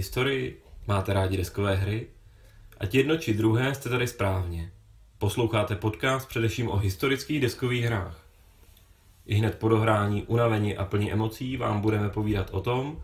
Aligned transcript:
Máte 0.00 0.06
rádi 0.06 0.16
historii? 0.24 0.62
Máte 0.86 1.12
rádi 1.12 1.36
deskové 1.36 1.74
hry? 1.74 2.06
Ať 2.78 2.94
jedno 2.94 3.16
či 3.16 3.34
druhé 3.34 3.74
jste 3.74 3.88
tady 3.88 4.06
správně. 4.06 4.72
Posloucháte 5.18 5.76
podcast 5.76 6.28
především 6.28 6.68
o 6.68 6.76
historických 6.76 7.40
deskových 7.40 7.84
hrách. 7.84 8.26
I 9.26 9.34
hned 9.34 9.58
po 9.58 9.68
dohrání, 9.68 10.22
unavení 10.22 10.76
a 10.76 10.84
plní 10.84 11.12
emocí 11.12 11.56
vám 11.56 11.80
budeme 11.80 12.08
povídat 12.08 12.50
o 12.50 12.60
tom, 12.60 13.02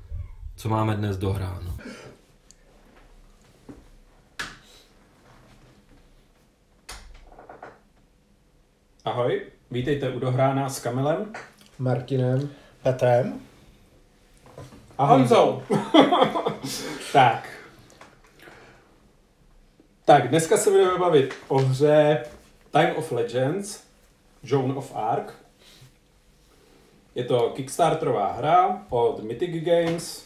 co 0.57 0.69
máme 0.69 0.97
dnes 0.97 1.17
dohráno. 1.17 1.77
Ahoj, 9.05 9.43
vítejte 9.71 10.11
u 10.11 10.19
Dohrána 10.19 10.69
s 10.69 10.81
Kamilem 10.81 11.33
Martinem, 11.79 12.49
Petrem. 12.83 13.41
a 14.99 15.05
Honzou. 15.05 15.63
tak. 17.17 17.49
Tak, 20.05 20.29
dneska 20.29 20.57
se 20.57 20.71
budeme 20.71 20.99
bavit 20.99 21.35
o 21.49 21.59
hře 21.59 22.25
Time 22.71 22.97
of 22.97 23.13
Legends, 23.13 23.81
Joan 24.43 24.79
of 24.79 24.93
Arc. 24.97 25.33
Je 27.15 27.25
to 27.25 27.51
Kickstarterová 27.51 28.33
hra 28.33 28.83
od 28.91 29.23
Mythic 29.23 29.65
Games. 29.65 30.25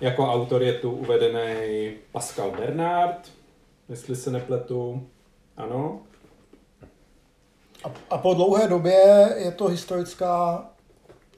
Jako 0.00 0.32
autor 0.32 0.62
je 0.62 0.72
tu 0.72 0.90
uvedený 0.90 1.92
Pascal 2.12 2.50
Bernard, 2.50 3.32
jestli 3.88 4.16
se 4.16 4.30
nepletu. 4.30 5.06
Ano. 5.56 6.00
A, 7.84 7.88
a 8.10 8.18
po 8.18 8.34
dlouhé 8.34 8.68
době 8.68 9.34
je 9.36 9.52
to 9.52 9.68
historická 9.68 10.64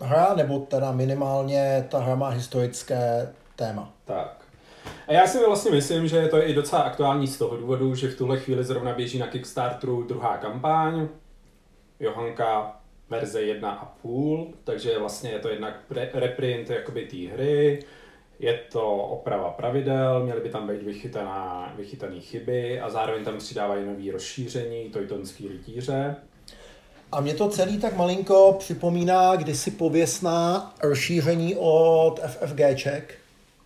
hra, 0.00 0.34
nebo 0.34 0.58
teda 0.58 0.92
minimálně 0.92 1.86
ta 1.90 1.98
hra 1.98 2.14
má 2.14 2.28
historické 2.28 3.34
téma. 3.56 3.92
Tak. 4.04 4.39
A 5.10 5.12
já 5.12 5.26
si 5.26 5.38
vlastně 5.46 5.70
myslím, 5.70 6.08
že 6.08 6.28
to 6.28 6.36
je 6.36 6.44
i 6.44 6.54
docela 6.54 6.82
aktuální 6.82 7.26
z 7.26 7.38
toho 7.38 7.56
důvodu, 7.56 7.94
že 7.94 8.08
v 8.08 8.16
tuhle 8.16 8.38
chvíli 8.38 8.64
zrovna 8.64 8.94
běží 8.94 9.18
na 9.18 9.26
Kickstarteru 9.26 10.02
druhá 10.02 10.36
kampaň, 10.36 11.08
Johanka 12.00 12.80
verze 13.08 13.40
1,5, 13.40 14.52
takže 14.64 14.98
vlastně 14.98 15.30
je 15.30 15.38
to 15.38 15.48
jednak 15.48 15.74
reprint 16.14 16.70
jakoby 16.70 17.06
té 17.06 17.16
hry, 17.16 17.84
je 18.38 18.60
to 18.72 18.96
oprava 18.96 19.50
pravidel, 19.50 20.24
měly 20.24 20.40
by 20.40 20.48
tam 20.48 20.68
být 20.68 20.82
vychytaná, 20.82 21.72
vychytané 21.76 22.20
chyby 22.20 22.80
a 22.80 22.90
zároveň 22.90 23.24
tam 23.24 23.38
přidávají 23.38 23.86
nový 23.86 24.10
rozšíření, 24.10 24.90
tojtonský 24.90 25.48
rytíře. 25.48 26.16
A 27.12 27.20
mě 27.20 27.34
to 27.34 27.48
celý 27.48 27.78
tak 27.78 27.96
malinko 27.96 28.56
připomíná 28.58 29.36
kdysi 29.36 29.70
pověstná 29.70 30.74
rozšíření 30.82 31.56
od 31.58 32.20
FFGček, 32.26 33.19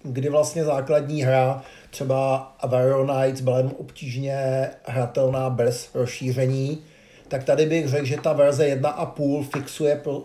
kdy 0.05 0.29
vlastně 0.29 0.65
základní 0.65 1.23
hra, 1.23 1.63
třeba 1.91 2.37
Avarro 2.61 3.07
Knights, 3.07 3.41
byla 3.41 3.57
jenom 3.57 3.73
obtížně 3.79 4.71
hratelná 4.85 5.51
bez 5.51 5.91
rozšíření, 5.95 6.83
tak 7.29 7.45
tady 7.45 7.67
bych 7.67 7.89
řekl, 7.89 8.05
že 8.05 8.17
ta 8.17 8.33
verze 8.33 8.77
1.5 8.77 9.45
fixuje 9.45 9.97
pro, 9.97 10.19
uh, 10.19 10.25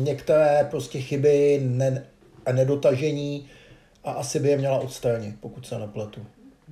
některé 0.00 0.66
prostě 0.70 1.00
chyby 1.00 1.60
ne, 1.64 2.06
a 2.46 2.52
nedotažení 2.52 3.46
a 4.04 4.12
asi 4.12 4.40
by 4.40 4.48
je 4.48 4.56
měla 4.56 4.78
odstranit, 4.78 5.34
pokud 5.40 5.66
se 5.66 5.78
nepletu. 5.78 6.20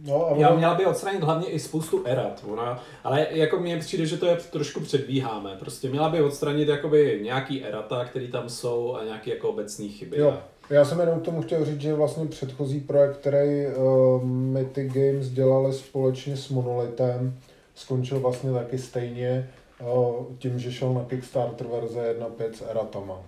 No 0.07 0.27
a 0.27 0.37
Já 0.37 0.49
ono, 0.49 0.57
měla 0.57 0.75
by 0.75 0.87
odstranit 0.87 1.23
hlavně 1.23 1.47
i 1.49 1.59
spoustu 1.59 2.03
erat, 2.07 2.45
ona, 2.49 2.83
ale 3.05 3.27
jako 3.31 3.61
mně 3.61 3.79
přijde, 3.79 4.07
že 4.07 4.17
to 4.17 4.27
je 4.27 4.37
trošku 4.37 4.81
předbíháme. 4.81 5.57
Prostě 5.59 5.89
měla 5.89 6.09
by 6.09 6.23
odstranit 6.23 6.69
jakoby 6.69 7.21
nějaký 7.23 7.65
erata, 7.65 8.05
které 8.05 8.29
tam 8.29 8.49
jsou 8.49 8.97
a 8.97 9.05
nějaké 9.05 9.31
jako 9.31 9.49
obecné 9.49 9.89
chyby. 9.89 10.19
jo, 10.19 10.39
já 10.73 10.85
jsem 10.85 11.01
jenom 11.01 11.21
k 11.21 11.25
tomu 11.25 11.43
chtěl 11.43 11.65
říct, 11.65 11.81
že 11.81 11.95
vlastně 11.95 12.27
předchozí 12.27 12.81
projekt, 12.81 13.17
který 13.17 13.67
uh, 13.67 14.25
Mythic 14.25 14.93
Games 14.93 15.29
dělali 15.29 15.73
společně 15.73 16.37
s 16.37 16.49
Monolithem, 16.49 17.39
skončil 17.75 18.21
vlastně 18.21 18.53
taky 18.53 18.79
stejně 18.79 19.51
uh, 19.81 20.27
tím, 20.39 20.59
že 20.59 20.73
šel 20.73 20.95
na 20.95 21.05
Kickstarter 21.05 21.67
verze 21.67 22.17
1.5 22.19 22.53
s 22.53 22.63
eratama, 22.71 23.23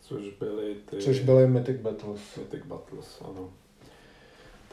Což 0.00 0.30
byly 0.38 0.74
ty... 0.90 0.96
což 0.96 1.20
byly 1.20 1.46
Mythic 1.46 1.80
Battles. 1.80 2.20
Mythic 2.36 2.66
Battles, 2.66 3.22
ano. 3.24 3.50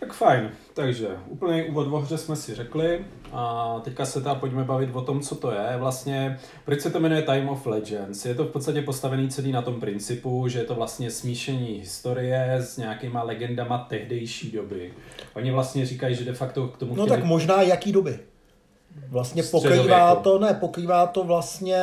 Tak 0.04 0.14
fajn, 0.14 0.50
takže 0.74 1.08
úplný 1.28 1.64
úvod 1.64 1.88
o 1.94 2.00
hře 2.00 2.18
jsme 2.18 2.36
si 2.36 2.56
řekli 2.56 3.06
a 3.32 3.76
teďka 3.84 4.06
se 4.06 4.20
teda 4.22 4.36
pojďme 4.36 4.64
bavit 4.64 4.90
o 4.94 5.02
tom, 5.02 5.20
co 5.22 5.36
to 5.36 5.52
je. 5.52 5.78
Vlastně, 5.78 6.40
proč 6.66 6.82
se 6.82 6.90
to 6.92 7.00
jmenuje 7.00 7.22
Time 7.22 7.50
of 7.50 7.66
Legends? 7.66 8.26
Je 8.26 8.36
to 8.36 8.44
v 8.44 8.52
podstatě 8.52 8.82
postavený 8.82 9.30
celý 9.30 9.52
na 9.52 9.62
tom 9.62 9.80
principu, 9.80 10.48
že 10.48 10.60
je 10.60 10.66
to 10.66 10.76
vlastně 10.76 11.12
smíšení 11.12 11.68
historie 11.68 12.54
s 12.60 12.78
nějakýma 12.78 13.24
legendama 13.24 13.78
tehdejší 13.90 14.52
doby. 14.52 14.94
Oni 15.36 15.52
vlastně 15.52 15.86
říkají, 15.86 16.16
že 16.16 16.26
de 16.26 16.34
facto 16.34 16.68
k 16.68 16.78
tomu 16.78 16.96
No 16.96 17.04
chtěli- 17.04 17.18
tak 17.20 17.28
možná 17.28 17.62
jaký 17.62 17.92
doby? 17.92 18.20
Vlastně 19.10 19.44
pokrývá 19.44 20.16
to, 20.16 20.40
ne, 20.40 20.54
pokrývá 20.54 21.08
to 21.08 21.24
vlastně, 21.24 21.78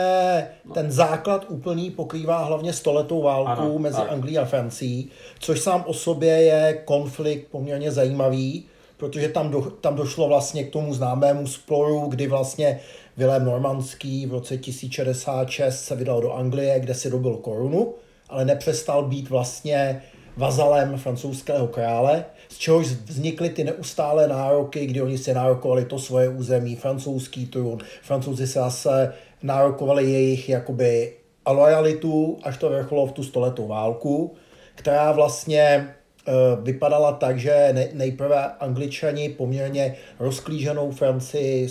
ten 0.75 0.91
základ 0.91 1.44
úplný 1.48 1.91
pokrývá 1.91 2.44
hlavně 2.44 2.72
stoletou 2.72 3.22
válku 3.22 3.50
Ano, 3.50 3.78
mezi 3.78 3.97
tak. 3.97 4.12
Anglií 4.12 4.38
a 4.38 4.44
Francií, 4.44 5.10
což 5.38 5.60
sám 5.60 5.84
o 5.87 5.94
sobě 5.94 6.32
je 6.32 6.82
konflikt 6.84 7.48
poměrně 7.50 7.93
zajímavý, 7.93 8.65
protože 8.97 9.28
tam, 9.28 9.50
do, 9.50 9.60
tam 9.60 9.94
došlo 9.97 10.28
vlastně 10.28 10.65
k 10.65 10.72
tomu 10.72 10.94
známému 10.94 11.47
sporu, 11.47 12.06
kdy 12.09 12.26
vlastně 12.26 12.81
Vilém 13.16 13.44
Normandský 13.44 14.27
v 14.27 14.32
roce 14.32 14.59
1066 14.59 15.84
se 15.84 15.97
vydal 15.97 16.21
do 16.21 16.32
Anglie, 16.32 16.81
kde 16.81 16.94
si 16.94 17.10
dobil 17.10 17.37
korunu, 17.37 17.94
ale 18.28 18.44
nepřestal 18.44 19.03
být 19.03 19.31
vlastně 19.31 20.03
vazalem 20.37 20.98
francouzského 20.98 21.66
krále, 21.66 22.25
z 22.50 22.59
čehož 22.59 22.87
vznikly 22.87 23.50
ty 23.50 23.65
neustálé 23.65 24.28
nároky, 24.28 24.87
kdy 24.87 25.03
oni 25.03 25.19
si 25.19 25.34
nárokovali 25.34 25.84
to 25.84 25.99
svoje 25.99 26.28
území, 26.28 26.77
francouzský 26.77 27.47
trůn, 27.47 27.78
francouzi 28.03 28.47
se 28.47 28.59
zase 28.59 29.12
nárokovali 29.43 30.11
jejich 30.11 30.49
jakoby 30.49 31.12
lojalitu, 31.49 32.39
až 32.43 32.56
to 32.56 32.71
vrcholo 32.71 33.06
v 33.06 33.12
tu 33.12 33.22
stoletou 33.22 33.69
válku, 33.69 34.34
která 34.75 35.12
vlastně 35.12 35.60
eh, 35.60 36.33
vypadala 36.62 37.12
tak, 37.12 37.39
že 37.39 37.69
ne- 37.72 37.89
nejprve 37.93 38.44
angličani 38.60 39.28
poměrně 39.28 39.97
rozklíženou 40.19 40.91
Francii 40.91 41.69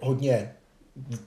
hodně 0.00 0.52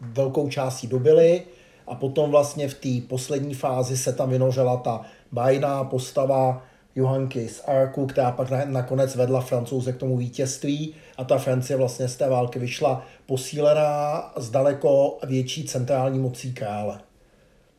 velkou 0.01 0.49
částí 0.49 0.87
dobili 0.87 1.41
a 1.87 1.95
potom 1.95 2.31
vlastně 2.31 2.67
v 2.67 2.73
té 2.73 3.07
poslední 3.07 3.53
fázi 3.53 3.97
se 3.97 4.13
tam 4.13 4.29
vynořila 4.29 4.77
ta 4.77 5.01
bajná 5.31 5.83
postava 5.83 6.63
Johanky 6.95 7.49
z 7.49 7.63
Arku, 7.67 8.05
která 8.05 8.31
pak 8.31 8.49
na- 8.49 8.65
nakonec 8.65 9.15
vedla 9.15 9.41
Francouze 9.41 9.93
k 9.93 9.97
tomu 9.97 10.17
vítězství 10.17 10.95
a 11.17 11.23
ta 11.23 11.37
Francie 11.37 11.77
vlastně 11.77 12.07
z 12.07 12.15
té 12.15 12.29
války 12.29 12.59
vyšla 12.59 13.05
posílená 13.25 14.31
s 14.37 14.49
daleko 14.49 15.17
větší 15.27 15.63
centrální 15.63 16.19
mocí 16.19 16.53
krále. 16.53 16.99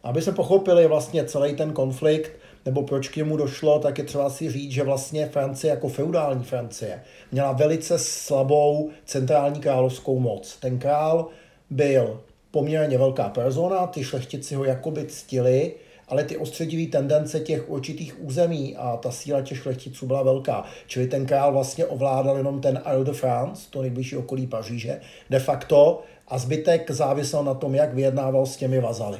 Aby 0.02 0.22
jsme 0.22 0.32
pochopili 0.32 0.86
vlastně 0.86 1.24
celý 1.24 1.54
ten 1.54 1.72
konflikt, 1.72 2.32
nebo 2.64 2.82
proč 2.82 3.08
k 3.08 3.16
němu 3.16 3.36
došlo, 3.36 3.78
tak 3.78 3.98
je 3.98 4.04
třeba 4.04 4.30
si 4.30 4.50
říct, 4.50 4.72
že 4.72 4.82
vlastně 4.82 5.26
Francie 5.26 5.70
jako 5.70 5.88
feudální 5.88 6.44
Francie 6.44 7.02
měla 7.32 7.52
velice 7.52 7.98
slabou 7.98 8.90
centrální 9.04 9.60
královskou 9.60 10.18
moc. 10.18 10.56
Ten 10.56 10.78
král 10.78 11.26
byl 11.70 12.20
poměrně 12.50 12.98
velká 12.98 13.28
persona, 13.28 13.86
ty 13.86 14.04
šlechtici 14.04 14.54
ho 14.54 14.64
jakoby 14.64 15.06
ctili, 15.06 15.74
ale 16.08 16.24
ty 16.24 16.36
ostředivý 16.36 16.86
tendence 16.86 17.40
těch 17.40 17.70
určitých 17.70 18.24
území 18.24 18.76
a 18.76 18.96
ta 18.96 19.10
síla 19.10 19.42
těch 19.42 19.58
šlechticů 19.58 20.06
byla 20.06 20.22
velká. 20.22 20.64
Čili 20.86 21.06
ten 21.06 21.26
král 21.26 21.52
vlastně 21.52 21.86
ovládal 21.86 22.36
jenom 22.36 22.60
ten 22.60 22.82
Isle 22.92 23.04
de 23.04 23.12
France, 23.12 23.66
to 23.70 23.82
nejbližší 23.82 24.16
okolí 24.16 24.46
Paříže, 24.46 25.00
de 25.30 25.38
facto, 25.38 26.02
a 26.28 26.38
zbytek 26.38 26.90
závisel 26.90 27.44
na 27.44 27.54
tom, 27.54 27.74
jak 27.74 27.94
vyjednával 27.94 28.46
s 28.46 28.56
těmi 28.56 28.80
vazaly. 28.80 29.18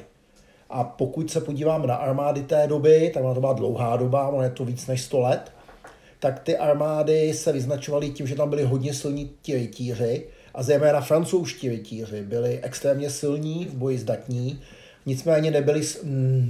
A 0.71 0.85
pokud 0.85 1.31
se 1.31 1.41
podíváme 1.41 1.87
na 1.87 1.95
armády 1.95 2.43
té 2.43 2.67
doby, 2.67 3.11
tak 3.15 3.23
to 3.35 3.41
byla 3.41 3.53
dlouhá 3.53 3.97
doba, 3.97 4.29
ono 4.29 4.43
je 4.43 4.51
to 4.51 4.65
víc 4.65 4.87
než 4.87 5.03
100 5.03 5.21
let, 5.21 5.53
tak 6.21 6.41
ty 6.41 6.57
armády 6.57 7.35
se 7.35 7.53
vyznačovaly 7.53 8.11
tím, 8.11 8.27
že 8.27 8.35
tam 8.35 8.51
byli 8.51 8.65
hodně 8.65 8.95
silní 8.95 9.31
ti 9.43 9.55
rytíři 9.55 10.27
a 10.55 10.63
zejména 10.63 11.01
francouzští 11.01 11.69
rytíři 11.69 12.23
byli 12.23 12.61
extrémně 12.63 13.11
silní, 13.11 13.65
v 13.65 13.75
boji 13.75 13.99
zdatní, 13.99 14.61
nicméně 15.07 15.51
nebyli, 15.51 15.81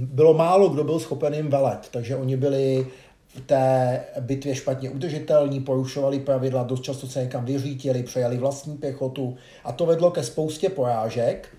bylo 0.01 0.33
málo 0.33 0.69
kdo 0.69 0.83
byl 0.83 0.99
schopen 0.99 1.33
jim 1.33 1.49
velet, 1.49 1.89
takže 1.91 2.15
oni 2.15 2.37
byli 2.37 2.87
v 3.27 3.41
té 3.41 4.03
bitvě 4.19 4.55
špatně 4.55 4.89
udržitelní, 4.89 5.59
porušovali 5.59 6.19
pravidla, 6.19 6.63
dost 6.63 6.83
často 6.83 7.07
se 7.07 7.21
někam 7.21 7.45
vyřítili, 7.45 8.03
přejali 8.03 8.37
vlastní 8.37 8.77
pěchotu 8.77 9.35
a 9.63 9.71
to 9.71 9.85
vedlo 9.85 10.11
ke 10.11 10.23
spoustě 10.23 10.69
porážek, 10.69 11.49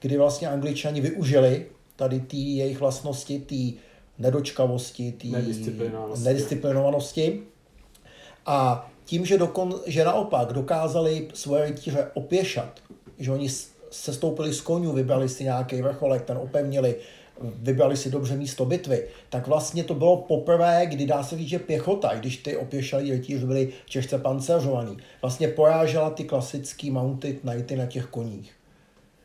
kdy 0.00 0.16
vlastně 0.16 0.48
angličani 0.48 1.00
využili 1.00 1.66
tady 1.96 2.20
ty 2.20 2.36
jejich 2.36 2.80
vlastnosti, 2.80 3.38
ty 3.40 3.74
nedočkavosti, 4.18 5.12
ty 5.12 5.28
Nedisciplinovanosti. 5.28 6.24
nedisciplinovanosti. 6.24 7.42
A 8.46 8.90
tím, 9.04 9.26
že, 9.26 9.38
dokon, 9.38 9.74
že 9.86 10.04
naopak 10.04 10.52
dokázali 10.52 11.28
svoje 11.34 11.66
rytíře 11.66 12.10
opěšat, 12.14 12.80
že 13.18 13.32
oni 13.32 13.48
s- 13.90 14.00
sestoupili 14.02 14.54
z 14.54 14.60
konňů, 14.60 14.92
vybrali 14.92 15.28
si 15.28 15.44
nějaký 15.44 15.82
vrcholek, 15.82 16.22
ten 16.22 16.36
opevnili, 16.36 16.96
vybrali 17.42 17.96
si 17.96 18.10
dobře 18.10 18.36
místo 18.36 18.64
bitvy, 18.64 19.04
tak 19.30 19.46
vlastně 19.46 19.84
to 19.84 19.94
bylo 19.94 20.16
poprvé, 20.16 20.86
kdy 20.86 21.06
dá 21.06 21.22
se 21.22 21.38
říct, 21.38 21.48
že 21.48 21.58
pěchota, 21.58 22.08
i 22.08 22.18
když 22.18 22.36
ty 22.36 22.56
opěšelí 22.56 23.12
rytíři 23.12 23.46
byli 23.46 23.68
těžce 23.88 24.18
panceřovaný, 24.18 24.96
vlastně 25.22 25.48
porážela 25.48 26.10
ty 26.10 26.24
klasický 26.24 26.90
mounted 26.90 27.40
knighty 27.40 27.76
na 27.76 27.86
těch 27.86 28.06
koních. 28.06 28.52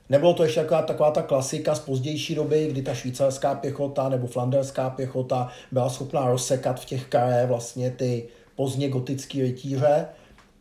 Nebylo 0.10 0.34
to 0.34 0.44
ještě 0.44 0.60
taková, 0.62 0.82
taková 0.82 1.12
ta 1.12 1.22
klasika 1.22 1.76
z 1.76 1.80
pozdější 1.80 2.36
doby, 2.36 2.68
kdy 2.72 2.82
ta 2.82 2.94
švýcarská 2.94 3.56
pěchota 3.56 4.10
nebo 4.10 4.28
flanderská 4.28 4.90
pěchota 4.90 5.50
byla 5.72 5.90
schopná 5.90 6.28
rozsekat 6.28 6.80
v 6.80 6.86
těch 6.86 7.06
karé 7.06 7.46
vlastně 7.46 7.92
ty 7.92 8.28
pozdně 8.56 8.90
gotické 8.90 9.42
rytíře, 9.42 10.06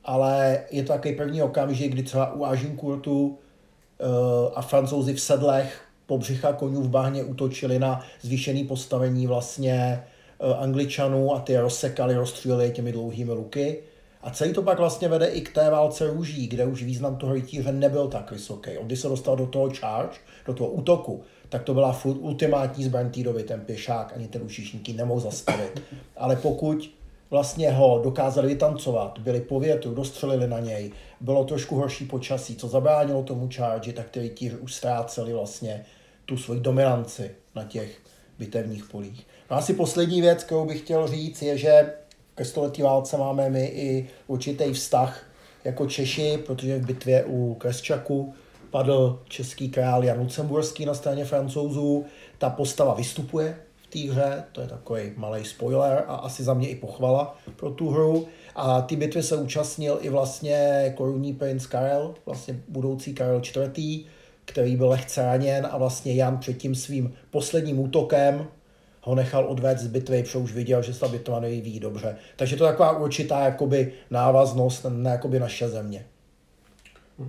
ale 0.04 0.60
je 0.70 0.82
to 0.82 0.92
takový 0.92 1.14
první 1.16 1.42
okamžik, 1.42 1.92
kdy 1.92 2.02
třeba 2.02 2.32
u 2.32 2.44
Agincourtu 2.44 3.38
a 4.54 4.62
francouzi 4.62 5.14
v 5.14 5.20
sedlech 5.20 5.82
po 6.06 6.18
břicha 6.18 6.52
konňů 6.52 6.82
v 6.82 6.88
bahně 6.88 7.24
utočili 7.24 7.78
na 7.78 8.00
zvýšený 8.22 8.64
postavení 8.64 9.26
vlastně 9.26 10.04
uh, 10.38 10.62
angličanů 10.62 11.34
a 11.34 11.40
ty 11.40 11.56
rozsekali, 11.56 12.14
rozstříleli 12.14 12.70
těmi 12.70 12.92
dlouhými 12.92 13.32
luky. 13.32 13.82
A 14.22 14.30
celý 14.30 14.52
to 14.52 14.62
pak 14.62 14.78
vlastně 14.78 15.08
vede 15.08 15.26
i 15.26 15.40
k 15.40 15.54
té 15.54 15.70
válce 15.70 16.06
růží, 16.06 16.46
kde 16.46 16.66
už 16.66 16.82
význam 16.82 17.16
toho 17.16 17.34
rytíře 17.34 17.72
nebyl 17.72 18.08
tak 18.08 18.30
vysoký. 18.30 18.78
On 18.78 18.86
když 18.86 19.00
se 19.00 19.08
dostal 19.08 19.36
do 19.36 19.46
toho 19.46 19.70
charge, 19.70 20.16
do 20.46 20.54
toho 20.54 20.70
útoku, 20.70 21.22
tak 21.48 21.62
to 21.62 21.74
byla 21.74 22.00
ultimátní 22.04 22.84
zbraň 22.84 23.10
té 23.10 23.22
doby, 23.22 23.42
ten 23.42 23.60
pěšák 23.60 24.12
ani 24.16 24.28
ten 24.28 24.42
ušišníky 24.42 24.92
nemohl 24.92 25.20
zastavit. 25.20 25.82
Ale 26.16 26.36
pokud 26.36 26.90
vlastně 27.30 27.70
ho 27.70 28.00
dokázali 28.04 28.48
vytancovat, 28.48 29.18
byli 29.18 29.40
po 29.40 29.60
větru, 29.60 29.94
dostřelili 29.94 30.48
na 30.48 30.60
něj, 30.60 30.92
bylo 31.20 31.44
trošku 31.44 31.76
horší 31.76 32.04
počasí, 32.04 32.56
co 32.56 32.68
zabránilo 32.68 33.22
tomu 33.22 33.48
charge, 33.54 33.92
tak 33.92 34.10
ty 34.10 34.20
rytíři 34.20 34.56
už 34.56 34.74
ztráceli 34.74 35.32
vlastně 35.32 35.84
tu 36.24 36.36
svoji 36.36 36.60
dominanci 36.60 37.30
na 37.54 37.64
těch 37.64 37.98
bitevních 38.38 38.84
polích. 38.84 39.26
No 39.50 39.56
asi 39.56 39.74
poslední 39.74 40.20
věc, 40.20 40.44
kterou 40.44 40.66
bych 40.66 40.80
chtěl 40.80 41.08
říct, 41.08 41.42
je, 41.42 41.58
že 41.58 41.92
ke 42.34 42.44
století 42.44 42.82
válce 42.82 43.16
máme 43.16 43.50
my 43.50 43.66
i 43.66 44.08
určitý 44.26 44.72
vztah 44.72 45.26
jako 45.64 45.86
Češi, 45.86 46.38
protože 46.46 46.78
v 46.78 46.86
bitvě 46.86 47.24
u 47.24 47.54
Kresčaku 47.54 48.34
padl 48.70 49.22
český 49.28 49.68
král 49.68 50.04
Jan 50.04 50.20
Lucemburský 50.20 50.86
na 50.86 50.94
straně 50.94 51.24
francouzů. 51.24 52.04
Ta 52.38 52.50
postava 52.50 52.94
vystupuje 52.94 53.56
té 53.94 54.10
hře, 54.10 54.44
to 54.52 54.60
je 54.60 54.66
takový 54.66 55.02
malý 55.16 55.44
spoiler 55.44 56.04
a 56.06 56.14
asi 56.14 56.42
za 56.42 56.54
mě 56.54 56.68
i 56.68 56.74
pochvala 56.74 57.38
pro 57.56 57.70
tu 57.70 57.90
hru. 57.90 58.26
A 58.56 58.82
ty 58.82 58.96
bitvy 58.96 59.22
se 59.22 59.36
účastnil 59.36 59.98
i 60.00 60.08
vlastně 60.08 60.92
korunní 60.96 61.32
princ 61.32 61.66
Karel, 61.66 62.14
vlastně 62.26 62.60
budoucí 62.68 63.14
Karel 63.14 63.42
IV., 63.56 64.06
který 64.44 64.76
byl 64.76 64.88
lehce 64.88 65.22
raněn 65.22 65.68
a 65.70 65.78
vlastně 65.78 66.14
Jan 66.14 66.38
před 66.38 66.56
tím 66.56 66.74
svým 66.74 67.12
posledním 67.30 67.78
útokem 67.78 68.46
ho 69.02 69.14
nechal 69.14 69.46
odvést 69.48 69.80
z 69.80 69.86
bitvy, 69.86 70.22
protože 70.22 70.38
už 70.38 70.52
viděl, 70.52 70.82
že 70.82 70.94
se 70.94 71.08
bitva 71.08 71.40
neví 71.40 71.80
dobře. 71.80 72.16
Takže 72.36 72.56
to 72.56 72.64
je 72.64 72.70
taková 72.70 72.98
určitá 72.98 73.44
jakoby 73.44 73.92
návaznost 74.10 74.86
na 74.88 75.10
jakoby 75.10 75.40
naše 75.40 75.68
země. 75.68 76.06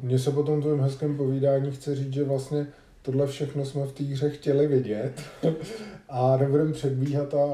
Mně 0.01 0.19
se 0.19 0.31
po 0.31 0.43
tom 0.43 0.61
tvém 0.61 0.81
hezkém 0.81 1.17
povídání 1.17 1.71
chce 1.71 1.95
říct, 1.95 2.13
že 2.13 2.23
vlastně 2.23 2.67
tohle 3.01 3.27
všechno 3.27 3.65
jsme 3.65 3.85
v 3.85 3.91
té 3.91 4.03
hře 4.03 4.29
chtěli 4.29 4.67
vidět 4.67 5.21
a 6.09 6.37
nebudeme 6.37 6.73
předbíhat 6.73 7.33
a 7.33 7.47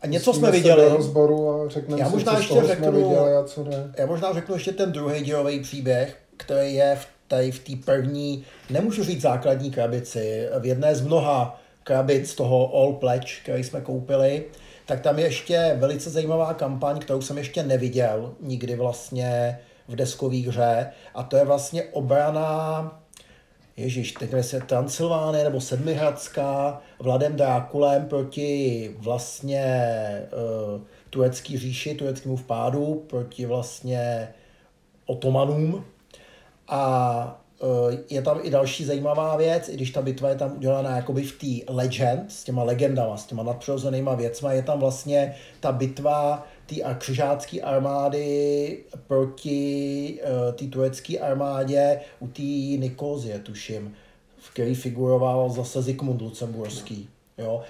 a 0.00 0.06
něco 0.06 0.34
jsme 0.34 0.50
viděli. 0.50 0.88
Rozboru 0.88 1.50
a 1.50 1.68
řekneme 1.68 2.00
já 2.02 2.08
možná 2.08 2.32
si, 2.32 2.38
ještě 2.38 2.66
řeknu, 2.66 2.88
jsme 2.88 2.90
viděli 2.90 3.36
a 3.36 3.44
co 3.44 3.64
ne. 3.64 3.92
Já 3.98 4.06
možná 4.06 4.32
řeknu 4.32 4.54
ještě 4.54 4.72
ten 4.72 4.92
druhý 4.92 5.20
dělový 5.20 5.60
příběh, 5.60 6.16
který 6.36 6.74
je 6.74 6.96
v 6.96 7.06
té 7.28 7.50
v 7.50 7.84
první, 7.84 8.44
nemůžu 8.70 9.04
říct 9.04 9.20
základní 9.20 9.70
krabici, 9.70 10.48
v 10.60 10.66
jedné 10.66 10.94
z 10.94 11.00
mnoha 11.00 11.60
krabic 11.84 12.34
toho 12.34 12.74
All 12.74 12.92
Pledge, 12.92 13.32
který 13.42 13.64
jsme 13.64 13.80
koupili, 13.80 14.44
tak 14.86 15.00
tam 15.00 15.18
je 15.18 15.24
ještě 15.24 15.76
velice 15.78 16.10
zajímavá 16.10 16.54
kampaň, 16.54 16.98
kterou 16.98 17.22
jsem 17.22 17.38
ještě 17.38 17.62
neviděl 17.62 18.34
nikdy 18.40 18.76
vlastně 18.76 19.58
v 19.88 19.96
deskové 19.96 20.36
hře 20.36 20.86
a 21.14 21.22
to 21.22 21.36
je 21.36 21.44
vlastně 21.44 21.84
obrana 21.84 23.00
Ježíš, 23.78 24.12
teď 24.12 24.30
se 24.40 24.60
Transylvánie 24.60 25.44
nebo 25.44 25.60
Sedmihradská 25.60 26.82
Vladem 26.98 27.36
Drákulem 27.36 28.06
proti 28.06 28.94
vlastně 28.98 29.64
uh, 30.32 30.80
turecký 31.10 31.58
říši, 31.58 31.94
tureckému 31.94 32.36
vpádu, 32.36 33.04
proti 33.06 33.46
vlastně 33.46 34.28
otomanům. 35.06 35.84
A 36.68 37.40
Eh, 37.62 37.98
je 38.10 38.22
tam 38.22 38.40
i 38.42 38.50
další 38.50 38.84
zajímavá 38.84 39.36
věc, 39.36 39.68
i 39.68 39.74
když 39.74 39.90
ta 39.90 40.02
bitva 40.02 40.28
je 40.28 40.34
tam 40.34 40.56
udělaná 40.56 40.96
jakoby 40.96 41.22
v 41.22 41.38
té 41.38 41.72
legend, 41.72 42.32
s 42.32 42.44
těma 42.44 42.62
legendama, 42.62 43.16
s 43.16 43.26
těma 43.26 43.42
nadpřirozenýma 43.42 44.14
věcma, 44.14 44.52
je 44.52 44.62
tam 44.62 44.80
vlastně 44.80 45.34
ta 45.60 45.72
bitva 45.72 46.46
té 46.68 46.94
křižácké 46.98 47.60
armády 47.60 48.78
proti 49.06 50.20
uh, 50.22 50.54
té 50.54 50.64
turecké 50.64 51.18
armádě 51.18 52.00
u 52.20 52.28
té 52.28 52.42
Nikozie, 52.82 53.38
tuším, 53.38 53.94
v 54.38 54.50
který 54.50 54.74
figuroval 54.74 55.50
zase 55.50 55.82
Zikmund 55.82 56.20
Lucemburský. 56.20 57.08
Jo? 57.38 57.60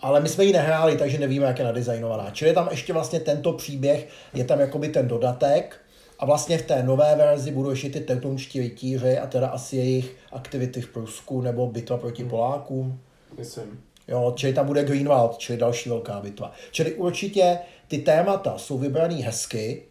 Ale 0.00 0.20
my 0.20 0.28
jsme 0.28 0.44
ji 0.44 0.52
nehráli, 0.52 0.96
takže 0.96 1.18
nevíme, 1.18 1.46
jak 1.46 1.58
je 1.58 1.64
nadizajnovaná. 1.64 2.30
Čili 2.30 2.50
je 2.50 2.54
tam 2.54 2.68
ještě 2.70 2.92
vlastně 2.92 3.20
tento 3.20 3.52
příběh, 3.52 4.08
je 4.34 4.44
tam 4.44 4.60
jakoby 4.60 4.88
ten 4.88 5.08
dodatek, 5.08 5.80
a 6.18 6.26
vlastně 6.26 6.58
v 6.58 6.62
té 6.62 6.82
nové 6.82 7.16
verzi 7.16 7.50
budou 7.50 7.70
ještě 7.70 7.90
ty 7.90 8.00
teutonští 8.00 8.60
rytíři 8.60 9.18
a 9.18 9.26
teda 9.26 9.48
asi 9.48 9.76
jejich 9.76 10.16
aktivity 10.32 10.80
v 10.80 10.88
Prusku 10.88 11.40
nebo 11.40 11.66
bitva 11.66 11.96
proti 11.96 12.22
hmm. 12.22 12.30
Polákům. 12.30 13.00
Myslím. 13.38 13.80
Jo, 14.08 14.32
čili 14.36 14.52
tam 14.52 14.66
bude 14.66 14.84
Greenwald, 14.84 15.38
čili 15.38 15.58
další 15.58 15.88
velká 15.88 16.20
bitva. 16.20 16.52
Čili 16.70 16.94
určitě 16.94 17.58
ty 17.88 17.98
témata 17.98 18.58
jsou 18.58 18.78
vybraný 18.78 19.22
hezky. 19.22 19.82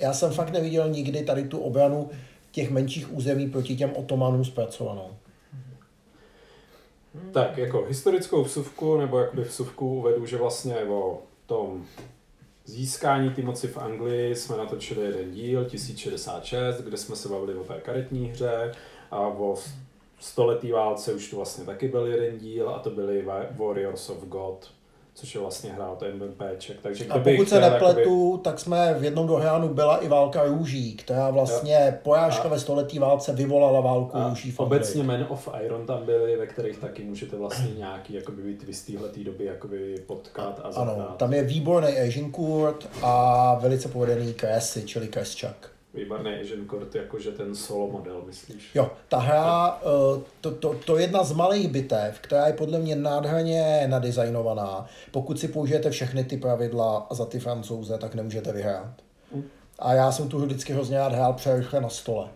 Já 0.00 0.12
jsem 0.12 0.32
fakt 0.32 0.50
neviděl 0.50 0.90
nikdy 0.90 1.22
tady 1.22 1.48
tu 1.48 1.58
obranu 1.58 2.10
těch 2.50 2.70
menších 2.70 3.12
území 3.12 3.50
proti 3.50 3.76
těm 3.76 3.92
otomanům 3.96 4.44
zpracovanou. 4.44 5.10
Tak, 7.32 7.58
jako 7.58 7.84
historickou 7.84 8.42
vsuvku, 8.44 8.98
nebo 8.98 9.18
jakoby 9.18 9.42
vsuvku 9.42 9.98
uvedu, 9.98 10.26
že 10.26 10.36
vlastně 10.36 10.76
o 10.76 11.18
tom 11.46 11.86
získání 12.64 13.30
ty 13.30 13.42
moci 13.42 13.68
v 13.68 13.78
Anglii 13.78 14.36
jsme 14.36 14.56
natočili 14.56 15.04
jeden 15.06 15.32
díl, 15.32 15.64
1066, 15.64 16.80
kde 16.80 16.96
jsme 16.96 17.16
se 17.16 17.28
bavili 17.28 17.54
o 17.54 17.64
té 17.64 17.80
karetní 17.80 18.28
hře 18.28 18.72
a 19.10 19.20
o 19.20 19.56
stoletý 20.20 20.72
válce 20.72 21.12
už 21.12 21.30
tu 21.30 21.36
vlastně 21.36 21.64
taky 21.64 21.88
byl 21.88 22.06
jeden 22.06 22.38
díl 22.38 22.68
a 22.68 22.78
to 22.78 22.90
byly 22.90 23.24
Warriors 23.50 24.10
of 24.10 24.24
God, 24.24 24.70
což 25.18 25.34
je 25.34 25.40
vlastně 25.40 25.72
hra 25.72 25.88
od 25.90 26.02
MMPček. 26.02 26.76
Takže 26.82 27.06
a 27.06 27.18
pokud 27.18 27.48
se 27.48 27.60
nepletu, 27.60 28.00
jakoby... 28.00 28.42
tak 28.42 28.60
jsme 28.60 28.94
v 28.98 29.04
jednom 29.04 29.26
dohránu 29.26 29.68
byla 29.68 29.96
i 29.96 30.08
válka 30.08 30.44
růží, 30.44 30.96
která 30.96 31.30
vlastně 31.30 31.90
jo. 31.92 31.98
porážka 32.02 32.44
a... 32.44 32.48
ve 32.48 32.60
století 32.60 32.98
válce 32.98 33.32
vyvolala 33.32 33.80
válku 33.80 34.16
a 34.16 34.28
růží 34.28 34.54
Obecně 34.56 35.02
Men 35.02 35.26
of 35.28 35.48
Iron 35.64 35.86
tam 35.86 36.04
byly, 36.04 36.36
ve 36.36 36.46
kterých 36.46 36.78
taky 36.78 37.04
můžete 37.04 37.36
vlastně 37.36 37.74
nějaký 37.78 38.14
jakoby 38.14 38.42
bitvy 38.42 38.74
z 38.74 38.82
téhletý 38.82 39.24
doby 39.24 39.44
jakoby 39.44 39.94
potkat 40.06 40.60
a 40.64 40.72
zahrát. 40.72 40.96
Ano, 40.96 41.14
tam 41.16 41.32
je 41.32 41.42
výborný 41.42 41.98
Agincourt 41.98 42.88
a 43.02 43.54
velice 43.54 43.88
povedený 43.88 44.34
Cressy, 44.34 44.82
čili 44.82 45.08
Cresschuck. 45.08 45.77
Výborný 45.94 46.30
Asian 46.30 46.66
Court, 46.66 46.94
jakože 46.94 47.32
ten 47.32 47.54
solo 47.54 47.90
model, 47.90 48.22
myslíš? 48.26 48.74
Jo, 48.74 48.90
ta 49.08 49.18
hra, 49.18 49.80
eh, 49.82 50.20
to, 50.40 50.50
to, 50.50 50.74
to 50.74 50.96
je 50.96 51.04
jedna 51.04 51.24
z 51.24 51.32
malých 51.32 51.68
bitev, 51.68 52.18
která 52.20 52.46
je 52.46 52.52
podle 52.52 52.78
mě 52.78 52.96
nádherně 52.96 53.84
nadizajnovaná. 53.86 54.86
Pokud 55.10 55.40
si 55.40 55.48
použijete 55.48 55.90
všechny 55.90 56.24
ty 56.24 56.36
pravidla 56.36 57.06
za 57.10 57.24
ty 57.24 57.38
francouze, 57.38 57.98
tak 57.98 58.14
nemůžete 58.14 58.52
vyhrát. 58.52 59.02
Hm. 59.34 59.48
A 59.78 59.94
já 59.94 60.12
jsem 60.12 60.28
tu 60.28 60.38
vždycky 60.38 60.72
hrozně 60.72 60.98
rád 60.98 61.12
hrál 61.12 61.32
přerychle 61.32 61.80
na 61.80 61.88
stole. 61.88 62.28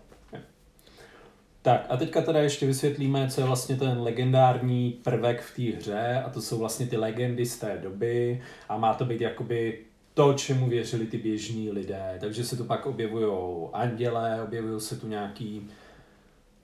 Tak 1.63 1.87
a 1.89 1.97
teďka 1.97 2.23
teda 2.23 2.41
ještě 2.41 2.67
vysvětlíme, 2.67 3.31
co 3.31 3.41
je 3.41 3.47
vlastně 3.47 3.77
ten 3.77 4.03
legendární 4.03 4.91
prvek 4.91 5.41
v 5.41 5.57
té 5.57 5.77
hře 5.77 6.23
a 6.27 6.31
to 6.31 6.43
jsou 6.43 6.59
vlastně 6.59 6.87
ty 6.87 6.97
legendy 6.97 7.47
z 7.47 7.59
té 7.59 7.79
doby 7.83 8.43
a 8.69 8.77
má 8.77 8.95
to 8.95 9.05
být 9.05 9.21
jakoby 9.21 9.79
to, 10.15 10.33
čemu 10.33 10.69
věřili 10.69 11.07
ty 11.07 11.19
běžní 11.19 11.71
lidé. 11.71 12.17
Takže 12.21 12.45
se 12.45 12.57
tu 12.57 12.65
pak 12.65 12.87
objevují 12.87 13.69
anděle, 13.73 14.43
objevují 14.45 14.81
se 14.81 14.97
tu 14.97 15.09
nějaký 15.09 15.71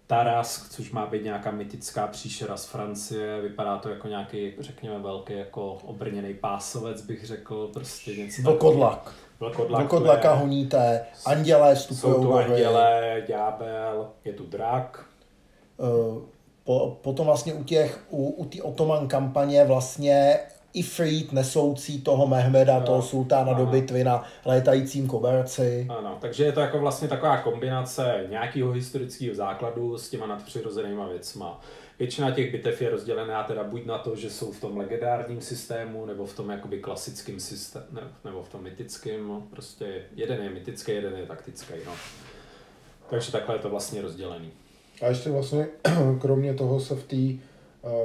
Tarask, 0.07 0.71
což 0.71 0.91
má 0.91 1.07
být 1.07 1.25
nějaká 1.25 1.51
mytická 1.51 2.07
příšera 2.07 2.57
z 2.57 2.67
Francie, 2.67 3.41
vypadá 3.41 3.79
to 3.79 3.89
jako 3.89 4.09
nějaký, 4.09 4.53
řekněme, 4.59 4.99
velký 4.99 5.33
jako 5.33 5.73
obrněný 5.73 6.35
pásovec, 6.35 7.03
bych 7.03 7.27
řekl, 7.27 7.71
prostě 7.73 8.17
něco 8.17 8.43
Vlkodlak. 8.43 9.15
Vlkodlak. 9.41 9.83
Vlkodlaka 9.83 10.33
honíte, 10.33 11.07
anděle 11.27 11.75
vstupují 11.75 12.15
Jsou 12.15 12.23
tu 12.23 12.35
anděle, 12.35 13.23
ďábel, 13.29 14.11
je 14.25 14.33
tu 14.33 14.47
drak. 14.47 15.07
Uh, 15.77 16.23
po, 16.65 16.99
potom 17.03 17.27
vlastně 17.27 17.55
u 17.55 17.65
těch, 17.65 18.05
u, 18.11 18.29
u 18.29 18.45
té 18.45 18.63
Otoman 18.63 19.09
kampaně 19.09 19.65
vlastně 19.65 20.39
Ifrit 20.75 21.33
nesoucí 21.33 22.01
toho 22.01 22.27
Mehmeda, 22.27 22.79
no, 22.79 22.87
toho 22.87 23.03
sultána 23.03 23.53
ano. 23.53 23.65
do 23.65 23.71
bitvy 23.71 24.05
na 24.05 24.25
létajícím 24.45 25.07
koberci. 25.07 25.87
Ano, 25.91 26.19
takže 26.21 26.45
je 26.45 26.53
to 26.53 26.61
jako 26.61 26.79
vlastně 26.79 27.09
taková 27.09 27.39
kombinace 27.39 28.25
nějakého 28.31 28.73
historického 28.73 29.35
základu 29.35 29.99
s 29.99 30.11
těma 30.11 30.27
nadpřirozenýma 30.27 31.09
věcma. 31.09 31.61
Většina 31.99 32.31
těch 32.31 32.53
bitev 32.53 32.83
je 32.83 32.91
rozdělená 32.91 33.43
teda 33.43 33.65
buď 33.65 33.87
na 33.87 33.99
to, 33.99 34.17
že 34.17 34.31
jsou 34.31 34.53
v 34.53 34.61
tom 34.61 34.77
legendárním 34.77 35.41
systému, 35.41 36.07
nebo 36.07 36.27
v 36.27 36.37
tom 36.37 36.51
jakoby 36.51 36.79
klasickém 36.79 37.41
systému, 37.41 37.87
nebo 38.25 38.43
v 38.43 38.49
tom 38.49 38.63
mytickém. 38.63 39.29
No. 39.29 39.43
Prostě 39.51 40.03
jeden 40.17 40.43
je 40.43 40.51
mytický, 40.51 40.93
jeden 40.93 41.17
je 41.17 41.27
taktický. 41.27 41.75
No. 41.87 41.93
Takže 43.11 43.33
takhle 43.33 43.55
je 43.55 43.59
to 43.59 43.71
vlastně 43.71 44.03
rozdělený. 44.03 44.51
A 45.03 45.07
ještě 45.07 45.31
vlastně, 45.31 45.69
kromě 46.21 46.55
toho 46.55 46.81
se 46.81 46.95
v, 46.95 47.05
tý, 47.05 47.41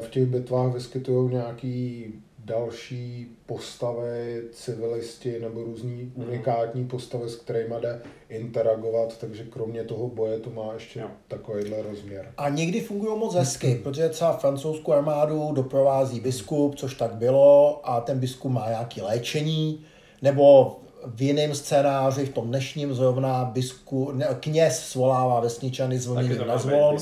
v 0.01 0.09
těch 0.09 0.25
bitvách 0.25 0.73
vyskytují 0.73 1.31
nějaký 1.31 2.13
další 2.45 3.27
postavy, 3.45 4.43
civilisti 4.51 5.39
nebo 5.39 5.63
různý 5.63 6.11
mm. 6.15 6.27
unikátní 6.27 6.85
postavy, 6.87 7.29
s 7.29 7.35
kterými 7.35 7.75
jde 7.81 8.01
interagovat, 8.29 9.17
takže 9.17 9.43
kromě 9.43 9.83
toho 9.83 10.07
boje 10.07 10.39
to 10.39 10.49
má 10.49 10.73
ještě 10.73 10.99
jo. 10.99 11.07
takovýhle 11.27 11.81
rozměr. 11.81 12.31
A 12.37 12.49
někdy 12.49 12.79
fungují 12.79 13.19
moc 13.19 13.35
hezky, 13.35 13.75
protože 13.83 14.09
třeba 14.09 14.37
francouzskou 14.37 14.91
armádu 14.91 15.51
doprovází 15.51 16.19
biskup, 16.19 16.75
což 16.75 16.93
tak 16.93 17.15
bylo, 17.15 17.81
a 17.83 18.01
ten 18.01 18.19
biskup 18.19 18.51
má 18.51 18.69
nějaké 18.69 19.01
léčení, 19.01 19.85
nebo 20.21 20.75
v 21.05 21.21
jiném 21.21 21.55
scénáři, 21.55 22.25
v 22.25 22.29
tom 22.29 22.47
dnešním 22.47 22.93
zrovna 22.93 23.45
bisku, 23.45 24.11
ne, 24.11 24.27
kněz 24.39 24.79
svolává 24.79 25.39
vesničany 25.39 25.99
zvonit 25.99 26.47
na 26.47 26.57
zvon. 26.57 26.97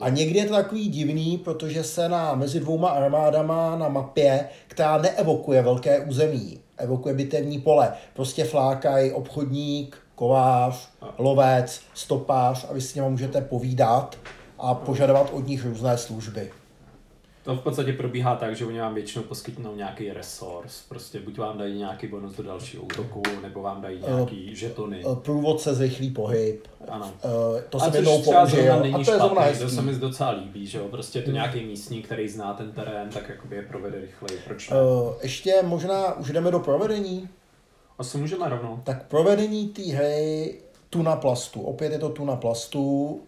A 0.00 0.08
někdy 0.08 0.38
je 0.38 0.46
to 0.46 0.54
takový 0.54 0.88
divný, 0.88 1.38
protože 1.38 1.84
se 1.84 2.08
na, 2.08 2.34
mezi 2.34 2.60
dvouma 2.60 2.88
armádama 2.88 3.76
na 3.76 3.88
mapě, 3.88 4.48
která 4.68 4.98
neevokuje 4.98 5.62
velké 5.62 6.00
území, 6.00 6.60
evokuje 6.76 7.14
bitevní 7.14 7.60
pole, 7.60 7.92
prostě 8.14 8.44
flákají 8.44 9.12
obchodník, 9.12 9.96
kovář, 10.14 10.88
lovec, 11.18 11.80
stopář 11.94 12.66
a 12.70 12.72
vy 12.72 12.80
s 12.80 12.94
nimi 12.94 13.10
můžete 13.10 13.40
povídat 13.40 14.16
a 14.58 14.74
požadovat 14.74 15.30
od 15.32 15.46
nich 15.46 15.64
různé 15.64 15.98
služby. 15.98 16.50
To 17.42 17.56
v 17.56 17.60
podstatě 17.60 17.92
probíhá 17.92 18.36
tak, 18.36 18.56
že 18.56 18.66
oni 18.66 18.80
vám 18.80 18.94
většinou 18.94 19.24
poskytnou 19.24 19.74
nějaký 19.74 20.12
resource, 20.12 20.82
prostě 20.88 21.20
buď 21.20 21.38
vám 21.38 21.58
dají 21.58 21.78
nějaký 21.78 22.06
bonus 22.06 22.36
do 22.36 22.42
dalšího 22.42 22.82
útoku, 22.82 23.22
nebo 23.42 23.62
vám 23.62 23.80
dají 23.80 24.00
nějaký 24.08 24.48
uh, 24.48 24.54
žetony. 24.54 25.04
Uh, 25.04 25.14
průvodce 25.14 25.74
zrychlý 25.74 26.10
pohyb. 26.10 26.68
Ano. 26.88 27.12
Uh, 27.24 27.60
to 27.68 27.80
jsem 27.80 27.94
jednou 27.94 28.22
použil. 28.22 28.72
A 28.72 29.04
to 29.04 29.12
je 29.12 29.18
zrovna 29.18 29.52
To 29.60 29.68
se 29.68 29.82
mi 29.82 29.94
docela 29.94 30.30
líbí, 30.30 30.66
že 30.66 30.78
jo, 30.78 30.88
prostě 30.88 31.22
to 31.22 31.30
nějaký 31.30 31.64
místní, 31.64 32.02
který 32.02 32.28
zná 32.28 32.54
ten 32.54 32.72
terén, 32.72 33.08
tak 33.08 33.28
jakoby 33.28 33.56
je 33.56 33.62
provede 33.62 34.00
rychleji. 34.00 34.40
Proč 34.44 34.70
ne? 34.70 34.76
Uh, 34.76 35.12
ještě 35.22 35.54
možná 35.62 36.14
už 36.14 36.32
jdeme 36.32 36.50
do 36.50 36.60
provedení. 36.60 37.28
Asi 37.98 38.18
můžeme 38.18 38.48
rovnou. 38.48 38.80
Tak 38.84 39.06
provedení 39.06 39.68
té 39.68 39.82
hry 39.82 40.54
tuna 40.90 41.16
plastu. 41.16 41.60
Opět 41.60 41.92
je 41.92 41.98
to 41.98 42.08
tuna 42.08 42.36
plastu. 42.36 43.20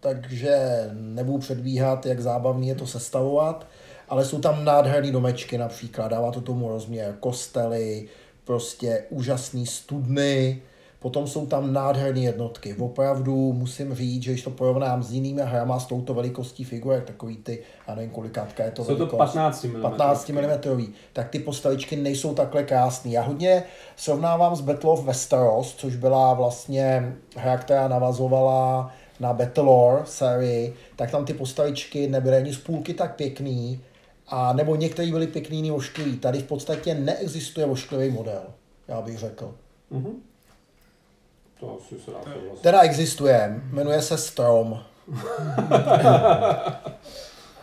Takže 0.00 0.88
nebudu 0.92 1.38
předbíhat, 1.38 2.06
jak 2.06 2.20
zábavný 2.20 2.68
je 2.68 2.74
to 2.74 2.86
sestavovat, 2.86 3.66
ale 4.08 4.24
jsou 4.24 4.40
tam 4.40 4.64
nádherné 4.64 5.12
domečky 5.12 5.58
například, 5.58 6.08
dává 6.08 6.32
to 6.32 6.40
tomu 6.40 6.68
rozměr 6.68 7.16
kostely, 7.20 8.08
prostě 8.44 9.04
úžasný 9.10 9.66
studny, 9.66 10.62
Potom 11.00 11.26
jsou 11.26 11.46
tam 11.46 11.72
nádherné 11.72 12.20
jednotky. 12.20 12.74
Opravdu 12.78 13.52
musím 13.52 13.94
říct, 13.94 14.22
že 14.22 14.30
když 14.30 14.42
to 14.42 14.50
porovnám 14.50 15.02
s 15.02 15.12
jinými 15.12 15.42
hrama 15.44 15.80
s 15.80 15.86
touto 15.86 16.14
velikostí 16.14 16.64
figurek, 16.64 17.04
takový 17.04 17.36
ty, 17.36 17.62
já 17.88 17.94
nevím 17.94 18.10
kolikátka 18.10 18.64
je 18.64 18.70
to 18.70 18.84
jsou 18.84 18.88
velikost. 18.88 19.10
to 19.10 19.16
15 19.16 19.64
mm. 19.64 19.82
15 19.82 20.28
mm, 20.28 20.92
tak 21.12 21.28
ty 21.28 21.38
postavičky 21.38 21.96
nejsou 21.96 22.34
takhle 22.34 22.62
krásné. 22.62 23.10
Já 23.10 23.22
hodně 23.22 23.62
srovnávám 23.96 24.56
s 24.56 24.60
Battle 24.60 24.90
of 24.90 25.04
Westeros, 25.04 25.74
což 25.74 25.96
byla 25.96 26.34
vlastně 26.34 27.16
hra, 27.36 27.56
která 27.56 27.88
navazovala 27.88 28.92
na 29.20 29.32
Battlelore 29.32 30.06
sérii, 30.06 30.74
tak 30.96 31.10
tam 31.10 31.24
ty 31.24 31.34
postavičky 31.34 32.06
nebyly 32.06 32.36
ani 32.36 32.52
z 32.52 32.58
půlky 32.58 32.94
tak 32.94 33.16
pěkný, 33.16 33.80
a 34.28 34.52
nebo 34.52 34.76
některý 34.76 35.10
byly 35.10 35.26
pěkný, 35.26 35.56
jiný 35.56 35.72
ošklivý. 35.72 36.18
Tady 36.18 36.38
v 36.38 36.44
podstatě 36.44 36.94
neexistuje 36.94 37.66
ošklivý 37.66 38.10
model, 38.10 38.42
já 38.88 39.00
bych 39.00 39.18
řekl. 39.18 39.54
Mm-hmm. 39.92 40.14
To 41.60 41.78
asi 41.80 42.00
se 42.04 42.10
dá 42.10 42.18
vlastně. 42.24 42.62
Teda 42.62 42.80
existuje, 42.80 43.60
jmenuje 43.72 44.02
se 44.02 44.18
Strom. 44.18 44.82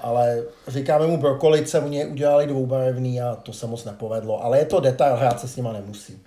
ale 0.01 0.43
říkáme 0.67 1.07
mu 1.07 1.17
brokolice, 1.17 1.79
oni 1.79 1.97
je 1.97 2.05
udělali 2.05 2.47
dvoubarevný 2.47 3.21
a 3.21 3.35
to 3.35 3.53
se 3.53 3.67
moc 3.67 3.85
nepovedlo. 3.85 4.43
Ale 4.43 4.59
je 4.59 4.65
to 4.65 4.79
detail, 4.79 5.15
hrát 5.15 5.39
se 5.39 5.47
s 5.47 5.55
nima 5.55 5.73
nemusí. 5.73 6.21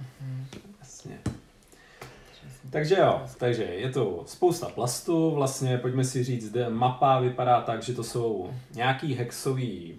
Takže 2.70 2.96
jo, 2.98 3.22
takže 3.38 3.62
je 3.62 3.90
to 3.90 4.22
spousta 4.26 4.68
plastu, 4.68 5.30
vlastně 5.30 5.78
pojďme 5.78 6.04
si 6.04 6.24
říct, 6.24 6.44
zde 6.48 6.70
mapa 6.70 7.20
vypadá 7.20 7.60
tak, 7.60 7.82
že 7.82 7.94
to 7.94 8.04
jsou 8.04 8.50
nějaký 8.74 9.14
hexový 9.14 9.98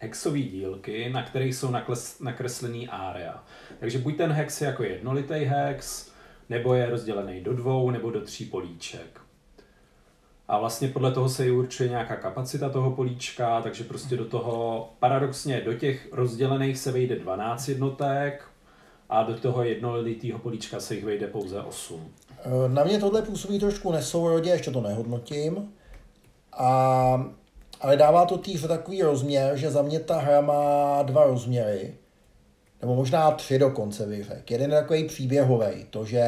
hexový 0.00 0.42
dílky, 0.42 1.10
na 1.10 1.22
kterých 1.22 1.54
jsou 1.54 1.70
nakles, 1.70 2.20
nakreslený 2.20 2.88
area. 2.88 3.44
Takže 3.80 3.98
buď 3.98 4.16
ten 4.16 4.32
hex 4.32 4.60
je 4.60 4.66
jako 4.66 4.82
jednolitý 4.82 5.34
hex, 5.34 6.12
nebo 6.48 6.74
je 6.74 6.90
rozdělený 6.90 7.40
do 7.40 7.54
dvou 7.54 7.90
nebo 7.90 8.10
do 8.10 8.20
tří 8.20 8.44
políček. 8.44 9.20
A 10.48 10.58
vlastně 10.58 10.88
podle 10.88 11.12
toho 11.12 11.28
se 11.28 11.46
i 11.46 11.50
určuje 11.50 11.88
nějaká 11.88 12.16
kapacita 12.16 12.68
toho 12.68 12.90
políčka, 12.90 13.62
takže 13.62 13.84
prostě 13.84 14.16
do 14.16 14.24
toho, 14.24 14.90
paradoxně 14.98 15.60
do 15.60 15.74
těch 15.74 16.08
rozdělených 16.12 16.78
se 16.78 16.92
vejde 16.92 17.18
12 17.18 17.68
jednotek, 17.68 18.44
a 19.10 19.22
do 19.22 19.34
toho 19.34 19.62
jednolitého 19.62 20.38
políčka 20.38 20.80
se 20.80 20.94
jich 20.94 21.04
vejde 21.04 21.26
pouze 21.26 21.62
8. 21.62 22.12
Eh, 22.44 22.68
na 22.68 22.84
mě 22.84 22.98
tohle 22.98 23.22
působí 23.22 23.58
trošku 23.58 23.92
nesourodě, 23.92 24.50
ještě 24.50 24.70
to 24.70 24.80
nehodnotím. 24.80 25.72
A, 26.52 27.32
ale 27.80 27.96
dává 27.96 28.26
to 28.26 28.38
týře 28.38 28.68
takový 28.68 29.02
rozměr, 29.02 29.56
že 29.56 29.70
za 29.70 29.82
mě 29.82 30.00
ta 30.00 30.18
hra 30.18 30.40
má 30.40 31.02
dva 31.02 31.24
rozměry. 31.24 31.94
Nebo 32.80 32.94
možná 32.94 33.30
tři 33.30 33.58
dokonce 33.58 34.06
bych 34.06 34.24
řekl. 34.24 34.52
Jeden 34.52 34.70
je 34.70 34.76
takový 34.76 35.04
příběhový, 35.04 35.86
to, 35.90 36.04
že 36.04 36.24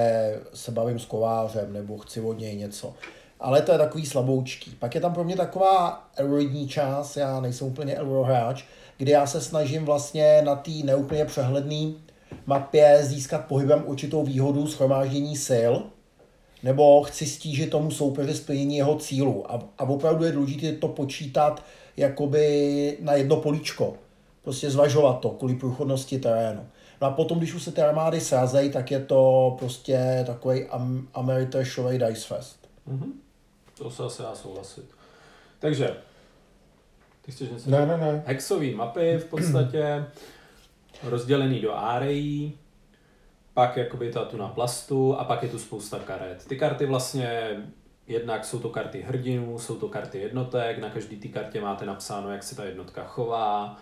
se 0.54 0.70
bavím 0.70 0.98
s 0.98 1.04
kovářem, 1.04 1.72
nebo 1.72 1.98
chci 1.98 2.20
od 2.20 2.38
něj 2.38 2.56
něco. 2.56 2.94
Ale 3.40 3.62
to 3.62 3.72
je 3.72 3.78
takový 3.78 4.06
slaboučký. 4.06 4.70
Pak 4.70 4.94
je 4.94 5.00
tam 5.00 5.14
pro 5.14 5.24
mě 5.24 5.36
taková 5.36 6.08
eroidní 6.16 6.68
část, 6.68 7.16
já 7.16 7.40
nejsem 7.40 7.66
úplně 7.66 7.96
eurohráč, 7.96 8.64
kdy 8.98 9.10
já 9.10 9.26
se 9.26 9.40
snažím 9.40 9.84
vlastně 9.84 10.42
na 10.44 10.56
té 10.56 10.70
neúplně 10.84 11.24
přehledný 11.24 12.02
mapě 12.46 12.98
získat 13.02 13.44
pohybem 13.44 13.82
určitou 13.86 14.24
výhodu 14.24 14.66
schromáždění 14.66 15.36
sil, 15.48 15.72
nebo 16.62 17.02
chci 17.02 17.26
stížit 17.26 17.70
tomu 17.70 17.90
soupeři 17.90 18.34
splnění 18.34 18.76
jeho 18.76 18.98
cílu. 18.98 19.52
A, 19.52 19.68
a 19.78 19.84
opravdu 19.84 20.24
je 20.24 20.32
důležité 20.32 20.72
to 20.72 20.88
počítat 20.88 21.64
jakoby 21.96 22.98
na 23.00 23.12
jedno 23.14 23.36
políčko. 23.36 23.94
Prostě 24.42 24.70
zvažovat 24.70 25.20
to 25.20 25.30
kvůli 25.30 25.54
průchodnosti 25.54 26.18
terénu. 26.18 26.66
No 27.00 27.08
a 27.08 27.10
potom, 27.10 27.38
když 27.38 27.54
už 27.54 27.62
se 27.62 27.72
ty 27.72 27.82
armády 27.82 28.20
srazejí, 28.20 28.70
tak 28.70 28.90
je 28.90 29.00
to 29.00 29.56
prostě 29.58 30.24
takový 30.26 30.64
am- 30.64 31.08
Ameritrashový 31.14 31.98
Dice 31.98 32.26
Fest. 32.26 32.68
Mm-hmm. 32.88 33.12
To 33.78 33.90
se 33.90 34.02
asi 34.02 34.22
dá 34.22 34.34
souhlasit. 34.34 34.84
Takže, 35.58 35.96
ty 37.24 37.32
chceš 37.32 37.50
něco? 37.50 37.70
Ne, 37.70 37.86
ne, 37.86 37.96
ne. 37.96 38.22
Hexové 38.26 38.70
mapy 38.70 39.18
v 39.18 39.24
podstatě 39.24 40.04
rozdělený 41.04 41.60
do 41.60 41.76
áreí, 41.76 42.58
pak 43.54 43.76
jakoby 43.76 44.12
ta 44.12 44.24
tu 44.24 44.36
na 44.36 44.48
plastu 44.48 45.14
a 45.18 45.24
pak 45.24 45.42
je 45.42 45.48
tu 45.48 45.58
spousta 45.58 45.98
karet. 45.98 46.46
Ty 46.48 46.56
karty 46.56 46.86
vlastně 46.86 47.56
Jednak 48.06 48.44
jsou 48.44 48.58
to 48.58 48.68
karty 48.68 49.02
hrdinů, 49.02 49.58
jsou 49.58 49.76
to 49.76 49.88
karty 49.88 50.18
jednotek, 50.18 50.78
na 50.78 50.90
každé 50.90 51.16
té 51.16 51.28
kartě 51.28 51.60
máte 51.60 51.86
napsáno, 51.86 52.32
jak 52.32 52.42
se 52.42 52.56
ta 52.56 52.64
jednotka 52.64 53.04
chová, 53.04 53.78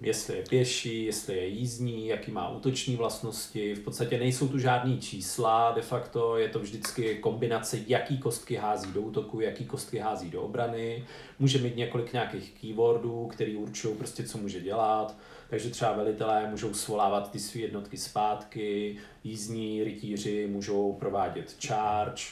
jestli 0.00 0.36
je 0.36 0.42
pěší, 0.48 1.04
jestli 1.04 1.36
je 1.36 1.46
jízdní, 1.46 2.06
jaký 2.06 2.30
má 2.30 2.48
útoční 2.48 2.96
vlastnosti. 2.96 3.74
V 3.74 3.80
podstatě 3.80 4.18
nejsou 4.18 4.48
tu 4.48 4.58
žádný 4.58 4.98
čísla, 4.98 5.72
de 5.72 5.82
facto 5.82 6.36
je 6.36 6.48
to 6.48 6.58
vždycky 6.58 7.14
kombinace, 7.14 7.78
jaký 7.86 8.18
kostky 8.18 8.54
hází 8.54 8.92
do 8.92 9.00
útoku, 9.00 9.40
jaký 9.40 9.64
kostky 9.64 9.98
hází 9.98 10.30
do 10.30 10.42
obrany. 10.42 11.04
Může 11.38 11.58
mít 11.58 11.76
několik 11.76 12.12
nějakých 12.12 12.52
keywordů, 12.60 13.26
který 13.26 13.56
určují 13.56 13.96
prostě, 13.96 14.24
co 14.24 14.38
může 14.38 14.60
dělat. 14.60 15.16
Takže 15.50 15.70
třeba 15.70 15.92
velitelé 15.92 16.50
můžou 16.50 16.74
svolávat 16.74 17.30
ty 17.30 17.38
své 17.38 17.60
jednotky 17.60 17.96
zpátky, 17.96 18.96
jízdní 19.24 19.84
rytíři 19.84 20.46
můžou 20.46 20.92
provádět 20.92 21.56
charge, 21.66 22.22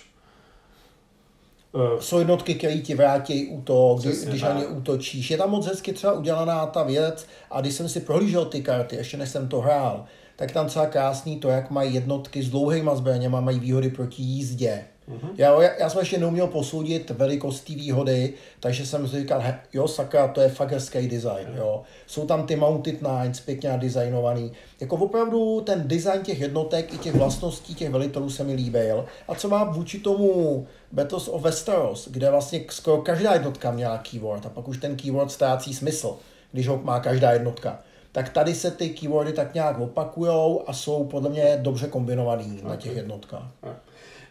Uh, 1.74 2.00
jsou 2.00 2.18
jednotky, 2.18 2.54
které 2.54 2.78
ti 2.78 2.94
vrátí 2.94 3.46
útok, 3.46 4.00
kdy, 4.00 4.12
když 4.26 4.42
na 4.42 4.52
ně 4.52 4.66
útočíš. 4.66 5.30
Je 5.30 5.38
tam 5.38 5.50
moc 5.50 5.66
hezky 5.66 5.92
třeba 5.92 6.12
udělaná 6.12 6.66
ta 6.66 6.82
věc 6.82 7.26
a 7.50 7.60
když 7.60 7.74
jsem 7.74 7.88
si 7.88 8.00
prohlížel 8.00 8.44
ty 8.44 8.62
karty, 8.62 8.96
ještě 8.96 9.16
než 9.16 9.28
jsem 9.28 9.48
to 9.48 9.60
hrál, 9.60 10.06
tak 10.42 10.52
tam 10.52 10.66
třeba 10.66 10.86
krásný 10.86 11.36
to, 11.36 11.48
jak 11.48 11.70
mají 11.70 11.94
jednotky 11.94 12.42
s 12.42 12.50
dlouhýma 12.50 12.94
zbraněma, 12.94 13.40
mají 13.40 13.60
výhody 13.60 13.90
proti 13.90 14.22
jízdě. 14.22 14.84
Mm-hmm. 15.08 15.28
Já, 15.36 15.62
já, 15.62 15.70
já 15.78 15.90
jsem 15.90 16.00
ještě 16.00 16.18
neuměl 16.18 16.46
posoudit 16.46 17.10
velikost 17.10 17.60
té 17.60 17.72
výhody, 17.74 18.34
takže 18.60 18.86
jsem 18.86 19.08
si 19.08 19.20
říkal, 19.20 19.40
he, 19.40 19.60
jo, 19.72 19.88
sakra, 19.88 20.28
to 20.28 20.40
je 20.40 20.48
fakt 20.48 20.70
hezký 20.70 21.08
design, 21.08 21.46
jo. 21.56 21.82
Jsou 22.06 22.26
tam 22.26 22.46
ty 22.46 22.56
Mounted 22.56 23.02
Nines 23.02 23.40
pěkně 23.40 23.70
designovaný. 23.76 24.52
Jako 24.80 24.96
opravdu 24.96 25.60
ten 25.60 25.88
design 25.88 26.22
těch 26.22 26.40
jednotek 26.40 26.94
i 26.94 26.98
těch 26.98 27.14
vlastností 27.14 27.74
těch 27.74 27.90
velitelů 27.90 28.30
se 28.30 28.44
mi 28.44 28.54
líbil. 28.54 29.04
A 29.28 29.34
co 29.34 29.48
má 29.48 29.64
vůči 29.64 29.98
tomu 29.98 30.66
Battles 30.92 31.28
of 31.28 31.42
Westeros, 31.42 32.08
kde 32.08 32.30
vlastně 32.30 32.64
skoro 32.68 33.02
každá 33.02 33.32
jednotka 33.32 33.70
měla 33.70 33.98
keyword 33.98 34.46
a 34.46 34.48
pak 34.48 34.68
už 34.68 34.78
ten 34.78 34.96
keyword 34.96 35.30
ztrácí 35.30 35.74
smysl, 35.74 36.16
když 36.52 36.68
ho 36.68 36.80
má 36.84 37.00
každá 37.00 37.32
jednotka 37.32 37.78
tak 38.12 38.28
tady 38.28 38.54
se 38.54 38.70
ty 38.70 38.90
keywordy 38.90 39.32
tak 39.32 39.54
nějak 39.54 39.78
opakujou 39.78 40.64
a 40.66 40.72
jsou 40.72 41.04
podle 41.04 41.30
mě 41.30 41.58
dobře 41.62 41.86
kombinovaný 41.86 42.58
okay. 42.58 42.70
na 42.70 42.76
těch 42.76 42.96
jednotkách. 42.96 43.50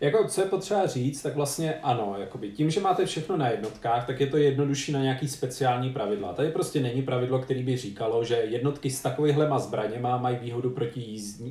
Jako, 0.01 0.27
co 0.27 0.41
je 0.41 0.47
potřeba 0.47 0.87
říct, 0.87 1.21
tak 1.21 1.35
vlastně 1.35 1.73
ano, 1.73 2.15
jakoby 2.19 2.49
tím, 2.49 2.69
že 2.69 2.79
máte 2.79 3.05
všechno 3.05 3.37
na 3.37 3.49
jednotkách, 3.49 4.07
tak 4.07 4.19
je 4.19 4.27
to 4.27 4.37
jednodušší 4.37 4.91
na 4.91 5.01
nějaký 5.01 5.27
speciální 5.27 5.89
pravidla. 5.89 6.33
Tady 6.33 6.49
prostě 6.49 6.79
není 6.79 7.01
pravidlo, 7.01 7.39
který 7.39 7.63
by 7.63 7.77
říkalo, 7.77 8.23
že 8.23 8.35
jednotky 8.35 8.89
s 8.89 9.01
takovýhlema 9.01 9.59
zbraněma 9.59 10.17
mají 10.17 10.37
výhodu 10.37 10.69
proti 10.69 10.99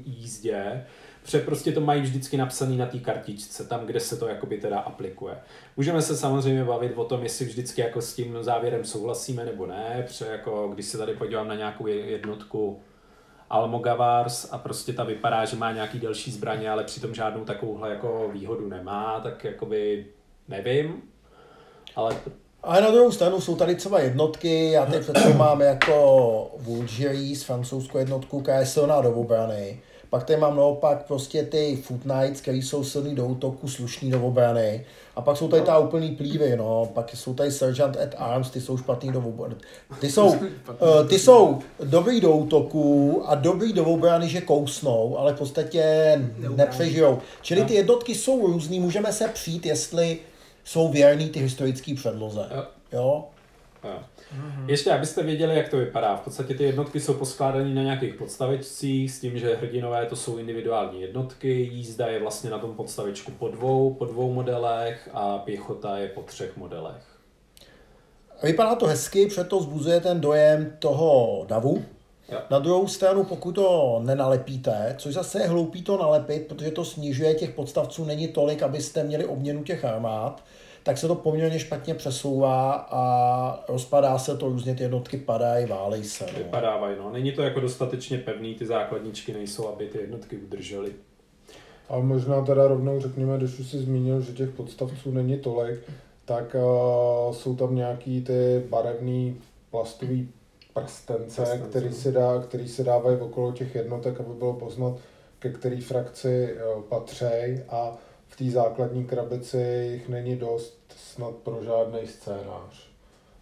jízdě, 0.05 0.85
protože 1.23 1.39
prostě 1.39 1.73
to 1.73 1.81
mají 1.81 2.03
vždycky 2.03 2.37
napsané 2.37 2.77
na 2.77 2.87
té 2.87 2.99
kartičce, 2.99 3.65
tam, 3.65 3.87
kde 3.87 4.01
se 4.01 4.17
to 4.17 4.29
jakoby 4.29 4.59
teda 4.59 4.79
aplikuje. 4.79 5.39
Můžeme 5.77 6.03
se 6.03 6.17
samozřejmě 6.17 6.65
bavit 6.65 6.93
o 6.97 7.05
tom, 7.05 7.23
jestli 7.23 7.45
vždycky 7.45 7.81
jako 7.81 8.01
s 8.01 8.15
tím 8.15 8.39
závěrem 8.41 8.85
souhlasíme 8.85 9.45
nebo 9.45 9.67
ne, 9.67 10.05
protože 10.07 10.25
jako 10.25 10.69
když 10.75 10.87
se 10.87 10.99
tady 10.99 11.15
podívám 11.15 11.49
na 11.49 11.55
nějakou 11.55 11.87
jednotku 11.87 12.81
Almogavars 13.51 14.49
a 14.53 14.59
prostě 14.59 14.93
ta 14.93 15.05
vypadá, 15.05 15.45
že 15.45 15.57
má 15.57 15.73
nějaký 15.73 15.99
další 15.99 16.31
zbraně, 16.31 16.71
ale 16.71 16.85
přitom 16.85 17.15
žádnou 17.15 17.45
takovouhle 17.45 17.91
jako 17.91 18.31
výhodu 18.33 18.69
nemá, 18.69 19.21
tak 19.21 19.45
jakoby 19.45 20.07
nevím. 20.49 21.03
Ale 21.97 22.17
a 22.63 22.81
na 22.81 22.91
druhou 22.91 23.13
stranu 23.13 23.41
jsou 23.41 23.57
tady 23.57 23.75
třeba 23.75 24.01
jednotky, 24.01 24.71
já 24.71 24.87
teď 24.87 25.03
před 25.03 25.37
mám 25.37 25.61
jako 25.61 26.51
z 27.33 27.43
francouzskou 27.43 27.99
jednotku, 27.99 28.41
která 28.41 28.59
je 28.59 28.67
silná 28.67 29.01
do 29.01 29.13
obrany. 29.13 29.81
Pak 30.11 30.25
tady 30.25 30.41
mám 30.41 30.57
naopak 30.57 31.07
prostě 31.07 31.43
ty 31.43 31.83
Foot 31.83 32.03
Knights, 32.03 32.41
který 32.41 32.63
jsou 32.63 32.85
silný 32.85 33.15
do 33.15 33.27
útoku, 33.27 33.69
slušný 33.69 34.11
do 34.11 34.27
obrany. 34.27 34.87
A 35.17 35.21
pak 35.21 35.37
jsou 35.37 35.49
tady 35.49 35.63
ta 35.63 35.79
úplný 35.79 36.11
plívy, 36.11 36.57
no. 36.57 36.91
Pak 36.95 37.11
jsou 37.17 37.35
tady 37.35 37.53
Sergeant 37.53 37.97
at 37.97 38.15
Arms, 38.19 38.51
ty 38.51 38.61
jsou 38.61 38.79
špatný 38.79 39.13
do 39.13 39.19
obrany. 39.19 39.55
Ty 40.01 40.11
jsou, 40.11 40.27
uh, 40.27 40.39
ty 41.09 41.19
jsou 41.19 41.59
dobrý 41.85 42.21
do 42.21 42.33
útoku 42.33 43.23
a 43.27 43.35
dobrý 43.35 43.73
do 43.73 43.85
obrany, 43.85 44.29
že 44.29 44.41
kousnou, 44.41 45.19
ale 45.19 45.33
v 45.33 45.39
podstatě 45.39 45.85
nepřežijou. 46.57 47.19
Čili 47.43 47.65
ty 47.65 47.75
jednotky 47.75 48.15
jsou 48.15 48.47
různý, 48.47 48.81
můžeme 48.81 49.13
se 49.13 49.29
přijít, 49.29 49.67
jestli 49.67 50.19
jsou 50.65 50.89
věrný 50.89 51.29
ty 51.29 51.41
historické 51.41 51.95
předloze. 51.95 52.47
Jo? 52.93 53.25
Mm-hmm. 54.35 54.69
Ještě, 54.69 54.93
abyste 54.93 55.23
věděli, 55.23 55.57
jak 55.57 55.69
to 55.69 55.77
vypadá. 55.77 56.17
V 56.17 56.21
podstatě 56.21 56.55
ty 56.55 56.65
jednotky 56.65 57.01
jsou 57.01 57.15
poskládané 57.15 57.75
na 57.75 57.83
nějakých 57.83 58.15
podstavečcích 58.15 59.13
s 59.13 59.21
tím, 59.21 59.39
že 59.39 59.57
hrdinové 59.57 60.07
to 60.07 60.17
jsou 60.17 60.37
individuální 60.37 61.01
jednotky, 61.01 61.49
jízda 61.73 62.07
je 62.07 62.21
vlastně 62.21 62.51
na 62.51 62.59
tom 62.59 62.75
podstavečku 62.75 63.31
po 63.31 63.49
dvou, 63.49 63.95
po 63.95 64.05
dvou 64.05 64.33
modelech 64.33 65.09
a 65.13 65.39
pěchota 65.39 65.99
je 65.99 66.09
po 66.09 66.23
třech 66.23 66.57
modelech. 66.57 67.03
Vypadá 68.43 68.75
to 68.75 68.87
hezky, 68.87 69.27
protože 69.27 69.45
to 69.45 69.59
vzbuzuje 69.59 70.01
ten 70.01 70.21
dojem 70.21 70.77
toho 70.79 71.45
davu. 71.49 71.85
Jo. 72.33 72.39
Na 72.51 72.59
druhou 72.59 72.89
stranu, 72.89 73.25
pokud 73.25 73.53
to 73.53 74.01
nenalepíte, 74.05 74.95
což 74.99 75.15
zase 75.15 75.41
je 75.41 75.49
hloupý 75.49 75.83
to 75.83 75.99
nalepit, 75.99 76.47
protože 76.47 76.71
to 76.71 76.85
snižuje 76.85 77.35
těch 77.35 77.51
podstavců, 77.51 78.05
není 78.05 78.29
tolik, 78.29 78.63
abyste 78.63 79.05
měli 79.05 79.25
obměnu 79.25 79.65
těch 79.65 79.85
armád, 79.85 80.45
tak 80.83 80.99
se 80.99 81.09
to 81.09 81.15
poměrně 81.15 81.59
špatně 81.59 81.95
přesouvá 81.95 82.73
a 82.91 83.65
rozpadá 83.69 84.19
se 84.19 84.37
to, 84.37 84.49
různě 84.49 84.75
ty 84.75 84.83
jednotky 84.83 85.17
padají, 85.17 85.67
válej 85.67 86.05
se. 86.05 86.27
No. 86.33 86.39
Vypadávají, 86.39 86.97
no. 86.99 87.13
Není 87.13 87.33
to 87.33 87.43
jako 87.43 87.61
dostatečně 87.61 88.19
pevný, 88.19 88.55
ty 88.55 88.67
základničky 88.67 89.33
nejsou, 89.33 89.69
aby 89.69 89.87
ty 89.87 89.99
jednotky 89.99 90.37
udržely. 90.37 90.93
A 91.89 91.99
možná 91.99 92.45
teda 92.45 92.69
rovnou 92.69 93.01
řekněme, 93.01 93.39
když 93.39 93.59
už 93.59 93.67
jsi 93.67 93.79
zmínil, 93.79 94.21
že 94.21 94.33
těch 94.33 94.51
podstavců 94.51 95.11
není 95.11 95.39
tolik, 95.39 95.81
tak 96.25 96.55
uh, 96.55 97.35
jsou 97.35 97.57
tam 97.57 97.75
nějaký 97.75 98.25
ty 98.25 98.63
barevný 98.69 99.39
plastový 99.71 100.29
prstence, 100.75 101.43
prstence. 101.43 101.69
Který, 101.69 101.93
se 101.93 102.13
dá, 102.13 102.43
který 102.43 102.69
se 102.69 102.85
dávají 102.85 103.17
okolo 103.17 103.53
těch 103.53 103.75
jednotek, 103.75 104.21
aby 104.21 104.35
bylo 104.39 104.53
poznat, 104.53 104.93
ke 105.39 105.51
který 105.51 105.81
frakci 105.81 106.55
uh, 106.77 106.83
patří 106.83 107.25
a 107.69 107.97
v 108.31 108.37
té 108.37 108.51
základní 108.51 109.05
krabici 109.05 109.89
jich 109.93 110.09
není 110.09 110.37
dost 110.37 110.79
snad 110.97 111.35
pro 111.35 111.65
žádný 111.65 112.07
scénář. 112.07 112.91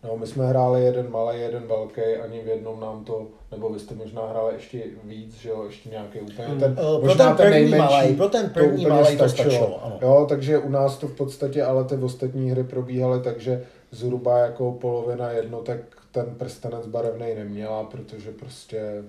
No, 0.05 0.17
my 0.17 0.27
jsme 0.27 0.47
hráli 0.47 0.85
jeden 0.85 1.11
malý, 1.11 1.41
jeden 1.41 1.67
velký, 1.67 2.01
ani 2.01 2.41
v 2.41 2.49
jednom 2.49 2.81
nám 2.81 3.05
to, 3.05 3.27
nebo 3.51 3.69
vy 3.69 3.79
jste 3.79 3.95
možná 3.95 4.27
hráli 4.27 4.55
ještě 4.55 4.83
víc, 5.05 5.35
že 5.35 5.49
jo, 5.49 5.65
ještě 5.67 5.89
nějaký 5.89 6.21
úplně 6.21 6.49
ten, 6.61 6.79
uh, 6.81 7.05
možná 7.05 7.35
pro 7.35 7.37
ten 7.37 7.47
první 7.47 7.71
ten 7.71 7.71
nejmenší, 7.71 7.95
malej, 7.95 8.17
pro 8.17 8.29
ten 8.29 8.51
první 8.51 8.85
to 8.85 8.91
malej 8.91 9.17
stačilo. 9.17 9.45
to 9.45 9.51
stačilo, 9.51 9.85
ano. 9.85 9.99
Jo, 10.03 10.27
takže 10.29 10.59
u 10.59 10.71
nás 10.71 10.99
to 10.99 11.07
v 11.07 11.17
podstatě, 11.17 11.65
ale 11.65 11.85
ty 11.85 11.97
ostatní 11.97 12.51
hry 12.51 12.65
probíhaly 12.65 13.21
takže 13.23 13.65
zhruba 13.91 14.39
jako 14.39 14.73
polovina 14.73 15.31
jednotek 15.31 15.97
ten 16.13 16.35
prstenec 16.39 16.87
barevný 16.87 17.35
neměla, 17.35 17.85
protože 17.85 18.31
prostě 18.31 19.05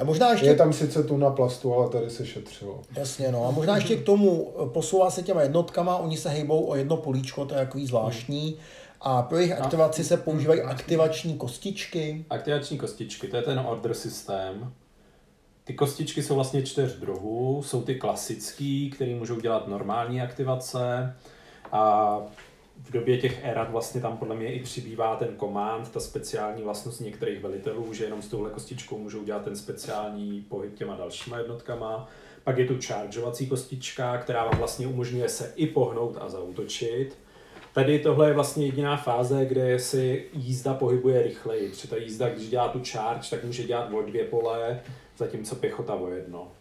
a 0.00 0.04
možná 0.04 0.30
ještě... 0.30 0.46
Je 0.46 0.54
tam 0.54 0.72
sice 0.72 1.02
tu 1.02 1.16
na 1.16 1.30
plastu, 1.30 1.74
ale 1.74 1.88
tady 1.88 2.10
se 2.10 2.26
šetřilo. 2.26 2.82
Jasně, 2.96 3.32
no. 3.32 3.46
A 3.46 3.50
možná 3.50 3.76
ještě 3.76 3.96
k 3.96 4.04
tomu 4.04 4.54
posouvá 4.64 5.10
se 5.10 5.22
těma 5.22 5.42
jednotkama, 5.42 5.96
oni 5.96 6.16
se 6.16 6.28
hejbou 6.28 6.66
o 6.66 6.76
jedno 6.76 6.96
políčko, 6.96 7.44
to 7.44 7.54
je 7.54 7.60
takový 7.60 7.86
zvláštní. 7.86 8.56
A 9.00 9.22
pro 9.22 9.38
jejich 9.38 9.52
aktivaci 9.52 10.04
se 10.04 10.16
používají 10.16 10.60
aktivační 10.60 11.34
kostičky. 11.34 12.24
Aktivační 12.30 12.78
kostičky, 12.78 13.28
to 13.28 13.36
je 13.36 13.42
ten 13.42 13.58
order 13.58 13.94
systém. 13.94 14.72
Ty 15.64 15.74
kostičky 15.74 16.22
jsou 16.22 16.34
vlastně 16.34 16.62
čtyř 16.62 16.96
druhů, 16.96 17.62
jsou 17.62 17.82
ty 17.82 17.94
klasický, 17.94 18.90
které 18.90 19.14
můžou 19.14 19.40
dělat 19.40 19.68
normální 19.68 20.22
aktivace 20.22 21.16
a 21.72 22.18
v 22.84 22.90
době 22.90 23.18
těch 23.18 23.44
erat 23.44 23.70
vlastně 23.70 24.00
tam 24.00 24.16
podle 24.16 24.36
mě 24.36 24.52
i 24.52 24.62
přibývá 24.62 25.16
ten 25.16 25.36
command, 25.40 25.90
ta 25.90 26.00
speciální 26.00 26.62
vlastnost 26.62 27.00
některých 27.00 27.42
velitelů, 27.42 27.94
že 27.94 28.04
jenom 28.04 28.22
s 28.22 28.28
touhle 28.28 28.50
kostičkou 28.50 28.98
můžou 28.98 29.24
dělat 29.24 29.44
ten 29.44 29.56
speciální 29.56 30.40
pohyb 30.48 30.74
těma 30.74 30.96
dalšíma 30.96 31.38
jednotkama. 31.38 32.08
Pak 32.44 32.58
je 32.58 32.66
tu 32.66 32.78
chargeovací 32.86 33.46
kostička, 33.46 34.18
která 34.18 34.44
vám 34.44 34.58
vlastně 34.58 34.86
umožňuje 34.86 35.28
se 35.28 35.52
i 35.56 35.66
pohnout 35.66 36.16
a 36.20 36.28
zautočit. 36.28 37.18
Tady 37.74 37.98
tohle 37.98 38.28
je 38.28 38.34
vlastně 38.34 38.66
jediná 38.66 38.96
fáze, 38.96 39.44
kde 39.44 39.78
si 39.78 40.24
jízda 40.32 40.74
pohybuje 40.74 41.22
rychleji. 41.22 41.68
Protože 41.68 41.88
ta 41.88 41.96
jízda, 41.96 42.28
když 42.28 42.48
dělá 42.48 42.68
tu 42.68 42.80
charge, 42.92 43.30
tak 43.30 43.44
může 43.44 43.64
dělat 43.64 43.92
o 43.92 44.02
dvě 44.02 44.24
pole, 44.24 44.80
zatímco 45.16 45.56
pěchota 45.56 45.94
o 45.94 46.10
jedno. 46.10 46.52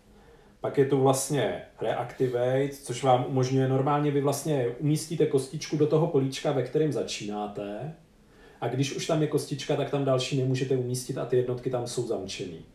Pak 0.61 0.77
je 0.77 0.85
tu 0.85 1.01
vlastně 1.01 1.61
Reactivate, 1.81 2.69
což 2.69 3.03
vám 3.03 3.25
umožňuje 3.27 3.67
normálně, 3.67 4.11
vy 4.11 4.21
vlastně 4.21 4.67
umístíte 4.79 5.25
kostičku 5.25 5.77
do 5.77 5.87
toho 5.87 6.07
políčka, 6.07 6.51
ve 6.51 6.63
kterém 6.63 6.91
začínáte. 6.91 7.93
A 8.61 8.67
když 8.67 8.95
už 8.95 9.07
tam 9.07 9.21
je 9.21 9.27
kostička, 9.27 9.75
tak 9.75 9.89
tam 9.89 10.05
další 10.05 10.37
nemůžete 10.37 10.75
umístit 10.75 11.17
a 11.17 11.25
ty 11.25 11.37
jednotky 11.37 11.69
tam 11.69 11.87
jsou 11.87 12.07
zamčený. 12.07 12.65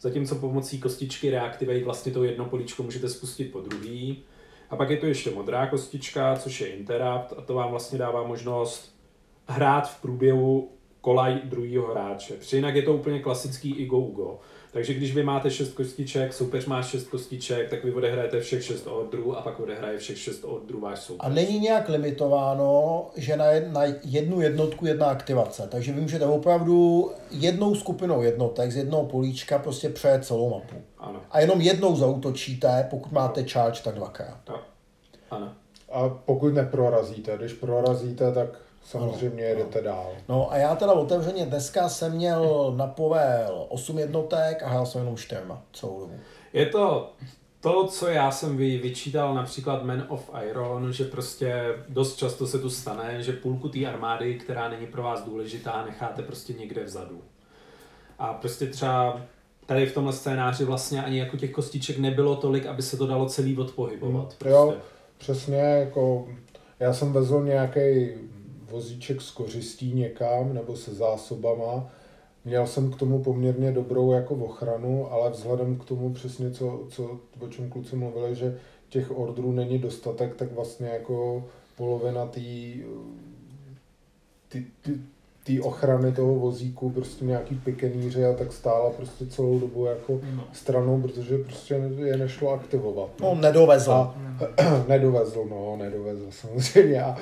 Zatímco 0.00 0.34
pomocí 0.34 0.80
kostičky 0.80 1.30
Reactivate 1.30 1.84
vlastně 1.84 2.12
to 2.12 2.24
jedno 2.24 2.44
políčko 2.44 2.82
můžete 2.82 3.08
spustit 3.08 3.52
po 3.52 3.60
druhý. 3.60 4.22
A 4.70 4.76
pak 4.76 4.90
je 4.90 4.96
tu 4.96 5.06
ještě 5.06 5.30
modrá 5.30 5.66
kostička, 5.66 6.36
což 6.36 6.60
je 6.60 6.66
Interrupt 6.66 7.32
a 7.38 7.40
to 7.40 7.54
vám 7.54 7.70
vlastně 7.70 7.98
dává 7.98 8.26
možnost 8.26 8.94
hrát 9.46 9.90
v 9.90 10.02
průběhu 10.02 10.70
kolaj 11.00 11.40
druhého 11.44 11.90
hráče. 11.90 12.34
Protože 12.34 12.56
jinak 12.56 12.74
je 12.74 12.82
to 12.82 12.94
úplně 12.94 13.20
klasický 13.20 13.74
i 13.74 13.86
go, 13.86 14.00
go. 14.00 14.38
Takže 14.74 14.94
když 14.94 15.14
vy 15.14 15.22
máte 15.22 15.50
šest 15.50 15.74
kostiček, 15.74 16.32
soupeř 16.32 16.66
má 16.66 16.82
šest 16.82 17.08
kostiček, 17.08 17.70
tak 17.70 17.84
vy 17.84 17.92
odehrajete 17.92 18.40
všech 18.40 18.64
šest 18.64 18.86
odrů 18.86 19.36
a 19.38 19.42
pak 19.42 19.60
odehraje 19.60 19.98
všech 19.98 20.18
šest 20.18 20.44
odrů 20.44 20.80
váš 20.80 20.98
soupeř. 20.98 21.26
A 21.26 21.28
není 21.28 21.58
nějak 21.58 21.88
limitováno, 21.88 23.06
že 23.16 23.36
na, 23.36 23.82
jednu 24.04 24.40
jednotku 24.40 24.86
jedna 24.86 25.06
aktivace. 25.06 25.68
Takže 25.70 25.92
vy 25.92 26.00
můžete 26.00 26.26
opravdu 26.26 27.10
jednou 27.30 27.74
skupinou 27.74 28.22
jednotek 28.22 28.72
z 28.72 28.76
jednoho 28.76 29.04
políčka 29.04 29.58
prostě 29.58 29.88
přejet 29.88 30.24
celou 30.24 30.50
mapu. 30.50 30.76
Ano. 30.98 31.20
A 31.30 31.40
jenom 31.40 31.60
jednou 31.60 31.96
zautočíte, 31.96 32.86
pokud 32.90 33.12
máte 33.12 33.44
charge, 33.44 33.80
tak 33.84 33.94
dvakrát. 33.94 34.50
Ano. 35.30 35.52
A 35.92 36.08
pokud 36.08 36.54
neprorazíte, 36.54 37.36
když 37.36 37.52
prorazíte, 37.52 38.32
tak 38.32 38.48
Samozřejmě 38.84 39.42
no, 39.42 39.48
jedete 39.48 39.78
no. 39.78 39.84
dál. 39.84 40.12
No 40.28 40.52
a 40.52 40.56
já 40.56 40.76
teda 40.76 40.92
otevřeně 40.92 41.46
dneska 41.46 41.88
jsem 41.88 42.12
měl 42.12 42.72
na 42.76 42.86
povel 42.86 43.66
8 43.68 43.98
jednotek 43.98 44.62
a 44.62 44.68
hrál 44.68 44.86
jsem 44.86 45.00
jenom 45.00 45.16
4 45.16 45.40
celou 45.72 46.00
dobu. 46.00 46.14
Je 46.52 46.66
to 46.66 47.12
to, 47.64 47.86
co 47.86 48.08
já 48.08 48.30
jsem 48.30 48.56
vy, 48.56 48.78
vyčítal 48.78 49.34
například 49.34 49.84
Man 49.84 50.06
of 50.08 50.30
Iron, 50.48 50.92
že 50.92 51.04
prostě 51.04 51.64
dost 51.88 52.16
často 52.16 52.46
se 52.46 52.58
tu 52.58 52.70
stane, 52.70 53.22
že 53.22 53.32
půlku 53.32 53.68
té 53.68 53.86
armády, 53.86 54.34
která 54.34 54.68
není 54.68 54.86
pro 54.86 55.02
vás 55.02 55.22
důležitá, 55.24 55.84
necháte 55.86 56.22
prostě 56.22 56.52
někde 56.52 56.84
vzadu. 56.84 57.22
A 58.18 58.32
prostě 58.32 58.66
třeba 58.66 59.20
tady 59.66 59.86
v 59.86 59.94
tomhle 59.94 60.12
scénáři 60.12 60.64
vlastně 60.64 61.04
ani 61.04 61.18
jako 61.18 61.36
těch 61.36 61.50
kostiček 61.50 61.98
nebylo 61.98 62.36
tolik, 62.36 62.66
aby 62.66 62.82
se 62.82 62.96
to 62.96 63.06
dalo 63.06 63.28
celý 63.28 63.56
odpohybovat. 63.56 64.36
Mm, 64.44 64.50
jo, 64.50 64.74
přesně, 65.18 65.56
jako 65.56 66.28
já 66.80 66.92
jsem 66.92 67.12
vezl 67.12 67.42
nějaký 67.42 68.08
vozíček 68.70 69.20
s 69.20 69.30
kořistí 69.30 69.92
někam 69.92 70.54
nebo 70.54 70.76
se 70.76 70.94
zásobama. 70.94 71.90
Měl 72.44 72.66
jsem 72.66 72.92
k 72.92 72.96
tomu 72.96 73.22
poměrně 73.22 73.72
dobrou 73.72 74.12
jako 74.12 74.34
ochranu, 74.34 75.12
ale 75.12 75.30
vzhledem 75.30 75.78
k 75.78 75.84
tomu 75.84 76.12
přesně, 76.12 76.50
co, 76.50 76.86
co, 76.88 77.20
o 77.40 77.48
čem 77.48 77.70
kluci 77.70 77.96
mluvili, 77.96 78.34
že 78.34 78.58
těch 78.88 79.18
ordrů 79.18 79.52
není 79.52 79.78
dostatek, 79.78 80.36
tak 80.36 80.52
vlastně 80.52 80.88
jako 80.88 81.44
polovina 81.76 82.26
té 82.26 82.40
ty, 84.48 84.64
ty, 84.82 85.00
ty 85.44 85.60
ochrany 85.60 86.12
toho 86.12 86.34
vozíku, 86.34 86.90
prostě 86.90 87.24
nějaký 87.24 87.54
pikeníři 87.54 88.24
a 88.24 88.32
tak 88.32 88.52
stála 88.52 88.90
prostě 88.90 89.26
celou 89.26 89.58
dobu 89.58 89.86
jako 89.86 90.20
no. 90.36 90.44
stranou, 90.52 91.02
protože 91.02 91.38
prostě 91.38 91.74
je 92.04 92.16
nešlo 92.16 92.50
aktivovat. 92.50 93.10
No, 93.20 93.34
no 93.34 93.40
nedovezl. 93.40 93.92
A, 93.92 94.14
nedovezl, 94.88 95.44
no, 95.50 95.76
nedovezl 95.76 96.26
samozřejmě. 96.30 97.02
A 97.02 97.16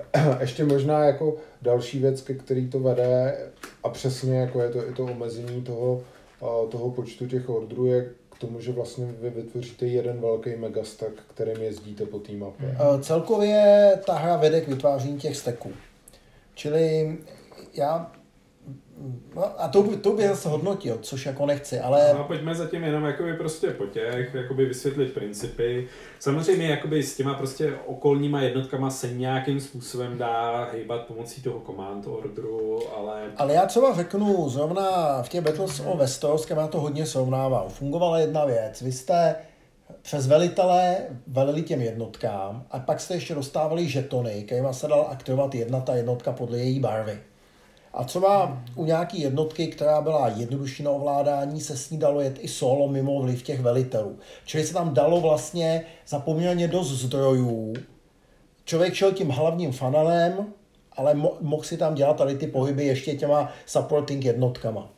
ještě 0.40 0.64
možná 0.64 1.04
jako 1.04 1.36
další 1.62 1.98
věc, 1.98 2.20
ke 2.20 2.34
který 2.34 2.70
to 2.70 2.80
vede, 2.80 3.38
a 3.82 3.88
přesně 3.88 4.38
jako 4.38 4.60
je 4.60 4.68
to 4.68 4.88
i 4.88 4.92
to 4.94 5.04
omezení 5.04 5.62
toho, 5.62 6.02
toho 6.70 6.90
počtu 6.90 7.26
těch 7.26 7.48
ordrů, 7.48 7.86
je 7.86 8.10
k 8.30 8.38
tomu, 8.38 8.60
že 8.60 8.72
vlastně 8.72 9.06
vy 9.20 9.30
vytvoříte 9.30 9.86
jeden 9.86 10.20
velký 10.20 10.50
megastack, 10.56 11.12
kterým 11.34 11.62
jezdíte 11.62 12.06
po 12.06 12.18
té 12.18 12.32
mapě. 12.32 12.76
Celkově 13.00 13.92
ta 14.06 14.14
hra 14.14 14.36
vede 14.36 14.60
k 14.60 14.68
vytváření 14.68 15.18
těch 15.18 15.36
steků. 15.36 15.72
Čili 16.54 17.16
já 17.74 18.12
No 19.34 19.60
a 19.62 19.68
to, 19.68 19.96
to 19.96 20.12
by 20.12 20.28
zase 20.28 20.48
hodnotil, 20.48 20.98
což 21.02 21.26
jako 21.26 21.46
nechci, 21.46 21.80
ale... 21.80 22.14
No, 22.18 22.24
pojďme 22.24 22.54
zatím 22.54 22.84
jenom 22.84 23.04
jakoby 23.04 23.34
prostě 23.34 23.70
po 23.70 23.86
těch, 23.86 24.34
jakoby 24.34 24.66
vysvětlit 24.66 25.14
principy. 25.14 25.88
Samozřejmě 26.18 26.66
jakoby 26.66 27.02
s 27.02 27.16
těma 27.16 27.34
prostě 27.34 27.74
okolníma 27.86 28.40
jednotkama 28.40 28.90
se 28.90 29.12
nějakým 29.12 29.60
způsobem 29.60 30.18
dá 30.18 30.64
hejbat 30.72 31.06
pomocí 31.06 31.42
toho 31.42 31.62
command 31.66 32.06
orderu, 32.06 32.78
ale... 32.96 33.22
Ale 33.36 33.54
já 33.54 33.66
třeba 33.66 33.94
řeknu, 33.94 34.48
zrovna 34.48 35.18
v 35.22 35.28
těch 35.28 35.40
Battles 35.40 35.80
of 35.80 35.98
Westeros, 35.98 36.50
já 36.50 36.66
to 36.66 36.80
hodně 36.80 37.06
srovnával. 37.06 37.68
Fungovala 37.68 38.18
jedna 38.18 38.44
věc, 38.44 38.82
vy 38.82 38.92
jste 38.92 39.36
přes 40.02 40.26
velitele 40.26 40.96
velili 41.26 41.62
těm 41.62 41.80
jednotkám 41.80 42.66
a 42.70 42.78
pak 42.78 43.00
jste 43.00 43.14
ještě 43.14 43.34
dostávali 43.34 43.88
žetony, 43.88 44.42
kterýma 44.42 44.72
se 44.72 44.88
dal 44.88 45.06
aktivovat 45.10 45.54
jedna 45.54 45.80
ta 45.80 45.94
jednotka 45.94 46.32
podle 46.32 46.58
její 46.58 46.80
barvy. 46.80 47.18
A 47.94 48.04
třeba 48.04 48.62
u 48.74 48.84
nějaké 48.84 49.16
jednotky, 49.16 49.66
která 49.66 50.00
byla 50.00 50.28
jednodušší 50.28 50.82
na 50.82 50.90
ovládání, 50.90 51.60
se 51.60 51.76
s 51.76 51.90
ní 51.90 51.98
dalo 51.98 52.20
jet 52.20 52.38
i 52.40 52.48
solo 52.48 52.88
mimo 52.88 53.22
vliv 53.22 53.42
těch 53.42 53.60
velitelů. 53.60 54.18
Čili 54.44 54.64
se 54.64 54.72
tam 54.72 54.94
dalo 54.94 55.20
vlastně 55.20 55.84
za 56.08 56.18
poměrně 56.18 56.68
dost 56.68 56.90
zdrojů. 56.90 57.72
Člověk 58.64 58.94
šel 58.94 59.12
tím 59.12 59.28
hlavním 59.28 59.72
funnelem, 59.72 60.46
ale 60.96 61.14
mo- 61.14 61.36
mohl 61.40 61.62
si 61.62 61.76
tam 61.76 61.94
dělat 61.94 62.16
tady 62.16 62.36
ty 62.36 62.46
pohyby 62.46 62.84
ještě 62.84 63.14
těma 63.14 63.52
supporting 63.66 64.24
jednotkama. 64.24 64.88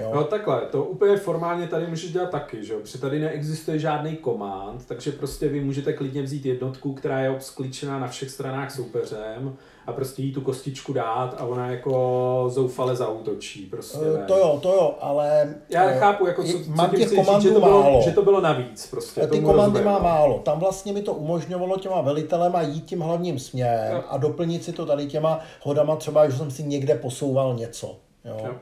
Jo. 0.00 0.10
No 0.14 0.24
takhle, 0.24 0.60
to 0.60 0.84
úplně 0.84 1.16
formálně 1.16 1.66
tady 1.66 1.86
můžeš 1.86 2.12
dělat 2.12 2.30
taky, 2.30 2.64
že 2.64 2.72
jo? 2.72 2.80
Protože 2.80 2.98
tady 2.98 3.20
neexistuje 3.20 3.78
žádný 3.78 4.16
komand, 4.16 4.86
takže 4.86 5.12
prostě 5.12 5.48
vy 5.48 5.60
můžete 5.60 5.92
klidně 5.92 6.22
vzít 6.22 6.46
jednotku, 6.46 6.94
která 6.94 7.20
je 7.20 7.30
obsklíčená 7.30 7.98
na 7.98 8.08
všech 8.08 8.30
stranách 8.30 8.70
soupeřem 8.74 9.56
a 9.86 9.92
prostě 9.92 10.22
jí 10.22 10.32
tu 10.32 10.40
kostičku 10.40 10.92
dát 10.92 11.34
a 11.38 11.44
ona 11.44 11.70
jako 11.70 12.44
zoufale 12.48 12.96
zautočí. 12.96 13.66
Prostě, 13.66 13.98
uh, 13.98 14.26
to 14.26 14.36
jo, 14.36 14.58
to 14.62 14.68
jo, 14.68 14.94
ale... 15.00 15.54
Já 15.68 15.84
uh, 15.84 15.92
chápu, 15.92 16.26
jako 16.26 16.44
co, 16.44 16.58
mám 16.66 16.90
co 16.90 16.96
těch 16.96 17.12
komandů 17.12 17.40
říct, 17.40 17.42
že 17.42 17.50
to, 17.50 17.60
bylo, 17.60 17.82
málo. 17.82 18.00
že 18.04 18.10
to 18.10 18.22
bylo 18.22 18.40
navíc. 18.40 18.86
Prostě, 18.86 19.26
ty 19.26 19.40
komandy 19.40 19.82
má 19.82 19.98
málo. 19.98 20.38
Tam 20.38 20.60
vlastně 20.60 20.92
mi 20.92 21.02
to 21.02 21.14
umožňovalo 21.14 21.78
těma 21.78 22.00
velitelema 22.00 22.62
jít 22.62 22.84
tím 22.84 23.00
hlavním 23.00 23.38
směrem 23.38 23.96
jo. 23.96 24.02
a 24.08 24.16
doplnit 24.16 24.64
si 24.64 24.72
to 24.72 24.86
tady 24.86 25.06
těma 25.06 25.40
hodama 25.62 25.96
třeba, 25.96 26.28
že 26.28 26.36
jsem 26.36 26.50
si 26.50 26.62
někde 26.62 26.94
posouval 26.94 27.54
něco. 27.54 27.96
Jo. 28.24 28.36
Jo. 28.44 28.54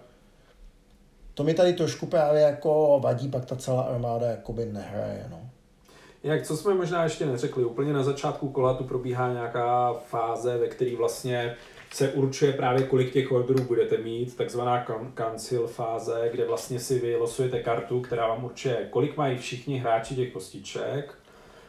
To 1.34 1.44
mi 1.44 1.54
tady 1.54 1.72
trošku 1.72 2.06
právě 2.06 2.42
jako 2.42 3.00
vadí, 3.02 3.28
pak 3.28 3.44
ta 3.44 3.56
celá 3.56 3.82
armáda 3.82 4.26
jakoby 4.26 4.66
nehraje. 4.66 5.26
No. 5.30 5.49
Jak 6.22 6.42
co 6.42 6.56
jsme 6.56 6.74
možná 6.74 7.04
ještě 7.04 7.26
neřekli, 7.26 7.64
úplně 7.64 7.92
na 7.92 8.02
začátku 8.02 8.48
kola 8.48 8.74
tu 8.74 8.84
probíhá 8.84 9.32
nějaká 9.32 9.92
fáze, 9.92 10.58
ve 10.58 10.68
které 10.68 10.96
vlastně 10.96 11.56
se 11.92 12.12
určuje 12.12 12.52
právě, 12.52 12.86
kolik 12.86 13.12
těch 13.12 13.32
orderů 13.32 13.64
budete 13.64 13.96
mít, 13.96 14.36
takzvaná 14.36 14.86
cancel 15.14 15.66
fáze, 15.66 16.28
kde 16.32 16.46
vlastně 16.46 16.80
si 16.80 16.98
vylosujete 16.98 17.62
kartu, 17.62 18.00
která 18.00 18.28
vám 18.28 18.44
určuje, 18.44 18.88
kolik 18.90 19.16
mají 19.16 19.38
všichni 19.38 19.78
hráči 19.78 20.16
těch 20.16 20.32
kostiček. 20.32 21.14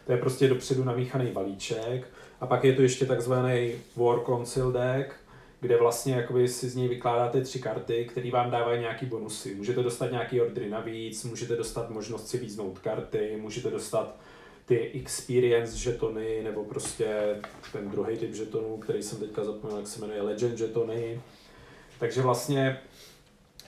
To 0.05 0.11
je 0.11 0.17
prostě 0.17 0.47
dopředu 0.47 0.83
namíchaný 0.83 1.31
balíček. 1.31 2.07
A 2.41 2.47
pak 2.47 2.63
je 2.63 2.73
tu 2.73 2.81
ještě 2.81 3.05
takzvaný 3.05 3.73
War 3.95 4.19
Council 4.19 4.71
deck, 4.71 5.13
kde 5.59 5.77
vlastně 5.77 6.13
jakoby 6.13 6.47
si 6.47 6.69
z 6.69 6.75
něj 6.75 6.87
vykládáte 6.87 7.41
tři 7.41 7.59
karty, 7.59 8.07
které 8.11 8.31
vám 8.31 8.51
dávají 8.51 8.79
nějaký 8.79 9.05
bonusy. 9.05 9.55
Můžete 9.55 9.83
dostat 9.83 10.11
nějaký 10.11 10.41
ordery 10.41 10.69
navíc, 10.69 11.23
můžete 11.23 11.55
dostat 11.55 11.89
možnost 11.89 12.27
si 12.27 12.37
líznout 12.37 12.79
karty, 12.79 13.37
můžete 13.41 13.69
dostat 13.69 14.15
ty 14.71 14.91
experience 14.93 15.77
žetony, 15.77 16.41
nebo 16.43 16.63
prostě 16.63 17.35
ten 17.71 17.89
druhý 17.89 18.17
typ 18.17 18.35
žetonů, 18.35 18.77
který 18.77 19.03
jsem 19.03 19.19
teďka 19.19 19.43
zapomněl, 19.43 19.77
jak 19.77 19.87
se 19.87 19.99
jmenuje 19.99 20.21
Legend 20.21 20.57
žetony. 20.57 21.21
Takže 21.99 22.21
vlastně 22.21 22.79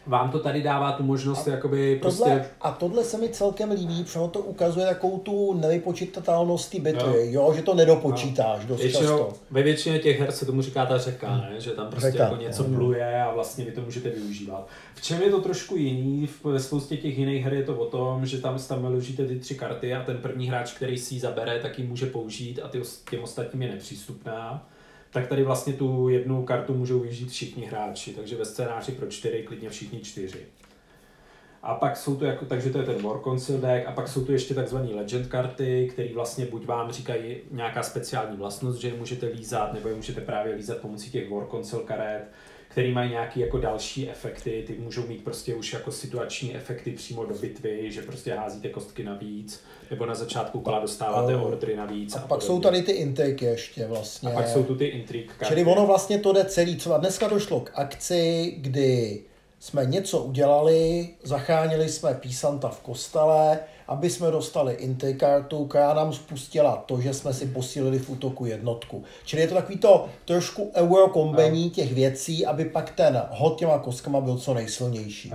vám 0.07 0.31
to 0.31 0.39
tady 0.39 0.61
dává 0.61 0.91
tu 0.91 1.03
možnost, 1.03 1.47
a 1.47 1.51
jakoby 1.51 1.99
prostě... 2.01 2.23
Tohle, 2.23 2.45
a 2.61 2.71
tohle 2.71 3.03
se 3.03 3.17
mi 3.17 3.29
celkem 3.29 3.71
líbí, 3.71 4.03
protože 4.03 4.19
to 4.31 4.39
ukazuje 4.39 4.85
takovou 4.85 5.17
tu 5.17 5.53
nevypočitatelnost 5.53 6.71
té 6.71 6.79
bitvy, 6.79 7.31
jo. 7.31 7.43
jo, 7.47 7.53
že 7.55 7.61
to 7.61 7.73
nedopočítáš 7.73 8.61
no. 8.61 8.67
dost 8.67 8.81
Většinou, 8.81 9.17
často. 9.17 9.33
Ve 9.51 9.63
většině 9.63 9.99
těch 9.99 10.19
her 10.19 10.31
se 10.31 10.45
tomu 10.45 10.61
říká 10.61 10.85
ta 10.85 10.97
řeka, 10.97 11.37
ne? 11.37 11.55
že 11.59 11.71
tam 11.71 11.87
prostě 11.87 12.11
řeka, 12.11 12.23
jako 12.23 12.35
něco 12.35 12.63
jo. 12.63 12.69
pluje 12.75 13.23
a 13.23 13.33
vlastně 13.33 13.65
vy 13.65 13.71
to 13.71 13.81
můžete 13.81 14.09
využívat. 14.09 14.67
V 14.95 15.01
čem 15.01 15.21
je 15.21 15.29
to 15.29 15.41
trošku 15.41 15.75
jiný, 15.75 16.29
ve 16.43 16.59
spoustě 16.59 16.97
těch 16.97 17.17
jiných 17.17 17.43
her 17.43 17.53
je 17.53 17.63
to 17.63 17.75
o 17.77 17.85
tom, 17.85 18.25
že 18.25 18.41
tam 18.41 18.59
tam 18.59 18.81
vyložíte 18.81 19.25
ty 19.25 19.39
tři 19.39 19.55
karty 19.55 19.93
a 19.93 20.03
ten 20.03 20.17
první 20.17 20.47
hráč, 20.47 20.73
který 20.73 20.97
si 20.97 21.13
ji 21.13 21.19
zabere, 21.19 21.59
tak 21.59 21.79
ji 21.79 21.87
může 21.87 22.05
použít 22.05 22.59
a 22.63 22.67
ty, 22.67 22.81
těm 23.09 23.23
ostatním 23.23 23.61
je 23.61 23.71
nepřístupná 23.71 24.67
tak 25.13 25.27
tady 25.27 25.43
vlastně 25.43 25.73
tu 25.73 26.09
jednu 26.09 26.43
kartu 26.43 26.73
můžou 26.73 26.99
využít 26.99 27.29
všichni 27.29 27.65
hráči, 27.65 28.13
takže 28.13 28.35
ve 28.35 28.45
scénáři 28.45 28.91
pro 28.91 29.07
čtyři 29.07 29.43
klidně 29.43 29.69
všichni 29.69 29.99
čtyři. 29.99 30.45
A 31.63 31.75
pak 31.75 31.97
jsou 31.97 32.15
to 32.15 32.25
jako, 32.25 32.45
takže 32.45 32.69
to 32.69 32.77
je 32.77 32.83
ten 32.83 33.01
War 33.01 33.19
Council 33.19 33.57
deck, 33.57 33.87
a 33.87 33.91
pak 33.91 34.07
jsou 34.07 34.25
tu 34.25 34.31
ještě 34.31 34.53
takzvané 34.53 34.95
Legend 34.95 35.27
karty, 35.27 35.89
které 35.93 36.13
vlastně 36.13 36.45
buď 36.45 36.65
vám 36.65 36.91
říkají 36.91 37.37
nějaká 37.51 37.83
speciální 37.83 38.37
vlastnost, 38.37 38.81
že 38.81 38.87
je 38.87 38.93
můžete 38.93 39.25
lízat, 39.25 39.73
nebo 39.73 39.87
je 39.89 39.95
můžete 39.95 40.21
právě 40.21 40.55
lízat 40.55 40.77
pomocí 40.77 41.11
těch 41.11 41.31
War 41.31 41.45
Council 41.45 41.79
karet, 41.79 42.23
který 42.73 42.91
mají 42.91 43.09
nějaké 43.09 43.39
jako 43.39 43.57
další 43.57 44.09
efekty, 44.09 44.63
ty 44.67 44.75
můžou 44.79 45.07
mít 45.07 45.23
prostě 45.23 45.55
už 45.55 45.73
jako 45.73 45.91
situační 45.91 46.55
efekty 46.55 46.91
přímo 46.91 47.25
do 47.25 47.35
bitvy, 47.35 47.91
že 47.91 48.01
prostě 48.01 48.33
házíte 48.33 48.69
kostky 48.69 49.03
navíc, 49.03 49.63
nebo 49.91 50.05
na 50.05 50.15
začátku 50.15 50.59
kola 50.59 50.79
dostáváte 50.79 51.35
uh, 51.35 51.43
ordry 51.43 51.75
navíc. 51.75 52.15
A, 52.15 52.17
a 52.17 52.19
pak 52.19 52.27
podobně. 52.27 52.47
jsou 52.47 52.59
tady 52.59 52.81
ty 52.81 52.91
intriky 52.91 53.45
ještě 53.45 53.87
vlastně. 53.87 54.29
A 54.29 54.33
pak 54.33 54.47
jsou 54.47 54.63
tu 54.63 54.75
ty 54.75 54.85
intrik. 54.85 55.31
Čili 55.47 55.65
ono 55.65 55.85
vlastně 55.85 56.19
to 56.19 56.33
jde 56.33 56.45
celý, 56.45 56.75
třeba 56.75 56.97
dneska 56.97 57.27
došlo 57.27 57.59
k 57.59 57.71
akci, 57.73 58.53
kdy 58.57 59.21
jsme 59.59 59.85
něco 59.85 60.19
udělali, 60.19 61.09
zachránili 61.23 61.89
jsme 61.89 62.13
písanta 62.13 62.69
v 62.69 62.79
kostele, 62.79 63.59
aby 63.87 64.09
jsme 64.09 64.31
dostali 64.31 64.73
intrikartu, 64.73 65.65
která 65.65 65.93
nám 65.93 66.13
spustila 66.13 66.83
to, 66.85 67.01
že 67.01 67.13
jsme 67.13 67.33
si 67.33 67.45
posílili 67.45 67.99
v 67.99 68.09
útoku 68.09 68.45
jednotku. 68.45 69.03
Čili 69.25 69.41
je 69.41 69.47
to 69.47 69.55
takový 69.55 69.77
to 69.77 70.09
trošku 70.25 70.71
eurokombení 70.75 71.69
těch 71.69 71.93
věcí, 71.93 72.45
aby 72.45 72.65
pak 72.65 72.91
ten 72.91 73.21
hod 73.31 73.59
těma 73.59 73.77
kostkama 73.77 74.21
byl 74.21 74.37
co 74.37 74.53
nejsilnější. 74.53 75.33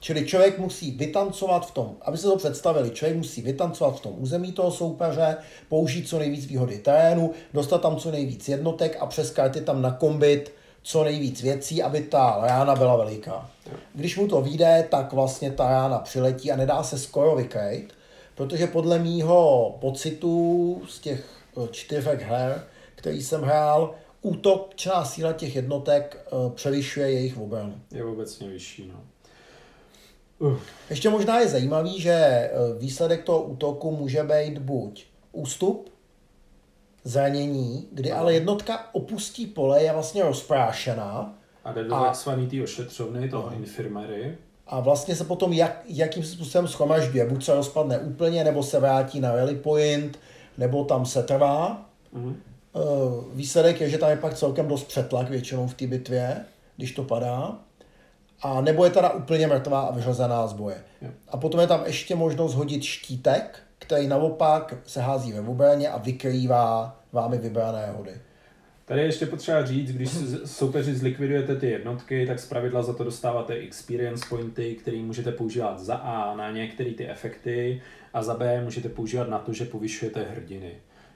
Čili 0.00 0.26
člověk 0.26 0.58
musí 0.58 0.90
vytancovat 0.90 1.66
v 1.66 1.70
tom, 1.70 1.96
aby 2.02 2.18
se 2.18 2.26
to 2.26 2.36
představili, 2.36 2.90
člověk 2.90 3.16
musí 3.16 3.42
vytancovat 3.42 3.96
v 3.96 4.00
tom 4.00 4.12
území 4.18 4.52
toho 4.52 4.70
soupeře, 4.70 5.36
použít 5.68 6.08
co 6.08 6.18
nejvíc 6.18 6.46
výhody 6.46 6.78
terénu, 6.78 7.30
dostat 7.54 7.78
tam 7.78 7.96
co 7.96 8.10
nejvíc 8.10 8.48
jednotek 8.48 8.96
a 9.00 9.06
přes 9.06 9.30
karty 9.30 9.60
tam 9.60 9.82
nakombit 9.82 10.52
co 10.86 11.04
nejvíc 11.04 11.42
věcí, 11.42 11.82
aby 11.82 12.00
ta 12.00 12.38
rána 12.42 12.74
byla 12.74 12.96
veliká. 12.96 13.50
Když 13.94 14.16
mu 14.16 14.28
to 14.28 14.42
vyjde, 14.42 14.88
tak 14.90 15.12
vlastně 15.12 15.50
ta 15.50 15.68
rána 15.68 15.98
přiletí 15.98 16.52
a 16.52 16.56
nedá 16.56 16.82
se 16.82 16.98
skoro 16.98 17.36
vykrejt, 17.36 17.92
protože 18.34 18.66
podle 18.66 18.98
mýho 18.98 19.76
pocitu 19.80 20.82
z 20.88 20.98
těch 20.98 21.24
eh, 21.56 21.68
čtyřek 21.70 22.22
her, 22.22 22.64
který 22.94 23.22
jsem 23.22 23.42
hrál, 23.42 23.94
útočná 24.22 25.04
síla 25.04 25.32
těch 25.32 25.56
jednotek 25.56 26.26
eh, 26.26 26.50
převyšuje 26.54 27.10
jejich 27.10 27.38
obranu. 27.38 27.80
Je 27.92 28.04
obecně 28.04 28.48
vyšší, 28.48 28.92
no. 28.92 29.00
Uh. 30.38 30.58
Ještě 30.90 31.10
možná 31.10 31.40
je 31.40 31.48
zajímavý, 31.48 32.00
že 32.00 32.12
eh, 32.12 32.50
výsledek 32.78 33.24
toho 33.24 33.42
útoku 33.42 33.96
může 33.96 34.22
být 34.22 34.58
buď 34.58 35.06
ústup, 35.32 35.95
zranění, 37.06 37.88
kdy 37.92 38.12
ale 38.12 38.34
jednotka 38.34 38.88
opustí 38.92 39.46
pole, 39.46 39.82
je 39.82 39.92
vlastně 39.92 40.22
rozprášená. 40.22 41.34
A 41.64 41.72
jde 41.72 41.84
do 41.84 41.90
takzvaný 41.90 42.46
ty 42.46 42.62
ošetřovny, 42.62 43.28
toho 43.28 43.52
infirmary. 43.52 44.38
A 44.66 44.80
vlastně 44.80 45.16
se 45.16 45.24
potom 45.24 45.52
jak, 45.52 45.82
jakým 45.86 46.24
způsobem 46.24 46.68
schromažďuje. 46.68 47.26
Buď 47.26 47.44
se 47.44 47.54
rozpadne 47.54 47.98
úplně, 47.98 48.44
nebo 48.44 48.62
se 48.62 48.80
vrátí 48.80 49.20
na 49.20 49.34
rally 49.34 49.54
point, 49.54 50.18
nebo 50.58 50.84
tam 50.84 51.06
se 51.06 51.22
trvá. 51.22 51.86
Mhm. 52.12 52.36
Eh, 52.76 52.80
Výsledek 53.34 53.80
je, 53.80 53.90
že 53.90 53.98
tam 53.98 54.10
je 54.10 54.16
pak 54.16 54.34
celkem 54.34 54.68
dost 54.68 54.84
přetlak 54.84 55.30
většinou 55.30 55.66
v 55.66 55.74
té 55.74 55.86
bitvě, 55.86 56.44
když 56.76 56.92
to 56.92 57.02
padá. 57.02 57.58
A 58.42 58.60
nebo 58.60 58.84
je 58.84 58.90
teda 58.90 59.10
úplně 59.10 59.46
mrtvá 59.46 59.80
a 59.80 59.92
vyřazená 59.92 60.46
z 60.46 60.52
boje. 60.52 60.76
Jo. 61.02 61.10
A 61.28 61.36
potom 61.36 61.60
je 61.60 61.66
tam 61.66 61.82
ještě 61.86 62.14
možnost 62.14 62.54
hodit 62.54 62.82
štítek, 62.82 63.65
který 63.78 64.06
naopak 64.06 64.74
se 64.86 65.00
hází 65.00 65.32
ve 65.32 65.40
obraně 65.40 65.88
a 65.88 65.98
vykrývá 65.98 67.00
vámi 67.12 67.38
vybrané 67.38 67.92
hody. 67.96 68.12
Tady 68.84 69.00
je 69.00 69.06
ještě 69.06 69.26
potřeba 69.26 69.64
říct, 69.64 69.92
když 69.92 70.10
soupeři 70.44 70.94
zlikvidujete 70.94 71.56
ty 71.56 71.70
jednotky, 71.70 72.26
tak 72.26 72.38
zpravidla 72.38 72.82
za 72.82 72.92
to 72.92 73.04
dostáváte 73.04 73.54
experience 73.54 74.26
pointy, 74.28 74.74
které 74.74 74.96
můžete 74.96 75.32
používat 75.32 75.80
za 75.80 75.94
A 75.94 76.36
na 76.36 76.50
některé 76.50 76.90
ty 76.90 77.08
efekty 77.08 77.82
a 78.14 78.22
za 78.22 78.34
B 78.34 78.64
můžete 78.64 78.88
používat 78.88 79.28
na 79.28 79.38
to, 79.38 79.52
že 79.52 79.64
povyšujete 79.64 80.22
hrdiny. 80.22 80.72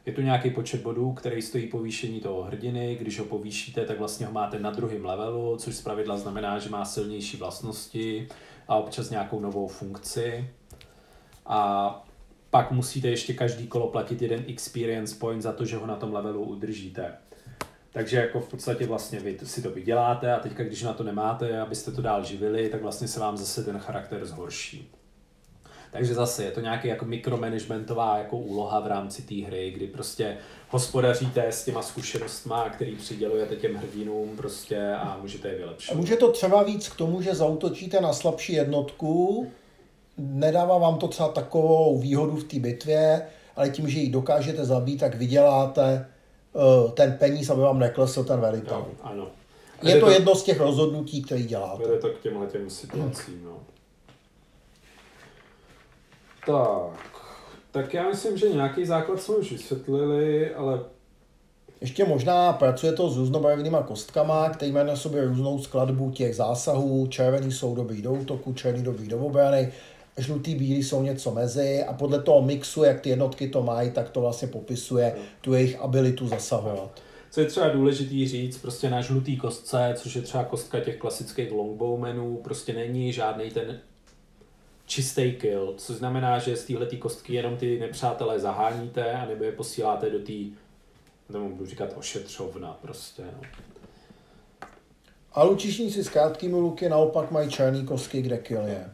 Je 0.06 0.12
tu 0.12 0.20
nějaký 0.20 0.50
počet 0.50 0.82
bodů, 0.82 1.12
který 1.12 1.42
stojí 1.42 1.66
povýšení 1.66 2.20
toho 2.20 2.42
hrdiny. 2.42 2.96
Když 3.00 3.18
ho 3.18 3.24
povýšíte, 3.24 3.84
tak 3.84 3.98
vlastně 3.98 4.26
ho 4.26 4.32
máte 4.32 4.58
na 4.58 4.70
druhém 4.70 5.04
levelu, 5.04 5.56
což 5.56 5.76
zpravidla 5.76 6.16
znamená, 6.16 6.58
že 6.58 6.70
má 6.70 6.84
silnější 6.84 7.36
vlastnosti 7.36 8.28
a 8.68 8.76
občas 8.76 9.10
nějakou 9.10 9.40
novou 9.40 9.66
funkci. 9.66 10.50
A 11.46 12.04
pak 12.50 12.70
musíte 12.70 13.08
ještě 13.08 13.34
každý 13.34 13.66
kolo 13.66 13.88
platit 13.88 14.22
jeden 14.22 14.44
experience 14.48 15.16
point 15.18 15.42
za 15.42 15.52
to, 15.52 15.64
že 15.64 15.76
ho 15.76 15.86
na 15.86 15.96
tom 15.96 16.14
levelu 16.14 16.44
udržíte. 16.44 17.12
Takže 17.92 18.16
jako 18.16 18.40
v 18.40 18.48
podstatě 18.48 18.86
vlastně 18.86 19.20
vy 19.20 19.38
si 19.44 19.62
to 19.62 19.70
vyděláte 19.70 20.34
a 20.34 20.40
teďka, 20.40 20.64
když 20.64 20.82
na 20.82 20.92
to 20.92 21.04
nemáte, 21.04 21.60
abyste 21.60 21.92
to 21.92 22.02
dál 22.02 22.24
živili, 22.24 22.68
tak 22.68 22.82
vlastně 22.82 23.08
se 23.08 23.20
vám 23.20 23.36
zase 23.36 23.64
ten 23.64 23.78
charakter 23.78 24.26
zhorší. 24.26 24.90
Takže 25.92 26.14
zase 26.14 26.44
je 26.44 26.50
to 26.50 26.60
nějaký 26.60 26.88
jako 26.88 27.04
mikromanagementová 27.04 28.18
jako 28.18 28.36
úloha 28.36 28.80
v 28.80 28.86
rámci 28.86 29.22
té 29.22 29.34
hry, 29.34 29.70
kdy 29.70 29.86
prostě 29.86 30.36
hospodaříte 30.68 31.46
s 31.46 31.64
těma 31.64 31.82
zkušenostma, 31.82 32.70
který 32.70 32.96
přidělujete 32.96 33.56
těm 33.56 33.74
hrdinům 33.74 34.36
prostě 34.36 34.92
a 34.92 35.18
můžete 35.22 35.48
je 35.48 35.54
vylepšit. 35.54 35.94
může 35.94 36.16
to 36.16 36.32
třeba 36.32 36.62
víc 36.62 36.88
k 36.88 36.96
tomu, 36.96 37.22
že 37.22 37.34
zautočíte 37.34 38.00
na 38.00 38.12
slabší 38.12 38.52
jednotku, 38.52 39.46
nedává 40.20 40.78
vám 40.78 40.98
to 40.98 41.08
třeba 41.08 41.28
takovou 41.28 41.98
výhodu 41.98 42.36
v 42.36 42.44
té 42.44 42.58
bitvě, 42.58 43.22
ale 43.56 43.70
tím, 43.70 43.88
že 43.88 43.98
ji 43.98 44.10
dokážete 44.10 44.64
zabít, 44.64 45.00
tak 45.00 45.14
vyděláte 45.14 46.06
eh, 46.56 46.92
ten 46.92 47.12
peníz, 47.12 47.50
aby 47.50 47.60
vám 47.60 47.78
neklesl 47.78 48.24
ten 48.24 48.40
velitel. 48.40 48.76
Jo, 48.76 48.86
ano. 49.02 49.26
Je 49.82 50.00
to 50.00 50.10
jedno 50.10 50.34
z 50.34 50.42
těch 50.42 50.60
rozhodnutí, 50.60 51.22
které 51.22 51.42
děláte. 51.42 51.82
Vede 51.82 51.98
to 51.98 52.08
k 52.08 52.20
těmhle 52.20 52.46
těm 52.46 52.70
situacím, 52.70 53.44
no. 53.44 53.58
Tak, 56.46 57.00
tak 57.70 57.94
já 57.94 58.08
myslím, 58.08 58.36
že 58.36 58.48
nějaký 58.48 58.84
základ 58.84 59.20
jsme 59.20 59.34
už 59.34 59.52
vysvětlili, 59.52 60.54
ale 60.54 60.80
Ještě 61.80 62.04
možná 62.04 62.52
pracuje 62.52 62.92
to 62.92 63.10
s 63.10 63.16
různobarevnýma 63.16 63.82
kostkama, 63.82 64.50
které 64.50 64.72
mají 64.72 64.86
na 64.86 64.96
sobě 64.96 65.24
různou 65.24 65.58
skladbu 65.58 66.10
těch 66.10 66.36
zásahů. 66.36 67.06
Červený 67.06 67.52
jsou 67.52 67.74
dobrý 67.74 68.02
do 68.02 68.12
útoku, 68.12 68.52
černý 68.52 68.82
dobrý 68.82 69.08
do 69.08 69.18
obrany, 69.18 69.72
žlutý, 70.20 70.54
bílý 70.54 70.82
jsou 70.82 71.02
něco 71.02 71.30
mezi 71.30 71.84
a 71.84 71.92
podle 71.92 72.22
toho 72.22 72.42
mixu, 72.42 72.84
jak 72.84 73.00
ty 73.00 73.08
jednotky 73.10 73.48
to 73.48 73.62
mají, 73.62 73.90
tak 73.90 74.10
to 74.10 74.20
vlastně 74.20 74.48
popisuje 74.48 75.14
tu 75.40 75.54
jejich 75.54 75.80
abilitu 75.80 76.28
zasahovat. 76.28 77.00
co 77.30 77.40
je 77.40 77.46
třeba 77.46 77.68
důležitý 77.68 78.28
říct, 78.28 78.58
prostě 78.58 78.90
na 78.90 79.00
žlutý 79.00 79.36
kostce, 79.36 79.94
což 79.96 80.16
je 80.16 80.22
třeba 80.22 80.44
kostka 80.44 80.80
těch 80.80 80.96
klasických 80.96 81.52
longbowmenů, 81.52 82.36
prostě 82.36 82.72
není 82.72 83.12
žádný 83.12 83.50
ten 83.50 83.80
čistý 84.86 85.32
kill, 85.32 85.74
což 85.76 85.96
znamená, 85.96 86.38
že 86.38 86.56
z 86.56 86.64
téhle 86.64 86.86
kostky 86.86 87.34
jenom 87.34 87.56
ty 87.56 87.78
nepřátelé 87.78 88.40
zaháníte 88.40 89.12
a 89.12 89.26
nebo 89.26 89.44
je 89.44 89.52
posíláte 89.52 90.10
do 90.10 90.18
té, 90.18 90.32
budu 91.38 91.66
říkat 91.66 91.90
ošetřovna 91.96 92.78
prostě, 92.82 93.22
no. 93.22 93.40
A 95.32 95.42
lučišníci 95.42 96.04
s 96.04 96.08
krátkými 96.08 96.54
luky 96.54 96.88
naopak 96.88 97.30
mají 97.30 97.50
černý 97.50 97.86
kostky, 97.86 98.22
kde 98.22 98.38
kill 98.38 98.66
je. 98.66 98.90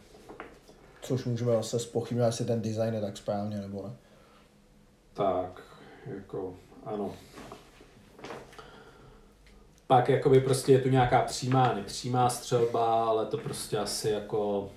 Což 1.07 1.25
můžeme 1.25 1.53
zase 1.53 1.79
spochybňovat, 1.79 2.29
jestli 2.29 2.45
ten 2.45 2.62
design 2.62 2.95
je 2.95 3.01
tak 3.01 3.16
správně 3.16 3.57
nebo 3.57 3.83
ne. 3.83 3.92
Tak, 5.14 5.62
jako, 6.07 6.55
ano. 6.85 7.14
Pak 9.87 10.09
jakoby 10.09 10.40
prostě 10.40 10.73
je 10.73 10.79
tu 10.79 10.88
nějaká 10.88 11.23
přímá, 11.23 11.75
nepřímá 11.75 12.31
střelba, 12.31 13.05
ale 13.05 13.27
to 13.27 13.38
prostě 13.38 13.79
asi 13.79 14.11
jako... 14.11 14.71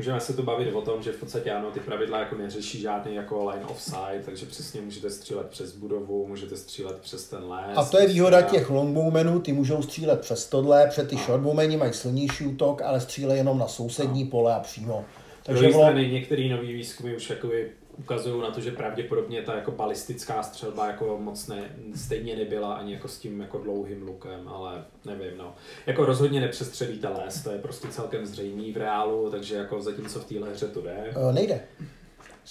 Můžeme 0.00 0.20
se 0.20 0.32
tu 0.32 0.42
bavit 0.42 0.72
o 0.72 0.80
tom, 0.80 1.02
že 1.02 1.12
v 1.12 1.16
podstatě 1.16 1.50
ano, 1.50 1.70
ty 1.70 1.80
pravidla 1.80 2.18
jako 2.18 2.36
neřeší 2.36 2.80
žádný 2.80 3.14
jako 3.14 3.50
line 3.50 3.64
of 3.64 3.82
sight, 3.82 4.24
takže 4.24 4.46
přesně 4.46 4.80
můžete 4.80 5.10
střílet 5.10 5.46
přes 5.46 5.72
budovu, 5.76 6.26
můžete 6.26 6.56
střílet 6.56 6.98
přes 6.98 7.24
ten 7.24 7.44
les. 7.44 7.76
A 7.76 7.84
to 7.84 7.98
je 7.98 8.06
výhoda 8.06 8.38
prostě- 8.38 8.58
těch 8.58 8.70
longbowmenů, 8.70 9.40
ty 9.40 9.52
můžou 9.52 9.82
střílet 9.82 10.20
přes 10.20 10.46
tohle, 10.46 10.86
před 10.86 11.08
ty 11.08 11.16
shortbowmeni 11.16 11.76
mají 11.76 11.92
silnější 11.92 12.46
útok, 12.46 12.82
ale 12.82 13.00
střílejí 13.00 13.38
jenom 13.38 13.58
na 13.58 13.68
sousední 13.68 14.24
pole 14.24 14.54
a 14.54 14.60
přímo. 14.60 15.04
Takže 15.42 15.62
Takže 15.62 15.78
bylo, 15.78 15.92
některé 15.92 16.48
nové 16.48 16.62
výzkumy 16.62 17.16
už 17.16 17.30
jakoby 17.30 17.70
ukazují 18.00 18.42
na 18.42 18.50
to, 18.50 18.60
že 18.60 18.70
pravděpodobně 18.70 19.42
ta 19.42 19.54
jako 19.54 19.70
balistická 19.70 20.42
střelba 20.42 20.86
jako 20.86 21.18
moc 21.20 21.46
ne, 21.46 21.62
stejně 21.94 22.36
nebyla 22.36 22.74
ani 22.74 22.92
jako 22.92 23.08
s 23.08 23.18
tím 23.18 23.40
jako 23.40 23.58
dlouhým 23.58 24.02
lukem, 24.06 24.48
ale 24.48 24.84
nevím, 25.04 25.38
no. 25.38 25.54
Jako 25.86 26.04
rozhodně 26.04 26.40
nepřestřelíte 26.40 27.08
les, 27.08 27.42
to 27.42 27.50
je 27.50 27.58
prostě 27.58 27.88
celkem 27.88 28.26
zřejmý 28.26 28.72
v 28.72 28.76
reálu, 28.76 29.30
takže 29.30 29.56
jako 29.56 29.82
zatímco 29.82 30.20
v 30.20 30.24
téhle 30.24 30.50
hře 30.50 30.68
to 30.68 30.80
jde. 30.80 30.96
Eh, 31.30 31.32
nejde. 31.32 31.60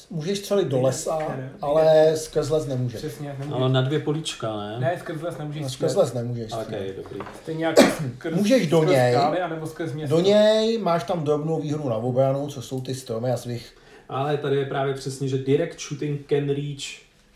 Můžeš 0.10 0.40
střelit 0.40 0.68
do 0.68 0.82
lesa, 0.82 1.20
ale 1.62 2.18
skrz 2.18 2.50
les 2.50 2.68
nemůžeš. 2.68 3.00
Přesně, 3.00 3.36
nemůžeš. 3.40 3.54
Ale 3.62 3.70
na 3.70 3.82
dvě 3.82 4.00
políčka, 4.00 4.58
ne? 4.58 4.80
Ne, 4.80 4.98
skrz 5.00 5.22
les 5.22 5.38
nemůžeš 5.38 5.72
Skrz 5.72 5.96
les 5.96 6.14
nemůžeš. 6.14 6.52
Ok, 6.52 6.62
střílet. 6.62 6.96
dobrý. 6.96 7.20
Stejně 7.42 7.66
jako 7.66 7.82
skrz, 8.18 8.34
Můžeš 8.38 8.68
do 8.68 8.78
skrz 8.78 8.92
něj. 8.92 9.14
Skály, 9.14 9.40
anebo 9.40 9.68
skrz 9.68 9.94
město. 9.94 10.16
Do 10.16 10.22
něj 10.22 10.78
máš 10.78 11.04
tam 11.04 11.24
drobnou 11.24 11.62
výhodu 11.62 11.90
na 11.90 11.96
obranu, 11.96 12.48
co 12.48 12.62
jsou 12.62 12.82
ty 12.82 12.96
stromy 12.96 13.32
a 13.32 13.38
svých... 13.38 13.76
Ale 14.10 14.38
tady 14.38 14.56
je 14.56 14.66
právě 14.66 14.94
přesně, 14.94 15.28
že 15.28 15.38
direct 15.38 15.80
shooting 15.82 16.28
can 16.30 16.50
reach 16.50 16.84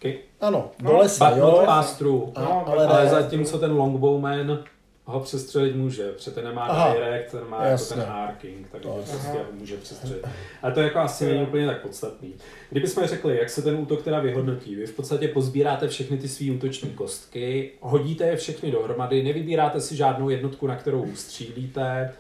can, 0.02 0.12
Ano, 0.42 0.72
do 0.80 0.92
No, 0.94 0.98
lesa, 0.98 1.30
but 1.30 1.38
jo, 1.40 1.64
pass 1.66 1.98
through. 1.98 2.30
a, 2.36 2.42
No, 2.42 2.68
ale 2.68 2.88
Ale 2.88 3.04
ne. 3.04 3.10
zatímco 3.10 3.60
ten 3.60 3.72
longbowman 3.72 4.60
ho 5.06 5.20
přestřelit 5.20 5.76
může, 5.76 6.12
protože 6.12 6.32
ten 6.32 6.44
nemá 6.44 6.62
Aha. 6.66 6.94
direct, 6.94 7.32
ten 7.32 7.42
má 7.50 7.66
Jasně. 7.66 7.96
jako 8.00 8.06
ten 8.12 8.16
arcing, 8.16 8.68
takže 8.72 8.88
To- 8.88 8.94
prostě 8.94 9.28
ho 9.38 9.46
může 9.60 9.78
přestřelit. 9.78 10.26
Ale 10.62 10.72
to 10.74 10.80
jako 10.82 11.00
asi 11.00 11.26
není 11.26 11.44
úplně 11.44 11.66
tak 11.68 11.82
podstatný. 11.82 12.34
Kdybychom 12.70 13.08
řekli, 13.08 13.38
jak 13.38 13.50
se 13.50 13.62
ten 13.62 13.76
útok 13.76 14.02
teda 14.04 14.20
vyhodnotí, 14.20 14.76
vy 14.76 14.86
v 14.86 14.94
podstatě 14.96 15.28
pozbíráte 15.28 15.88
všechny 15.88 16.18
ty 16.18 16.28
svý 16.28 16.52
útoční 16.52 16.90
kostky, 16.90 17.72
hodíte 17.82 18.24
je 18.28 18.36
všechny 18.38 18.72
dohromady, 18.72 19.24
nevybíráte 19.24 19.82
si 19.82 19.96
žádnou 19.96 20.30
jednotku, 20.30 20.68
na 20.68 20.76
kterou 20.76 21.08
střílíte, 21.16 22.14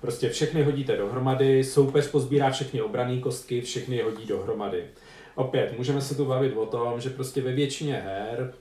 prostě 0.00 0.28
všechny 0.28 0.62
hodíte 0.62 0.96
dohromady, 0.96 1.64
soupeř 1.64 2.08
pozbírá 2.10 2.50
všechny 2.50 2.82
obrané 2.82 3.18
kostky, 3.20 3.60
všechny 3.60 3.96
je 3.96 4.04
hodí 4.04 4.26
dohromady. 4.26 4.84
Opět, 5.34 5.74
můžeme 5.78 6.00
se 6.00 6.14
tu 6.14 6.24
bavit 6.24 6.52
o 6.56 6.66
tom, 6.66 7.00
že 7.00 7.10
prostě 7.10 7.42
ve 7.42 7.52
většině 7.52 7.94
her 8.06 8.52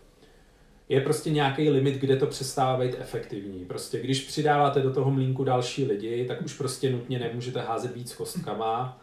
je 0.89 1.01
prostě 1.01 1.29
nějaký 1.29 1.69
limit, 1.69 1.95
kde 1.95 2.15
to 2.15 2.27
přestává 2.27 2.79
být 2.85 2.95
efektivní. 2.99 3.65
Prostě 3.65 3.99
když 3.99 4.19
přidáváte 4.21 4.81
do 4.81 4.93
toho 4.93 5.11
mlínku 5.11 5.43
další 5.43 5.85
lidi, 5.85 6.25
tak 6.27 6.41
už 6.41 6.53
prostě 6.53 6.89
nutně 6.91 7.19
nemůžete 7.19 7.61
házet 7.61 7.95
víc 7.95 8.13
kostkama. 8.13 9.01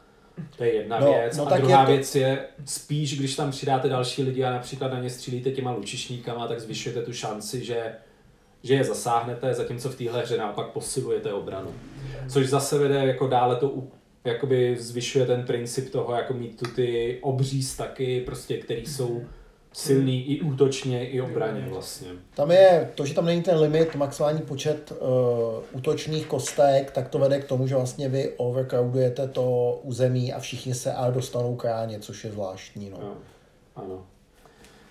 To 0.57 0.65
je 0.65 0.75
jedna 0.75 0.99
No, 1.01 1.07
věc. 1.13 1.37
no 1.37 1.47
a 1.53 1.57
druhá 1.57 1.81
je 1.81 1.87
to- 1.87 1.93
věc 1.93 2.15
je 2.15 2.45
spíš, 2.65 3.19
když 3.19 3.37
tam 3.37 3.51
přidáte 3.51 3.89
další 3.89 4.23
lidi 4.23 4.45
a 4.45 4.51
například 4.53 4.93
na 4.93 5.01
ně 5.01 5.11
střílíte 5.11 5.51
těma 5.51 5.73
lučišníkama, 5.73 6.49
tak 6.49 6.61
zvyšujete 6.61 7.03
tu 7.03 7.13
šanci, 7.13 7.65
že, 7.65 7.93
že 8.63 8.75
je 8.75 8.85
zasáhnete, 8.85 9.55
zatímco 9.55 9.89
v 9.89 9.97
téhle 9.97 10.23
hře 10.23 10.37
naopak 10.37 10.67
posilujete 10.67 11.33
obranu. 11.33 11.71
Což 12.29 12.49
zase 12.49 12.79
vede 12.79 13.07
jako 13.07 13.29
dále 13.29 13.57
to 13.57 13.75
jakoby 14.25 14.77
zvyšuje 14.79 15.27
ten 15.27 15.43
princip 15.43 15.91
toho, 15.91 16.15
jako 16.15 16.35
mít 16.35 16.59
tu 16.59 16.71
ty 16.75 17.19
obří 17.23 17.63
staky, 17.63 18.21
prostě, 18.21 18.57
který 18.57 18.87
jsou 18.87 19.23
silný 19.73 20.25
i 20.25 20.41
útočně, 20.41 21.09
i 21.09 21.21
obraně 21.21 21.67
vlastně. 21.69 22.09
Tam 22.35 22.51
je 22.51 22.91
to, 22.95 23.07
že 23.07 23.15
tam 23.15 23.25
není 23.25 23.43
ten 23.43 23.59
limit, 23.59 23.95
maximální 23.95 24.41
počet 24.41 24.93
uh, 24.93 24.99
útočných 25.73 26.27
kostek, 26.27 26.91
tak 26.91 27.09
to 27.09 27.19
vede 27.19 27.41
k 27.41 27.45
tomu, 27.45 27.67
že 27.67 27.75
vlastně 27.75 28.09
vy 28.09 28.33
overcrowdujete 28.37 29.29
to 29.29 29.79
území 29.83 30.33
a 30.33 30.41
všichni 30.41 30.75
se 30.75 30.93
ale 30.93 31.13
dostanou 31.13 31.57
k 31.57 31.65
ráně, 31.65 32.01
což 32.01 32.25
je 32.25 32.31
zvláštní. 32.31 32.91
No. 32.91 32.99
Jo, 33.01 33.13
ano. 33.77 34.07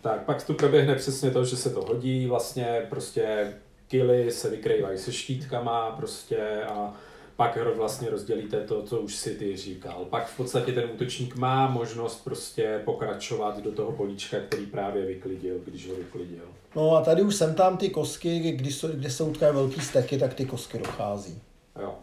Tak, 0.02 0.26
pak 0.26 0.44
tu 0.44 0.54
proběhne 0.54 0.96
přesně 0.96 1.32
to, 1.32 1.46
že 1.46 1.58
se 1.58 1.70
to 1.70 1.82
hodí, 1.82 2.26
vlastně 2.26 2.86
prostě 2.90 3.54
kily 3.88 4.32
se 4.32 4.50
vykrývají 4.50 4.98
se 4.98 5.12
štítkama 5.12 5.92
prostě 5.92 6.64
a 6.64 6.94
pak 7.36 7.58
vlastně 7.76 8.10
rozdělíte 8.10 8.62
to, 8.62 8.84
co 8.84 9.00
už 9.00 9.16
si 9.16 9.36
ty 9.36 9.58
říkal. 9.58 10.06
Pak 10.10 10.28
v 10.28 10.38
podstatě 10.38 10.72
ten 10.72 10.90
útočník 10.94 11.36
má 11.36 11.70
možnost 11.70 12.24
prostě 12.24 12.82
pokračovat 12.86 13.60
do 13.60 13.72
toho 13.72 13.92
políčka, 13.92 14.38
který 14.40 14.66
právě 14.66 15.06
vyklidil, 15.06 15.56
když 15.66 15.90
ho 15.90 15.96
vyklidil. 15.96 16.44
no 16.76 16.96
a 16.96 17.02
tady 17.02 17.22
už 17.22 17.36
sem 17.36 17.56
tam 17.56 17.78
ty 17.78 17.90
kostky, 17.90 18.40
když 18.40 18.76
jsou, 18.76 18.88
kde 18.88 19.10
se 19.10 19.24
utkají 19.24 19.56
velký 19.56 19.82
steky, 19.82 20.18
tak 20.18 20.34
ty 20.34 20.46
kostky 20.46 20.78
dochází. 20.78 21.42
Jo. 21.82 21.96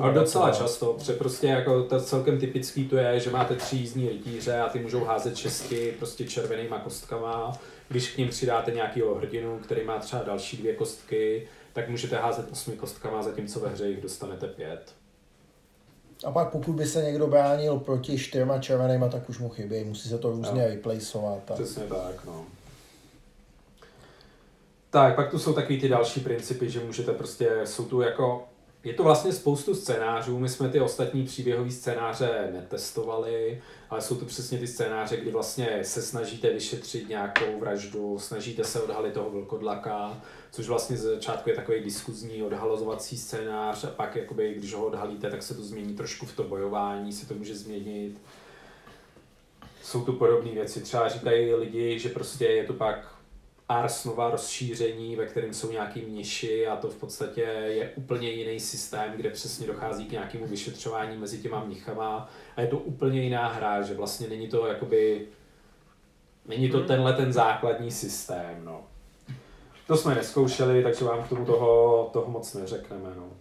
Ale 0.00 0.14
docela 0.14 0.44
pracovat. 0.44 0.56
často, 0.68 0.92
protože 0.92 1.12
prostě 1.12 1.46
jako 1.46 1.82
to 1.82 2.00
celkem 2.00 2.38
typický 2.38 2.88
to 2.88 2.96
je, 2.96 3.20
že 3.20 3.30
máte 3.30 3.54
tři 3.54 3.76
jízdní 3.76 4.08
rytíře 4.08 4.60
a 4.60 4.68
ty 4.68 4.78
můžou 4.78 5.04
házet 5.04 5.36
šesti 5.36 5.94
prostě 5.98 6.24
červenýma 6.24 6.78
kostkama. 6.78 7.52
Když 7.88 8.10
k 8.14 8.18
ním 8.18 8.28
přidáte 8.28 8.70
nějakého 8.70 9.14
hrdinu, 9.14 9.58
který 9.58 9.84
má 9.84 9.98
třeba 9.98 10.22
další 10.22 10.56
dvě 10.56 10.74
kostky, 10.74 11.48
tak 11.72 11.88
můžete 11.88 12.16
házet 12.16 12.46
osmi 12.52 12.76
kostkama, 12.76 13.22
zatímco 13.22 13.60
ve 13.60 13.68
hře 13.68 13.88
jich 13.88 14.00
dostanete 14.00 14.46
pět. 14.46 14.94
A 16.24 16.30
pak 16.30 16.50
pokud 16.50 16.72
by 16.72 16.86
se 16.86 17.02
někdo 17.02 17.26
bránil 17.26 17.78
proti 17.78 18.18
čtyřma 18.18 18.58
červenýma, 18.58 19.08
tak 19.08 19.28
už 19.28 19.38
mu 19.38 19.48
chybí. 19.48 19.84
Musí 19.84 20.08
se 20.08 20.18
to 20.18 20.30
různě 20.30 20.62
Jo. 20.62 20.68
replaceovat. 20.68 21.50
A... 21.50 21.54
Přesně 21.54 21.82
tak, 21.82 22.24
no. 22.26 22.44
Tak, 24.90 25.16
pak 25.16 25.30
tu 25.30 25.38
jsou 25.38 25.52
takový 25.52 25.80
ty 25.80 25.88
další 25.88 26.20
principy, 26.20 26.70
že 26.70 26.80
můžete 26.80 27.12
prostě, 27.12 27.50
jsou 27.64 27.84
tu 27.84 28.00
jako, 28.00 28.44
je 28.84 28.94
to 28.94 29.02
vlastně 29.02 29.32
spoustu 29.32 29.74
scénářů, 29.74 30.38
my 30.38 30.48
jsme 30.48 30.68
ty 30.68 30.80
ostatní 30.80 31.24
příběhové 31.24 31.70
scénáře 31.70 32.48
netestovali, 32.52 33.62
ale 33.90 34.00
jsou 34.00 34.16
tu 34.16 34.24
přesně 34.24 34.58
ty 34.58 34.66
scénáře, 34.66 35.16
kdy 35.16 35.30
vlastně 35.30 35.78
se 35.82 36.02
snažíte 36.02 36.50
vyšetřit 36.50 37.08
nějakou 37.08 37.60
vraždu, 37.60 38.18
snažíte 38.18 38.64
se 38.64 38.80
odhalit 38.80 39.14
toho 39.14 39.30
vlkodlaka, 39.30 40.22
což 40.50 40.68
vlastně 40.68 40.96
z 40.96 41.00
začátku 41.00 41.50
je 41.50 41.56
takový 41.56 41.80
diskuzní 41.80 42.42
odhalozovací 42.42 43.18
scénář 43.18 43.84
a 43.84 43.90
pak 43.90 44.16
jakoby, 44.16 44.54
když 44.54 44.74
ho 44.74 44.86
odhalíte, 44.86 45.30
tak 45.30 45.42
se 45.42 45.54
to 45.54 45.62
změní 45.62 45.94
trošku 45.94 46.26
v 46.26 46.36
to 46.36 46.44
bojování, 46.44 47.12
se 47.12 47.28
to 47.28 47.34
může 47.34 47.56
změnit 47.56 48.18
jsou 49.82 50.04
tu 50.04 50.12
podobné 50.12 50.50
věci. 50.50 50.80
Třeba 50.80 51.08
říkají 51.08 51.54
lidi, 51.54 51.98
že 51.98 52.08
prostě 52.08 52.44
je 52.44 52.64
to 52.64 52.72
pak 52.72 53.14
Ars 53.70 54.04
nová 54.04 54.30
rozšíření, 54.30 55.16
ve 55.16 55.26
kterém 55.26 55.54
jsou 55.54 55.72
nějaký 55.72 56.00
mniši 56.00 56.66
a 56.66 56.76
to 56.76 56.88
v 56.88 56.96
podstatě 56.96 57.40
je 57.66 57.90
úplně 57.96 58.30
jiný 58.30 58.60
systém, 58.60 59.12
kde 59.16 59.30
přesně 59.30 59.66
dochází 59.66 60.06
k 60.06 60.12
nějakému 60.12 60.46
vyšetřování 60.46 61.16
mezi 61.16 61.38
těma 61.38 61.64
mnichama 61.64 62.30
a 62.56 62.60
je 62.60 62.66
to 62.66 62.78
úplně 62.78 63.22
jiná 63.22 63.48
hra, 63.48 63.82
že 63.82 63.94
vlastně 63.94 64.28
není 64.28 64.48
to 64.48 64.66
jakoby 64.66 65.26
není 66.46 66.70
to 66.70 66.84
tenhle 66.84 67.12
ten 67.12 67.32
základní 67.32 67.90
systém, 67.90 68.64
no. 68.64 68.82
To 69.86 69.96
jsme 69.96 70.14
neskoušeli, 70.14 70.82
takže 70.82 71.04
vám 71.04 71.22
k 71.22 71.28
tomu 71.28 71.44
toho, 71.44 72.10
toho 72.12 72.30
moc 72.30 72.54
neřekneme, 72.54 73.10
no. 73.16 73.32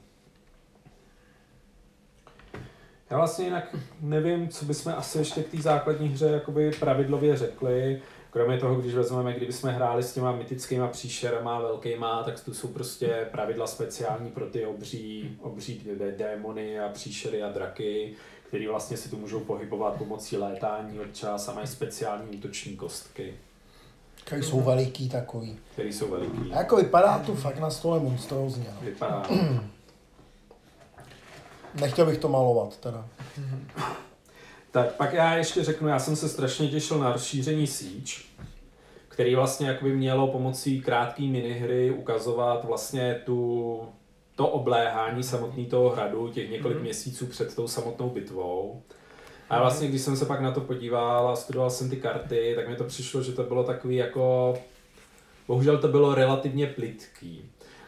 Já 3.09 3.17
vlastně 3.17 3.45
jinak 3.45 3.75
nevím, 4.01 4.49
co 4.49 4.65
bychom 4.65 4.93
asi 4.97 5.17
ještě 5.17 5.43
k 5.43 5.51
té 5.51 5.57
základní 5.57 6.07
hře 6.07 6.25
jakoby 6.25 6.71
pravidlově 6.79 7.37
řekli. 7.37 8.01
Kromě 8.39 8.57
toho, 8.57 8.75
když 8.75 8.93
vezmeme, 8.93 9.33
kdybychom 9.33 9.69
hráli 9.69 10.03
s 10.03 10.13
těma 10.13 10.31
mytickýma 10.31 10.87
příšerama 10.87 11.59
velkýma, 11.59 12.23
tak 12.23 12.39
tu 12.39 12.53
jsou 12.53 12.67
prostě 12.67 13.27
pravidla 13.31 13.67
speciální 13.67 14.31
pro 14.31 14.45
ty 14.45 14.65
obří, 14.65 15.37
obří 15.41 15.81
dé- 15.99 16.11
démony 16.11 16.79
a 16.79 16.89
příšery 16.89 17.43
a 17.43 17.49
draky, 17.51 18.13
který 18.47 18.67
vlastně 18.67 18.97
si 18.97 19.09
tu 19.09 19.17
můžou 19.17 19.39
pohybovat 19.39 19.93
pomocí 19.95 20.37
létání 20.37 20.99
občas 20.99 21.47
a 21.49 21.53
mají 21.53 21.67
speciální 21.67 22.37
útoční 22.37 22.75
kostky, 22.75 23.33
Který 24.23 24.43
jsou 24.43 24.61
veliký 24.61 25.09
takový. 25.09 25.59
které 25.73 25.89
jsou 25.89 26.07
veliký. 26.09 26.51
A 26.53 26.57
jako 26.57 26.75
vypadá 26.75 27.19
to 27.19 27.35
fakt 27.35 27.59
na 27.59 27.69
stole 27.69 27.99
monstrózně. 27.99 28.65
No. 28.75 28.81
Vypadá. 28.81 29.23
Nechtěl 31.81 32.05
bych 32.05 32.17
to 32.17 32.29
malovat 32.29 32.77
teda. 32.77 33.05
Tak 34.71 34.95
pak 34.95 35.13
já 35.13 35.35
ještě 35.35 35.63
řeknu, 35.63 35.87
já 35.87 35.99
jsem 35.99 36.15
se 36.15 36.29
strašně 36.29 36.67
těšil 36.67 36.97
na 36.99 37.13
rozšíření 37.13 37.67
Siege, 37.67 38.28
který 39.19 39.35
vlastně 39.35 39.67
jakoby 39.67 39.95
mělo 39.95 40.27
pomocí 40.27 40.81
krátké 40.81 41.23
minihry 41.23 41.91
ukazovat 41.91 42.65
vlastně 42.65 43.21
tu, 43.25 43.81
to 44.35 44.47
obléhání 44.47 45.23
samotný 45.23 45.65
toho 45.65 45.89
hradu, 45.89 46.27
těch 46.27 46.49
několik 46.51 46.77
Mhm. 46.77 46.83
měsíců 46.83 47.25
před 47.27 47.55
tou 47.55 47.67
samotnou 47.67 48.09
bitvou. 48.09 48.81
A 49.49 49.59
vlastně, 49.59 49.87
když 49.87 50.01
jsem 50.01 50.17
se 50.17 50.25
pak 50.25 50.41
na 50.41 50.51
to 50.51 50.61
podíval 50.61 51.29
a 51.29 51.35
studoval 51.35 51.69
jsem 51.69 51.89
ty 51.89 51.95
karty, 51.95 52.53
tak 52.55 52.69
mi 52.69 52.75
to 52.75 52.83
přišlo, 52.83 53.21
že 53.21 53.31
to 53.31 53.43
bylo 53.43 53.63
takový 53.63 53.95
jako... 53.95 54.53
Bohužel 55.47 55.77
to 55.77 55.87
bylo 55.87 56.15
relativně 56.15 56.67
plitký. 56.67 57.41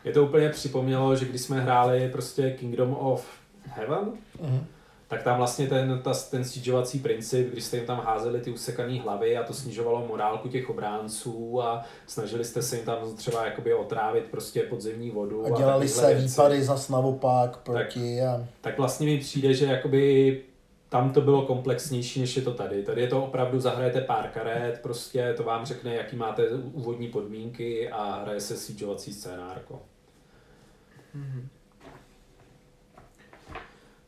Mě 0.04 0.14
to 0.14 0.24
úplně 0.24 0.50
připomnělo, 0.50 1.16
že 1.16 1.26
když 1.26 1.42
jsme 1.42 1.60
hráli 1.62 2.10
prostě 2.12 2.52
Kingdom 2.60 2.94
of 3.00 3.26
Heaven, 3.66 4.12
Mhm. 4.42 4.66
Tak 5.12 5.24
tam 5.24 5.38
vlastně 5.38 5.68
ten, 5.68 6.00
ta, 6.04 6.14
ten 6.14 6.44
stížovací 6.44 7.00
princip, 7.00 7.52
když 7.52 7.64
jste 7.64 7.78
jim 7.78 7.86
tam 7.86 8.02
házeli 8.06 8.42
ty 8.42 8.52
usekané 8.52 9.02
hlavy 9.02 9.38
a 9.38 9.44
to 9.44 9.54
snižovalo 9.54 10.08
morálku 10.08 10.50
těch 10.50 10.70
obránců 10.70 11.62
a 11.62 11.86
snažili 12.08 12.46
jste 12.46 12.62
se 12.62 12.76
jim 12.76 12.86
tam 12.86 13.16
třeba 13.16 13.46
jakoby 13.46 13.74
otrávit 13.74 14.24
prostě 14.24 14.62
podzemní 14.62 15.10
vodu. 15.10 15.46
A 15.46 15.50
dělali 15.50 15.88
takovýhle 15.88 15.88
se 15.88 16.14
věci. 16.14 16.28
výpady 16.28 16.64
zas 16.64 16.90
naopak 16.90 17.58
proti 17.58 18.22
a... 18.22 18.46
Tak 18.62 18.78
vlastně 18.78 19.06
mi 19.06 19.18
přijde, 19.18 19.54
že 19.54 19.66
jakoby 19.66 20.42
tam 20.90 21.14
to 21.14 21.22
bylo 21.22 21.42
komplexnější, 21.42 22.20
než 22.20 22.36
je 22.36 22.42
to 22.42 22.54
tady. 22.54 22.84
Tady 22.84 23.02
je 23.02 23.08
to 23.08 23.24
opravdu, 23.24 23.60
zahrajete 23.60 24.02
pár 24.02 24.28
karet, 24.28 24.80
prostě 24.82 25.34
to 25.38 25.44
vám 25.44 25.66
řekne, 25.66 25.96
jaký 25.96 26.16
máte 26.16 26.48
úvodní 26.50 27.08
podmínky 27.08 27.90
a 27.90 28.22
hraje 28.22 28.40
se 28.40 28.58
siegeovací 28.58 29.14
scénárko. 29.14 29.80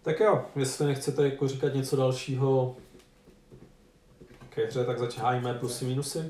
Tak 0.04 0.20
jo, 0.20 0.46
jestli 0.56 0.86
nechcete 0.86 1.24
jako 1.24 1.48
říkat 1.48 1.74
něco 1.74 1.96
dalšího 1.96 2.76
ke 4.50 4.66
hře, 4.66 4.86
tak 4.86 5.00
začínáme 5.00 5.54
plusy 5.54 5.86
minusy. 5.86 6.30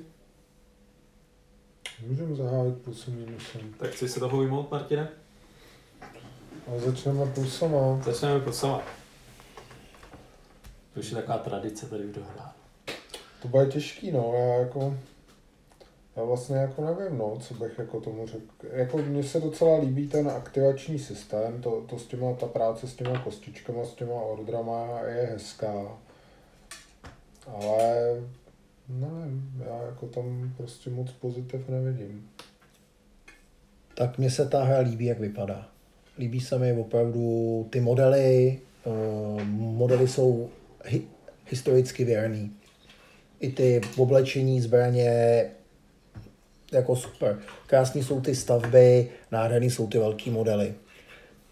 Můžeme 2.08 2.36
zahájit 2.36 2.78
plusy 2.78 3.12
minusem. 3.12 3.74
Tak 3.74 3.90
chci 3.90 4.10
se 4.10 4.20
toho 4.20 4.40
vyjmout, 4.40 4.72
Martine? 4.72 5.10
A 6.68 6.80
začneme 6.86 7.26
plusama. 7.26 8.02
Začneme 8.06 8.40
plusama. 8.40 8.82
To 10.94 11.00
už 11.00 11.10
je 11.10 11.16
taková 11.16 11.38
tradice 11.38 11.90
tady 11.90 12.04
v 12.04 12.12
dohrá. 12.12 12.54
To 13.42 13.48
bude 13.48 13.66
těžký, 13.66 14.12
no, 14.12 14.34
já 14.36 14.60
jako... 14.60 14.98
Já 16.18 16.24
vlastně 16.24 16.56
jako 16.56 16.86
nevím, 16.86 17.18
no, 17.18 17.38
co 17.40 17.54
bych 17.54 17.80
jako 17.80 18.00
tomu 18.02 18.28
řekl. 18.28 18.46
Jako 18.72 18.98
mně 18.98 19.24
se 19.24 19.40
docela 19.40 19.80
líbí 19.80 20.08
ten 20.08 20.30
aktivační 20.30 21.00
systém, 21.00 21.62
to, 21.62 21.82
to 21.90 22.00
s 22.00 22.06
těma, 22.08 22.34
ta 22.34 22.46
práce 22.48 22.88
s 22.88 22.94
těma 22.94 23.20
kostičkama, 23.24 23.86
s 23.86 23.94
těma 23.94 24.14
ordrama 24.22 25.00
je 25.08 25.26
hezká. 25.26 25.98
Ale 27.48 28.16
nevím, 28.90 29.64
já 29.66 29.82
jako 29.84 30.06
tam 30.08 30.54
prostě 30.58 30.90
moc 30.90 31.12
pozitiv 31.12 31.70
nevidím. 31.70 32.30
Tak 33.96 34.18
mně 34.18 34.32
se 34.32 34.50
ta 34.50 34.64
hra 34.64 34.80
líbí, 34.80 35.06
jak 35.06 35.20
vypadá. 35.20 35.68
Líbí 36.20 36.40
se 36.40 36.60
mi 36.60 36.74
opravdu 36.74 37.68
ty 37.70 37.82
modely. 37.82 38.60
eh, 38.86 39.44
modely 39.46 40.08
jsou 40.08 40.50
hi- 40.86 41.08
historicky 41.50 42.04
věrný. 42.06 42.52
I 43.40 43.52
ty 43.52 43.82
oblečení, 43.98 44.62
zbraně, 44.62 45.46
jako 46.74 46.96
super. 46.96 47.40
Krásný 47.68 48.04
jsou 48.04 48.22
ty 48.22 48.36
stavby, 48.36 49.10
nádherný 49.32 49.70
jsou 49.70 49.88
ty 49.88 49.98
velký 49.98 50.30
modely. 50.30 50.74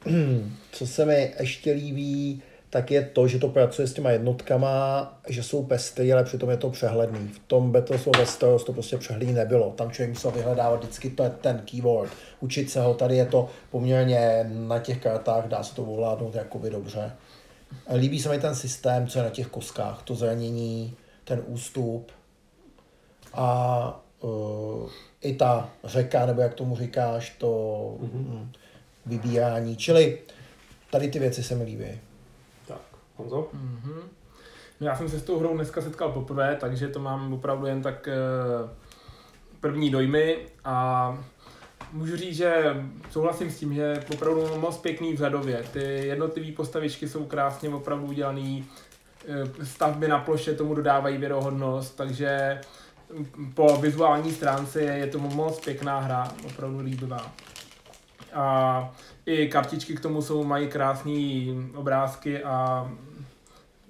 Co 0.71 0.87
se 0.87 1.05
mi 1.05 1.33
ještě 1.39 1.71
líbí, 1.71 2.43
tak 2.71 2.91
je 2.91 3.01
to, 3.01 3.27
že 3.27 3.39
to 3.39 3.47
pracuje 3.47 3.87
s 3.87 3.93
těma 3.93 4.11
jednotkama, 4.11 5.19
že 5.29 5.43
jsou 5.43 5.63
pestrý, 5.63 6.13
ale 6.13 6.23
přitom 6.23 6.49
je 6.49 6.57
to 6.57 6.69
přehledný. 6.69 7.27
V 7.27 7.39
tom 7.39 7.71
Battles 7.71 8.07
of 8.07 8.17
Westeros 8.17 8.63
to 8.63 8.73
prostě 8.73 8.97
přehledný 8.97 9.33
nebylo. 9.33 9.71
Tam 9.71 9.91
člověk 9.91 10.09
musel 10.09 10.31
vyhledávat 10.31 10.79
vždycky 10.79 11.09
to, 11.09 11.29
ten 11.29 11.61
keyword, 11.65 12.11
učit 12.39 12.69
se 12.69 12.81
ho. 12.81 12.93
Tady 12.93 13.17
je 13.17 13.25
to 13.25 13.49
poměrně 13.71 14.49
na 14.53 14.79
těch 14.79 15.01
kartách, 15.01 15.47
dá 15.47 15.63
se 15.63 15.75
to 15.75 15.83
ovládnout 15.83 16.35
jakoby 16.35 16.69
dobře. 16.69 17.11
Líbí 17.95 18.19
se 18.19 18.29
mi 18.29 18.39
ten 18.39 18.55
systém, 18.55 19.07
co 19.07 19.19
je 19.19 19.23
na 19.23 19.29
těch 19.29 19.47
koskách, 19.47 20.01
to 20.03 20.15
zranění, 20.15 20.95
ten 21.23 21.43
ústup 21.47 22.11
a 23.33 24.03
uh, 24.21 24.89
i 25.21 25.33
ta 25.33 25.69
řeka, 25.83 26.25
nebo 26.25 26.41
jak 26.41 26.53
tomu 26.53 26.75
říkáš, 26.75 27.29
to 27.29 27.47
mm-hmm. 28.01 28.47
vybírání. 29.05 29.77
Čili 29.77 30.19
tady 30.91 31.07
ty 31.07 31.19
věci 31.19 31.43
se 31.43 31.55
mi 31.55 31.63
líbí. 31.63 31.85
Tak, 32.67 32.81
Honzo? 33.15 33.49
Mhm. 33.53 34.01
No 34.79 34.87
já 34.87 34.95
jsem 34.95 35.09
se 35.09 35.19
s 35.19 35.23
tou 35.23 35.39
hrou 35.39 35.55
dneska 35.55 35.81
setkal 35.81 36.11
poprvé, 36.11 36.57
takže 36.59 36.87
to 36.87 36.99
mám 36.99 37.33
opravdu 37.33 37.65
jen 37.65 37.81
tak 37.81 38.07
eh, 38.07 38.13
první 39.59 39.89
dojmy 39.89 40.37
a 40.65 41.17
můžu 41.91 42.17
říct, 42.17 42.35
že 42.35 42.75
souhlasím 43.11 43.51
s 43.51 43.59
tím, 43.59 43.73
že 43.73 43.81
je 43.81 44.03
opravdu 44.13 44.57
moc 44.57 44.77
pěkný 44.77 45.13
vzhledově. 45.13 45.63
Ty 45.73 45.83
jednotlivé 45.83 46.51
postavičky 46.51 47.09
jsou 47.09 47.25
krásně 47.25 47.69
opravdu 47.69 48.05
udělané, 48.05 48.63
stavby 49.63 50.07
na 50.07 50.19
ploše 50.19 50.53
tomu 50.53 50.75
dodávají 50.75 51.17
věrohodnost, 51.17 51.97
takže 51.97 52.61
po 53.53 53.77
vizuální 53.77 54.31
stránce 54.31 54.81
je 54.81 55.07
to 55.07 55.19
moc 55.19 55.59
pěkná 55.59 55.99
hra, 55.99 56.31
opravdu 56.45 56.79
líbivá. 56.79 57.31
A 58.33 58.93
i 59.25 59.47
kartičky 59.47 59.95
k 59.95 59.99
tomu 59.99 60.21
jsou, 60.21 60.43
mají 60.43 60.67
krásné 60.67 61.11
obrázky 61.75 62.43
a 62.43 62.87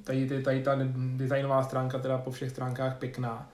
tady, 0.04 0.28
tady, 0.28 0.44
tady 0.44 0.64
ta 0.64 0.72
designová 1.16 1.64
stránka 1.64 2.00
teda 2.00 2.18
po 2.18 2.32
všech 2.32 2.50
stránkách 2.50 2.98
pěkná. 2.98 3.50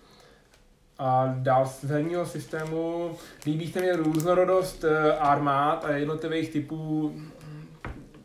A 0.99 1.35
dál 1.37 1.65
z 1.65 1.83
herního 1.83 2.25
systému 2.25 3.11
líbí 3.45 3.71
se 3.71 3.81
mi 3.81 3.91
různorodost 3.91 4.83
eh, 4.83 5.17
armád 5.17 5.85
a 5.85 5.91
jednotlivých 5.91 6.49
typů 6.49 7.13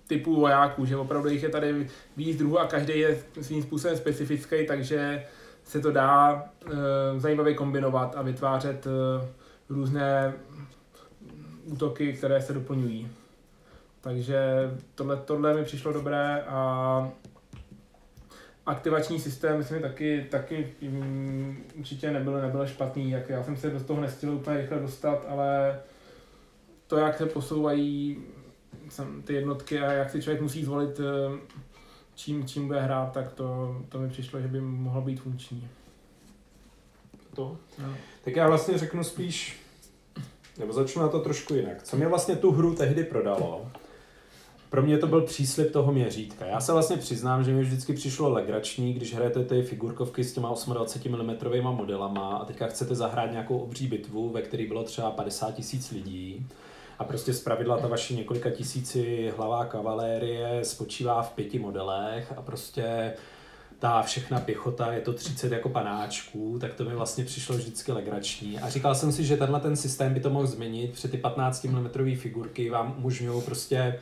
typů 0.06 0.40
vojáků, 0.40 0.86
že 0.86 0.96
opravdu 0.96 1.28
jich 1.28 1.42
je 1.42 1.48
tady 1.48 1.88
víc 2.16 2.38
druhů 2.38 2.58
a 2.58 2.66
každý 2.66 2.98
je 2.98 3.18
svým 3.40 3.62
způsobem 3.62 3.96
specifický, 3.96 4.66
takže 4.66 5.24
se 5.64 5.80
to 5.80 5.92
dá 5.92 6.44
e, 6.66 7.20
zajímavě 7.20 7.54
kombinovat 7.54 8.16
a 8.16 8.22
vytvářet 8.22 8.86
e, 8.86 8.90
různé 9.68 10.34
útoky, 11.64 12.12
které 12.12 12.42
se 12.42 12.52
doplňují. 12.52 13.08
Takže 14.00 14.70
tohle, 14.94 15.16
tohle 15.16 15.54
mi 15.54 15.64
přišlo 15.64 15.92
dobré 15.92 16.42
a 16.42 17.10
aktivační 18.66 19.20
systém, 19.20 19.58
myslím, 19.58 19.82
taky, 19.82 20.26
taky 20.30 20.74
um, 20.82 21.56
určitě 21.78 22.10
nebyl, 22.10 22.40
nebyl 22.40 22.66
špatný, 22.66 23.10
jak 23.10 23.28
já 23.28 23.42
jsem 23.42 23.56
se 23.56 23.70
do 23.70 23.80
toho 23.80 24.00
nestihl 24.00 24.34
úplně 24.34 24.56
rychle 24.56 24.80
dostat, 24.80 25.26
ale 25.28 25.80
to, 26.86 26.96
jak 26.96 27.18
se 27.18 27.26
posouvají 27.26 28.22
ty 29.24 29.34
jednotky 29.34 29.80
a 29.80 29.92
jak 29.92 30.10
si 30.10 30.22
člověk 30.22 30.42
musí 30.42 30.64
zvolit, 30.64 31.00
eh, 31.00 31.38
čím, 32.14 32.46
čím 32.46 32.66
bude 32.66 32.80
hrát, 32.80 33.12
tak 33.12 33.32
to, 33.32 33.76
to 33.88 33.98
mi 33.98 34.08
přišlo, 34.08 34.40
že 34.40 34.48
by 34.48 34.60
mohlo 34.60 35.02
být 35.02 35.20
funkční. 35.20 35.68
To? 37.34 37.56
No. 37.78 37.94
Tak 38.24 38.36
já 38.36 38.48
vlastně 38.48 38.78
řeknu 38.78 39.04
spíš, 39.04 39.60
nebo 40.58 40.72
začnu 40.72 41.02
na 41.02 41.08
to 41.08 41.20
trošku 41.20 41.54
jinak. 41.54 41.82
Co 41.82 41.96
mě 41.96 42.08
vlastně 42.08 42.36
tu 42.36 42.50
hru 42.50 42.74
tehdy 42.74 43.04
prodalo, 43.04 43.66
pro 44.70 44.82
mě 44.82 44.98
to 44.98 45.06
byl 45.06 45.20
příslip 45.20 45.72
toho 45.72 45.92
měřítka. 45.92 46.46
Já 46.46 46.60
se 46.60 46.72
vlastně 46.72 46.96
přiznám, 46.96 47.44
že 47.44 47.52
mi 47.52 47.62
vždycky 47.62 47.92
přišlo 47.92 48.30
legrační, 48.30 48.94
když 48.94 49.14
hrajete 49.14 49.44
ty 49.44 49.62
figurkovky 49.62 50.24
s 50.24 50.32
těma 50.32 50.54
28 50.66 51.12
mm 51.12 51.62
modelama 51.62 52.36
a 52.36 52.44
teďka 52.44 52.66
chcete 52.66 52.94
zahrát 52.94 53.30
nějakou 53.30 53.58
obří 53.58 53.86
bitvu, 53.86 54.30
ve 54.30 54.42
které 54.42 54.66
bylo 54.66 54.84
třeba 54.84 55.10
50 55.10 55.54
tisíc 55.54 55.90
lidí 55.90 56.46
a 57.02 57.04
prostě 57.04 57.34
zpravidla 57.34 57.78
ta 57.78 57.88
vaše 57.88 58.14
několika 58.14 58.50
tisíci 58.50 59.32
hlavá 59.36 59.64
kavalérie 59.64 60.64
spočívá 60.64 61.22
v 61.22 61.30
pěti 61.32 61.58
modelech 61.58 62.32
a 62.36 62.42
prostě 62.42 63.12
ta 63.78 64.02
všechna 64.02 64.40
pěchota, 64.40 64.92
je 64.92 65.00
to 65.00 65.12
30 65.12 65.52
jako 65.52 65.68
panáčků, 65.68 66.58
tak 66.60 66.74
to 66.74 66.84
mi 66.84 66.94
vlastně 66.94 67.24
přišlo 67.24 67.56
vždycky 67.56 67.92
legrační. 67.92 68.58
A 68.58 68.68
říkal 68.68 68.94
jsem 68.94 69.12
si, 69.12 69.24
že 69.24 69.36
tenhle 69.36 69.60
ten 69.60 69.76
systém 69.76 70.14
by 70.14 70.20
to 70.20 70.30
mohl 70.30 70.46
změnit, 70.46 70.92
protože 70.92 71.08
ty 71.08 71.16
15 71.16 71.64
mm 71.64 72.16
figurky 72.16 72.70
vám 72.70 72.94
umožňují 72.98 73.42
prostě 73.42 74.00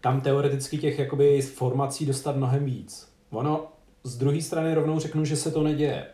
tam 0.00 0.20
teoreticky 0.20 0.78
těch 0.78 0.98
jakoby 0.98 1.42
formací 1.42 2.06
dostat 2.06 2.36
mnohem 2.36 2.64
víc. 2.64 3.08
Ono 3.30 3.66
z 4.04 4.16
druhé 4.16 4.42
strany 4.42 4.74
rovnou 4.74 4.98
řeknu, 4.98 5.24
že 5.24 5.36
se 5.36 5.50
to 5.50 5.62
neděje. 5.62 6.06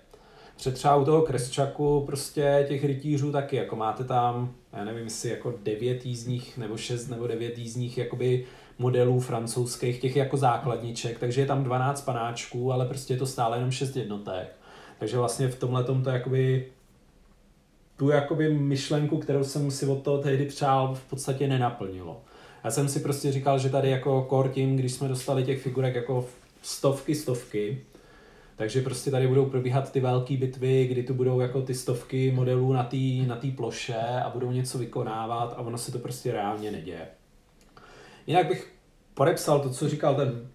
Před 0.57 0.75
třeba 0.75 0.97
u 0.97 1.05
toho 1.05 1.23
kresčaku 1.23 2.03
prostě 2.07 2.65
těch 2.69 2.85
rytířů 2.85 3.33
taky, 3.33 3.57
jako 3.57 3.77
máte 3.77 4.05
tam, 4.05 4.55
já 4.73 4.85
nevím, 4.85 5.05
jestli 5.05 5.31
jako 5.31 5.55
devět 5.63 6.07
jízdních 6.07 6.59
nebo 6.59 6.77
šest 6.77 7.09
nebo 7.09 7.27
devět 7.27 7.59
jízdních 7.59 7.99
jakoby 7.99 8.45
modelů 8.79 9.21
francouzských, 9.21 10.01
těch 10.01 10.17
jako 10.17 10.37
základniček, 10.37 11.19
takže 11.19 11.41
je 11.41 11.47
tam 11.47 11.65
12 11.65 12.01
panáčků, 12.01 12.73
ale 12.73 12.87
prostě 12.87 13.15
je 13.15 13.19
to 13.19 13.27
stále 13.27 13.57
jenom 13.57 13.71
6 13.71 13.97
jednotek. 13.97 14.57
Takže 14.99 15.17
vlastně 15.17 15.49
v 15.49 15.59
tomhle 15.59 15.85
to 15.85 16.11
jakoby 16.11 16.67
tu 17.97 18.09
jakoby 18.09 18.55
myšlenku, 18.55 19.19
kterou 19.19 19.45
jsem 19.45 19.71
si 19.71 19.87
od 19.87 20.03
toho 20.03 20.19
tehdy 20.19 20.47
přál, 20.47 20.95
v 20.95 21.11
podstatě 21.11 21.49
nenaplnilo. 21.49 22.21
Já 22.65 22.71
jsem 22.71 22.89
si 22.89 23.01
prostě 23.01 23.33
říkal, 23.33 23.59
že 23.59 23.71
tady 23.71 23.91
jako 23.91 24.27
core 24.31 24.49
team, 24.49 24.77
když 24.77 24.93
jsme 24.93 25.09
dostali 25.09 25.45
těch 25.45 25.63
figurek 25.63 25.95
jako 25.95 26.27
stovky, 26.63 27.15
stovky, 27.15 27.81
takže 28.57 28.83
prostě 28.83 29.11
tady 29.11 29.29
budou 29.29 29.47
probíhat 29.47 29.93
ty 29.93 30.01
velké 30.01 30.37
bitvy, 30.37 30.87
kdy 30.87 31.03
tu 31.03 31.15
budou 31.15 31.41
jako 31.41 31.63
ty 31.63 31.75
stovky 31.75 32.33
modelů 32.33 32.73
na 32.73 32.85
té 32.85 32.97
na 33.27 33.37
tý 33.37 33.51
ploše 33.51 34.23
a 34.25 34.31
budou 34.31 34.51
něco 34.51 34.79
vykonávat 34.79 35.55
a 35.57 35.61
ono 35.61 35.79
se 35.79 35.93
to 35.93 35.99
prostě 35.99 36.33
reálně 36.33 36.71
neděje. 36.71 37.09
Jinak 38.27 38.49
bych 38.49 38.73
podepsal 39.15 39.61
to, 39.61 39.71
co 39.71 39.89
říkal 39.89 40.15
ten, 40.15 40.49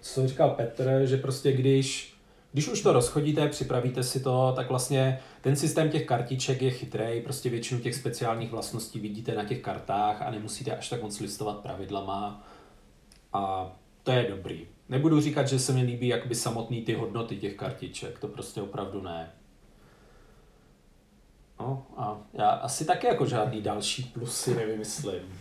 co 0.00 0.28
říkal 0.28 0.50
Petr, 0.50 1.00
že 1.04 1.16
prostě 1.16 1.52
když 1.52 2.16
když 2.52 2.68
už 2.68 2.82
to 2.82 2.92
rozchodíte, 2.92 3.48
připravíte 3.48 4.02
si 4.02 4.20
to, 4.20 4.52
tak 4.56 4.68
vlastně 4.68 5.18
ten 5.40 5.56
systém 5.56 5.90
těch 5.90 6.06
kartiček 6.06 6.62
je 6.62 6.70
chytrý, 6.70 7.20
prostě 7.20 7.50
většinu 7.50 7.80
těch 7.80 7.94
speciálních 7.94 8.50
vlastností 8.50 9.00
vidíte 9.00 9.34
na 9.34 9.44
těch 9.44 9.60
kartách 9.60 10.22
a 10.22 10.30
nemusíte 10.30 10.76
až 10.76 10.88
tak 10.88 11.02
moc 11.02 11.20
listovat 11.20 11.56
pravidlama 11.56 12.48
a 13.32 13.72
to 14.02 14.10
je 14.10 14.26
dobrý. 14.30 14.66
Nebudu 14.88 15.20
říkat, 15.20 15.48
že 15.48 15.58
se 15.58 15.72
mi 15.72 15.82
líbí 15.82 16.08
jakoby 16.08 16.34
samotný 16.34 16.82
ty 16.82 16.94
hodnoty 16.94 17.36
těch 17.36 17.56
kartiček, 17.56 18.18
to 18.18 18.28
prostě 18.28 18.62
opravdu 18.62 19.02
ne. 19.02 19.30
No 21.60 21.86
a 21.96 22.20
já 22.34 22.48
asi 22.48 22.84
taky 22.84 23.06
jako 23.06 23.26
žádný 23.26 23.62
další 23.62 24.02
plusy 24.02 24.54
nevymyslím. 24.54 25.40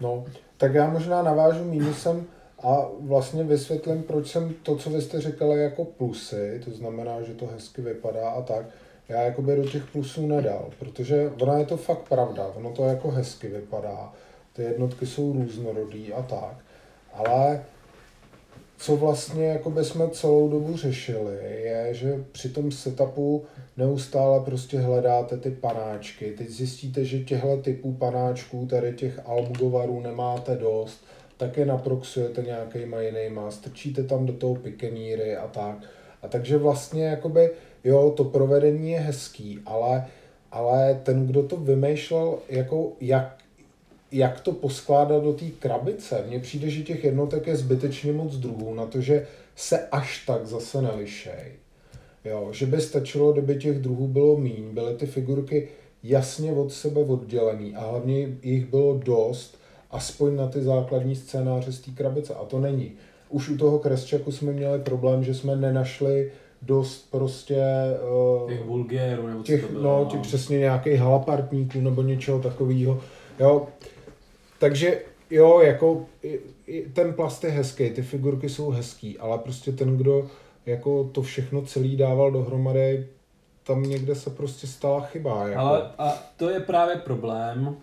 No, 0.00 0.24
tak 0.56 0.74
já 0.74 0.90
možná 0.90 1.22
navážu 1.22 1.64
mínusem 1.64 2.26
a 2.62 2.76
vlastně 3.00 3.44
vysvětlím, 3.44 4.02
proč 4.02 4.30
jsem 4.30 4.54
to, 4.54 4.76
co 4.76 4.90
vy 4.90 5.02
jste 5.02 5.20
říkali 5.20 5.62
jako 5.62 5.84
plusy, 5.84 6.62
to 6.64 6.70
znamená, 6.70 7.22
že 7.22 7.34
to 7.34 7.46
hezky 7.46 7.82
vypadá 7.82 8.30
a 8.30 8.42
tak, 8.42 8.66
já 9.08 9.22
jakoby 9.22 9.56
do 9.56 9.64
těch 9.64 9.84
plusů 9.84 10.26
nedal, 10.26 10.70
protože 10.78 11.32
ona 11.40 11.58
je 11.58 11.66
to 11.66 11.76
fakt 11.76 12.08
pravda, 12.08 12.46
ono 12.54 12.72
to 12.72 12.84
jako 12.84 13.10
hezky 13.10 13.48
vypadá, 13.48 14.12
ty 14.52 14.62
jednotky 14.62 15.06
jsou 15.06 15.32
různorodý 15.32 16.12
a 16.12 16.22
tak, 16.22 16.56
ale 17.12 17.64
co 18.78 18.96
vlastně 18.96 19.46
jakoby 19.46 19.84
jsme 19.84 20.08
celou 20.10 20.48
dobu 20.48 20.76
řešili, 20.76 21.36
je, 21.62 21.88
že 21.94 22.24
při 22.32 22.48
tom 22.48 22.72
setupu 22.72 23.44
neustále 23.76 24.40
prostě 24.40 24.78
hledáte 24.78 25.36
ty 25.36 25.50
panáčky. 25.50 26.34
Teď 26.38 26.48
zjistíte, 26.48 27.04
že 27.04 27.24
těchto 27.24 27.56
typů 27.56 27.92
panáčků, 27.92 28.66
tady 28.66 28.92
těch 28.92 29.20
almgovarů 29.24 30.00
nemáte 30.00 30.56
dost, 30.56 31.04
tak 31.36 31.56
je 31.56 31.66
naproxujete 31.66 32.42
nějakýma 32.42 33.00
jinýma, 33.00 33.50
strčíte 33.50 34.02
tam 34.02 34.26
do 34.26 34.32
toho 34.32 34.54
pikeníry 34.54 35.36
a 35.36 35.48
tak. 35.48 35.76
A 36.22 36.28
takže 36.28 36.58
vlastně 36.58 37.04
jakoby, 37.04 37.50
jo, 37.84 38.10
to 38.16 38.24
provedení 38.24 38.90
je 38.90 39.00
hezký, 39.00 39.58
ale, 39.66 40.06
ale 40.52 41.00
ten, 41.02 41.26
kdo 41.26 41.42
to 41.42 41.56
vymýšlel, 41.56 42.38
jako 42.48 42.92
jak, 43.00 43.35
jak 44.12 44.40
to 44.40 44.52
poskládat 44.52 45.22
do 45.22 45.32
té 45.32 45.44
krabice, 45.44 46.24
mně 46.26 46.40
přijde, 46.40 46.70
že 46.70 46.82
těch 46.82 47.04
jednotek 47.04 47.46
je 47.46 47.56
zbytečně 47.56 48.12
moc 48.12 48.36
druhů 48.36 48.74
na 48.74 48.86
to, 48.86 49.00
že 49.00 49.26
se 49.56 49.86
až 49.92 50.26
tak 50.26 50.46
zase 50.46 50.82
nelišej. 50.82 51.52
Jo, 52.24 52.48
že 52.52 52.66
by 52.66 52.80
stačilo, 52.80 53.32
kdyby 53.32 53.56
těch 53.56 53.78
druhů 53.78 54.08
bylo 54.08 54.36
míň, 54.36 54.64
byly 54.72 54.94
ty 54.94 55.06
figurky 55.06 55.68
jasně 56.02 56.52
od 56.52 56.72
sebe 56.72 57.00
oddělený 57.00 57.74
a 57.74 57.90
hlavně 57.90 58.28
jich 58.42 58.66
bylo 58.66 58.98
dost, 58.98 59.58
aspoň 59.90 60.36
na 60.36 60.46
ty 60.46 60.62
základní 60.62 61.16
scénáře 61.16 61.72
z 61.72 61.80
té 61.80 61.90
krabice. 61.90 62.34
A 62.34 62.44
to 62.44 62.60
není. 62.60 62.92
Už 63.28 63.48
u 63.48 63.56
toho 63.56 63.78
Kresčaku 63.78 64.32
jsme 64.32 64.52
měli 64.52 64.78
problém, 64.78 65.24
že 65.24 65.34
jsme 65.34 65.56
nenašli 65.56 66.32
dost 66.62 67.10
prostě... 67.10 67.62
Uh, 68.42 68.50
těch 68.50 68.64
vulgérů 68.64 69.26
nebo 69.26 69.42
těch, 69.42 69.70
bylo, 69.70 69.82
no, 69.82 70.10
těch 70.10 70.20
přesně 70.20 70.58
nějakých 70.58 71.00
halapartníků 71.00 71.80
nebo 71.80 72.02
něčeho 72.02 72.42
takového. 72.42 73.00
Jo, 73.40 73.66
takže 74.58 75.02
jo, 75.30 75.60
jako 75.60 76.06
ten 76.92 77.14
plast 77.14 77.44
je 77.44 77.50
hezký, 77.50 77.90
ty 77.90 78.02
figurky 78.02 78.48
jsou 78.48 78.70
hezký, 78.70 79.18
ale 79.18 79.38
prostě 79.38 79.72
ten, 79.72 79.96
kdo 79.96 80.30
jako 80.66 81.04
to 81.04 81.22
všechno 81.22 81.62
celý 81.62 81.96
dával 81.96 82.30
dohromady, 82.30 83.06
tam 83.62 83.82
někde 83.82 84.14
se 84.14 84.30
prostě 84.30 84.66
stala 84.66 85.00
chyba. 85.00 85.48
Jako. 85.48 85.60
Ale 85.60 85.90
a 85.98 86.22
to 86.36 86.50
je 86.50 86.60
právě 86.60 86.96
problém, 86.96 87.76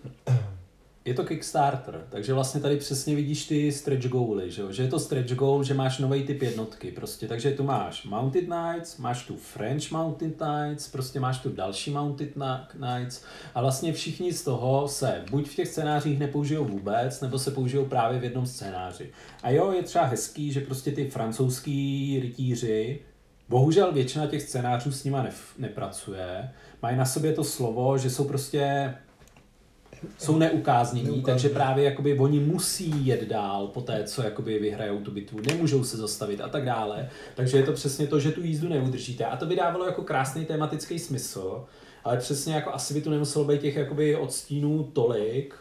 je 1.04 1.14
to 1.14 1.24
Kickstarter, 1.24 2.06
takže 2.10 2.34
vlastně 2.34 2.60
tady 2.60 2.76
přesně 2.76 3.16
vidíš 3.16 3.46
ty 3.46 3.72
stretch 3.72 4.08
goaly, 4.08 4.50
že, 4.50 4.62
jo? 4.62 4.72
že 4.72 4.82
je 4.82 4.88
to 4.88 5.00
stretch 5.00 5.34
goal, 5.34 5.64
že 5.64 5.74
máš 5.74 5.98
nový 5.98 6.22
typ 6.22 6.42
jednotky, 6.42 6.90
prostě, 6.90 7.28
takže 7.28 7.50
tu 7.50 7.64
máš 7.64 8.04
Mounted 8.04 8.44
Knights, 8.44 8.96
máš 8.96 9.26
tu 9.26 9.36
French 9.36 9.90
Mounted 9.90 10.36
Knights, 10.36 10.88
prostě 10.88 11.20
máš 11.20 11.38
tu 11.38 11.52
další 11.52 11.90
Mounted 11.90 12.32
Knights 12.68 13.24
a 13.54 13.60
vlastně 13.60 13.92
všichni 13.92 14.32
z 14.32 14.44
toho 14.44 14.88
se 14.88 15.24
buď 15.30 15.48
v 15.48 15.54
těch 15.56 15.68
scénářích 15.68 16.18
nepoužijou 16.18 16.64
vůbec, 16.64 17.20
nebo 17.20 17.38
se 17.38 17.50
použijou 17.50 17.84
právě 17.84 18.18
v 18.18 18.24
jednom 18.24 18.46
scénáři. 18.46 19.10
A 19.42 19.50
jo, 19.50 19.72
je 19.72 19.82
třeba 19.82 20.04
hezký, 20.04 20.52
že 20.52 20.60
prostě 20.60 20.92
ty 20.92 21.10
francouzský 21.10 22.18
rytíři, 22.22 23.00
bohužel 23.48 23.92
většina 23.92 24.26
těch 24.26 24.42
scénářů 24.42 24.92
s 24.92 25.04
nima 25.04 25.26
nepracuje, 25.58 26.50
mají 26.82 26.96
na 26.96 27.04
sobě 27.04 27.32
to 27.32 27.44
slovo, 27.44 27.98
že 27.98 28.10
jsou 28.10 28.24
prostě 28.24 28.94
jsou 30.18 30.38
neukáznění, 30.38 31.22
takže 31.22 31.48
právě 31.48 31.84
jakoby 31.84 32.18
oni 32.18 32.40
musí 32.40 33.06
jet 33.06 33.28
dál 33.28 33.66
po 33.66 33.80
té, 33.80 34.04
co 34.04 34.22
jakoby 34.22 34.58
vyhrajou 34.58 35.00
tu 35.00 35.10
bitvu, 35.10 35.40
nemůžou 35.50 35.84
se 35.84 35.96
zastavit 35.96 36.40
a 36.40 36.48
tak 36.48 36.64
dále. 36.64 37.08
Takže 37.34 37.56
je 37.56 37.62
to 37.62 37.72
přesně 37.72 38.06
to, 38.06 38.20
že 38.20 38.32
tu 38.32 38.42
jízdu 38.42 38.68
neudržíte. 38.68 39.24
A 39.24 39.36
to 39.36 39.46
vydávalo 39.46 39.86
jako 39.86 40.02
krásný 40.02 40.44
tematický 40.44 40.98
smysl, 40.98 41.64
ale 42.04 42.16
přesně 42.16 42.54
jako 42.54 42.74
asi 42.74 42.94
by 42.94 43.00
tu 43.00 43.10
nemuselo 43.10 43.44
být 43.44 43.60
těch 43.60 43.76
jakoby 43.76 44.16
odstínů 44.16 44.90
tolik, 44.92 45.54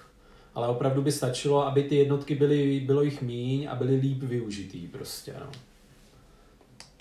ale 0.55 0.67
opravdu 0.67 1.01
by 1.01 1.11
stačilo, 1.11 1.67
aby 1.67 1.83
ty 1.83 1.95
jednotky 1.95 2.35
byly, 2.35 2.79
bylo 2.79 3.01
jich 3.01 3.21
míň 3.21 3.67
a 3.71 3.75
byly 3.75 3.95
líp 3.95 4.23
využitý 4.23 4.87
prostě, 4.87 5.33
no. 5.39 5.51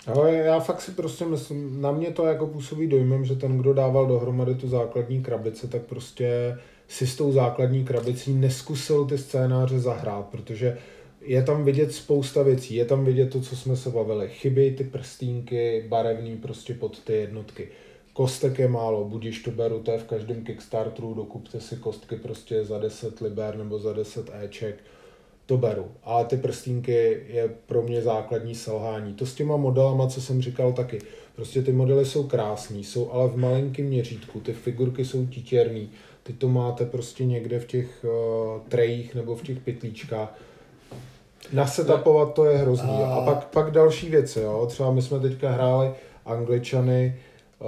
Ale 0.07 0.33
já 0.33 0.59
fakt 0.59 0.81
si 0.81 0.91
prostě 0.91 1.25
myslím, 1.25 1.81
na 1.81 1.91
mě 1.91 2.11
to 2.11 2.25
jako 2.25 2.47
působí 2.47 2.87
dojmem, 2.87 3.25
že 3.25 3.35
ten, 3.35 3.57
kdo 3.57 3.73
dával 3.73 4.07
dohromady 4.07 4.55
tu 4.55 4.67
základní 4.67 5.23
krabice, 5.23 5.67
tak 5.67 5.81
prostě 5.81 6.57
si 6.87 7.07
s 7.07 7.15
tou 7.15 7.31
základní 7.31 7.85
krabicí 7.85 8.33
neskusil 8.33 9.05
ty 9.05 9.17
scénáře 9.17 9.79
zahrát, 9.79 10.25
protože 10.25 10.77
je 11.21 11.43
tam 11.43 11.65
vidět 11.65 11.93
spousta 11.93 12.43
věcí, 12.43 12.75
je 12.75 12.85
tam 12.85 13.05
vidět 13.05 13.29
to, 13.29 13.41
co 13.41 13.55
jsme 13.55 13.75
se 13.75 13.89
bavili. 13.89 14.29
Chybějí 14.29 14.75
ty 14.75 14.83
prstínky 14.83 15.85
barevný 15.89 16.37
prostě 16.37 16.73
pod 16.73 16.99
ty 16.99 17.13
jednotky. 17.13 17.67
Kostek 18.13 18.59
je 18.59 18.67
málo, 18.67 19.05
budíš 19.05 19.39
to 19.39 19.51
beru, 19.51 19.79
to 19.79 19.91
je 19.91 19.97
v 19.97 20.03
každém 20.03 20.43
Kickstarteru, 20.43 21.13
dokupte 21.13 21.59
si 21.59 21.75
kostky 21.75 22.15
prostě 22.15 22.65
za 22.65 22.79
10 22.79 23.21
liber 23.21 23.57
nebo 23.57 23.79
za 23.79 23.93
10 23.93 24.29
éček, 24.43 24.75
to 25.45 25.57
beru. 25.57 25.91
Ale 26.03 26.25
ty 26.25 26.37
prstínky 26.37 27.21
je 27.27 27.49
pro 27.65 27.81
mě 27.81 28.01
základní 28.01 28.55
selhání. 28.55 29.13
To 29.13 29.25
s 29.25 29.35
těma 29.35 29.57
modelama, 29.57 30.07
co 30.07 30.21
jsem 30.21 30.41
říkal 30.41 30.73
taky. 30.73 30.99
Prostě 31.35 31.61
ty 31.61 31.71
modely 31.71 32.05
jsou 32.05 32.23
krásný, 32.23 32.83
jsou 32.83 33.11
ale 33.11 33.29
v 33.29 33.37
malinkém 33.37 33.85
měřítku, 33.85 34.39
ty 34.39 34.53
figurky 34.53 35.05
jsou 35.05 35.25
titěrný, 35.25 35.89
ty 36.23 36.33
to 36.33 36.47
máte 36.47 36.85
prostě 36.85 37.25
někde 37.25 37.59
v 37.59 37.65
těch 37.65 38.05
uh, 38.05 38.61
trejích 38.69 39.15
nebo 39.15 39.35
v 39.35 39.43
těch 39.43 39.59
pytlíčkách. 39.59 40.35
Nasetapovat 41.53 42.33
to 42.33 42.45
je 42.45 42.57
hrozný. 42.57 43.03
A 43.03 43.21
pak, 43.25 43.45
pak 43.47 43.71
další 43.71 44.09
věci, 44.09 44.39
jo. 44.39 44.65
Třeba 44.69 44.91
my 44.91 45.01
jsme 45.01 45.19
teďka 45.19 45.51
hráli 45.51 45.91
Angličany, 46.25 47.19
uh, 47.59 47.67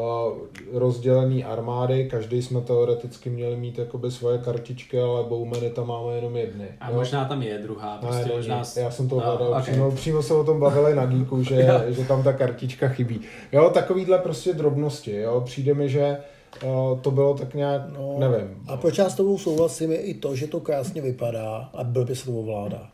rozdělený 0.80 1.43
armády, 1.43 2.08
každý 2.12 2.41
jsme 2.41 2.62
teoreticky 2.62 3.30
měli 3.30 3.56
mít 3.56 3.78
jakoby 3.78 4.12
svoje 4.12 4.38
kartičky, 4.38 4.99
ale 4.99 5.24
Bowmany 5.24 5.70
tam 5.70 5.88
máme 5.88 6.16
jenom 6.16 6.36
jedny. 6.36 6.68
A 6.80 6.89
jo. 6.89 6.95
možná 6.95 7.26
tam 7.26 7.41
je 7.41 7.58
druhá, 7.58 7.93
Ne, 7.93 7.99
prostě 8.01 8.24
není. 8.26 8.36
možná... 8.38 8.64
Já 8.76 8.91
jsem 8.91 9.10
to 9.10 9.16
No, 9.16 9.22
hledal, 9.22 9.49
okay. 9.49 9.62
přímo, 9.62 9.91
přímo 9.91 10.24
se 10.24 10.34
o 10.34 10.43
tom 10.43 10.60
bavili 10.60 10.95
na 10.95 11.06
Geeku, 11.06 11.43
že, 11.43 11.68
že 11.88 12.06
tam 12.06 12.24
ta 12.24 12.34
kartička 12.34 12.88
chybí. 12.88 13.22
Jo, 13.51 13.70
takovýhle 13.70 14.18
prostě 14.20 14.53
drobnosti, 14.53 15.16
jo, 15.16 15.41
přijde 15.45 15.74
mi, 15.74 15.89
že 15.89 16.18
to 17.01 17.12
bylo 17.12 17.34
tak 17.34 17.53
nějak, 17.53 17.82
no, 17.97 18.16
nevím. 18.20 18.64
A 18.68 18.78
proč 18.78 18.97
já 18.97 19.10
s 19.10 19.16
tobou 19.16 19.38
souhlasím 19.38 19.91
je 19.91 19.97
i 20.01 20.14
to, 20.14 20.36
že 20.36 20.47
to 20.47 20.60
krásně 20.60 21.01
vypadá 21.01 21.70
a 21.74 21.84
blbě 21.84 22.16
se 22.16 22.26
to 22.26 22.32
ovládá. 22.39 22.89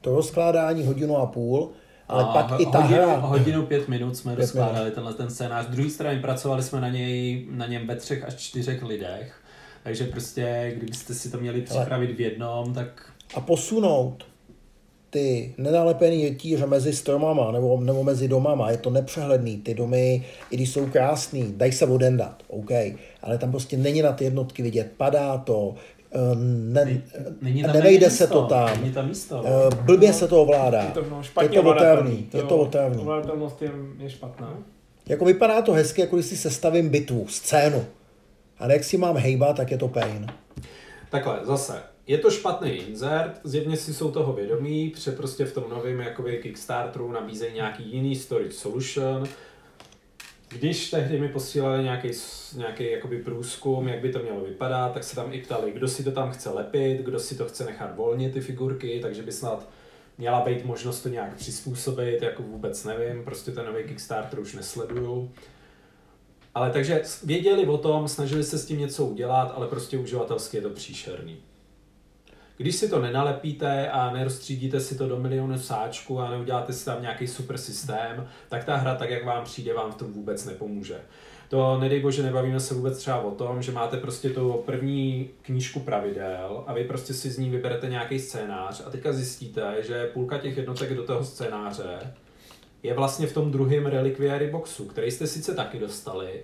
To 0.00 0.14
rozkládání 0.16 0.86
hodinu 0.86 1.16
a 1.16 1.26
půl, 1.26 1.70
ale 2.08 2.24
A 2.24 2.26
pak 2.26 2.50
ho- 2.50 2.62
i 2.62 2.66
ta 2.66 2.78
hodinu, 2.80 3.02
hra. 3.02 3.16
hodinu 3.16 3.66
pět 3.66 3.88
minut 3.88 4.16
jsme 4.16 4.32
Pět 4.36 4.40
rozkládali 4.42 4.90
tenhle 4.90 5.14
ten 5.14 5.30
scénář. 5.30 5.66
Druhý 5.66 5.90
straně 5.90 6.20
pracovali 6.20 6.62
jsme 6.62 6.80
na, 6.80 6.88
něj, 6.88 7.46
na 7.50 7.66
něm 7.66 7.86
ve 7.86 7.96
třech 7.96 8.24
až 8.24 8.34
čtyřech 8.34 8.82
lidech. 8.82 9.40
Takže 9.82 10.04
prostě, 10.04 10.72
kdybyste 10.76 11.14
si 11.14 11.30
to 11.30 11.38
měli 11.38 11.62
připravit 11.62 12.16
v 12.16 12.20
jednom, 12.20 12.74
tak 12.74 12.86
A 13.34 13.40
posunout 13.40 14.24
ty 15.14 15.54
nenalepený 15.58 16.28
rytíře 16.28 16.66
mezi 16.66 16.92
stromama 16.92 17.52
nebo, 17.52 17.80
nebo 17.80 18.04
mezi 18.04 18.28
domama, 18.28 18.70
je 18.70 18.76
to 18.76 18.90
nepřehledný, 18.90 19.56
ty 19.56 19.74
domy, 19.74 20.24
i 20.50 20.56
když 20.56 20.70
jsou 20.70 20.86
krásný, 20.86 21.54
dají 21.56 21.72
se 21.72 21.86
odendat, 21.86 22.42
OK, 22.48 22.70
ale 23.22 23.38
tam 23.38 23.50
prostě 23.50 23.76
není 23.76 24.02
na 24.02 24.12
ty 24.12 24.24
jednotky 24.24 24.62
vidět, 24.62 24.92
padá 24.96 25.38
to, 25.38 25.74
eh, 26.12 26.18
ne, 26.72 27.02
není 27.42 27.62
tam 27.62 27.72
nevejde 27.72 28.06
ani 28.06 28.16
se 28.16 28.24
místo, 28.24 28.42
to 28.42 28.46
tam, 28.46 28.80
Není 28.80 28.92
tam 28.92 29.08
místo. 29.08 29.36
no. 29.36 29.44
eh, 29.46 29.82
blbě 29.82 30.12
se 30.12 30.28
to 30.28 30.42
ovládá, 30.42 30.82
Je 30.82 30.90
to 30.90 31.04
no, 31.10 31.18
je 31.18 31.24
špatně 31.24 31.62
to 31.62 31.70
otravný, 31.70 32.28
je 32.34 32.42
to 32.42 32.56
otravný. 32.58 33.02
Ovladatelnost 33.02 33.62
je, 33.62 33.70
je 33.98 34.10
špatná. 34.10 34.58
Jako 35.06 35.24
vypadá 35.24 35.62
to 35.62 35.72
hezky, 35.72 36.00
jako 36.00 36.16
když 36.16 36.26
si 36.26 36.36
sestavím 36.36 36.88
bitvu, 36.88 37.26
scénu, 37.28 37.84
ale 38.58 38.72
jak 38.72 38.84
si 38.84 38.96
mám 38.98 39.16
hejbat, 39.16 39.56
tak 39.56 39.70
je 39.70 39.78
to 39.78 39.88
pain. 39.88 40.26
Takhle, 41.10 41.38
zase, 41.44 41.72
je 42.06 42.18
to 42.18 42.30
špatný 42.30 42.70
insert, 42.70 43.40
zjevně 43.44 43.76
si 43.76 43.94
jsou 43.94 44.10
toho 44.10 44.32
vědomí, 44.32 44.90
protože 44.90 45.12
prostě 45.12 45.44
v 45.44 45.54
tom 45.54 45.64
novém 45.70 46.00
jakoby 46.00 46.38
Kickstarteru 46.38 47.12
nabízejí 47.12 47.54
nějaký 47.54 47.92
jiný 47.92 48.16
storage 48.16 48.52
solution. 48.52 49.24
Když 50.48 50.90
tehdy 50.90 51.20
mi 51.20 51.28
posílali 51.28 51.82
nějaký, 51.82 52.10
nějaký 52.56 52.90
jakoby 52.90 53.18
průzkum, 53.18 53.88
jak 53.88 54.00
by 54.00 54.12
to 54.12 54.18
mělo 54.18 54.40
vypadat, 54.40 54.92
tak 54.92 55.04
se 55.04 55.16
tam 55.16 55.32
i 55.32 55.42
ptali, 55.42 55.72
kdo 55.72 55.88
si 55.88 56.04
to 56.04 56.12
tam 56.12 56.32
chce 56.32 56.50
lepit, 56.50 56.98
kdo 56.98 57.18
si 57.18 57.34
to 57.34 57.44
chce 57.44 57.64
nechat 57.64 57.96
volně, 57.96 58.30
ty 58.30 58.40
figurky, 58.40 59.00
takže 59.02 59.22
by 59.22 59.32
snad 59.32 59.68
měla 60.18 60.40
být 60.40 60.64
možnost 60.64 61.02
to 61.02 61.08
nějak 61.08 61.34
přizpůsobit, 61.34 62.22
jako 62.22 62.42
vůbec 62.42 62.84
nevím, 62.84 63.24
prostě 63.24 63.50
ten 63.50 63.66
nový 63.66 63.84
Kickstarter 63.84 64.40
už 64.40 64.54
nesleduju. 64.54 65.32
Ale 66.54 66.70
takže 66.70 67.02
věděli 67.24 67.66
o 67.66 67.78
tom, 67.78 68.08
snažili 68.08 68.44
se 68.44 68.58
s 68.58 68.66
tím 68.66 68.78
něco 68.78 69.06
udělat, 69.06 69.52
ale 69.56 69.68
prostě 69.68 69.98
uživatelsky 69.98 70.56
je 70.56 70.62
to 70.62 70.70
příšerný. 70.70 71.36
Když 72.56 72.76
si 72.76 72.88
to 72.88 73.00
nenalepíte 73.00 73.90
a 73.90 74.12
nerozstřídíte 74.12 74.80
si 74.80 74.98
to 74.98 75.08
do 75.08 75.18
milionu 75.18 75.58
sáčku 75.58 76.20
a 76.20 76.30
neuděláte 76.30 76.72
si 76.72 76.84
tam 76.84 77.02
nějaký 77.02 77.26
super 77.26 77.58
systém, 77.58 78.28
tak 78.48 78.64
ta 78.64 78.76
hra, 78.76 78.94
tak 78.94 79.10
jak 79.10 79.24
vám 79.24 79.44
přijde, 79.44 79.74
vám 79.74 79.92
v 79.92 79.96
tom 79.96 80.12
vůbec 80.12 80.44
nepomůže. 80.44 81.00
To 81.48 81.78
nedej 81.78 82.00
bože, 82.00 82.22
nebavíme 82.22 82.60
se 82.60 82.74
vůbec 82.74 82.98
třeba 82.98 83.20
o 83.20 83.30
tom, 83.30 83.62
že 83.62 83.72
máte 83.72 83.96
prostě 83.96 84.30
tu 84.30 84.62
první 84.66 85.30
knížku 85.42 85.80
pravidel 85.80 86.64
a 86.66 86.72
vy 86.72 86.84
prostě 86.84 87.14
si 87.14 87.30
z 87.30 87.38
ní 87.38 87.50
vyberete 87.50 87.88
nějaký 87.88 88.18
scénář 88.18 88.82
a 88.86 88.90
teďka 88.90 89.12
zjistíte, 89.12 89.76
že 89.80 90.06
půlka 90.06 90.38
těch 90.38 90.56
jednotek 90.56 90.94
do 90.94 91.02
toho 91.02 91.24
scénáře 91.24 92.14
je 92.82 92.94
vlastně 92.94 93.26
v 93.26 93.32
tom 93.32 93.50
druhém 93.50 93.86
Reliquiary 93.86 94.50
boxu, 94.50 94.84
který 94.84 95.10
jste 95.10 95.26
sice 95.26 95.54
taky 95.54 95.78
dostali, 95.78 96.42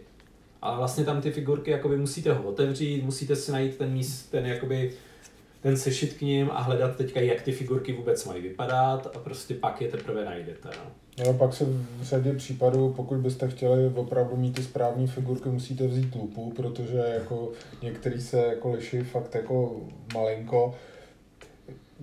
ale 0.63 0.77
vlastně 0.77 1.05
tam 1.05 1.21
ty 1.21 1.31
figurky 1.31 1.71
jakoby 1.71 1.97
musíte 1.97 2.33
ho 2.33 2.43
otevřít, 2.43 3.05
musíte 3.05 3.37
si 3.37 3.53
najít 3.53 3.77
ten 3.77 3.93
míst, 3.93 4.31
ten 4.31 4.47
jakoby 4.47 4.93
ten 5.61 5.77
sešit 5.77 6.15
k 6.15 6.21
ním 6.21 6.51
a 6.51 6.61
hledat 6.63 6.97
teďka, 6.97 7.21
jak 7.21 7.43
ty 7.43 7.53
figurky 7.53 7.93
vůbec 7.93 8.25
mají 8.25 8.43
vypadat 8.43 9.07
a 9.17 9.19
prostě 9.19 9.55
pak 9.55 9.81
je 9.81 9.89
teprve 9.89 10.25
najdete. 10.25 10.69
No. 10.69 10.91
Jo, 11.25 11.35
pak 11.35 11.55
se 11.55 11.65
v 11.65 12.03
řadě 12.03 12.33
případů, 12.33 12.93
pokud 12.97 13.19
byste 13.19 13.49
chtěli 13.49 13.93
opravdu 13.95 14.37
mít 14.37 14.55
ty 14.55 14.63
správné 14.63 15.07
figurky, 15.07 15.49
musíte 15.49 15.87
vzít 15.87 16.15
lupu, 16.15 16.53
protože 16.57 17.05
jako 17.15 17.51
některý 17.83 18.21
se 18.21 18.39
jako 18.39 18.71
liší 18.71 19.01
fakt 19.01 19.35
jako 19.35 19.77
malinko. 20.15 20.75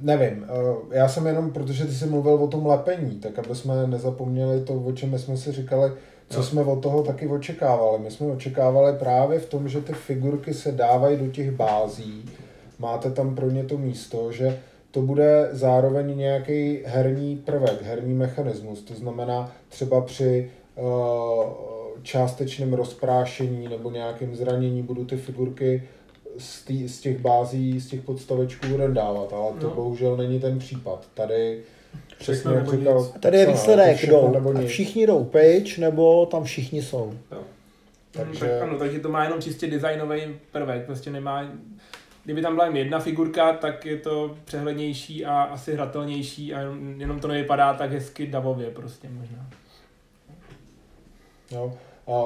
Nevím, 0.01 0.45
eh, 0.49 0.97
já 0.97 1.07
jsem 1.07 1.27
jenom, 1.27 1.51
protože 1.51 1.85
ty 1.85 1.91
jsi 1.91 2.05
mluvil 2.05 2.33
o 2.33 2.47
tom 2.47 2.65
lepení, 2.65 3.15
tak 3.19 3.39
aby 3.39 3.55
jsme 3.55 3.87
nezapomněli 3.87 4.61
to, 4.61 4.73
o 4.73 4.91
čem 4.91 5.19
jsme 5.19 5.37
si 5.37 5.51
říkali, 5.51 5.91
co 6.29 6.39
Jo. 6.39 6.43
jsme 6.43 6.61
od 6.63 6.81
toho 6.81 7.03
taky 7.03 7.27
očekávali. 7.27 7.99
My 8.03 8.11
jsme 8.11 8.27
očekávali 8.27 8.97
právě 8.99 9.39
v 9.39 9.49
tom, 9.49 9.69
že 9.69 9.81
ty 9.81 9.93
figurky 9.93 10.53
se 10.53 10.71
dávají 10.71 11.17
do 11.17 11.27
těch 11.27 11.51
bází, 11.51 12.25
máte 12.79 13.11
tam 13.11 13.35
pro 13.35 13.49
ně 13.49 13.63
to 13.63 13.77
místo, 13.77 14.31
že 14.31 14.59
to 14.91 15.01
bude 15.01 15.49
zároveň 15.51 16.17
nějaký 16.17 16.79
herní 16.85 17.37
prvek, 17.37 17.81
herní 17.81 18.13
mechanismus. 18.13 18.81
To 18.81 18.93
znamená 18.93 19.51
třeba 19.69 20.01
při 20.01 20.51
uh, 20.75 21.43
částečném 22.03 22.73
rozprášení 22.73 23.67
nebo 23.67 23.91
nějakém 23.91 24.35
zranění 24.35 24.83
budu 24.83 25.05
ty 25.05 25.17
figurky 25.17 25.83
z, 26.37 26.63
tý, 26.65 26.87
z 26.87 26.99
těch 27.01 27.19
bází, 27.19 27.79
z 27.79 27.87
těch 27.87 28.01
podstavečků 28.01 28.77
rendávat, 28.77 29.33
ale 29.33 29.53
to 29.59 29.67
No. 29.69 29.75
bohužel 29.75 30.17
není 30.17 30.39
ten 30.39 30.59
případ. 30.59 31.07
Tady 31.13 31.61
přesně 32.19 32.51
jak 32.51 32.59
nebo 32.65 32.71
říkal. 32.77 33.11
A 33.15 33.19
tady 33.19 33.37
je 33.37 33.45
no, 33.45 33.51
výsledek, 33.51 34.05
jdou, 34.07 34.31
nebo 34.33 34.49
a 34.49 34.53
nic. 34.61 34.69
všichni 34.69 35.07
jdou 35.07 35.23
pryč, 35.23 35.77
nebo 35.77 36.25
tam 36.25 36.43
všichni 36.43 36.81
jsou. 36.81 37.13
Jo. 37.31 37.37
Takže- 38.11 38.39
Takže... 38.39 38.53
Tak 38.59 38.61
ano, 38.69 38.77
takže 38.79 38.99
to 38.99 39.09
má 39.09 39.23
jenom 39.23 39.41
čistě 39.41 39.67
designový 39.67 40.21
prvek, 40.51 40.85
prostě 40.85 41.09
nemá, 41.11 41.51
kdyby 42.27 42.41
tam 42.41 42.55
byla 42.55 42.65
jen 42.65 42.77
jedna 42.77 42.99
figurka, 42.99 43.53
tak 43.53 43.85
je 43.85 43.97
to 43.97 44.35
přehlednější 44.45 45.25
a 45.25 45.41
asi 45.41 45.73
hratelnější 45.73 46.53
a 46.53 46.59
jenom, 46.97 47.19
to 47.19 47.27
nevypadá 47.27 47.73
tak 47.73 47.91
hezky 47.91 48.27
davově 48.27 48.71
prostě 48.71 49.09
možná. 49.09 49.49
Jo. 51.51 51.73
A 52.07 52.25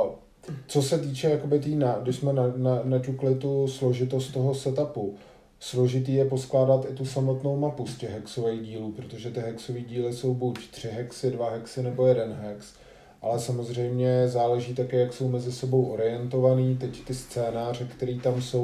co 0.67 0.81
se 0.81 0.97
týče, 0.97 1.29
jakoby 1.29 1.59
tý 1.59 1.75
na, 1.75 1.99
když 2.03 2.15
jsme 2.15 2.33
na, 2.33 2.43
na, 2.55 2.81
naťukli 2.83 3.35
tu 3.35 3.67
složitost 3.67 4.27
toho 4.27 4.55
setupu, 4.55 5.15
složitý 5.59 6.13
je 6.13 6.25
poskládat 6.25 6.85
i 6.89 6.93
tu 6.93 7.05
samotnou 7.05 7.59
mapu 7.59 7.87
z 7.87 7.97
těch 7.97 8.11
hexových 8.11 8.61
dílů, 8.61 8.91
protože 8.91 9.31
ty 9.31 9.39
hexové 9.39 9.79
díly 9.79 10.13
jsou 10.13 10.33
buď 10.33 10.67
tři 10.71 10.87
hexy, 10.87 11.31
dva 11.31 11.51
hexy 11.51 11.83
nebo 11.83 12.07
jeden 12.07 12.39
hex. 12.41 12.73
Ale 13.21 13.39
samozřejmě 13.39 14.27
záleží 14.27 14.75
také, 14.75 14.99
jak 14.99 15.13
jsou 15.13 15.27
mezi 15.27 15.51
sebou 15.51 15.85
orientovaný, 15.85 16.77
teď 16.77 17.03
ty 17.05 17.13
scénáře, 17.13 17.85
které 17.85 18.15
tam 18.15 18.41
jsou, 18.41 18.63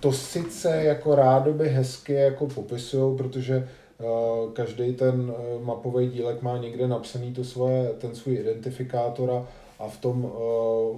to 0.00 0.12
sice 0.12 0.84
jako 0.84 1.14
rádoby 1.14 1.68
hezky 1.68 2.12
jako 2.12 2.46
popisují, 2.46 3.16
protože 3.16 3.68
uh, 3.98 4.52
každý 4.52 4.92
ten 4.92 5.20
uh, 5.20 5.64
mapový 5.64 6.08
dílek 6.08 6.42
má 6.42 6.58
někde 6.58 6.88
napsaný 6.88 7.32
to 7.34 7.44
svoje, 7.44 7.88
ten 7.88 8.14
svůj 8.14 8.34
identifikátor 8.34 9.30
a- 9.30 9.88
v 9.88 9.96
tom, 9.98 10.24
uh, 10.24 10.30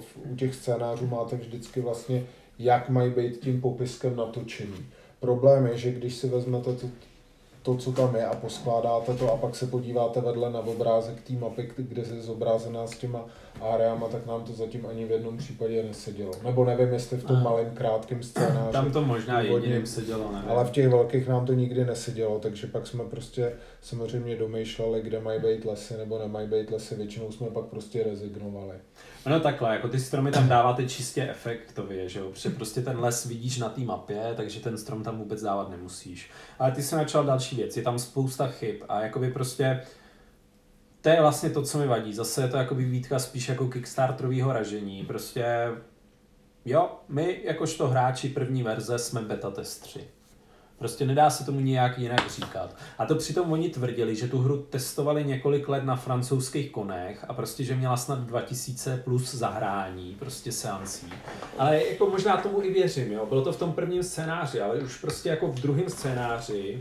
v, 0.01 0.33
u 0.33 0.37
těch 0.37 0.55
scénářů 0.55 1.07
máte 1.07 1.37
vždycky 1.37 1.81
vlastně, 1.81 2.25
jak 2.59 2.89
mají 2.89 3.11
být 3.11 3.41
tím 3.41 3.61
popiskem 3.61 4.17
natočený. 4.17 4.87
Problém 5.21 5.67
je, 5.67 5.79
že 5.79 5.93
když 5.93 6.15
si 6.15 6.29
vezmete 6.29 6.73
to, 6.73 6.87
to, 7.63 7.77
co 7.77 7.93
tam 7.93 8.17
je 8.17 8.27
a 8.27 8.35
poskládáte 8.35 9.15
to 9.15 9.33
a 9.33 9.37
pak 9.37 9.57
se 9.57 9.67
podíváte 9.67 10.21
vedle 10.21 10.51
na 10.51 10.61
obrázek 10.61 11.21
té 11.21 11.33
mapy, 11.33 11.71
kde 11.77 12.03
je 12.03 12.23
zobrazená 12.23 12.87
s 12.87 12.99
těma 12.99 13.27
areama, 13.63 14.09
tak 14.09 14.27
nám 14.27 14.45
to 14.45 14.53
zatím 14.53 14.87
ani 14.87 15.05
v 15.05 15.11
jednom 15.11 15.37
případě 15.37 15.83
nesedělo. 15.83 16.33
Nebo 16.45 16.65
nevím, 16.65 16.93
jestli 16.93 17.17
v 17.17 17.25
tom 17.25 17.43
malém 17.43 17.71
krátkém 17.71 18.23
scénáři. 18.23 18.73
Tam 18.73 18.93
to 18.93 19.05
možná 19.05 19.41
jediným 19.41 19.87
se 19.87 20.03
dělo, 20.03 20.33
nevím. 20.33 20.51
Ale 20.51 20.65
v 20.65 20.71
těch 20.71 20.89
velkých 20.89 21.29
nám 21.29 21.47
to 21.47 21.53
nikdy 21.53 21.85
nesedělo, 21.85 22.39
takže 22.39 22.67
pak 22.67 22.87
jsme 22.87 23.05
prostě 23.05 23.53
samozřejmě 23.81 24.37
domýšleli, 24.37 25.03
kde 25.03 25.21
mají 25.21 25.41
být 25.41 25.65
lesy 25.65 25.97
nebo 25.97 26.19
nemají 26.19 26.49
být 26.49 26.71
lesy. 26.71 26.95
Většinou 26.95 27.33
jsme 27.33 27.47
pak 27.47 27.65
prostě 27.65 28.03
rezignovali. 28.03 28.75
No 29.27 29.41
takhle, 29.41 29.73
jako 29.73 29.89
ty 29.89 30.01
stromy 30.01 30.31
tam 30.31 30.49
dáváte 30.49 30.89
čistě 30.89 31.29
efektově, 31.31 32.09
že 32.09 32.19
jo, 32.19 32.31
protože 32.31 32.51
prostě 32.51 32.81
ten 32.81 33.01
les 33.01 33.25
vidíš 33.25 33.59
na 33.59 33.69
té 33.69 33.81
mapě, 33.81 34.23
takže 34.37 34.61
ten 34.61 34.79
strom 34.79 35.03
tam 35.03 35.19
vůbec 35.19 35.43
dávat 35.43 35.71
nemusíš. 35.71 36.31
Ale 36.59 36.73
ty 36.73 36.83
jsi 36.83 36.95
načal 36.95 37.25
další 37.25 37.49
další 37.49 37.57
věc. 37.57 37.77
Je 37.77 37.83
tam 37.83 37.99
spousta 37.99 38.47
chyb 38.47 38.77
a 38.89 39.01
jakoby 39.01 39.31
prostě 39.31 39.81
to 41.01 41.09
je 41.09 41.21
vlastně 41.21 41.51
to, 41.51 41.63
co 41.63 41.79
mi 41.79 41.87
vadí. 41.87 42.15
Zase 42.15 42.43
je 42.43 42.49
to 42.49 42.57
jakoby 42.57 42.85
výtka 42.85 43.19
spíš 43.19 43.49
jako 43.49 43.69
kickstarterového 43.69 44.53
ražení. 44.53 45.05
Prostě 45.05 45.69
jo, 46.65 46.91
my 47.09 47.41
jakožto 47.45 47.89
hráči 47.89 48.29
první 48.29 48.63
verze 48.63 48.99
jsme 48.99 49.21
beta 49.21 49.51
testři. 49.51 50.09
Prostě 50.79 51.07
nedá 51.07 51.31
se 51.31 51.45
tomu 51.45 51.61
nějak 51.61 51.99
jinak 51.99 52.31
říkat. 52.31 52.77
A 52.99 53.07
to 53.07 53.15
přitom 53.15 53.53
oni 53.53 53.69
tvrdili, 53.69 54.17
že 54.17 54.29
tu 54.29 54.39
hru 54.39 54.67
testovali 54.71 55.25
několik 55.25 55.69
let 55.69 55.85
na 55.85 55.97
francouzských 55.97 56.71
konech 56.71 57.25
a 57.29 57.35
prostě, 57.35 57.65
že 57.65 57.77
měla 57.77 57.97
snad 57.97 58.19
2000 58.19 58.97
plus 59.05 59.35
zahrání, 59.35 60.17
prostě 60.19 60.53
seancí. 60.53 61.13
Ale 61.59 61.85
jako 61.85 62.07
možná 62.07 62.37
tomu 62.37 62.63
i 62.63 62.73
věřím, 62.73 63.13
jo. 63.13 63.27
Bylo 63.27 63.43
to 63.43 63.53
v 63.53 63.59
tom 63.59 63.73
prvním 63.73 64.03
scénáři, 64.03 64.61
ale 64.61 64.79
už 64.79 65.01
prostě 65.01 65.29
jako 65.29 65.47
v 65.47 65.61
druhém 65.61 65.91
scénáři 65.91 66.81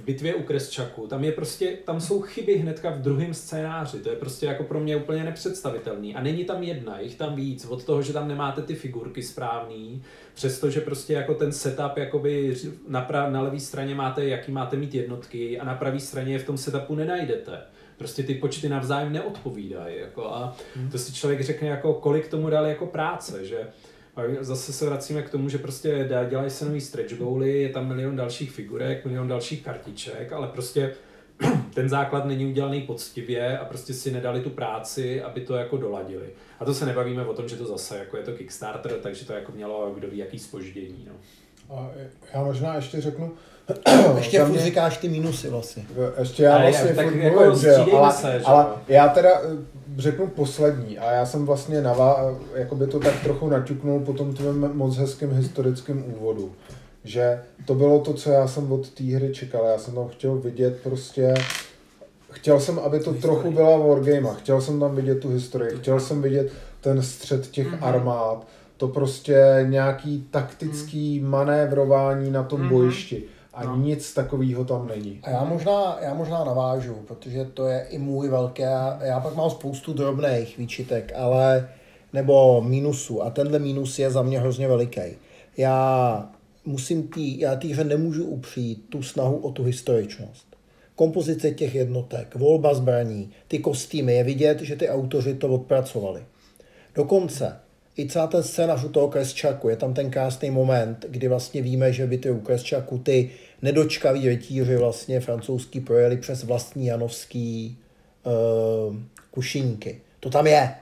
v 0.00 0.04
bitvě 0.04 0.34
u 0.34 0.42
Kresčaku, 0.42 1.06
tam 1.06 1.24
je 1.24 1.32
prostě, 1.32 1.78
tam 1.84 2.00
jsou 2.00 2.20
chyby 2.20 2.56
hnedka 2.56 2.90
v 2.90 3.00
druhém 3.00 3.34
scénáři, 3.34 3.98
to 3.98 4.10
je 4.10 4.16
prostě 4.16 4.46
jako 4.46 4.64
pro 4.64 4.80
mě 4.80 4.96
úplně 4.96 5.24
nepředstavitelný. 5.24 6.14
A 6.14 6.22
není 6.22 6.44
tam 6.44 6.62
jedna, 6.62 7.00
jich 7.00 7.14
tam 7.14 7.34
víc, 7.34 7.64
od 7.64 7.84
toho, 7.84 8.02
že 8.02 8.12
tam 8.12 8.28
nemáte 8.28 8.62
ty 8.62 8.74
figurky 8.74 9.22
správný, 9.22 10.02
přestože 10.34 10.80
prostě 10.80 11.12
jako 11.12 11.34
ten 11.34 11.52
setup, 11.52 11.96
jakoby 11.96 12.56
na, 12.88 13.00
pra, 13.00 13.30
na 13.30 13.40
levé 13.40 13.60
straně 13.60 13.94
máte, 13.94 14.24
jaký 14.24 14.52
máte 14.52 14.76
mít 14.76 14.94
jednotky 14.94 15.60
a 15.60 15.64
na 15.64 15.74
pravé 15.74 16.00
straně 16.00 16.32
je 16.32 16.38
v 16.38 16.46
tom 16.46 16.58
setupu 16.58 16.94
nenajdete. 16.94 17.60
Prostě 17.96 18.22
ty 18.22 18.34
počty 18.34 18.68
navzájem 18.68 19.12
neodpovídají. 19.12 19.98
Jako, 19.98 20.26
a 20.26 20.56
to 20.92 20.98
si 20.98 21.14
člověk 21.14 21.40
řekne, 21.40 21.68
jako, 21.68 21.94
kolik 21.94 22.28
tomu 22.28 22.50
dali 22.50 22.68
jako 22.68 22.86
práce, 22.86 23.46
že 23.46 23.66
a 24.16 24.22
zase 24.40 24.72
se 24.72 24.86
vracíme 24.86 25.22
k 25.22 25.30
tomu, 25.30 25.48
že 25.48 25.58
prostě 25.58 26.08
dělají 26.28 26.50
se 26.50 26.64
nový 26.64 26.80
stretch 26.80 27.14
goaly, 27.14 27.62
je 27.62 27.68
tam 27.68 27.88
milion 27.88 28.16
dalších 28.16 28.50
figurek, 28.50 29.04
milion 29.04 29.28
dalších 29.28 29.64
kartiček, 29.64 30.32
ale 30.32 30.48
prostě 30.48 30.94
ten 31.74 31.88
základ 31.88 32.24
není 32.24 32.46
udělaný 32.46 32.80
poctivě 32.80 33.58
a 33.58 33.64
prostě 33.64 33.94
si 33.94 34.10
nedali 34.10 34.40
tu 34.40 34.50
práci, 34.50 35.22
aby 35.22 35.40
to 35.40 35.54
jako 35.54 35.76
doladili. 35.76 36.26
A 36.60 36.64
to 36.64 36.74
se 36.74 36.86
nebavíme 36.86 37.26
o 37.26 37.34
tom, 37.34 37.48
že 37.48 37.56
to 37.56 37.66
zase 37.66 37.98
jako 37.98 38.16
je 38.16 38.22
to 38.22 38.32
Kickstarter, 38.32 38.92
takže 38.92 39.26
to 39.26 39.32
jako 39.32 39.52
mělo 39.52 39.92
kdo 39.94 40.08
ví 40.08 40.18
jaký 40.18 40.38
spoždění. 40.38 41.08
No. 41.08 41.14
A 41.76 41.90
já 42.34 42.44
možná 42.44 42.74
ještě 42.74 43.00
řeknu, 43.00 43.32
ještě 44.16 44.38
furt 44.40 44.48
mě- 44.48 44.60
říkáš 44.60 44.96
ty 44.96 45.08
minusy 45.08 45.48
vlastně. 45.48 45.86
Ještě 46.18 46.42
já 46.42 46.54
Ale 46.54 46.70
vlastně 46.70 46.94
tak 46.94 47.06
furt 47.06 47.16
jako 47.16 47.40
mluvím, 47.40 47.60
že 47.60 47.68
jo, 47.68 47.96
ale, 47.96 48.12
se, 48.12 48.38
že 48.38 48.44
ale 48.44 48.66
já 48.88 49.08
teda 49.08 49.30
eh, 49.30 49.79
řeknu 50.00 50.26
poslední 50.26 50.98
a 50.98 51.12
já 51.12 51.26
jsem 51.26 51.46
vlastně 51.46 51.82
navá, 51.82 52.34
jakoby 52.54 52.86
to 52.86 53.00
tak 53.00 53.22
trochu 53.22 53.48
naťuknul 53.48 54.00
po 54.00 54.12
tom 54.12 54.34
tvém 54.34 54.70
moc 54.74 54.96
hezkém 54.96 55.32
historickém 55.32 56.04
úvodu. 56.16 56.52
Že 57.04 57.40
to 57.66 57.74
bylo 57.74 57.98
to, 58.00 58.14
co 58.14 58.30
já 58.30 58.48
jsem 58.48 58.72
od 58.72 58.90
té 58.90 59.04
hry 59.04 59.30
čekal. 59.34 59.64
Já 59.66 59.78
jsem 59.78 59.94
tam 59.94 60.08
chtěl 60.08 60.34
vidět 60.36 60.80
prostě 60.82 61.34
Chtěl 62.32 62.60
jsem, 62.60 62.78
aby 62.78 63.00
to 63.00 63.12
trochu 63.14 63.50
byla 63.50 63.76
wargame, 63.78 64.28
chtěl 64.38 64.60
jsem 64.60 64.80
tam 64.80 64.94
vidět 64.96 65.20
tu 65.20 65.28
historii, 65.28 65.76
chtěl 65.78 66.00
jsem 66.00 66.22
vidět 66.22 66.52
ten 66.80 67.02
střed 67.02 67.46
těch 67.50 67.66
Mhm. 67.66 67.78
armád, 67.84 68.46
to 68.76 68.88
prostě 68.88 69.66
nějaký 69.68 70.26
taktický 70.30 71.20
manévrování 71.20 72.30
na 72.30 72.42
tom 72.42 72.60
Mhm. 72.60 72.68
bojišti. 72.68 73.22
A 73.54 73.64
No. 73.64 73.76
nic 73.76 74.14
takového 74.14 74.64
tam 74.64 74.86
není. 74.88 75.20
A 75.22 75.30
já 75.30 75.44
možná, 75.44 75.98
já 76.00 76.14
možná 76.14 76.44
navážu, 76.44 76.94
protože 76.94 77.44
to 77.44 77.66
je 77.66 77.86
i 77.90 77.98
můj 77.98 78.28
velké, 78.28 78.68
já 79.00 79.20
pak 79.20 79.34
mám 79.36 79.50
spoustu 79.50 79.92
drobných 79.92 80.58
výčitek, 80.58 81.12
ale, 81.16 81.68
nebo 82.12 82.62
mínusů 82.62 83.22
a 83.22 83.30
tenhle 83.30 83.58
mínus 83.58 83.98
je 83.98 84.10
za 84.10 84.22
mě 84.22 84.40
hrozně 84.40 84.68
veliký. 84.68 85.00
Já 85.56 86.28
musím 86.64 87.08
tý, 87.08 87.40
já 87.40 87.56
té 87.56 87.68
hře 87.68 87.84
nemůžu 87.84 88.24
upřít 88.24 88.86
tu 88.88 89.02
snahu 89.02 89.36
o 89.36 89.50
tu 89.50 89.64
historičnost. 89.64 90.46
Kompozice 90.96 91.50
těch 91.50 91.74
jednotek, 91.74 92.34
volba 92.34 92.74
zbraní, 92.74 93.30
ty 93.48 93.58
kostýmy, 93.58 94.14
je 94.14 94.24
vidět, 94.24 94.60
že 94.60 94.76
ty 94.76 94.88
autoři 94.88 95.34
to 95.34 95.48
odpracovali. 95.48 96.22
Dokonce 96.94 97.56
i 98.00 98.08
celá 98.08 98.26
ten 98.26 98.42
scénář 98.42 98.84
u 98.84 98.88
toho 98.88 99.08
Kresčaku, 99.08 99.68
je 99.68 99.76
tam 99.76 99.94
ten 99.94 100.10
krásný 100.10 100.50
moment, 100.50 101.06
kdy 101.08 101.28
vlastně 101.28 101.62
víme, 101.62 101.92
že 101.92 102.06
by 102.06 102.18
ty 102.18 102.30
u 102.30 102.40
Kresčaku 102.40 102.98
ty 102.98 103.30
nedočkaví 103.62 104.28
rytíři 104.28 104.76
vlastně 104.76 105.20
francouzský 105.20 105.80
projeli 105.80 106.16
přes 106.16 106.44
vlastní 106.44 106.86
janovský 106.86 107.78
uh, 108.24 108.96
kušinky. 109.30 110.00
To 110.20 110.30
tam 110.30 110.46
je. 110.46 110.74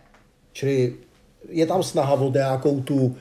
Čili 0.52 0.94
je 1.48 1.66
tam 1.66 1.82
snaha 1.82 2.14
o 2.14 2.32
nějakou 2.32 2.80
tu 2.80 3.16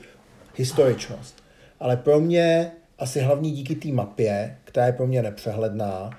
historičnost. 0.56 1.34
Ale 1.80 1.96
pro 1.96 2.20
mě 2.20 2.70
asi 2.98 3.20
hlavní 3.20 3.52
díky 3.52 3.74
té 3.74 3.88
mapě, 3.88 4.56
která 4.64 4.86
je 4.86 4.92
pro 4.92 5.06
mě 5.06 5.22
nepřehledná, 5.22 6.10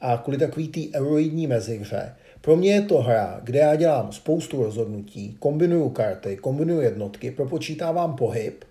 a 0.00 0.16
kvůli 0.16 0.38
takový 0.38 0.68
té 0.68 0.98
euroidní 0.98 1.46
mezihře, 1.46 2.14
pro 2.40 2.56
mě 2.56 2.72
je 2.72 2.82
to 2.82 2.98
hra, 2.98 3.40
kde 3.42 3.58
já 3.58 3.74
dělám 3.76 4.12
spoustu 4.12 4.62
rozhodnutí, 4.62 5.36
kombinuju 5.38 5.88
karty, 5.88 6.36
kombinuju 6.36 6.80
jednotky, 6.80 7.30
propočítávám 7.30 8.16
pohyb, 8.16 8.64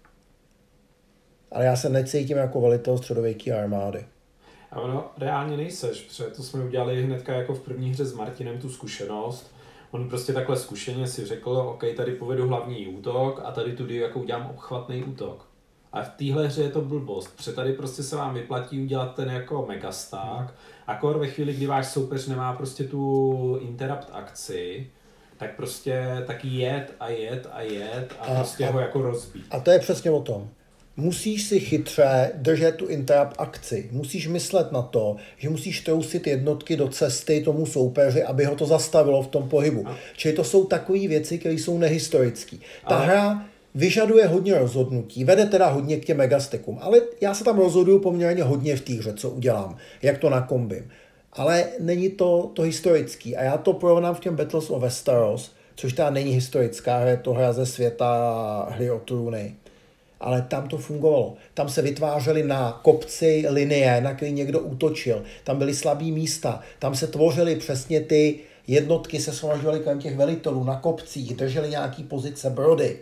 ale 1.51 1.65
já 1.65 1.75
se 1.75 1.89
necítím 1.89 2.37
jako 2.37 2.61
velitel 2.61 2.97
středověké 2.97 3.53
armády. 3.59 4.05
A 4.71 4.81
ono 4.81 5.11
reálně 5.17 5.57
nejseš, 5.57 6.01
protože 6.01 6.23
to 6.23 6.43
jsme 6.43 6.63
udělali 6.63 7.03
hnedka 7.03 7.33
jako 7.33 7.53
v 7.53 7.59
první 7.59 7.89
hře 7.89 8.05
s 8.05 8.13
Martinem 8.13 8.57
tu 8.57 8.69
zkušenost. 8.69 9.55
On 9.91 10.09
prostě 10.09 10.33
takhle 10.33 10.57
zkušeně 10.57 11.07
si 11.07 11.25
řekl, 11.25 11.49
OK, 11.49 11.83
tady 11.97 12.11
povedu 12.11 12.47
hlavní 12.47 12.87
útok 12.87 13.41
a 13.43 13.51
tady 13.51 13.73
tudy 13.73 13.95
jako 13.95 14.19
udělám 14.19 14.49
obchvatný 14.49 15.03
útok. 15.03 15.46
A 15.93 16.03
v 16.03 16.09
téhle 16.09 16.47
hře 16.47 16.61
je 16.61 16.69
to 16.69 16.81
blbost, 16.81 17.37
protože 17.37 17.51
tady 17.51 17.73
prostě 17.73 18.03
se 18.03 18.15
vám 18.15 18.33
vyplatí 18.33 18.81
udělat 18.81 19.15
ten 19.15 19.29
jako 19.29 19.65
megasták, 19.67 20.53
akor 20.87 21.17
ve 21.19 21.27
chvíli, 21.27 21.53
kdy 21.53 21.65
váš 21.67 21.87
soupeř 21.87 22.27
nemá 22.27 22.53
prostě 22.53 22.83
tu 22.83 23.59
interrupt 23.61 24.07
akci, 24.11 24.87
tak 25.37 25.55
prostě 25.55 26.23
taky 26.27 26.47
jet 26.47 26.93
a 26.99 27.09
jet 27.09 27.47
a 27.51 27.61
jet 27.61 28.13
a, 28.19 28.23
A- 28.25 28.35
prostě 28.35 28.67
a- 28.67 28.71
ho 28.71 28.79
jako 28.79 29.01
rozbít. 29.01 29.45
A 29.51 29.59
to 29.59 29.71
je 29.71 29.79
přesně 29.79 30.11
o 30.11 30.21
tom. 30.21 30.49
Musíš 30.99 31.43
si 31.43 31.59
chytře 31.59 32.31
držet 32.35 32.75
tu 32.75 32.85
interrupt 32.87 33.35
akci. 33.37 33.89
Musíš 33.91 34.27
myslet 34.27 34.71
na 34.71 34.81
to, 34.81 35.15
že 35.37 35.49
musíš 35.49 35.81
trousit 35.81 36.27
jednotky 36.27 36.75
do 36.77 36.87
cesty 36.87 37.41
tomu 37.41 37.65
soupeři, 37.65 38.23
aby 38.23 38.45
ho 38.45 38.55
to 38.55 38.65
zastavilo 38.65 39.23
v 39.23 39.27
tom 39.27 39.49
pohybu. 39.49 39.85
Čili 40.15 40.33
to 40.33 40.43
jsou 40.43 40.65
takové 40.65 40.99
věci, 41.07 41.37
které 41.39 41.55
jsou 41.55 41.77
nehistorické. 41.77 42.57
Ta 42.87 42.95
Ale- 42.95 43.05
hra 43.05 43.45
vyžaduje 43.77 44.27
hodně 44.27 44.59
rozhodnutí, 44.59 45.23
vede 45.23 45.45
teda 45.45 45.67
hodně 45.67 45.97
k 45.97 46.05
těm 46.05 46.17
megastekům, 46.17 46.79
ale 46.81 47.01
já 47.21 47.33
se 47.33 47.43
tam 47.43 47.57
rozhoduju 47.59 47.99
poměrně 47.99 48.43
hodně 48.43 48.75
v 48.75 48.81
té 48.81 49.13
co 49.13 49.29
udělám, 49.29 49.77
jak 50.01 50.17
to 50.17 50.29
nakombím. 50.29 50.89
Ale 51.33 51.65
není 51.79 52.09
to, 52.09 52.51
to 52.53 52.61
historický. 52.61 53.37
A 53.37 53.43
já 53.43 53.57
to 53.57 53.73
porovnám 53.73 54.15
v 54.15 54.19
těm 54.19 54.35
Battles 54.35 54.69
of 54.69 54.81
Westeros, 54.81 55.51
což 55.75 55.93
teda 55.93 56.09
není 56.09 56.31
historická 56.31 56.97
hra, 56.97 57.09
je 57.09 57.17
to 57.17 57.33
hra 57.33 57.53
ze 57.53 57.65
světa 57.65 58.67
hry 58.71 58.91
o 58.91 58.99
trůny. 58.99 59.55
Ale 60.19 60.41
tam 60.41 60.67
to 60.67 60.77
fungovalo. 60.77 61.33
Tam 61.53 61.69
se 61.69 61.81
vytvářely 61.81 62.43
na 62.43 62.79
kopci 62.83 63.45
linie, 63.49 64.01
na 64.01 64.13
který 64.13 64.31
někdo 64.31 64.59
útočil. 64.59 65.23
Tam 65.43 65.57
byly 65.57 65.73
slabý 65.73 66.11
místa. 66.11 66.61
Tam 66.79 66.95
se 66.95 67.07
tvořily 67.07 67.55
přesně 67.55 68.01
ty 68.01 68.39
jednotky, 68.67 69.19
se 69.19 69.31
shromažďovaly 69.31 69.79
kolem 69.79 69.99
těch 69.99 70.17
velitelů 70.17 70.63
na 70.63 70.75
kopcích, 70.75 71.35
drželi 71.35 71.69
nějaký 71.69 72.03
pozice 72.03 72.49
brody. 72.49 72.99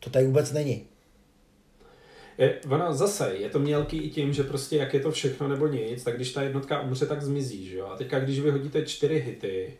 To 0.00 0.10
tady 0.10 0.26
vůbec 0.26 0.52
není. 0.52 0.86
Je, 2.38 2.60
ono 2.68 2.94
zase, 2.94 3.34
je 3.34 3.50
to 3.50 3.58
mělký 3.58 3.98
i 3.98 4.10
tím, 4.10 4.32
že 4.32 4.42
prostě 4.42 4.76
jak 4.76 4.94
je 4.94 5.00
to 5.00 5.10
všechno 5.10 5.48
nebo 5.48 5.66
nic, 5.66 6.04
tak 6.04 6.16
když 6.16 6.32
ta 6.32 6.42
jednotka 6.42 6.80
umře, 6.80 7.06
tak 7.06 7.22
zmizí, 7.22 7.66
že 7.66 7.76
jo? 7.76 7.86
A 7.86 7.96
teďka, 7.96 8.20
když 8.20 8.40
vyhodíte 8.40 8.86
čtyři 8.86 9.18
hity, 9.18 9.74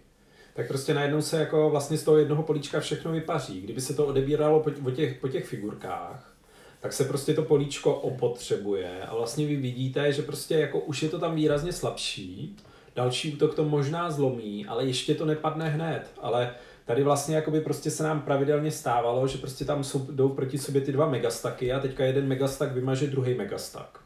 tak 0.54 0.68
prostě 0.68 0.94
najednou 0.94 1.22
se 1.22 1.40
jako 1.40 1.70
vlastně 1.70 1.98
z 1.98 2.04
toho 2.04 2.16
jednoho 2.16 2.42
políčka 2.42 2.80
všechno 2.80 3.12
vypaří. 3.12 3.60
Kdyby 3.60 3.80
se 3.80 3.94
to 3.94 4.06
odebíralo 4.06 4.60
po, 4.60 4.70
po, 4.70 4.90
těch, 4.90 5.20
po 5.20 5.28
těch 5.28 5.46
figurkách, 5.46 6.36
tak 6.80 6.92
se 6.92 7.04
prostě 7.04 7.34
to 7.34 7.42
políčko 7.42 7.94
opotřebuje 7.94 9.02
a 9.02 9.14
vlastně 9.14 9.46
vy 9.46 9.56
vidíte, 9.56 10.12
že 10.12 10.22
prostě 10.22 10.54
jako 10.54 10.80
už 10.80 11.02
je 11.02 11.08
to 11.08 11.18
tam 11.18 11.34
výrazně 11.34 11.72
slabší, 11.72 12.56
další 12.94 13.32
útok 13.32 13.54
to 13.54 13.64
možná 13.64 14.10
zlomí, 14.10 14.66
ale 14.66 14.86
ještě 14.86 15.14
to 15.14 15.26
nepadne 15.26 15.68
hned, 15.68 16.10
ale 16.20 16.54
tady 16.86 17.02
vlastně 17.02 17.36
jakoby 17.36 17.60
prostě 17.60 17.90
se 17.90 18.02
nám 18.02 18.22
pravidelně 18.22 18.70
stávalo, 18.70 19.26
že 19.26 19.38
prostě 19.38 19.64
tam 19.64 19.84
jsou, 19.84 20.06
jdou 20.10 20.28
proti 20.28 20.58
sobě 20.58 20.80
ty 20.80 20.92
dva 20.92 21.08
megastaky 21.08 21.72
a 21.72 21.80
teďka 21.80 22.04
jeden 22.04 22.26
megastak 22.26 22.72
vymaže 22.72 23.06
druhý 23.06 23.34
megastak. 23.34 24.00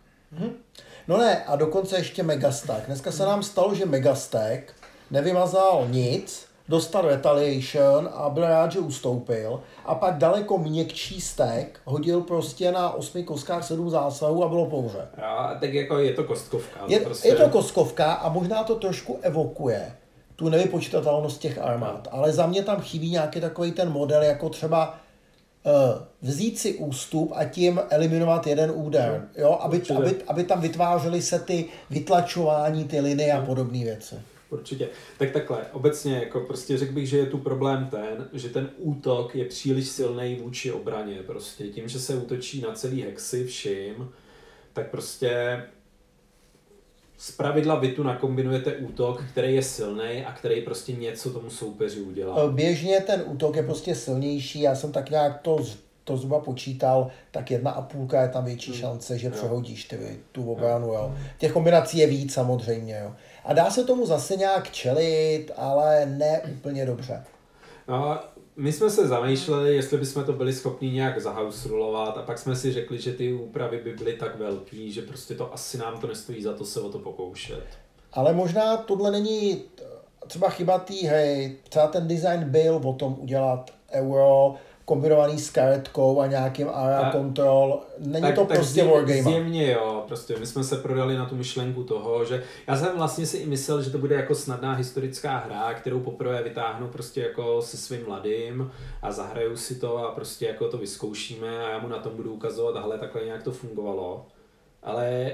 No 1.08 1.18
ne, 1.18 1.44
a 1.44 1.56
dokonce 1.56 1.96
ještě 1.96 2.22
Megastack. 2.22 2.86
Dneska 2.86 3.12
se 3.12 3.22
nám 3.22 3.42
stalo, 3.42 3.74
že 3.74 3.86
Megastack 3.86 4.74
nevymazal 5.10 5.86
nic, 5.90 6.46
dostal 6.68 7.08
retaliation 7.08 8.08
a 8.12 8.30
byl 8.30 8.42
rád, 8.42 8.72
že 8.72 8.78
ustoupil. 8.78 9.62
A 9.84 9.94
pak 9.94 10.18
daleko 10.18 10.58
měkčí 10.58 11.20
stack 11.20 11.80
hodil 11.84 12.20
prostě 12.20 12.72
na 12.72 12.90
osmi 12.90 13.24
koskách 13.24 13.64
sedm 13.64 13.90
zásahů 13.90 14.44
a 14.44 14.48
bylo 14.48 14.66
pouze. 14.66 15.08
A 15.22 15.54
tak 15.60 15.74
jako 15.74 15.98
je 15.98 16.12
to 16.12 16.24
kostkovka. 16.24 16.80
Je, 16.86 17.00
prostě... 17.00 17.28
je 17.28 17.34
to 17.34 17.48
koskovka 17.48 18.12
a 18.12 18.28
možná 18.28 18.64
to 18.64 18.74
trošku 18.74 19.18
evokuje 19.22 19.92
tu 20.40 20.48
nevypočitatelnost 20.48 21.40
těch 21.40 21.58
armád, 21.58 22.08
ale 22.10 22.32
za 22.32 22.46
mě 22.46 22.62
tam 22.62 22.80
chybí 22.80 23.10
nějaký 23.10 23.40
takový 23.40 23.72
ten 23.72 23.90
model, 23.90 24.22
jako 24.22 24.48
třeba 24.48 24.98
eh, 25.66 25.70
vzít 26.22 26.58
si 26.58 26.74
ústup 26.74 27.32
a 27.34 27.44
tím 27.44 27.80
eliminovat 27.90 28.46
jeden 28.46 28.72
úder, 28.74 29.28
jo, 29.36 29.58
aby, 29.60 29.76
určitě. 29.76 29.94
aby, 29.94 30.16
aby 30.26 30.44
tam 30.44 30.60
vytvářely 30.60 31.22
se 31.22 31.38
ty 31.38 31.64
vytlačování, 31.90 32.84
ty 32.84 33.00
linie 33.00 33.32
a 33.32 33.44
podobné 33.44 33.78
věci. 33.78 34.14
Určitě. 34.50 34.88
Tak 35.18 35.30
takhle, 35.30 35.66
obecně 35.72 36.18
jako 36.18 36.40
prostě 36.40 36.78
řekl 36.78 36.92
bych, 36.92 37.08
že 37.08 37.18
je 37.18 37.26
tu 37.26 37.38
problém 37.38 37.88
ten, 37.90 38.28
že 38.32 38.48
ten 38.48 38.70
útok 38.78 39.34
je 39.34 39.44
příliš 39.44 39.88
silný 39.88 40.36
vůči 40.42 40.72
obraně. 40.72 41.22
Prostě 41.26 41.64
tím, 41.64 41.88
že 41.88 42.00
se 42.00 42.14
útočí 42.14 42.60
na 42.60 42.72
celý 42.72 43.02
hexy 43.02 43.44
všim, 43.44 44.10
tak 44.72 44.90
prostě 44.90 45.62
z 47.20 47.30
pravidla 47.30 47.74
vy 47.74 47.88
tu 47.88 48.02
nakombinujete 48.02 48.76
útok, 48.76 49.24
který 49.32 49.54
je 49.54 49.62
silný 49.62 50.24
a 50.24 50.32
který 50.32 50.60
prostě 50.62 50.92
něco 50.92 51.30
tomu 51.30 51.50
soupeři 51.50 52.00
udělá. 52.00 52.36
Eh, 52.44 52.52
Běžně 52.52 53.00
ten 53.00 53.22
útok 53.26 53.56
je 53.56 53.62
prostě 53.62 53.94
silnější, 53.94 54.60
já 54.60 54.74
jsem 54.74 54.92
tak 54.92 55.10
nějak 55.10 55.40
to, 55.40 55.64
to 56.04 56.16
zhruba 56.16 56.40
počítal, 56.40 57.10
tak 57.30 57.50
jedna 57.50 57.70
a 57.70 57.82
půlka 57.82 58.22
je 58.22 58.28
tam 58.28 58.44
větší 58.44 58.72
šance, 58.72 59.18
že 59.18 59.30
přehodíš 59.30 59.84
ty, 59.84 59.98
tu 60.32 60.52
obranu, 60.52 60.86
jo. 60.86 61.14
Těch 61.38 61.52
kombinací 61.52 61.98
je 61.98 62.06
víc 62.06 62.34
samozřejmě, 62.34 63.00
jo. 63.04 63.12
A 63.44 63.52
dá 63.52 63.70
se 63.70 63.84
tomu 63.84 64.06
zase 64.06 64.36
nějak 64.36 64.70
čelit, 64.70 65.50
ale 65.56 66.06
ne 66.06 66.40
úplně 66.52 66.86
dobře. 66.86 67.24
No, 67.88 68.18
my 68.60 68.72
jsme 68.72 68.90
se 68.90 69.08
zamýšleli, 69.08 69.76
jestli 69.76 69.98
bychom 69.98 70.24
to 70.24 70.32
byli 70.32 70.52
schopni 70.52 70.90
nějak 70.90 71.20
zahousrulovat 71.20 72.18
a 72.18 72.22
pak 72.22 72.38
jsme 72.38 72.56
si 72.56 72.72
řekli, 72.72 73.00
že 73.00 73.12
ty 73.12 73.32
úpravy 73.32 73.80
by 73.84 73.92
byly 73.92 74.12
tak 74.12 74.38
velký, 74.38 74.92
že 74.92 75.02
prostě 75.02 75.34
to 75.34 75.54
asi 75.54 75.78
nám 75.78 76.00
to 76.00 76.06
nestojí 76.06 76.42
za 76.42 76.52
to 76.52 76.64
se 76.64 76.80
o 76.80 76.88
to 76.88 76.98
pokoušet. 76.98 77.64
Ale 78.12 78.32
možná 78.32 78.76
tohle 78.76 79.10
není 79.10 79.62
třeba 80.26 80.50
chyba 80.50 80.78
té 80.78 80.94
hry. 80.94 81.56
Třeba 81.68 81.86
ten 81.86 82.08
design 82.08 82.44
byl 82.44 82.80
o 82.84 82.92
tom 82.92 83.16
udělat 83.20 83.70
euro 83.92 84.54
kombinovaný 84.90 85.38
s 85.38 85.50
karetkou 85.50 86.20
a 86.20 86.26
nějakým 86.26 86.68
ARA 86.72 87.00
Tak- 87.00 87.12
control. 87.12 87.80
Není 87.98 88.32
to 88.32 88.44
prostě 88.44 88.80
zjem- 88.82 88.90
wargame. 88.90 89.22
Zjemně 89.22 89.72
jo, 89.72 90.04
prostě 90.08 90.36
my 90.38 90.46
jsme 90.46 90.64
se 90.64 90.76
prodali 90.76 91.16
na 91.16 91.26
tu 91.26 91.36
myšlenku 91.36 91.84
toho, 91.84 92.24
že 92.24 92.42
já 92.66 92.76
jsem 92.76 92.96
vlastně 92.96 93.26
si 93.26 93.36
i 93.36 93.46
myslel, 93.46 93.82
že 93.82 93.90
to 93.90 93.98
bude 93.98 94.14
jako 94.14 94.34
snadná 94.34 94.72
historická 94.74 95.36
hra, 95.38 95.74
kterou 95.74 96.00
poprvé 96.00 96.42
vytáhnu 96.42 96.88
prostě 96.88 97.20
jako 97.20 97.62
se 97.62 97.76
svým 97.76 98.04
mladým 98.06 98.70
a 99.02 99.12
zahraju 99.12 99.56
si 99.56 99.74
to 99.74 99.98
a 99.98 100.12
prostě 100.14 100.46
jako 100.46 100.68
to 100.68 100.78
vyzkoušíme 100.78 101.64
a 101.66 101.70
já 101.70 101.78
mu 101.78 101.88
na 101.88 101.98
tom 101.98 102.16
budu 102.16 102.32
ukazovat, 102.32 102.76
hele, 102.82 102.98
takhle 102.98 103.24
nějak 103.24 103.42
to 103.42 103.52
fungovalo. 103.52 104.26
Ale 104.82 105.30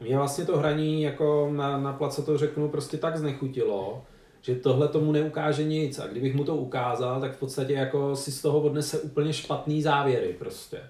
mě 0.00 0.16
vlastně 0.16 0.44
to 0.44 0.56
hraní 0.58 1.02
jako 1.02 1.48
na, 1.52 1.78
na 1.78 1.92
placo 1.92 2.22
to 2.22 2.38
řeknu 2.38 2.68
prostě 2.68 2.96
tak 2.96 3.16
znechutilo, 3.16 4.02
že 4.44 4.54
tohle 4.54 4.88
tomu 4.88 5.12
neukáže 5.12 5.64
nic 5.64 5.98
a 5.98 6.06
kdybych 6.06 6.34
mu 6.34 6.44
to 6.44 6.56
ukázal, 6.56 7.20
tak 7.20 7.36
v 7.36 7.38
podstatě 7.38 7.72
jako 7.72 8.16
si 8.16 8.32
z 8.32 8.42
toho 8.42 8.60
odnese 8.60 9.00
úplně 9.00 9.32
špatný 9.32 9.82
závěry 9.82 10.36
prostě. 10.38 10.80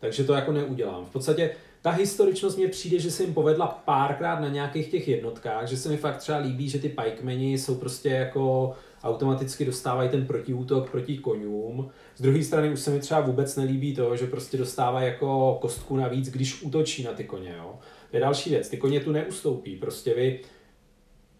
Takže 0.00 0.24
to 0.24 0.34
jako 0.34 0.52
neudělám. 0.52 1.06
V 1.06 1.12
podstatě 1.12 1.50
ta 1.82 1.90
historičnost 1.90 2.58
mě 2.58 2.68
přijde, 2.68 2.98
že 2.98 3.10
se 3.10 3.22
jim 3.22 3.34
povedla 3.34 3.66
párkrát 3.66 4.40
na 4.40 4.48
nějakých 4.48 4.90
těch 4.90 5.08
jednotkách, 5.08 5.68
že 5.68 5.76
se 5.76 5.88
mi 5.88 5.96
fakt 5.96 6.16
třeba 6.16 6.38
líbí, 6.38 6.68
že 6.68 6.78
ty 6.78 6.88
pikemeni 6.88 7.58
jsou 7.58 7.74
prostě 7.74 8.08
jako 8.08 8.72
automaticky 9.02 9.64
dostávají 9.64 10.08
ten 10.08 10.26
protiútok 10.26 10.90
proti 10.90 11.18
konům. 11.18 11.90
Z 12.16 12.22
druhé 12.22 12.42
strany 12.42 12.72
už 12.72 12.80
se 12.80 12.90
mi 12.90 13.00
třeba 13.00 13.20
vůbec 13.20 13.56
nelíbí 13.56 13.94
to, 13.94 14.16
že 14.16 14.26
prostě 14.26 14.56
dostávají 14.56 15.06
jako 15.06 15.58
kostku 15.60 15.96
navíc, 15.96 16.28
když 16.30 16.62
útočí 16.62 17.02
na 17.02 17.12
ty 17.12 17.24
koně. 17.24 17.54
Jo? 17.58 17.78
To 18.10 18.16
je 18.16 18.20
další 18.20 18.50
věc. 18.50 18.68
Ty 18.68 18.76
koně 18.76 19.00
tu 19.00 19.12
neustoupí. 19.12 19.76
Prostě 19.76 20.14
vy 20.14 20.40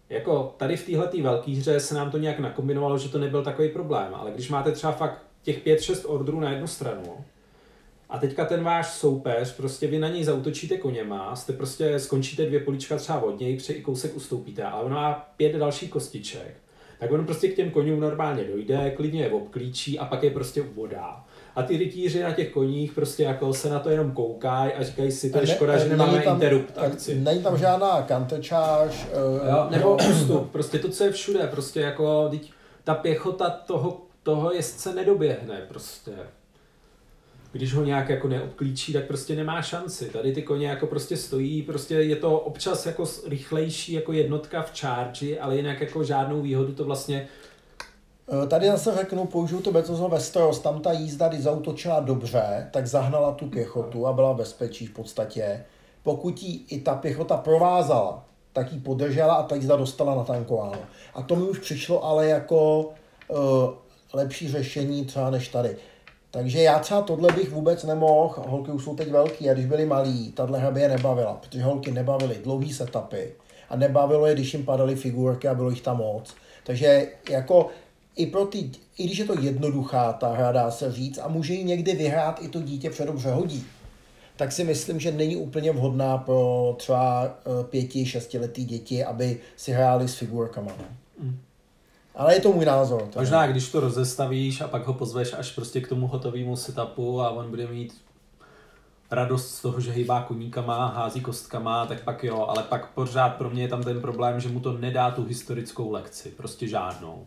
jako 0.09 0.55
tady 0.57 0.77
v 0.77 0.85
téhle 0.85 1.09
velké 1.21 1.51
hře 1.51 1.79
se 1.79 1.95
nám 1.95 2.11
to 2.11 2.17
nějak 2.17 2.39
nakombinovalo, 2.39 2.97
že 2.97 3.09
to 3.09 3.19
nebyl 3.19 3.43
takový 3.43 3.69
problém, 3.69 4.15
ale 4.15 4.31
když 4.31 4.49
máte 4.49 4.71
třeba 4.71 4.93
fakt 4.93 5.21
těch 5.43 5.65
5-6 5.65 6.11
ordrů 6.11 6.39
na 6.39 6.51
jednu 6.51 6.67
stranu 6.67 7.25
a 8.09 8.17
teďka 8.17 8.45
ten 8.45 8.63
váš 8.63 8.93
soupeř, 8.93 9.55
prostě 9.55 9.87
vy 9.87 9.99
na 9.99 10.09
něj 10.09 10.23
zautočíte 10.23 10.77
koněma, 10.77 11.35
jste 11.35 11.53
prostě 11.53 11.99
skončíte 11.99 12.45
dvě 12.45 12.59
polička 12.59 12.97
třeba 12.97 13.21
od 13.21 13.39
něj, 13.39 13.57
pře 13.57 13.73
kousek 13.73 14.15
ustoupíte, 14.15 14.63
ale 14.63 14.83
on 14.83 14.93
má 14.93 15.13
pět 15.37 15.55
dalších 15.55 15.89
kostiček, 15.89 16.57
tak 16.99 17.11
on 17.11 17.25
prostě 17.25 17.47
k 17.47 17.55
těm 17.55 17.71
koním 17.71 17.99
normálně 17.99 18.43
dojde, 18.43 18.93
klidně 18.95 19.23
je 19.23 19.31
obklíčí 19.31 19.99
a 19.99 20.05
pak 20.05 20.23
je 20.23 20.31
prostě 20.31 20.61
ubodá. 20.61 21.25
A 21.55 21.63
ty 21.63 21.77
rytíři 21.77 22.23
na 22.23 22.31
těch 22.31 22.49
koních 22.49 22.91
prostě 22.93 23.23
jako 23.23 23.53
se 23.53 23.69
na 23.69 23.79
to 23.79 23.89
jenom 23.89 24.11
koukají 24.11 24.71
a 24.73 24.83
říkají 24.83 25.11
si, 25.11 25.29
to 25.29 25.37
je 25.39 25.45
Ne- 25.45 25.53
škoda, 25.53 25.77
že 25.77 25.89
nemáme 25.89 26.21
tam- 26.21 26.33
interrupt 26.35 26.77
akci. 26.77 27.15
Není 27.15 27.43
tam 27.43 27.57
žádná 27.57 28.07
charge. 28.47 28.95
eh, 29.11 29.49
Jo, 29.51 29.67
nebo 29.71 29.97
ústup, 30.09 30.51
prostě 30.51 30.79
to, 30.79 30.89
co 30.89 31.03
je 31.03 31.11
všude, 31.11 31.47
prostě 31.47 31.79
jako, 31.81 32.27
teď 32.29 32.51
ta 32.83 32.93
pěchota 32.95 33.49
toho, 33.49 34.01
toho 34.23 34.53
jezdce 34.53 34.93
nedoběhne 34.95 35.61
prostě. 35.69 36.11
Když 37.51 37.73
ho 37.73 37.83
nějak 37.83 38.09
jako 38.09 38.27
neobklíčí, 38.27 38.93
tak 38.93 39.05
prostě 39.07 39.35
nemá 39.35 39.61
šanci. 39.61 40.05
Tady 40.05 40.33
ty 40.33 40.41
koně 40.41 40.67
jako 40.67 40.87
prostě 40.87 41.17
stojí, 41.17 41.61
prostě 41.61 41.93
je 41.95 42.15
to 42.15 42.39
občas 42.39 42.85
jako 42.85 43.03
rychlejší 43.27 43.93
jako 43.93 44.13
jednotka 44.13 44.61
v 44.61 44.79
charge, 44.79 45.39
ale 45.39 45.55
jinak 45.55 45.81
jako 45.81 46.03
žádnou 46.03 46.41
výhodu 46.41 46.73
to 46.73 46.83
vlastně 46.83 47.27
Tady 48.47 48.67
zase 48.67 48.95
řeknu, 48.95 49.25
použiju 49.25 49.61
to 49.61 49.71
Betozo 49.71 50.09
Westeros, 50.09 50.59
tam 50.59 50.81
ta 50.81 50.91
jízda, 50.91 51.27
když 51.27 51.41
zautočila 51.41 51.99
dobře, 51.99 52.69
tak 52.71 52.87
zahnala 52.87 53.31
tu 53.31 53.47
pěchotu 53.47 54.07
a 54.07 54.13
byla 54.13 54.33
v 54.33 54.35
bezpečí 54.35 54.85
v 54.85 54.93
podstatě. 54.93 55.65
Pokud 56.03 56.43
jí 56.43 56.65
i 56.69 56.81
ta 56.81 56.95
pěchota 56.95 57.37
provázala, 57.37 58.25
tak 58.53 58.73
ji 58.73 58.79
podržela 58.79 59.33
a 59.33 59.43
ta 59.43 59.55
jízda 59.55 59.75
dostala 59.75 60.15
natankováno. 60.15 60.79
A 61.13 61.21
to 61.21 61.35
mi 61.35 61.43
už 61.43 61.59
přišlo 61.59 62.05
ale 62.05 62.27
jako 62.27 62.79
uh, 63.27 63.37
lepší 64.13 64.49
řešení 64.51 65.05
třeba 65.05 65.29
než 65.29 65.47
tady. 65.47 65.77
Takže 66.31 66.61
já 66.61 66.79
třeba 66.79 67.01
tohle 67.01 67.31
bych 67.31 67.51
vůbec 67.51 67.83
nemohl, 67.83 68.43
holky 68.47 68.71
už 68.71 68.83
jsou 68.83 68.95
teď 68.95 69.11
velký 69.11 69.49
a 69.49 69.53
když 69.53 69.65
byly 69.65 69.85
malí, 69.85 70.31
tahle 70.31 70.59
hra 70.59 70.71
by 70.71 70.81
je 70.81 70.87
nebavila, 70.87 71.33
protože 71.33 71.63
holky 71.63 71.91
nebavily 71.91 72.39
dlouhý 72.43 72.73
setupy 72.73 73.33
a 73.69 73.75
nebavilo 73.75 74.25
je, 74.25 74.33
když 74.33 74.53
jim 74.53 74.65
padaly 74.65 74.95
figurky 74.95 75.47
a 75.47 75.53
bylo 75.53 75.69
jich 75.69 75.81
tam 75.81 75.97
moc. 75.97 76.33
Takže 76.63 77.07
jako 77.29 77.69
i 78.15 78.25
pro 78.25 78.45
ty, 78.45 78.71
i 78.97 79.05
když 79.05 79.17
je 79.17 79.25
to 79.25 79.39
jednoduchá 79.39 80.13
ta 80.13 80.33
hra, 80.33 80.51
dá 80.51 80.71
se 80.71 80.91
říct, 80.91 81.17
a 81.17 81.27
může 81.27 81.53
ji 81.53 81.63
někdy 81.63 81.95
vyhrát 81.95 82.39
i 82.41 82.47
to 82.47 82.61
dítě 82.61 82.89
předobře 82.89 83.31
hodí, 83.31 83.65
tak 84.35 84.51
si 84.51 84.63
myslím, 84.63 84.99
že 84.99 85.11
není 85.11 85.35
úplně 85.35 85.71
vhodná 85.71 86.17
pro 86.17 86.75
třeba 86.77 87.25
eh, 87.25 87.63
pěti, 87.63 88.05
šestiletý 88.05 88.65
děti, 88.65 89.03
aby 89.03 89.39
si 89.55 89.71
hráli 89.71 90.07
s 90.07 90.15
figurkama. 90.15 90.71
No. 90.79 90.85
Ale 92.15 92.33
je 92.33 92.41
to 92.41 92.51
můj 92.51 92.65
názor. 92.65 93.01
teda. 93.01 93.21
Možná, 93.21 93.47
když 93.47 93.69
to 93.69 93.79
rozestavíš 93.79 94.61
a 94.61 94.67
pak 94.67 94.87
ho 94.87 94.93
pozveš 94.93 95.33
až 95.33 95.51
prostě 95.51 95.81
k 95.81 95.87
tomu 95.87 96.07
hotovému 96.07 96.55
setupu 96.55 97.21
a 97.21 97.29
on 97.29 97.49
bude 97.49 97.67
mít 97.67 97.93
radost 99.11 99.55
z 99.55 99.61
toho, 99.61 99.79
že 99.79 99.91
hýbá 99.91 100.21
koníkama, 100.21 100.87
hází 100.87 101.21
kostkama, 101.21 101.85
tak 101.85 102.03
pak 102.03 102.23
jo, 102.23 102.45
ale 102.49 102.63
pak 102.63 102.91
pořád 102.93 103.29
pro 103.29 103.49
mě 103.49 103.61
je 103.61 103.67
tam 103.67 103.83
ten 103.83 104.01
problém, 104.01 104.39
že 104.39 104.49
mu 104.49 104.59
to 104.59 104.77
nedá 104.77 105.11
tu 105.11 105.23
historickou 105.23 105.91
lekci, 105.91 106.29
prostě 106.29 106.67
žádnou. 106.67 107.25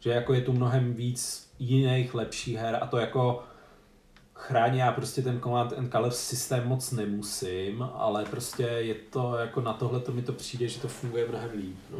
Že 0.00 0.10
jako 0.10 0.34
je 0.34 0.40
tu 0.40 0.52
mnohem 0.52 0.94
víc 0.94 1.50
jiných 1.58 2.14
lepších 2.14 2.56
her 2.56 2.78
a 2.80 2.86
to 2.86 2.98
jako 2.98 3.42
chrání 4.34 4.78
já 4.78 4.92
prostě 4.92 5.22
ten 5.22 5.40
Command 5.40 5.72
and 5.72 5.90
Color 5.92 6.10
systém 6.10 6.68
moc 6.68 6.90
nemusím, 6.92 7.88
ale 7.94 8.24
prostě 8.24 8.62
je 8.62 8.94
to 8.94 9.36
jako 9.36 9.60
na 9.60 9.72
tohle 9.72 10.00
to 10.00 10.12
mi 10.12 10.22
to 10.22 10.32
přijde, 10.32 10.68
že 10.68 10.80
to 10.80 10.88
funguje 10.88 11.28
mnohem 11.28 11.50
líp. 11.54 11.76
No. 11.90 11.98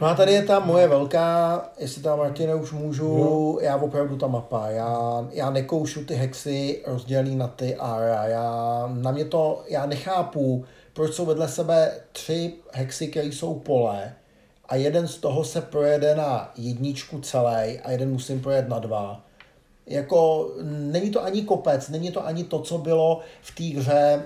No 0.00 0.06
a 0.06 0.14
tady 0.14 0.32
je 0.32 0.42
ta 0.42 0.58
moje 0.58 0.88
velká, 0.88 1.62
jestli 1.78 2.02
tam 2.02 2.18
Martine 2.18 2.54
už 2.54 2.72
můžu, 2.72 3.58
já 3.62 3.76
opravdu 3.76 4.16
ta 4.16 4.26
mapa, 4.26 4.66
já, 4.66 5.26
já 5.32 5.50
nekoušu 5.50 6.04
ty 6.04 6.14
hexy 6.14 6.82
rozdělený 6.86 7.36
na 7.36 7.48
ty 7.48 7.76
ára, 7.76 8.24
já, 8.24 8.88
na 8.94 9.10
mě 9.10 9.24
to, 9.24 9.62
já 9.68 9.86
nechápu, 9.86 10.64
proč 10.92 11.14
jsou 11.14 11.26
vedle 11.26 11.48
sebe 11.48 11.92
tři 12.12 12.54
hexy, 12.72 13.08
které 13.08 13.26
jsou 13.26 13.54
pole 13.54 14.12
a 14.70 14.76
jeden 14.76 15.08
z 15.08 15.16
toho 15.16 15.44
se 15.44 15.60
projede 15.60 16.14
na 16.14 16.52
jedničku 16.56 17.20
celý 17.20 17.78
a 17.78 17.90
jeden 17.90 18.10
musím 18.12 18.40
projet 18.40 18.68
na 18.68 18.78
dva. 18.78 19.20
Jako, 19.86 20.50
není 20.62 21.10
to 21.10 21.24
ani 21.24 21.42
kopec, 21.42 21.88
není 21.88 22.10
to 22.10 22.26
ani 22.26 22.44
to, 22.44 22.58
co 22.60 22.78
bylo 22.78 23.20
v 23.42 23.54
té 23.54 23.80
hře, 23.80 24.22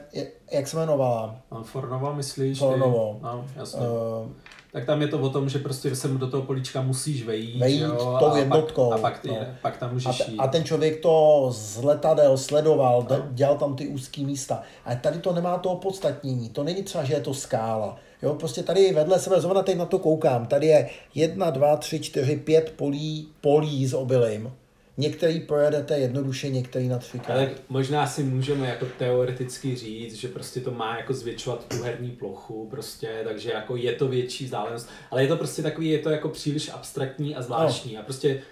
jak 0.52 0.68
se 0.68 0.76
jmenovala. 0.76 1.36
A 1.50 1.62
Fornova 1.62 2.12
myslíš? 2.12 2.58
Fornovo. 2.58 3.18
No, 3.22 3.44
jasně. 3.56 3.80
Uh, 3.80 4.28
Tak 4.72 4.84
tam 4.86 5.02
je 5.02 5.08
to 5.08 5.18
o 5.18 5.28
tom, 5.28 5.48
že 5.48 5.58
prostě 5.58 5.96
se 5.96 6.08
mu 6.08 6.18
do 6.18 6.30
toho 6.30 6.42
políčka 6.42 6.82
musíš 6.82 7.26
vejít, 7.26 7.60
Vejít 7.60 7.82
jo, 7.82 8.16
tou 8.18 8.26
a 8.26 8.38
jednotkou, 8.38 8.90
Pak, 8.90 8.98
a 8.98 9.02
pak, 9.02 9.18
ty, 9.18 9.28
no. 9.28 9.36
pak 9.62 9.76
tam 9.76 9.90
A, 9.90 9.92
můžeš 9.92 10.18
te, 10.18 10.30
jít. 10.30 10.38
a 10.38 10.46
ten 10.46 10.64
člověk 10.64 11.00
to 11.00 11.46
z 11.50 11.82
letadel 11.82 12.38
sledoval, 12.38 13.02
de, 13.02 13.22
dělal 13.30 13.56
tam 13.58 13.76
ty 13.76 13.88
úzký 13.88 14.24
místa. 14.24 14.62
Ale 14.84 14.96
tady 14.96 15.18
to 15.18 15.32
nemá 15.32 15.58
to 15.58 15.70
opodstatnění. 15.70 16.48
To 16.48 16.64
není 16.64 16.82
třeba, 16.82 17.04
že 17.04 17.14
je 17.14 17.20
to 17.20 17.34
skála. 17.34 17.96
Jo, 18.24 18.34
prostě 18.34 18.62
tady 18.62 18.92
vedle 18.92 19.18
sebe, 19.18 19.40
zrovna 19.40 19.62
teď 19.62 19.76
na 19.76 19.86
to 19.86 19.98
koukám, 19.98 20.46
tady 20.46 20.66
je 20.66 20.90
jedna, 21.14 21.50
dva, 21.50 21.76
tři, 21.76 22.00
čtyři, 22.00 22.36
pět 22.36 22.72
polí, 22.76 23.28
polí 23.40 23.86
s 23.86 23.94
obilím. 23.94 24.52
Některý 24.96 25.40
projedete 25.40 25.98
jednoduše, 25.98 26.48
některý 26.48 26.88
na 26.88 26.98
třikrát. 26.98 27.36
Ale 27.36 27.50
možná 27.68 28.06
si 28.06 28.22
můžeme 28.22 28.68
jako 28.68 28.86
teoreticky 28.98 29.76
říct, 29.76 30.14
že 30.14 30.28
prostě 30.28 30.60
to 30.60 30.70
má 30.70 30.96
jako 30.96 31.14
zvětšovat 31.14 31.64
tu 31.64 31.82
herní 31.82 32.10
plochu, 32.10 32.66
prostě, 32.70 33.20
takže 33.24 33.52
jako 33.52 33.76
je 33.76 33.92
to 33.92 34.08
větší 34.08 34.44
vzdálenost, 34.44 34.88
ale 35.10 35.22
je 35.22 35.28
to 35.28 35.36
prostě 35.36 35.62
takový, 35.62 35.88
je 35.88 35.98
to 35.98 36.10
jako 36.10 36.28
příliš 36.28 36.70
abstraktní 36.72 37.36
a 37.36 37.42
zvláštní 37.42 37.98
a 37.98 38.02
prostě 38.02 38.42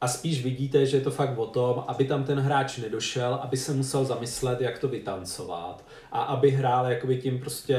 a 0.00 0.08
spíš 0.08 0.44
vidíte, 0.44 0.86
že 0.86 0.96
je 0.96 1.00
to 1.00 1.10
fakt 1.10 1.38
o 1.38 1.46
tom, 1.46 1.84
aby 1.86 2.04
tam 2.04 2.24
ten 2.24 2.40
hráč 2.40 2.78
nedošel, 2.78 3.34
aby 3.34 3.56
se 3.56 3.72
musel 3.72 4.04
zamyslet, 4.04 4.60
jak 4.60 4.78
to 4.78 4.88
vytancovat 4.88 5.84
a 6.12 6.22
aby 6.22 6.50
hrál 6.50 6.86
jakoby 6.86 7.16
tím 7.16 7.38
prostě 7.38 7.78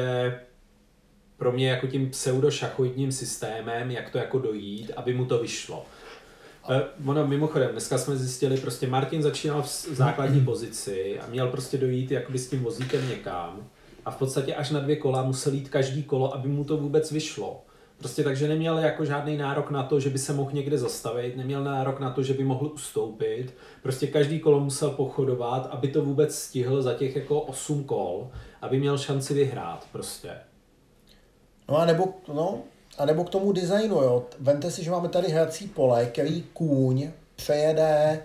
pro 1.41 1.51
mě 1.51 1.69
jako 1.69 1.87
tím 1.87 2.09
pseudo-šachoidním 2.09 3.11
systémem, 3.11 3.91
jak 3.91 4.09
to 4.09 4.17
jako 4.17 4.39
dojít, 4.39 4.91
aby 4.95 5.13
mu 5.13 5.25
to 5.25 5.39
vyšlo. 5.39 5.85
Eh, 6.69 6.81
Ono 7.05 7.27
mimochodem, 7.27 7.71
dneska 7.71 7.97
jsme 7.97 8.15
zjistili, 8.15 8.57
prostě 8.57 8.87
Martin 8.87 9.21
začínal 9.21 9.61
v 9.61 9.67
základní 9.91 10.41
pozici 10.45 11.19
a 11.19 11.27
měl 11.29 11.47
prostě 11.47 11.77
dojít 11.77 12.11
jakoby 12.11 12.39
s 12.39 12.49
tím 12.49 12.59
vozíkem 12.59 13.09
někam 13.09 13.67
a 14.05 14.11
v 14.11 14.15
podstatě 14.15 14.55
až 14.55 14.69
na 14.69 14.79
dvě 14.79 14.95
kola 14.95 15.23
musel 15.23 15.53
jít 15.53 15.69
každý 15.69 16.03
kolo, 16.03 16.33
aby 16.33 16.49
mu 16.49 16.63
to 16.63 16.77
vůbec 16.77 17.11
vyšlo. 17.11 17.61
Prostě 17.97 18.23
takže 18.23 18.47
neměl 18.47 18.77
jako 18.77 19.05
žádný 19.05 19.37
nárok 19.37 19.71
na 19.71 19.83
to, 19.83 19.99
že 19.99 20.09
by 20.09 20.19
se 20.19 20.33
mohl 20.33 20.51
někde 20.51 20.77
zastavit, 20.77 21.37
neměl 21.37 21.63
nárok 21.63 21.99
na 21.99 22.09
to, 22.11 22.23
že 22.23 22.33
by 22.33 22.43
mohl 22.43 22.71
ustoupit. 22.73 23.53
Prostě 23.83 24.07
každý 24.07 24.39
kolo 24.39 24.59
musel 24.59 24.89
pochodovat, 24.89 25.69
aby 25.71 25.87
to 25.87 26.01
vůbec 26.01 26.35
stihl 26.35 26.81
za 26.81 26.93
těch 26.93 27.15
jako 27.15 27.41
8 27.41 27.83
kol, 27.83 28.29
aby 28.61 28.79
měl 28.79 28.97
šanci 28.97 29.33
vyhrát 29.33 29.87
prostě. 29.91 30.29
No 31.70 31.78
a 31.78 31.86
nebo, 31.86 32.07
no, 32.34 32.59
a 32.97 33.05
nebo 33.05 33.24
k 33.24 33.30
tomu 33.30 33.51
designu, 33.51 33.95
jo. 33.95 34.26
Vemte 34.39 34.72
si, 34.72 34.84
že 34.84 34.91
máme 34.91 35.09
tady 35.09 35.28
hrací 35.30 35.68
pole, 35.68 36.05
který 36.05 36.41
kůň 36.53 37.09
přejede 37.36 38.22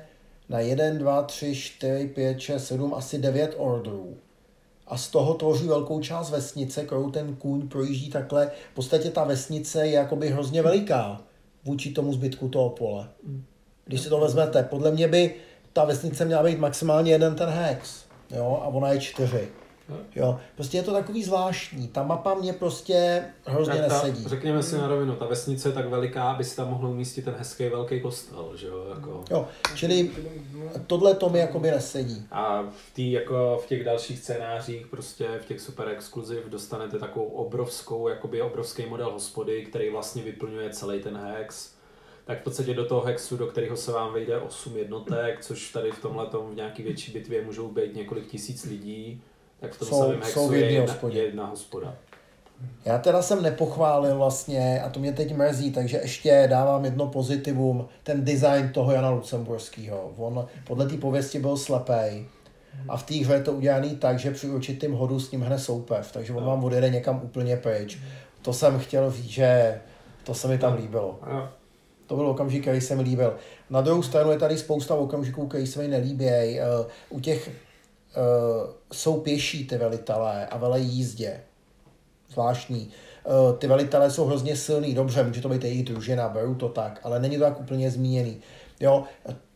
na 0.49 0.61
1, 0.61 0.85
2, 0.91 1.23
3, 1.23 1.55
4, 1.55 2.07
5, 2.07 2.41
6, 2.41 2.67
7, 2.67 2.95
asi 2.95 3.19
9 3.19 3.55
orderů. 3.57 4.17
A 4.87 4.97
z 4.97 5.09
toho 5.09 5.35
tvoří 5.35 5.69
velkou 5.69 6.01
část 6.01 6.31
vesnice, 6.31 6.85
kterou 6.85 7.11
ten 7.11 7.37
kůň 7.37 7.69
projíždí 7.69 8.11
takhle. 8.11 8.51
V 8.73 8.75
podstatě 8.75 9.11
ta 9.11 9.25
vesnice 9.25 9.87
je 9.87 9.93
jakoby 9.93 10.29
hrozně 10.29 10.63
veliká 10.63 11.21
vůči 11.65 11.91
tomu 11.91 12.13
zbytku 12.13 12.49
toho 12.49 12.71
pole. 12.71 13.09
Když 13.85 14.01
si 14.01 14.09
to 14.09 14.21
vezmete, 14.21 14.63
podle 14.63 14.91
mě 14.91 15.09
by 15.09 15.35
ta 15.73 15.85
vesnice 15.85 16.25
měla 16.25 16.43
být 16.43 16.59
maximálně 16.59 17.13
jeden 17.13 17.35
ten 17.35 17.49
hex. 17.49 18.05
Jo, 18.31 18.61
a 18.63 18.67
ona 18.67 18.93
je 18.93 19.01
čtyři. 19.01 19.49
Jo, 20.17 20.41
prostě 20.55 20.77
je 20.77 20.83
to 20.83 20.93
takový 20.93 21.25
zvláštní. 21.25 21.89
Ta 21.89 22.03
mapa 22.03 22.35
mě 22.35 22.53
prostě 22.53 23.25
hrozně 23.45 23.75
Tak 23.75 23.89
ta, 23.89 23.95
nesedí. 23.95 24.29
řekněme 24.29 24.63
si 24.63 24.79
na 24.79 24.89
rovinu, 24.89 25.17
ta 25.17 25.27
vesnice 25.27 25.69
je 25.69 25.73
tak 25.73 25.89
veliká, 25.89 26.31
aby 26.31 26.45
si 26.45 26.57
tam 26.57 26.71
mohl 26.71 26.87
umístit 26.89 27.25
ten 27.25 27.35
hezký 27.39 27.69
velký 27.69 28.01
kostel, 28.01 28.53
že 28.57 28.67
jo, 28.67 28.87
jako. 28.95 29.25
Jo, 29.31 29.49
čili 29.75 30.11
tohle 30.87 31.15
to 31.15 31.29
mi 31.29 31.39
jakoby 31.39 31.71
nesedí. 31.71 32.27
A 32.31 32.63
v, 32.63 32.95
tý, 32.95 33.13
jako 33.13 33.61
v 33.65 33.67
těch 33.67 33.85
dalších 33.85 34.19
scénářích, 34.19 34.87
prostě 34.87 35.27
v 35.43 35.47
těch 35.47 35.61
super 35.61 35.89
exkluziv 35.89 36.47
dostanete 36.49 36.99
takovou 36.99 37.27
obrovskou, 37.27 38.09
jakoby 38.09 38.43
obrovský 38.43 38.87
model 38.87 39.11
hospody, 39.11 39.65
který 39.65 39.91
vlastně 39.91 40.23
vyplňuje 40.23 40.71
celý 40.71 41.01
ten 41.01 41.17
hex. 41.17 41.77
Tak 42.25 42.41
v 42.41 42.45
podstatě 42.45 42.75
do 42.75 42.85
toho 42.85 43.01
hexu, 43.01 43.37
do 43.37 43.47
kterého 43.47 43.77
se 43.77 43.93
vám 43.93 44.13
vejde 44.13 44.39
8 44.39 44.77
jednotek, 44.77 45.45
což 45.45 45.73
tady 45.73 45.91
v 45.91 46.03
tomhle 46.03 46.27
v 46.53 46.55
nějaký 46.55 46.83
větší 46.83 47.13
bitvě 47.13 47.45
můžou 47.45 47.69
být 47.69 47.95
několik 47.95 48.27
tisíc 48.27 48.65
lidí, 48.65 49.23
tak 49.61 49.73
v 49.73 49.79
tom 49.79 49.89
Jsou- 49.89 50.03
samém 50.05 50.23
jsou 50.23 50.49
v 50.49 50.55
je 50.55 50.59
jedné 50.61 50.73
jedna, 50.75 50.93
hospodě. 50.93 51.19
je 51.19 51.25
jedna 51.25 51.47
hospoda. 51.47 51.95
Já 52.85 52.99
teda 52.99 53.23
jsem 53.23 53.43
nepochválil 53.43 54.17
vlastně, 54.17 54.83
a 54.83 54.89
to 54.91 55.01
mě 55.01 55.13
teď 55.13 55.35
mrzí, 55.37 55.71
takže 55.73 55.99
ještě 56.03 56.47
dávám 56.51 56.85
jedno 56.85 57.07
pozitivum, 57.07 57.89
ten 58.03 58.25
design 58.25 58.69
toho 58.69 58.93
Jana 58.93 59.11
Lucemburského. 59.11 60.11
On 60.17 60.47
podle 60.67 60.87
té 60.87 60.97
pověsti 60.97 61.39
byl 61.39 61.57
slepej. 61.57 62.27
A 62.89 62.97
v 62.97 63.03
té 63.03 63.15
hře 63.15 63.33
je 63.35 63.43
to 63.43 63.53
udělané 63.53 63.89
tak, 63.95 64.19
že 64.19 64.31
při 64.31 64.49
určitém 64.49 64.93
hodu 64.93 65.21
s 65.21 65.31
ním 65.31 65.43
hne 65.43 65.59
soupev, 65.59 66.13
takže 66.13 66.33
on 66.33 66.45
vám 66.45 66.65
odjede 66.65 66.91
někam 66.91 67.21
úplně 67.25 67.57
pryč. 67.57 67.99
To 68.43 68.53
jsem 68.53 68.79
chtěl 68.79 69.11
říct, 69.11 69.25
že 69.31 69.81
to 70.25 70.35
se 70.35 70.49
mi 70.49 70.59
tam 70.59 70.75
líbilo. 70.77 71.19
A 71.23 71.53
To 72.07 72.17
byl 72.17 72.27
okamžik, 72.27 72.63
který 72.63 72.81
se 72.81 72.95
mi 72.97 73.03
líbil. 73.03 73.37
Na 73.71 73.81
druhou 73.81 74.03
stranu 74.03 74.31
je 74.31 74.39
tady 74.39 74.59
spousta 74.59 74.95
okamžiků, 74.95 75.47
který 75.47 75.67
se 75.67 75.83
mi 75.83 75.89
nelíbějí. 75.89 76.61
Eh, 76.61 76.65
U 77.11 77.21
těch 77.21 77.51
jsou 78.93 79.21
pěší 79.21 79.67
ty 79.67 79.77
velitelé 79.77 80.47
a 80.47 80.57
vele 80.59 80.81
jízdě. 80.81 81.41
Zvláštní. 82.31 82.91
Uh, 83.25 83.59
ty 83.59 83.67
velitelé 83.67 84.11
jsou 84.11 84.25
hrozně 84.25 84.57
silný, 84.57 84.95
dobře, 84.95 85.25
může 85.25 85.41
to 85.41 85.49
být 85.49 85.65
jejich 85.65 85.85
družina, 85.85 86.29
beru 86.29 86.55
to 86.55 86.69
tak, 86.69 87.01
ale 87.03 87.21
není 87.21 87.37
to 87.37 87.43
tak 87.43 87.61
úplně 87.61 87.91
zmíněný. 87.91 88.37
Jo, 88.81 89.05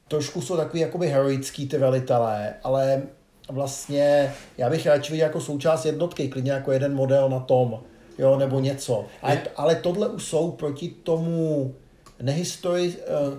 trošku 0.09 0.43
jsou 0.43 0.57
takový 0.57 0.81
jakoby 0.81 1.09
heroický 1.09 1.69
ty 1.69 1.79
velitelé, 1.79 2.55
ale 2.63 3.03
vlastně 3.49 4.35
já 4.59 4.71
bych 4.71 4.87
radši 4.87 5.13
viděl 5.13 5.27
jako 5.27 5.41
součást 5.41 5.85
jednotky, 5.85 6.29
klidně 6.29 6.53
jako 6.53 6.73
jeden 6.73 6.95
model 6.95 7.29
na 7.29 7.41
tom, 7.41 7.83
jo, 8.19 8.37
nebo 8.37 8.61
něco. 8.61 9.07
Ale, 9.23 9.43
ale 9.57 9.75
tohle 9.75 10.09
už 10.09 10.25
jsou 10.25 10.51
proti 10.51 10.89
tomu 10.89 11.75
nehistori... 12.23 12.89
Uh, 12.89 13.39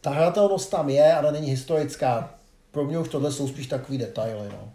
ta 0.00 0.12
hratelnost 0.12 0.70
tam 0.70 0.90
je, 0.90 1.14
ale 1.14 1.32
není 1.32 1.50
historická. 1.50 2.34
Pro 2.76 2.84
mě 2.84 2.98
už 2.98 3.08
tohle 3.08 3.32
jsou 3.32 3.48
spíš 3.48 3.66
takový 3.66 3.98
detaily, 3.98 4.48
no. 4.48 4.72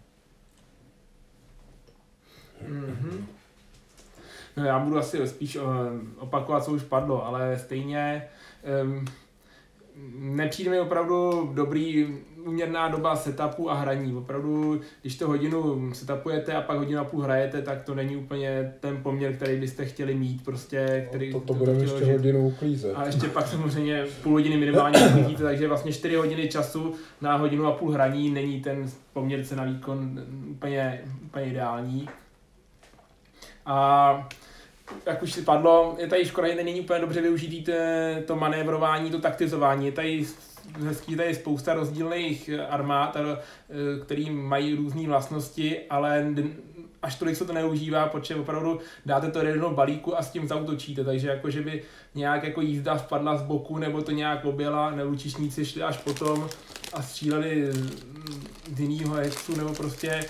No 4.56 4.64
já 4.64 4.78
budu 4.78 4.98
asi 4.98 5.28
spíš 5.28 5.56
eh, 5.56 5.60
opakovat, 6.18 6.64
co 6.64 6.72
už 6.72 6.82
padlo, 6.82 7.26
ale 7.26 7.58
stejně 7.58 8.28
um, 8.82 9.04
nepřijde 10.18 10.70
mi 10.70 10.80
opravdu 10.80 11.50
dobrý 11.54 12.08
uměrná 12.46 12.88
doba 12.88 13.16
setupu 13.16 13.70
a 13.70 13.74
hraní. 13.74 14.16
Opravdu, 14.16 14.80
když 15.02 15.16
to 15.18 15.26
hodinu 15.26 15.90
setupujete 15.94 16.52
a 16.54 16.60
pak 16.60 16.78
hodinu 16.78 17.00
a 17.00 17.04
půl 17.04 17.22
hrajete, 17.22 17.62
tak 17.62 17.82
to 17.82 17.94
není 17.94 18.16
úplně 18.16 18.74
ten 18.80 19.02
poměr, 19.02 19.36
který 19.36 19.60
byste 19.60 19.84
chtěli 19.84 20.14
mít. 20.14 20.44
Prostě, 20.44 21.06
který, 21.08 21.32
To, 21.32 21.40
to 21.40 21.54
budeme 21.54 21.78
ještě 21.78 22.04
že- 22.04 22.12
hodinu 22.12 22.46
uklízet. 22.48 22.92
a 22.96 23.06
ještě 23.06 23.26
pak 23.28 23.46
samozřejmě 23.46 24.04
půl 24.22 24.32
hodiny 24.32 24.56
minimálně 24.56 24.98
uklidíte, 25.08 25.42
takže 25.42 25.68
vlastně 25.68 25.92
4 25.92 26.14
hodiny 26.16 26.48
času 26.48 26.94
na 27.20 27.36
hodinu 27.36 27.66
a 27.66 27.72
půl 27.72 27.92
hraní 27.92 28.30
není 28.30 28.60
ten 28.60 28.90
poměr 29.12 29.44
cena 29.44 29.64
výkon 29.64 30.20
úplně, 30.50 31.00
úplně 31.24 31.46
ideální. 31.46 32.08
A 33.66 34.28
jak 35.06 35.22
už 35.22 35.32
si 35.32 35.42
padlo, 35.42 35.96
je 35.98 36.06
tady 36.06 36.24
škoda, 36.24 36.48
že 36.48 36.64
není 36.64 36.80
úplně 36.80 37.00
dobře 37.00 37.20
využitý 37.20 37.62
te- 37.62 38.22
to 38.26 38.36
manévrování, 38.36 39.10
to 39.10 39.20
taktizování. 39.20 39.86
Je 39.86 39.92
tady 39.92 40.26
hezký, 40.84 41.16
tady 41.16 41.28
je 41.28 41.34
spousta 41.34 41.74
rozdílných 41.74 42.50
armád, 42.68 43.16
eh, 43.16 43.42
který 44.04 44.30
mají 44.30 44.74
různé 44.74 45.06
vlastnosti, 45.08 45.80
ale 45.90 46.34
až 47.02 47.14
tolik 47.14 47.36
se 47.36 47.44
to 47.44 47.52
neužívá, 47.52 48.06
protože 48.06 48.36
opravdu 48.36 48.80
dáte 49.06 49.30
to 49.30 49.40
do 49.40 49.48
jednoho 49.48 49.74
balíku 49.74 50.18
a 50.18 50.22
s 50.22 50.30
tím 50.30 50.48
zautočíte, 50.48 51.04
takže 51.04 51.28
jako, 51.28 51.50
že 51.50 51.60
by 51.60 51.82
nějak 52.14 52.44
jako 52.44 52.60
jízda 52.60 52.98
spadla 52.98 53.36
z 53.36 53.42
boku, 53.42 53.78
nebo 53.78 54.02
to 54.02 54.10
nějak 54.10 54.44
objela, 54.44 54.90
nebo 54.90 55.16
šli 55.64 55.82
až 55.82 55.96
potom 55.96 56.48
a 56.92 57.02
stříleli 57.02 57.68
z 58.74 58.80
jiného 58.80 59.14
hexu, 59.14 59.56
nebo 59.56 59.74
prostě 59.74 60.24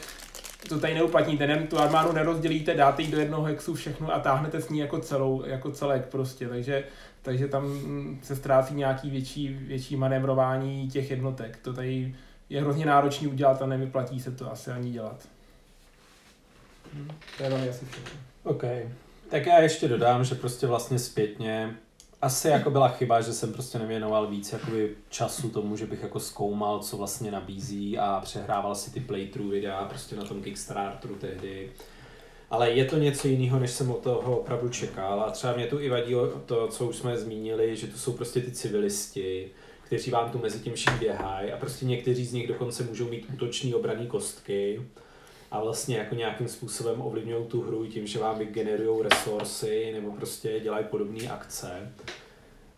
to 0.69 0.81
tady 0.81 0.95
neuplatníte, 0.95 1.47
ne, 1.47 1.67
tu 1.67 1.79
armádu 1.79 2.13
nerozdělíte, 2.13 2.75
dáte 2.75 3.03
jí 3.03 3.11
do 3.11 3.19
jednoho 3.19 3.43
hexu 3.43 3.75
všechno 3.75 4.15
a 4.15 4.19
táhnete 4.19 4.61
s 4.61 4.69
ní 4.69 4.79
jako 4.79 4.99
celou, 4.99 5.45
jako 5.47 5.71
celek 5.71 6.07
prostě, 6.07 6.49
takže, 6.49 6.85
takže 7.23 7.49
tam 7.49 7.81
se 8.23 8.37
ztrácí 8.37 8.75
nějaký 8.75 9.11
větší, 9.11 9.49
větší 9.49 9.97
manévrování 9.97 10.89
těch 10.89 11.11
jednotek. 11.11 11.59
To 11.63 11.73
tady 11.73 12.15
je 12.51 12.61
hrozně 12.61 12.87
náročný 12.87 13.27
udělat 13.27 13.63
a 13.63 13.67
nevyplatí 13.67 14.21
se 14.21 14.31
to 14.31 14.53
asi 14.53 14.71
ani 14.71 14.91
dělat. 14.91 15.29
Hm, 16.95 17.11
To 17.37 17.43
je 17.43 17.51
velmi 17.51 17.69
asi 17.69 17.87
všechno. 17.87 18.21
OK. 18.45 18.65
Tak 19.31 19.47
já 19.47 19.59
ještě 19.59 19.89
dodám, 19.89 20.25
že 20.25 20.35
prostě 20.35 20.67
vlastně 20.67 20.99
zpětně 20.99 21.75
asi 22.23 22.49
jako 22.49 22.71
byla 22.71 22.89
chyba, 22.89 23.21
že 23.21 23.33
jsem 23.33 23.53
prostě 23.53 23.79
nevěnoval 23.79 24.27
víc 24.27 24.53
jakoby 24.53 24.97
času 25.09 25.51
tomu, 25.51 25.77
že 25.77 25.87
bych 25.87 26.03
jako 26.03 26.21
zkoumal, 26.21 26.79
co 26.79 26.97
vlastně 26.97 27.31
nabízí 27.31 27.99
a 27.99 28.21
přehrával 28.25 28.75
si 28.75 28.91
ty 28.91 29.01
playthrough 29.01 29.51
videa 29.51 29.85
prostě 29.85 30.17
na 30.17 30.25
tom 30.25 30.43
Kickstarteru 30.43 31.15
tehdy. 31.15 31.73
Ale 32.51 32.71
je 32.71 32.85
to 32.85 32.99
něco 32.99 33.29
jiného, 33.29 33.59
než 33.59 33.71
jsem 33.71 33.91
od 33.91 34.03
toho 34.03 34.39
opravdu 34.39 34.69
čekal. 34.69 35.21
A 35.21 35.31
třeba 35.31 35.53
mě 35.57 35.67
tu 35.67 35.81
i 35.81 35.89
vadí 35.89 36.15
to, 36.47 36.69
co 36.69 36.87
už 36.87 36.97
jsme 36.97 37.19
zmínili, 37.19 37.77
že 37.77 37.87
to 37.87 37.99
jsou 37.99 38.13
prostě 38.13 38.41
ty 38.41 38.51
civilisti, 38.51 39.51
kteří 39.85 40.11
vám 40.11 40.31
tu 40.31 40.39
mezi 40.39 40.59
tím 40.59 40.75
vším 40.75 40.99
běhají. 40.99 41.53
A 41.53 41.57
prostě 41.57 41.87
někteří 41.87 42.27
z 42.27 42.33
nich 42.33 42.49
dokonce 42.49 42.85
můžou 42.85 43.09
mít 43.09 43.27
útoční 43.35 43.75
obraný 43.75 44.07
kostky 44.07 44.81
a 45.53 45.61
vlastně 45.61 45.97
jako 45.97 46.15
nějakým 46.15 46.49
způsobem 46.49 47.03
ovlivňují 47.03 47.47
tu 47.47 47.63
hru 47.63 47.87
tím, 47.87 48.07
že 48.07 48.19
vám 48.19 48.39
vygenerují 48.39 49.03
resursy 49.03 49.93
nebo 49.93 50.13
prostě 50.13 50.61
dělají 50.61 50.85
podobné 50.85 51.29
akce. 51.29 51.93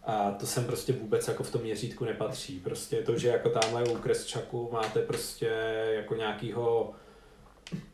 A 0.07 0.31
to 0.31 0.47
sem 0.47 0.65
prostě 0.65 0.93
vůbec 0.93 1.29
jako 1.29 1.43
v 1.43 1.51
tom 1.51 1.63
měřítku 1.63 2.05
nepatří. 2.05 2.61
Prostě 2.61 2.97
to, 2.97 3.19
že 3.19 3.29
jako 3.29 3.49
tamhle 3.49 3.85
u 3.85 3.95
Kresčaku 3.95 4.69
máte 4.73 5.03
prostě 5.03 5.47
jako 5.95 6.15
nějakýho 6.15 6.93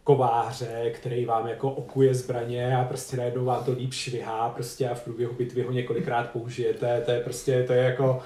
kováře, 0.05 0.91
který 0.95 1.25
vám 1.25 1.49
jako 1.49 1.71
okuje 1.71 2.15
zbraně 2.15 2.77
a 2.77 2.85
prostě 2.85 3.17
najednou 3.17 3.45
vám 3.45 3.65
to 3.65 3.73
líp 3.73 3.93
švihá 3.93 4.49
prostě 4.49 4.89
a 4.89 4.95
v 4.95 5.05
průběhu 5.05 5.35
bitvy 5.35 5.63
ho 5.63 5.73
několikrát 5.73 6.31
použijete, 6.31 7.01
to 7.01 7.11
je 7.11 7.21
prostě, 7.21 7.65
to 7.67 7.73
je 7.73 7.83
jako, 7.83 8.23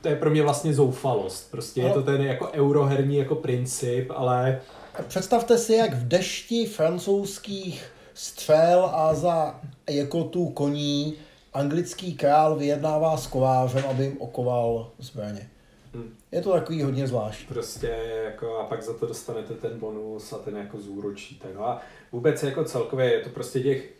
to 0.00 0.08
je 0.08 0.16
pro 0.16 0.30
mě 0.30 0.42
vlastně 0.42 0.74
zoufalost. 0.74 1.50
Prostě 1.50 1.80
je 1.80 1.90
to 1.90 2.02
ten 2.02 2.22
jako 2.22 2.50
euroherní 2.52 3.16
jako 3.16 3.34
princip, 3.34 4.10
ale 4.14 4.60
Představte 5.06 5.58
si, 5.58 5.74
jak 5.74 5.94
v 5.94 6.08
dešti 6.08 6.66
francouzských 6.66 7.84
střel 8.14 8.90
a 8.92 9.14
za 9.14 9.60
jekotu 9.90 10.48
koní 10.48 11.14
anglický 11.54 12.14
král 12.14 12.56
vyjednává 12.56 13.16
s 13.16 13.26
kovářem, 13.26 13.84
aby 13.90 14.04
jim 14.04 14.16
okoval 14.18 14.90
zbraně. 14.98 15.50
Hmm. 15.94 16.14
Je 16.32 16.42
to 16.42 16.52
takový 16.52 16.82
hodně 16.82 17.06
zvláštní. 17.06 17.46
Prostě 17.46 17.96
jako 18.24 18.58
a 18.58 18.64
pak 18.64 18.82
za 18.82 18.94
to 18.94 19.06
dostanete 19.06 19.54
ten 19.54 19.78
bonus 19.78 20.32
a 20.32 20.38
ten 20.38 20.56
jako 20.56 20.80
zúročíte. 20.80 21.48
No 21.54 21.68
a 21.68 21.82
vůbec 22.12 22.42
jako 22.42 22.64
celkově 22.64 23.12
je 23.12 23.20
to 23.20 23.30
prostě 23.30 23.60
těch 23.60 23.97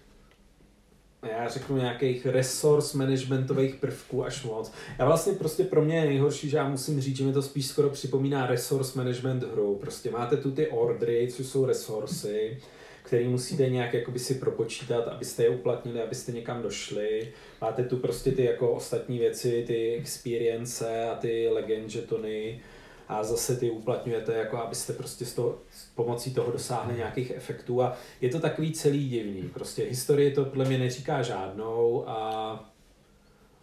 já 1.22 1.48
řeknu 1.48 1.76
nějakých 1.76 2.26
resource 2.26 2.98
managementových 2.98 3.74
prvků 3.74 4.24
až 4.24 4.44
moc. 4.44 4.72
Já 4.98 5.06
vlastně 5.06 5.32
prostě 5.32 5.64
pro 5.64 5.84
mě 5.84 5.96
je 5.96 6.04
nejhorší, 6.04 6.50
že 6.50 6.56
já 6.56 6.68
musím 6.68 7.00
říct, 7.00 7.16
že 7.16 7.24
mi 7.24 7.32
to 7.32 7.42
spíš 7.42 7.66
skoro 7.66 7.90
připomíná 7.90 8.46
resource 8.46 8.98
management 8.98 9.42
hru. 9.42 9.76
Prostě 9.80 10.10
máte 10.10 10.36
tu 10.36 10.50
ty 10.50 10.66
ordry, 10.66 11.28
což 11.32 11.46
jsou 11.46 11.66
resursy, 11.66 12.58
který 13.02 13.28
musíte 13.28 13.70
nějak 13.70 13.94
jakoby 13.94 14.18
si 14.18 14.34
propočítat, 14.34 15.08
abyste 15.08 15.42
je 15.42 15.48
uplatnili, 15.48 16.02
abyste 16.02 16.32
někam 16.32 16.62
došli. 16.62 17.32
Máte 17.60 17.84
tu 17.84 17.96
prostě 17.96 18.32
ty 18.32 18.44
jako 18.44 18.72
ostatní 18.72 19.18
věci, 19.18 19.64
ty 19.66 19.94
experience 19.94 21.04
a 21.04 21.14
ty 21.14 21.48
legend 21.48 21.90
žetony 21.90 22.60
a 23.08 23.24
zase 23.24 23.56
ty 23.56 23.70
uplatňujete, 23.70 24.32
jako 24.34 24.58
abyste 24.58 24.92
prostě 24.92 25.26
s, 25.26 25.34
toho, 25.34 25.58
s 25.70 25.84
pomocí 25.94 26.34
toho 26.34 26.52
dosáhli 26.52 26.96
nějakých 26.96 27.30
efektů 27.30 27.82
a 27.82 27.96
je 28.20 28.28
to 28.28 28.40
takový 28.40 28.72
celý 28.72 29.08
divný. 29.08 29.42
Prostě 29.42 29.82
historie 29.82 30.30
to 30.30 30.44
podle 30.44 30.64
mě 30.64 30.78
neříká 30.78 31.22
žádnou 31.22 32.08
a 32.08 32.70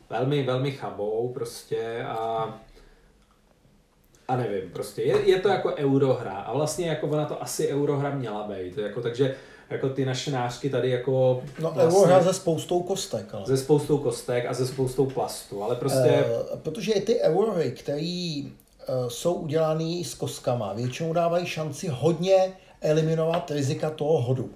velmi, 0.10 0.44
velmi 0.44 0.72
chabou 0.72 1.32
prostě 1.34 2.04
a 2.08 2.60
a 4.28 4.36
nevím, 4.36 4.70
prostě 4.74 5.02
je, 5.02 5.30
je 5.30 5.40
to 5.40 5.50
jako 5.50 5.74
eurohra 5.76 6.34
a 6.34 6.54
vlastně 6.54 6.88
jako 6.88 7.08
ona 7.08 7.26
to 7.26 7.44
asi 7.44 7.68
eurohra 7.68 8.16
měla 8.16 8.48
být, 8.48 8.78
jako 8.78 9.02
takže 9.02 9.36
jako 9.70 9.90
ty 9.90 10.06
naše 10.06 10.32
nářky 10.32 10.70
tady 10.70 10.90
jako 10.90 11.44
No 11.60 11.72
vlastně, 11.72 12.00
eurohra 12.00 12.24
ze 12.24 12.34
spoustou 12.34 12.84
kostek, 12.84 13.34
ale. 13.34 13.46
Ze 13.46 13.58
spoustou 13.58 13.98
kostek 13.98 14.46
a 14.46 14.54
ze 14.54 14.68
spoustou 14.68 15.06
plastu, 15.06 15.64
ale 15.64 15.76
prostě... 15.76 16.26
Uh, 16.54 16.60
protože 16.60 16.94
ty 16.94 17.20
eurohry, 17.20 17.72
které 17.72 18.42
uh, 18.44 18.50
jsou 19.08 19.34
udělané 19.34 20.04
s 20.04 20.14
kostkama, 20.14 20.74
většinou 20.74 21.14
dávají 21.14 21.46
šanci 21.46 21.88
hodně 21.88 22.54
eliminovat 22.82 23.52
rizika 23.52 23.90
toho 23.90 24.22
hodu. 24.22 24.50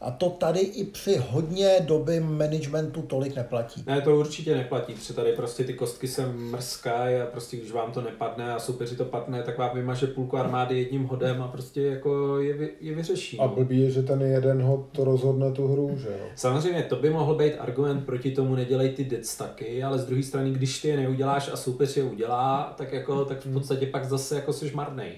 A 0.00 0.10
to 0.10 0.30
tady 0.30 0.60
i 0.60 0.84
při 0.84 1.16
hodně 1.30 1.76
doby 1.80 2.20
managementu 2.20 3.02
tolik 3.02 3.36
neplatí. 3.36 3.82
Ne, 3.86 4.00
to 4.00 4.16
určitě 4.16 4.54
neplatí, 4.54 4.94
protože 4.94 5.14
tady 5.14 5.32
prostě 5.32 5.64
ty 5.64 5.74
kostky 5.74 6.08
se 6.08 6.26
mrskají 6.26 7.16
a 7.16 7.26
prostě 7.26 7.56
když 7.56 7.72
vám 7.72 7.92
to 7.92 8.00
nepadne 8.02 8.54
a 8.54 8.58
soupeři 8.58 8.96
to 8.96 9.04
padne, 9.04 9.42
tak 9.42 9.58
vám 9.58 9.70
vymaže 9.74 10.06
půlku 10.06 10.36
armády 10.36 10.78
jedním 10.78 11.04
hodem 11.04 11.42
a 11.42 11.48
prostě 11.48 11.82
jako 11.82 12.38
je, 12.40 12.54
vy, 12.54 12.70
je 12.80 12.94
vyřeší. 12.94 13.38
A 13.38 13.42
No. 13.46 13.48
blbý 13.54 13.80
je, 13.80 13.90
že 13.90 14.02
ten 14.02 14.22
jeden 14.22 14.62
hod 14.62 14.86
to 14.92 15.04
rozhodne 15.04 15.52
tu 15.52 15.68
hru, 15.68 15.98
že 15.98 16.08
jo? 16.08 16.26
Samozřejmě 16.36 16.82
to 16.82 16.96
by 16.96 17.10
mohl 17.10 17.34
být 17.34 17.54
argument 17.58 18.06
proti 18.06 18.30
tomu 18.30 18.54
nedělej 18.54 18.88
ty 18.90 19.04
deadstacky, 19.04 19.82
ale 19.82 19.98
z 19.98 20.06
druhé 20.06 20.22
strany, 20.22 20.50
když 20.50 20.80
ty 20.82 20.88
je 20.88 20.96
neuděláš 20.96 21.50
a 21.52 21.56
soupeř 21.56 21.96
je 21.96 22.04
udělá, 22.04 22.74
tak 22.78 22.92
jako 22.92 23.24
tak 23.24 23.44
v 23.46 23.52
podstatě 23.52 23.86
pak 23.86 24.04
zase 24.04 24.34
jako 24.34 24.52
jsi 24.52 24.70
marnej. 24.74 25.12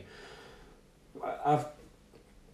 A, 1.23 1.31
a 1.55 1.65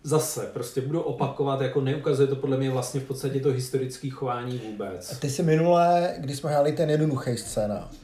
zase 0.06 0.50
prostě 0.52 0.80
budu 0.80 1.00
opakovat, 1.00 1.60
jako 1.60 1.80
neukazuje 1.80 2.28
to 2.28 2.36
podle 2.36 2.56
mě 2.56 2.70
vlastně 2.70 3.00
v 3.00 3.04
podstatě 3.04 3.40
to 3.40 3.48
historické 3.48 4.10
chování 4.10 4.58
vůbec. 4.58 5.18
Ty 5.18 5.30
si 5.30 5.42
minule, 5.42 6.14
když 6.18 6.38
jsme 6.38 6.50
hráli 6.50 6.72
ten 6.72 6.90
jednoduchý 6.90 7.36
scénář, 7.36 7.96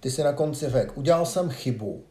ty 0.00 0.10
si 0.10 0.22
na 0.22 0.32
konci 0.32 0.68
řekl, 0.68 0.92
udělal 0.94 1.26
jsem 1.26 1.50
chybu. 1.50 2.04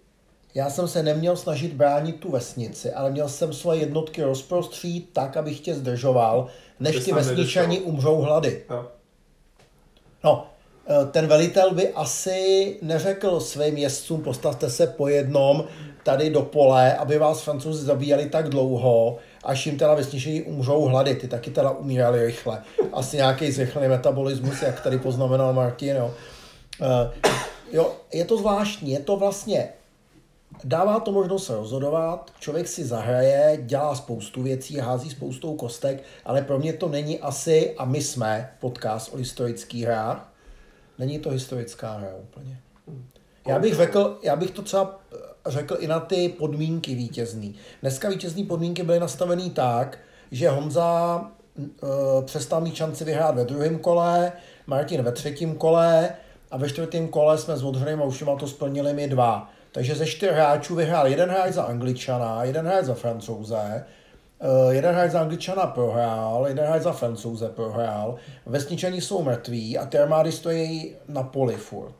Já 0.53 0.69
jsem 0.69 0.87
se 0.87 1.03
neměl 1.03 1.35
snažit 1.35 1.73
bránit 1.73 2.19
tu 2.19 2.31
vesnici, 2.31 2.91
ale 2.91 3.11
měl 3.11 3.29
jsem 3.29 3.53
svoje 3.53 3.79
jednotky 3.79 4.23
rozprostřít 4.23 5.09
tak, 5.13 5.37
abych 5.37 5.59
tě 5.59 5.75
zdržoval, 5.75 6.47
než 6.79 7.05
tam 7.05 7.15
vesničani 7.15 7.79
umřou 7.79 8.21
hlady. 8.21 8.63
Jo. 8.69 8.87
No, 10.23 10.47
eh, 10.87 11.05
ten 11.05 11.27
velitel 11.27 11.73
by 11.73 11.93
asi 11.93 12.77
neřekl 12.81 13.39
svým 13.39 13.77
jezdcům, 13.77 14.21
postavte 14.21 14.69
se 14.69 14.87
po 14.87 15.07
jednom 15.07 15.63
tady 16.05 16.29
do 16.29 16.41
pole, 16.41 16.93
aby 16.93 17.17
vás 17.17 17.41
francouzi 17.41 17.85
zabíjeli 17.85 18.29
tak 18.29 18.49
dlouho, 18.49 19.17
až 19.43 19.65
jim 19.65 19.77
teda 19.77 19.93
vesničani 19.93 20.41
umřou 20.41 20.81
hlady. 20.81 21.15
Ty 21.15 21.27
taky 21.27 21.51
teda 21.51 21.71
umírali 21.71 22.25
rychle. 22.25 22.61
Asi 22.93 23.17
nějaký 23.17 23.51
zrychlený 23.51 23.87
metabolismus, 23.87 24.61
jak 24.61 24.81
tady 24.81 24.97
poznamenal 24.97 25.53
Martin. 25.53 25.95
Jo. 25.95 26.13
Eh, 26.81 27.31
jo, 27.71 27.95
je 28.13 28.25
to 28.25 28.37
zvláštní, 28.37 28.91
je 28.91 28.99
to 28.99 29.17
vlastně 29.17 29.69
Dává 30.63 30.99
to 30.99 31.11
možnost 31.11 31.45
se 31.45 31.55
rozhodovat, 31.55 32.31
člověk 32.39 32.67
si 32.67 32.85
zahraje, 32.85 33.59
dělá 33.61 33.95
spoustu 33.95 34.43
věcí, 34.43 34.77
hází 34.77 35.09
spoustou 35.09 35.55
kostek, 35.55 36.03
ale 36.25 36.41
pro 36.41 36.59
mě 36.59 36.73
to 36.73 36.89
není 36.89 37.19
asi, 37.19 37.75
a 37.77 37.85
my 37.85 38.01
jsme 38.01 38.51
podcast 38.59 39.13
o 39.13 39.17
historických 39.17 39.83
hrách, 39.83 40.33
není 40.99 41.19
to 41.19 41.29
historická 41.29 41.97
hra 41.97 42.09
úplně. 42.21 42.59
Já 43.47 43.59
bych, 43.59 43.75
řekl, 43.75 44.19
já 44.23 44.35
bych 44.35 44.51
to 44.51 44.61
třeba 44.61 44.99
řekl 45.45 45.77
i 45.79 45.87
na 45.87 45.99
ty 45.99 46.29
podmínky 46.29 46.95
vítězný. 46.95 47.55
Dneska 47.81 48.09
vítězný 48.09 48.43
podmínky 48.43 48.83
byly 48.83 48.99
nastavený 48.99 49.49
tak, 49.49 49.97
že 50.31 50.49
Honza 50.49 51.21
uh, 51.57 52.23
přestal 52.25 52.61
mít 52.61 52.75
šanci 52.75 53.03
vyhrát 53.03 53.35
ve 53.35 53.45
druhém 53.45 53.79
kole, 53.79 54.31
Martin 54.67 55.01
ve 55.01 55.11
třetím 55.11 55.55
kole 55.55 56.09
a 56.51 56.57
ve 56.57 56.69
čtvrtém 56.69 57.07
kole 57.07 57.37
jsme 57.37 57.57
s 57.57 57.63
Odhrem 57.63 58.01
a 58.01 58.05
Ušima 58.05 58.35
to 58.35 58.47
splnili 58.47 58.93
my 58.93 59.07
dva. 59.07 59.51
Takže 59.71 59.95
ze 59.95 60.05
čtyř 60.05 60.31
hráčů 60.31 60.75
vyhrál 60.75 61.07
jeden 61.07 61.29
hráč 61.29 61.53
za 61.53 61.63
Angličana, 61.63 62.43
jeden 62.43 62.65
hráč 62.65 62.85
za 62.85 62.93
Francouze, 62.93 63.85
Uh, 64.65 64.73
jeden 64.73 64.95
hráč 64.95 65.11
za 65.11 65.19
Angličana 65.19 65.67
prohrál, 65.67 66.45
jeden 66.47 66.65
hráč 66.65 66.81
za 66.81 66.91
Francouze 66.91 67.49
prohrál, 67.49 68.15
vesničani 68.45 69.01
jsou 69.01 69.23
mrtví 69.23 69.77
a 69.77 69.85
ty 69.85 69.97
armády 69.97 70.31
stojí 70.31 70.95
na 71.07 71.23
poli 71.23 71.55
furt. 71.55 71.95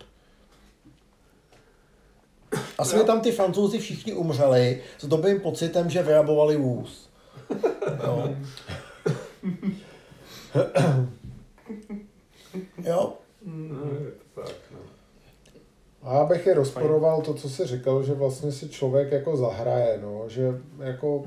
Asi 2.78 2.97
mi 2.97 3.03
tam 3.03 3.22
ty 3.22 3.32
francouzi 3.32 3.80
všichni 3.80 4.14
umřeli 4.14 4.82
s 4.99 5.06
dobrým 5.06 5.39
pocitem, 5.39 5.89
že 5.89 6.03
vyrabovali 6.03 6.58
vůz. 6.58 7.10
Jo. 8.08 8.30
jo. 12.84 13.14
No, 13.45 13.76
no. 13.76 14.45
Já 16.06 16.26
bych 16.26 16.45
je 16.45 16.53
rozporoval 16.53 17.22
to, 17.22 17.34
co 17.34 17.49
jsi 17.49 17.66
říkal, 17.66 18.03
že 18.03 18.14
vlastně 18.14 18.51
si 18.51 18.70
člověk 18.70 19.12
jako 19.12 19.38
zahraje, 19.38 19.99
no, 20.01 20.24
že 20.28 20.62
jako, 20.80 21.24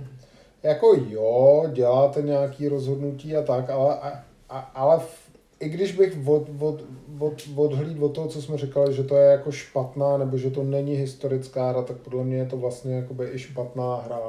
jako 0.63 0.95
jo, 1.09 1.65
děláte 1.73 2.23
nějaký 2.23 2.69
rozhodnutí 2.69 3.37
a 3.37 3.43
tak, 3.43 3.71
ale, 3.71 3.99
a, 3.99 4.25
a, 4.49 4.59
ale 4.59 4.99
v, 4.99 5.31
i 5.61 5.69
když 5.69 5.93
bych 5.93 6.29
od, 6.29 6.49
od, 6.61 6.85
od, 7.19 7.33
odhlíd 7.57 8.03
od 8.03 8.09
toho, 8.15 8.29
co 8.29 8.43
jsme 8.43 8.59
říkali, 8.59 8.95
že 8.95 9.03
to 9.05 9.17
je 9.17 9.31
jako 9.31 9.53
špatná, 9.53 10.17
nebo 10.19 10.39
že 10.39 10.51
to 10.51 10.63
není 10.63 10.95
historická 10.95 11.71
hra, 11.71 11.83
tak 11.83 11.97
podle 11.97 12.25
mě 12.25 12.37
je 12.37 12.47
to 12.47 12.57
vlastně 12.57 12.95
jakoby 12.97 13.29
i 13.33 13.39
špatná 13.39 13.97
hra. 13.97 14.21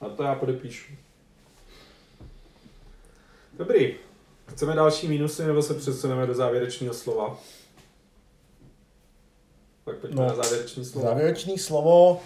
A 0.00 0.08
to 0.08 0.22
já 0.22 0.34
podepíšu. 0.34 0.92
Dobrý. 3.58 3.94
Chceme 4.46 4.74
další 4.74 5.08
mínusy, 5.08 5.46
nebo 5.46 5.62
se 5.62 5.74
přesuneme 5.74 6.26
do 6.26 6.34
závěrečného 6.34 6.94
slova? 6.94 7.36
Tak 9.84 9.96
pojďme 9.96 10.22
No, 10.22 10.28
na 10.28 10.34
závěrečné 10.34 10.84
slovo. 10.84 11.06
Závěrečný 11.08 11.58
slovo, 11.58 12.20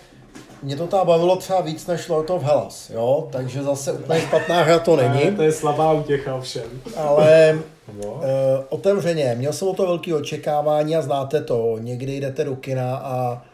mě 0.62 0.76
to 0.76 0.86
tam 0.86 1.06
bavilo 1.06 1.36
třeba 1.36 1.60
víc 1.60 1.86
než 1.86 2.08
Lord 2.08 2.30
of 2.30 2.42
Hellas, 2.42 2.90
jo, 2.90 3.28
takže 3.32 3.62
zase 3.62 3.92
úplně 3.92 4.20
špatná 4.20 4.62
hra 4.62 4.78
to 4.78 4.96
Ne, 4.96 5.08
není, 5.08 5.36
to 5.36 5.42
je 5.42 5.52
slabá 5.52 5.92
utěcha 5.92 6.40
všem. 6.40 6.82
ale 6.96 7.58
No. 8.02 8.20
Otevřeně, 8.68 9.34
měl 9.38 9.52
jsem 9.52 9.68
o 9.68 9.74
to 9.74 9.86
velké 9.86 10.14
očekávání 10.14 10.96
a 10.96 11.02
znáte 11.02 11.40
to, 11.40 11.78
někdy 11.80 12.16
jdete 12.16 12.44
do 12.44 12.56
kina 12.56 12.96
a 12.96 13.44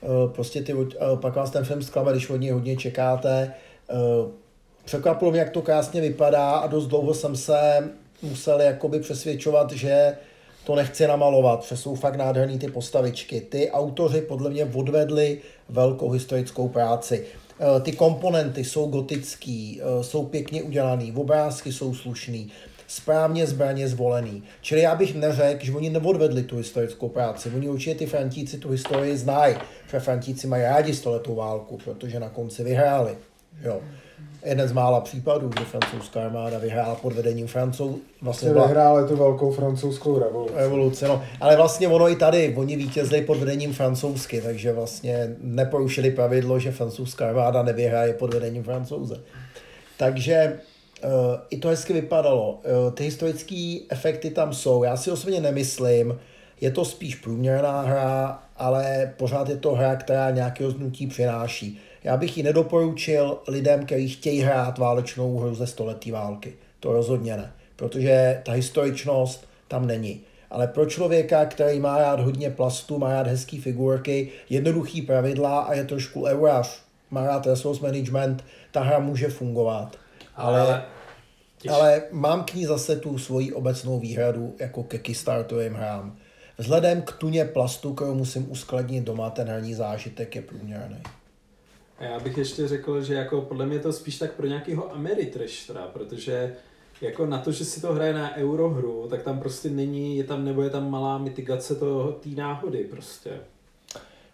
uh, 0.00 0.32
prostě 0.32 0.62
ty, 0.62 0.74
uh, 0.74 0.88
pak 1.20 1.36
vás 1.36 1.50
ten 1.50 1.64
film 1.64 1.82
zklame, 1.82 2.12
když 2.12 2.30
od 2.30 2.36
něj 2.36 2.50
hodně 2.50 2.76
čekáte. 2.76 3.54
Uh, 3.92 4.30
překvapilo 4.84 5.30
mě, 5.30 5.40
jak 5.40 5.50
to 5.50 5.62
krásně 5.62 6.00
vypadá 6.00 6.50
a 6.50 6.66
dost 6.66 6.86
dlouho 6.86 7.14
jsem 7.14 7.36
se 7.36 7.90
musel 8.22 8.60
jakoby 8.60 9.00
přesvědčovat, 9.00 9.72
že 9.72 10.16
to 10.64 10.74
nechci 10.74 11.06
namalovat, 11.06 11.60
protože 11.60 11.76
jsou 11.76 11.94
fakt 11.94 12.16
nádherný 12.16 12.58
ty 12.58 12.68
postavičky. 12.68 13.40
Ty 13.40 13.70
autoři 13.70 14.20
podle 14.20 14.50
mě 14.50 14.70
odvedli 14.74 15.38
velkou 15.68 16.10
historickou 16.10 16.68
práci. 16.68 17.24
Eh, 17.60 17.80
Ty 17.80 17.92
komponenty 17.92 18.64
jsou 18.64 18.86
gotický, 18.86 19.80
eh, 19.80 20.04
jsou 20.04 20.24
pěkně 20.24 20.62
udělaný, 20.62 21.12
obrázky 21.16 21.72
jsou 21.72 21.94
slušný, 21.94 22.50
správně 22.86 23.46
zbraně 23.46 23.88
zvolený. 23.88 24.42
Čili 24.60 24.80
já 24.80 24.94
bych 24.94 25.14
neřekl, 25.14 25.64
že 25.64 25.72
oni 25.72 25.90
neodvedli 25.90 26.42
tu 26.42 26.56
historickou 26.56 27.08
práci. 27.08 27.50
Oni 27.56 27.68
určitě 27.68 27.94
ty 27.94 28.06
Frantíci 28.06 28.58
tu 28.58 28.70
historii 28.70 29.16
znají, 29.16 29.56
protože 29.84 30.00
Frantíci 30.00 30.46
mají 30.46 30.62
rádi 30.62 30.94
stoletou 30.94 31.34
válku, 31.34 31.78
protože 31.84 32.20
na 32.20 32.28
konci 32.28 32.64
vyhráli. 32.64 33.12
Jo. 33.62 33.80
Jeden 34.44 34.68
z 34.68 34.72
mála 34.72 35.00
případů, 35.00 35.48
kdy 35.48 35.64
francouzská 35.64 36.24
armáda 36.24 36.58
vyhrála 36.58 36.94
pod 36.94 37.12
vedením 37.12 37.46
Francouzů. 37.46 38.00
Vlastně 38.22 38.50
byla 38.50 38.66
vyhráli 38.66 39.08
tu 39.08 39.16
velkou 39.16 39.52
francouzskou 39.52 40.18
revoluci. 40.18 40.54
revoluce, 40.56 41.08
no. 41.08 41.22
Ale 41.40 41.56
vlastně 41.56 41.88
ono 41.88 42.08
i 42.08 42.16
tady, 42.16 42.54
oni 42.56 42.76
vítězili 42.76 43.22
pod 43.22 43.38
vedením 43.38 43.72
francouzsky, 43.72 44.40
takže 44.40 44.72
vlastně 44.72 45.36
neporušili 45.40 46.10
pravidlo, 46.10 46.58
že 46.58 46.70
francouzská 46.70 47.28
armáda 47.28 47.62
nevyhraje 47.62 48.12
pod 48.12 48.34
vedením 48.34 48.62
francouze. 48.62 49.20
Takže 49.96 50.58
i 51.50 51.56
to 51.56 51.68
hezky 51.68 51.92
vypadalo. 51.92 52.52
Uh, 52.52 52.92
ty 52.94 53.04
historické 53.04 53.78
efekty 53.88 54.30
tam 54.30 54.54
jsou. 54.54 54.84
Já 54.84 54.96
si 54.96 55.10
osobně 55.10 55.40
nemyslím, 55.40 56.18
je 56.60 56.70
to 56.70 56.84
spíš 56.84 57.14
průměrná 57.14 57.80
hra, 57.80 58.42
ale 58.56 59.14
pořád 59.16 59.48
je 59.48 59.56
to 59.56 59.74
hra, 59.74 59.96
která 59.96 60.30
nějaké 60.30 60.64
roznutí 60.64 61.06
přináší. 61.06 61.78
Já 62.04 62.16
bych 62.16 62.36
ji 62.36 62.42
nedoporučil 62.42 63.38
lidem, 63.48 63.86
kteří 63.86 64.08
chtějí 64.08 64.40
hrát 64.40 64.78
válečnou 64.78 65.38
hru 65.38 65.54
ze 65.54 65.66
století 65.66 66.10
války. 66.10 66.54
To 66.80 66.92
rozhodně 66.92 67.36
ne, 67.36 67.52
protože 67.76 68.42
ta 68.44 68.52
historičnost 68.52 69.48
tam 69.68 69.86
není. 69.86 70.20
Ale 70.50 70.66
pro 70.66 70.86
člověka, 70.86 71.44
který 71.44 71.80
má 71.80 71.98
rád 71.98 72.20
hodně 72.20 72.50
plastu, 72.50 72.98
má 72.98 73.12
rád 73.12 73.26
hezký 73.26 73.60
figurky, 73.60 74.28
jednoduchý 74.50 75.02
pravidla 75.02 75.60
a 75.60 75.74
je 75.74 75.84
trošku 75.84 76.24
eurář, 76.24 76.80
má 77.10 77.26
rád 77.26 77.46
resource 77.46 77.82
management, 77.82 78.44
ta 78.72 78.82
hra 78.82 78.98
může 78.98 79.28
fungovat. 79.28 79.96
Ale, 80.36 80.60
ale, 80.60 80.84
ale 81.70 82.02
mám 82.10 82.44
k 82.44 82.54
ní 82.54 82.66
zase 82.66 82.96
tu 82.96 83.18
svoji 83.18 83.52
obecnou 83.52 84.00
výhradu 84.00 84.54
jako 84.58 84.82
ke 84.82 84.98
Kickstarterovým 84.98 85.74
hrám. 85.74 86.16
Vzhledem 86.58 87.02
k 87.02 87.12
tuně 87.12 87.44
plastu, 87.44 87.94
kterou 87.94 88.14
musím 88.14 88.50
uskladnit 88.50 89.04
doma, 89.04 89.30
ten 89.30 89.48
herní 89.48 89.74
zážitek 89.74 90.36
je 90.36 90.42
průměrný. 90.42 91.02
A 91.98 92.04
já 92.04 92.20
bych 92.20 92.38
ještě 92.38 92.68
řekl, 92.68 93.02
že 93.02 93.14
jako 93.14 93.40
podle 93.40 93.66
mě 93.66 93.78
to 93.78 93.92
spíš 93.92 94.18
tak 94.18 94.32
pro 94.32 94.46
nějakého 94.46 94.92
Ameritrashera, 94.92 95.82
protože 95.82 96.54
jako 97.00 97.26
na 97.26 97.38
to, 97.38 97.52
že 97.52 97.64
si 97.64 97.80
to 97.80 97.94
hraje 97.94 98.14
na 98.14 98.36
eurohru, 98.36 99.06
tak 99.10 99.22
tam 99.22 99.38
prostě 99.38 99.70
není, 99.70 100.16
je 100.16 100.24
tam, 100.24 100.44
nebo 100.44 100.62
je 100.62 100.70
tam 100.70 100.90
malá 100.90 101.18
mitigace 101.18 101.74
toho, 101.74 102.12
té 102.12 102.28
náhody 102.28 102.78
prostě. 102.84 103.30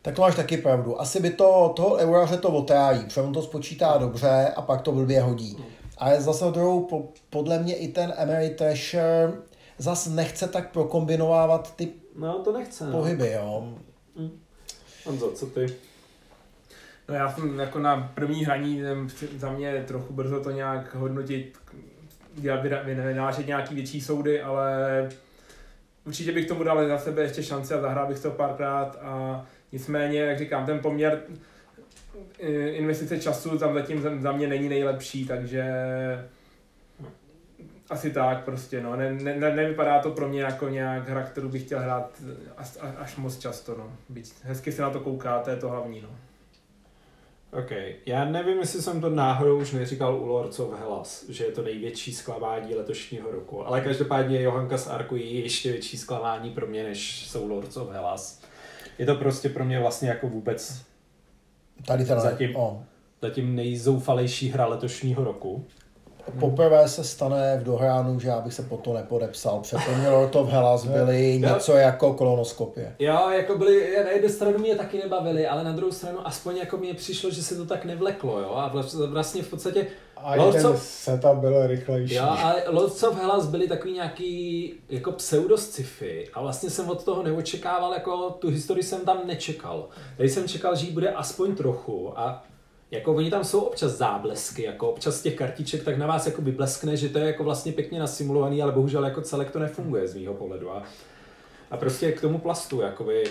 Tak 0.02 0.14
to 0.14 0.22
máš 0.22 0.36
taky 0.36 0.56
pravdu. 0.56 1.00
Asi 1.00 1.20
by 1.20 1.30
to, 1.30 1.72
toho 1.76 1.96
euroře 1.96 2.36
to 2.36 2.48
otrájí, 2.48 3.04
protože 3.04 3.20
on 3.20 3.32
to 3.32 3.42
spočítá 3.42 3.98
dobře 3.98 4.52
a 4.56 4.62
pak 4.62 4.82
to 4.82 4.92
blbě 4.92 5.20
hodí. 5.20 5.56
Ale 6.02 6.20
zase 6.20 6.44
druhou, 6.44 6.84
po, 6.84 7.12
podle 7.30 7.58
mě 7.58 7.74
i 7.74 7.88
ten 7.88 8.14
Ameritrasher 8.18 9.32
zase 9.78 10.10
nechce 10.10 10.48
tak 10.48 10.72
prokombinovávat 10.72 11.76
ty 11.76 11.92
no, 12.16 12.38
to 12.38 12.52
nechce, 12.52 12.86
no. 12.86 12.92
pohyby, 12.92 13.32
jo. 13.32 13.78
Honzo, 15.04 15.30
co 15.30 15.46
ty? 15.46 15.66
No 17.08 17.14
já 17.14 17.32
jsem 17.32 17.60
jako 17.60 17.78
na 17.78 18.12
první 18.14 18.44
hraní 18.44 18.82
za 19.36 19.52
mě 19.52 19.84
trochu 19.86 20.12
brzo 20.12 20.40
to 20.40 20.50
nějak 20.50 20.94
hodnotit, 20.94 21.58
dělat, 22.34 22.60
vynášet 22.84 23.46
nějaký 23.46 23.74
větší 23.74 24.00
soudy, 24.00 24.42
ale 24.42 25.08
určitě 26.06 26.32
bych 26.32 26.48
tomu 26.48 26.64
dal 26.64 26.88
za 26.88 26.98
sebe 26.98 27.22
ještě 27.22 27.42
šanci 27.42 27.74
a 27.74 27.80
zahrál 27.80 28.06
bych 28.06 28.20
to 28.20 28.30
párkrát 28.30 28.98
a 29.02 29.44
nicméně, 29.72 30.20
jak 30.20 30.38
říkám, 30.38 30.66
ten 30.66 30.78
poměr 30.78 31.22
investice 32.72 33.18
času 33.18 33.58
tam 33.58 33.74
zatím 33.74 34.20
za 34.20 34.32
mě 34.32 34.46
není 34.46 34.68
nejlepší, 34.68 35.26
takže 35.26 35.64
asi 37.90 38.10
tak 38.10 38.44
prostě, 38.44 38.80
no. 38.80 38.96
Ne, 38.96 39.12
ne, 39.12 39.56
nevypadá 39.56 39.98
to 39.98 40.10
pro 40.10 40.28
mě 40.28 40.42
jako 40.42 40.68
nějak 40.68 41.08
hra, 41.08 41.22
kterou 41.22 41.48
bych 41.48 41.62
chtěl 41.62 41.80
hrát 41.80 42.22
až, 42.56 42.78
až 42.96 43.16
moc 43.16 43.38
často, 43.38 43.74
no. 43.78 43.92
Byť 44.08 44.32
hezky 44.42 44.72
se 44.72 44.82
na 44.82 44.90
to 44.90 45.00
kouká, 45.00 45.38
to 45.38 45.50
je 45.50 45.56
to 45.56 45.68
hlavní, 45.68 46.00
no. 46.00 46.08
OK. 47.58 47.70
Já 48.06 48.24
nevím, 48.24 48.58
jestli 48.58 48.82
jsem 48.82 49.00
to 49.00 49.10
náhodou 49.10 49.58
už 49.58 49.72
neříkal 49.72 50.16
u 50.16 50.26
Lords 50.26 50.60
of 50.60 50.78
Hellas, 50.78 51.24
že 51.28 51.44
je 51.44 51.52
to 51.52 51.62
největší 51.62 52.12
zklamání 52.12 52.74
letošního 52.74 53.30
roku, 53.30 53.66
ale 53.66 53.80
každopádně 53.80 54.42
Johanka 54.42 54.78
z 54.78 54.86
Arku 54.86 55.16
je 55.16 55.40
ještě 55.40 55.72
větší 55.72 55.96
zklamání 55.96 56.50
pro 56.50 56.66
mě, 56.66 56.84
než 56.84 57.28
jsou 57.28 57.48
Lords 57.48 57.76
of 57.76 57.90
Hellas. 57.90 58.42
Je 58.98 59.06
to 59.06 59.14
prostě 59.14 59.48
pro 59.48 59.64
mě 59.64 59.80
vlastně 59.80 60.08
jako 60.08 60.28
vůbec 60.28 60.82
Tady 61.86 62.04
ten 62.04 62.20
zatím, 62.20 62.56
oh. 62.56 62.74
zatím 63.22 63.56
nejzoufalejší 63.56 64.48
hra 64.48 64.66
letošního 64.66 65.24
roku. 65.24 65.64
Poprvé 66.40 66.88
se 66.88 67.04
stane 67.04 67.58
v 67.60 67.64
dohránu, 67.64 68.20
že 68.20 68.28
já 68.28 68.40
bych 68.40 68.54
se 68.54 68.62
po 68.62 68.76
to 68.76 68.92
nepodepsal. 68.92 69.60
Před 69.60 69.78
mě 69.98 70.08
Lord 70.08 70.36
of 70.36 70.48
Hellas 70.48 70.86
byly 70.86 71.38
něco 71.38 71.76
jako 71.76 72.14
kolonoskopie. 72.14 72.96
Jo, 72.98 73.30
jako 73.30 73.58
byly, 73.58 74.04
na 74.04 74.10
jednu 74.10 74.28
stranu 74.28 74.58
mě 74.58 74.76
taky 74.76 74.98
nebavili, 74.98 75.46
ale 75.46 75.64
na 75.64 75.72
druhou 75.72 75.92
stranu 75.92 76.26
aspoň 76.26 76.56
jako 76.56 76.76
mi 76.76 76.94
přišlo, 76.94 77.30
že 77.30 77.42
se 77.42 77.56
to 77.56 77.66
tak 77.66 77.84
nevleklo, 77.84 78.40
jo. 78.40 78.54
A 78.54 78.72
vlastně 79.06 79.42
v 79.42 79.50
podstatě 79.50 79.86
a 80.22 80.34
Lords 80.34 80.56
ten 80.56 80.66
of... 80.66 80.82
setup 80.82 81.34
byl 81.34 81.66
rychlejší. 81.66 82.14
Jo, 82.14 82.24
ale 82.24 82.64
Lords 82.68 83.02
of 83.02 83.16
Hellas 83.16 83.46
byly 83.46 83.68
takový 83.68 83.92
nějaký 83.92 84.74
jako 84.88 85.12
pseudo 85.12 85.58
sci-fi 85.58 86.28
a 86.34 86.42
vlastně 86.42 86.70
jsem 86.70 86.88
od 86.88 87.04
toho 87.04 87.22
neočekával, 87.22 87.92
jako 87.92 88.30
tu 88.30 88.48
historii 88.48 88.82
jsem 88.82 89.00
tam 89.00 89.26
nečekal. 89.26 89.88
Tady 90.16 90.28
jsem 90.28 90.48
čekal, 90.48 90.76
že 90.76 90.86
jí 90.86 90.92
bude 90.92 91.10
aspoň 91.10 91.54
trochu 91.54 92.18
a 92.18 92.44
jako 92.90 93.14
oni 93.14 93.30
tam 93.30 93.44
jsou 93.44 93.60
občas 93.60 93.92
záblesky, 93.92 94.62
jako 94.62 94.90
občas 94.90 95.16
z 95.16 95.22
těch 95.22 95.34
kartiček 95.34 95.84
tak 95.84 95.98
na 95.98 96.06
vás 96.06 96.26
jako 96.26 96.42
bleskne, 96.42 96.96
že 96.96 97.08
to 97.08 97.18
je 97.18 97.26
jako 97.26 97.44
vlastně 97.44 97.72
pěkně 97.72 98.00
nasimulovaný, 98.00 98.62
ale 98.62 98.72
bohužel 98.72 99.04
jako 99.04 99.20
celek 99.20 99.50
to 99.50 99.58
nefunguje 99.58 100.08
z 100.08 100.14
mýho 100.14 100.34
pohledu. 100.34 100.70
A, 100.70 100.82
a 101.70 101.76
prostě 101.76 102.12
k 102.12 102.20
tomu 102.20 102.38
plastu, 102.38 102.80
jakoby, 102.80 103.24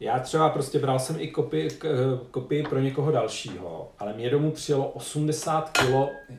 já 0.00 0.18
třeba 0.18 0.48
prostě 0.48 0.78
bral 0.78 0.98
jsem 0.98 1.20
i 1.20 1.28
kopii, 1.28 1.68
kopii 2.30 2.62
pro 2.62 2.78
někoho 2.78 3.10
dalšího, 3.10 3.88
ale 3.98 4.12
mě 4.12 4.30
domů 4.30 4.50
přijelo 4.50 4.88
80 4.88 5.70
kg 5.70 5.92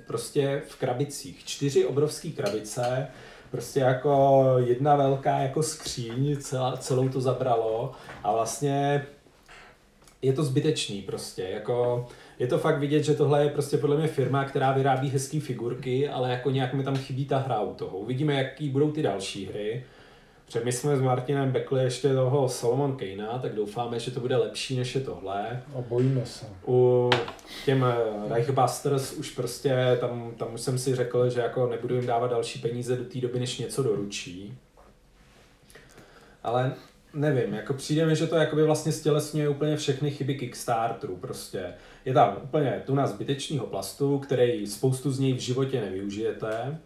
prostě 0.07 0.61
v 0.67 0.75
krabicích. 0.75 1.45
Čtyři 1.45 1.85
obrovské 1.85 2.29
krabice, 2.29 3.07
prostě 3.51 3.79
jako 3.79 4.43
jedna 4.57 4.95
velká 4.95 5.37
jako 5.37 5.63
skříň, 5.63 6.37
celá, 6.37 6.77
celou 6.77 7.09
to 7.09 7.21
zabralo 7.21 7.91
a 8.23 8.31
vlastně 8.31 9.05
je 10.21 10.33
to 10.33 10.43
zbytečný 10.43 11.01
prostě, 11.01 11.43
jako 11.43 12.07
je 12.39 12.47
to 12.47 12.57
fakt 12.57 12.79
vidět, 12.79 13.03
že 13.03 13.13
tohle 13.13 13.43
je 13.43 13.49
prostě 13.49 13.77
podle 13.77 13.97
mě 13.97 14.07
firma, 14.07 14.45
která 14.45 14.71
vyrábí 14.71 15.09
hezké 15.09 15.39
figurky, 15.39 16.09
ale 16.09 16.31
jako 16.31 16.49
nějak 16.49 16.73
mi 16.73 16.83
tam 16.83 16.97
chybí 16.97 17.25
ta 17.25 17.37
hra 17.37 17.61
u 17.61 17.73
toho. 17.73 17.97
Uvidíme, 17.97 18.33
jaký 18.33 18.69
budou 18.69 18.91
ty 18.91 19.01
další 19.01 19.45
hry. 19.45 19.83
Protože 20.49 20.65
my 20.65 20.71
jsme 20.71 20.97
s 20.97 21.01
Martinem 21.01 21.51
bekli 21.51 21.83
ještě 21.83 22.13
toho 22.13 22.49
Solomon 22.49 22.95
Kejna, 22.95 23.39
tak 23.39 23.55
doufáme, 23.55 23.99
že 23.99 24.11
to 24.11 24.19
bude 24.19 24.37
lepší 24.37 24.77
než 24.77 24.95
je 24.95 25.01
tohle. 25.01 25.63
A 25.75 25.81
bojíme 25.81 26.25
se. 26.25 26.45
U 26.67 27.09
těm 27.65 27.83
eh, 27.83 28.33
Reichbusters 28.33 29.13
už 29.13 29.31
prostě, 29.31 29.97
tam, 29.99 30.33
tam 30.37 30.53
už 30.53 30.61
jsem 30.61 30.77
si 30.77 30.95
řekl, 30.95 31.29
že 31.29 31.39
jako 31.39 31.67
nebudu 31.67 31.95
jim 31.95 32.05
dávat 32.05 32.31
další 32.31 32.59
peníze 32.59 32.95
do 32.95 33.03
té 33.05 33.19
doby, 33.19 33.39
než 33.39 33.57
něco 33.57 33.83
doručí. 33.83 34.57
Ale 36.43 36.73
nevím, 37.13 37.53
jako 37.53 37.73
přijde 37.73 38.05
mi, 38.05 38.15
že 38.15 38.27
to 38.27 38.35
jakoby 38.35 38.63
vlastně 38.63 38.91
stělesňuje 38.91 39.49
úplně 39.49 39.77
všechny 39.77 40.11
chyby 40.11 40.35
Kickstarteru 40.35 41.15
prostě. 41.15 41.73
Je 42.05 42.13
tam 42.13 42.37
úplně 42.43 42.83
tuna 42.85 43.07
zbytečného 43.07 43.67
plastu, 43.67 44.19
který 44.19 44.67
spoustu 44.67 45.11
z 45.11 45.19
něj 45.19 45.33
v 45.33 45.39
životě 45.39 45.81
nevyužijete. 45.81 46.77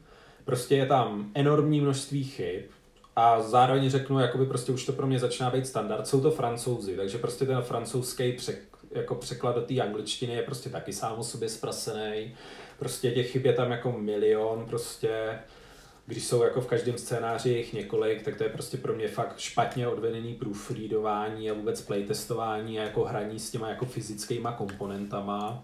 Prostě 0.45 0.75
je 0.75 0.85
tam 0.85 1.31
enormní 1.33 1.81
množství 1.81 2.23
chyb 2.23 2.63
a 3.15 3.41
zároveň 3.41 3.89
řeknu, 3.89 4.19
jakoby 4.19 4.45
prostě 4.45 4.71
už 4.71 4.85
to 4.85 4.93
pro 4.93 5.07
mě 5.07 5.19
začíná 5.19 5.49
být 5.49 5.67
standard. 5.67 6.07
Jsou 6.07 6.21
to 6.21 6.31
francouzi, 6.31 6.95
takže 6.95 7.17
prostě 7.17 7.45
ten 7.45 7.61
francouzský 7.61 8.33
přek, 8.33 8.61
jako 8.91 9.15
překlad 9.15 9.55
do 9.55 9.61
té 9.61 9.79
angličtiny 9.79 10.33
je 10.33 10.43
prostě 10.43 10.69
taky 10.69 10.93
sám 10.93 11.19
o 11.19 11.23
sobě 11.23 11.49
zprasený. 11.49 12.35
Prostě 12.79 13.11
těch 13.11 13.31
chyb 13.31 13.45
je 13.45 13.53
tam 13.53 13.71
jako 13.71 13.91
milion, 13.91 14.65
prostě 14.65 15.39
když 16.05 16.25
jsou 16.25 16.43
jako 16.43 16.61
v 16.61 16.67
každém 16.67 16.97
scénáři 16.97 17.49
jich 17.49 17.73
několik, 17.73 18.23
tak 18.23 18.35
to 18.35 18.43
je 18.43 18.49
prostě 18.49 18.77
pro 18.77 18.93
mě 18.93 19.07
fakt 19.07 19.39
špatně 19.39 19.87
odvedený 19.87 20.33
proofreadování 20.33 21.51
a 21.51 21.53
vůbec 21.53 21.81
playtestování 21.81 22.79
a 22.79 22.83
jako 22.83 23.03
hraní 23.03 23.39
s 23.39 23.51
těma 23.51 23.69
jako 23.69 23.85
fyzickýma 23.85 24.51
komponentama. 24.51 25.63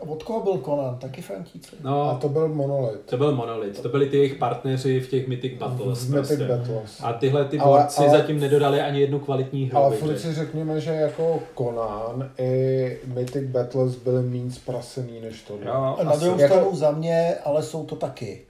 A 0.00 0.02
od 0.08 0.22
koho 0.22 0.40
byl 0.40 0.58
Conan? 0.58 0.98
Taky 0.98 1.22
Frantíci? 1.22 1.76
No, 1.82 2.10
a 2.10 2.14
to 2.14 2.28
byl 2.28 2.48
Monolith. 2.48 3.00
To 3.00 3.16
byl 3.16 3.34
Monolith. 3.34 3.80
To 3.80 3.88
byli 3.88 4.06
ty 4.06 4.16
jejich 4.16 4.34
partneři 4.34 5.00
v 5.00 5.10
těch 5.10 5.28
Mythic 5.28 5.58
Battles. 5.58 6.04
V 6.04 6.12
prostě. 6.12 6.32
Mythic 6.34 6.48
Battles. 6.48 7.00
A 7.02 7.12
tyhle 7.12 7.44
ty 7.44 7.58
borci 7.58 8.00
ale, 8.00 8.10
zatím 8.10 8.40
nedodali 8.40 8.80
ani 8.80 9.00
jednu 9.00 9.18
kvalitní 9.18 9.64
hru. 9.64 9.78
Ale 9.78 9.96
furt 9.96 10.18
si 10.18 10.34
řekněme, 10.34 10.80
že 10.80 10.90
jako 10.90 11.40
Conan 11.58 12.30
i 12.38 12.98
Mythic 13.14 13.50
Battles 13.50 13.96
byly 13.96 14.22
méně 14.22 14.50
zprasený 14.50 15.20
než 15.20 15.42
to. 15.42 15.54
Jo, 15.64 15.96
na 16.02 16.16
druhou 16.16 16.38
jako... 16.38 16.54
stranu 16.54 16.76
za 16.76 16.90
mě, 16.90 17.34
ale 17.44 17.62
jsou 17.62 17.84
to 17.84 17.96
taky 17.96 18.40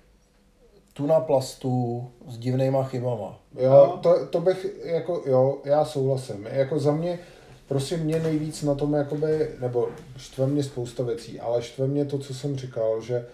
tuna 0.93 1.21
plastu 1.21 2.05
s 2.29 2.39
divnýma 2.39 2.85
chybama. 2.85 3.39
Jo, 3.59 3.99
to, 4.03 4.27
to 4.27 4.41
bych, 4.41 4.67
jako, 4.85 5.23
jo, 5.27 5.59
já 5.65 5.85
souhlasím. 5.85 6.49
Jako 6.53 6.79
za 6.79 6.93
mě, 6.93 7.19
prostě 7.69 7.97
mě 7.97 8.21
nejvíc 8.21 8.63
na 8.63 8.75
tom, 8.75 8.95
jakoby, 8.95 9.51
nebo 9.61 9.89
štve 10.17 10.47
mě 10.47 10.63
spousta 10.63 11.03
věcí, 11.03 11.41
ale 11.41 11.63
štve 11.63 11.87
mě 11.87 12.05
to, 12.05 12.19
co 12.19 12.35
jsem 12.35 12.57
říkal, 12.57 13.01
že 13.01 13.27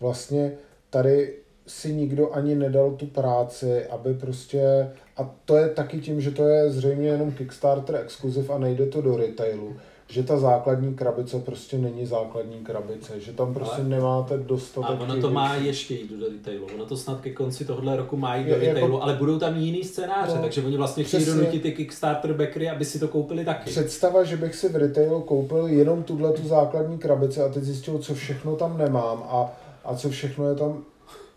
vlastně 0.00 0.52
tady 0.90 1.34
si 1.66 1.94
nikdo 1.94 2.32
ani 2.32 2.54
nedal 2.54 2.90
tu 2.90 3.06
práci, 3.06 3.86
aby 3.86 4.14
prostě, 4.14 4.90
a 5.16 5.34
to 5.44 5.56
je 5.56 5.68
taky 5.68 6.00
tím, 6.00 6.20
že 6.20 6.30
to 6.30 6.48
je 6.48 6.70
zřejmě 6.70 7.08
jenom 7.08 7.32
Kickstarter 7.32 7.96
exkluziv 7.96 8.50
a 8.50 8.58
nejde 8.58 8.86
to 8.86 9.02
do 9.02 9.16
retailu, 9.16 9.76
že 10.10 10.22
ta 10.22 10.38
základní 10.38 10.94
krabice 10.94 11.38
prostě 11.38 11.78
není 11.78 12.06
základní 12.06 12.58
krabice, 12.58 13.20
že 13.20 13.32
tam 13.32 13.54
prostě 13.54 13.80
ale, 13.80 13.88
nemáte 13.88 14.38
dostatek. 14.38 14.90
A 14.90 15.02
ono 15.02 15.20
to 15.20 15.30
má 15.30 15.54
ještě 15.54 15.94
jít 15.94 16.10
do 16.10 16.30
detailu. 16.30 16.66
Ono 16.74 16.86
to 16.86 16.96
snad 16.96 17.20
ke 17.20 17.30
konci 17.30 17.64
tohohle 17.64 17.96
roku 17.96 18.16
má 18.16 18.36
jít 18.36 18.44
do 18.44 18.54
je, 18.54 18.58
detailu, 18.58 18.92
jako, 18.92 19.02
ale 19.02 19.14
budou 19.14 19.38
tam 19.38 19.56
jiný 19.56 19.84
scénáře, 19.84 20.36
no, 20.36 20.42
takže 20.42 20.62
oni 20.62 20.76
vlastně 20.76 21.04
chtějí 21.04 21.24
donutit 21.24 21.62
ty 21.62 21.72
Kickstarter 21.72 22.32
backery, 22.32 22.70
aby 22.70 22.84
si 22.84 22.98
to 22.98 23.08
koupili 23.08 23.44
taky. 23.44 23.70
Představa, 23.70 24.24
že 24.24 24.36
bych 24.36 24.54
si 24.54 24.68
v 24.68 24.76
retailu 24.76 25.20
koupil 25.20 25.66
jenom 25.66 26.02
tuhle 26.02 26.32
tu 26.32 26.48
základní 26.48 26.98
krabici 26.98 27.40
a 27.40 27.48
teď 27.48 27.62
zjistil, 27.62 27.98
co 27.98 28.14
všechno 28.14 28.56
tam 28.56 28.78
nemám 28.78 29.24
a, 29.28 29.52
a 29.84 29.96
co 29.96 30.10
všechno 30.10 30.48
je 30.48 30.54
tam 30.54 30.84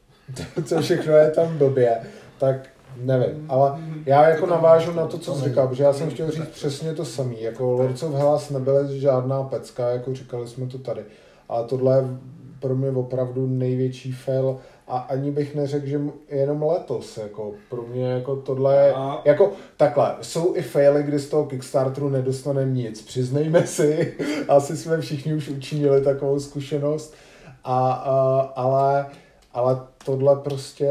co 0.66 0.82
všechno 0.82 1.14
je 1.14 1.32
tam 1.32 1.58
blbě, 1.58 2.02
tak 2.38 2.70
Nevím, 2.98 3.45
ale 3.49 3.80
já 4.06 4.30
jako 4.30 4.45
navážu 4.45 4.91
na 4.94 5.07
to, 5.07 5.18
co 5.18 5.34
jsi 5.34 5.49
říkal, 5.49 5.68
protože 5.68 5.84
já 5.84 5.94
jsem 5.94 6.10
chtěl 6.10 6.32
říct 6.32 6.48
přesně 6.48 6.94
to 6.94 7.06
samé. 7.06 7.36
Jako 7.40 7.72
Lords 7.72 8.03
of 8.03 8.14
Hellas 8.14 8.49
nebyly 8.49 8.99
žádná 8.99 9.44
pecka, 9.44 9.90
jako 9.90 10.15
říkali 10.15 10.48
jsme 10.48 10.68
to 10.68 10.78
tady. 10.78 11.02
Ale 11.49 11.68
tohle 11.68 11.98
je 11.98 12.03
pro 12.60 12.76
mě 12.76 12.90
opravdu 12.91 13.48
největší 13.48 14.11
fail 14.11 14.57
a 14.88 14.98
ani 14.98 15.32
bych 15.32 15.56
neřekl, 15.56 15.86
že 15.86 16.02
jenom 16.30 16.64
letos, 16.64 17.18
jako 17.18 17.52
pro 17.70 17.82
mě 17.82 18.06
jako 18.06 18.36
tohle 18.36 18.76
je, 18.76 18.94
A- 18.94 19.22
jako 19.26 19.52
takhle, 19.78 20.15
jsou 20.22 20.56
i 20.56 20.61
faily, 20.61 21.03
kdy 21.03 21.20
z 21.20 21.30
toho 21.30 21.45
Kickstarteru 21.45 22.10
nedostaneme 22.10 22.72
nic, 22.72 23.02
přiznejme 23.02 23.68
si, 23.68 24.14
asi 24.48 24.78
jsme 24.78 25.02
všichni 25.02 25.34
už 25.34 25.49
učinili 25.49 26.02
takovou 26.02 26.40
zkušenost, 26.40 27.14
a, 27.64 27.91
a, 27.91 28.40
ale, 28.56 29.06
ale 29.53 29.80
tohle 30.06 30.36
prostě, 30.36 30.90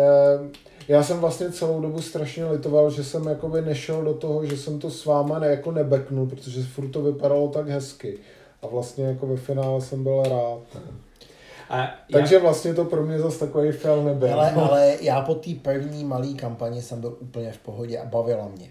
já 0.88 1.02
jsem 1.02 1.18
vlastně 1.20 1.52
celou 1.52 1.80
dobu 1.80 2.02
strašně 2.02 2.44
litoval, 2.46 2.90
že 2.90 3.04
jsem 3.04 3.26
jakoby 3.26 3.62
nešel 3.62 4.02
do 4.04 4.14
toho, 4.14 4.46
že 4.46 4.56
jsem 4.56 4.78
to 4.78 4.90
s 4.90 5.04
váma 5.04 5.38
ne, 5.38 5.46
jako 5.46 5.70
nebeknul, 5.72 6.26
protože 6.26 6.62
furt 6.62 6.88
to 6.88 7.02
vypadalo 7.02 7.48
tak 7.48 7.68
hezky. 7.68 8.18
A 8.62 8.66
vlastně 8.66 9.04
jako 9.04 9.26
ve 9.26 9.36
finále 9.36 9.80
jsem 9.80 10.02
byl 10.02 10.22
rád. 10.22 10.82
A 11.70 11.76
já- 11.78 11.94
Takže 12.12 12.38
vlastně 12.38 12.74
to 12.74 12.84
pro 12.84 13.02
mě 13.02 13.18
zase 13.18 13.38
takový 13.46 13.72
fail 13.72 14.02
nebyl. 14.04 14.32
Ale, 14.34 14.50
ale 14.70 14.96
já 15.00 15.20
po 15.20 15.34
té 15.34 15.50
první 15.62 16.04
malé 16.04 16.28
kampani 16.34 16.82
jsem 16.82 17.00
byl 17.00 17.16
úplně 17.20 17.52
v 17.52 17.58
pohodě 17.58 17.98
a 17.98 18.04
bavila 18.04 18.48
mě. 18.48 18.70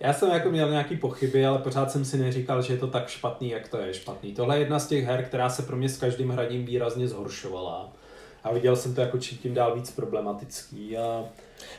Já 0.00 0.12
jsem 0.12 0.30
jako 0.30 0.50
měl 0.50 0.70
nějaký 0.70 0.96
pochyby, 0.96 1.46
ale 1.46 1.58
pořád 1.58 1.90
jsem 1.90 2.04
si 2.04 2.18
neříkal, 2.18 2.62
že 2.62 2.72
je 2.72 2.78
to 2.78 2.86
tak 2.86 3.08
špatný, 3.08 3.50
jak 3.50 3.68
to 3.68 3.78
je 3.78 3.94
špatný. 3.94 4.32
Tohle 4.34 4.56
je 4.56 4.60
jedna 4.60 4.78
z 4.78 4.86
těch 4.86 5.04
her, 5.04 5.24
která 5.24 5.50
se 5.50 5.62
pro 5.62 5.76
mě 5.76 5.88
s 5.88 5.98
každým 5.98 6.30
hraním 6.30 6.64
výrazně 6.66 7.08
zhoršovala. 7.08 7.92
A 8.44 8.52
viděl 8.52 8.76
jsem 8.76 8.94
to 8.94 9.00
jako 9.00 9.18
čím 9.18 9.38
tím 9.38 9.54
dál 9.54 9.74
víc 9.74 9.90
problematický. 9.90 10.96
A 10.96 11.24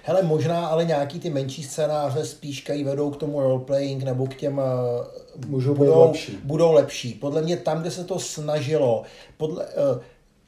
Hele, 0.03 0.23
možná 0.23 0.67
ale 0.67 0.85
nějaký 0.85 1.19
ty 1.19 1.29
menší 1.29 1.63
scénáře 1.63 2.25
spíš 2.25 2.69
vedou 2.85 3.11
k 3.11 3.17
tomu 3.17 3.41
roleplaying 3.41 4.03
nebo 4.03 4.27
k 4.27 4.35
těm 4.35 4.59
eh, 4.59 5.47
Můžou 5.47 5.73
být 5.73 5.77
budou, 5.77 6.01
lepší. 6.07 6.37
budou 6.43 6.71
lepší. 6.71 7.13
Podle 7.13 7.41
mě 7.41 7.57
tam, 7.57 7.81
kde 7.81 7.91
se 7.91 8.03
to 8.03 8.19
snažilo, 8.19 9.03
podle, 9.37 9.65
eh, 9.65 9.99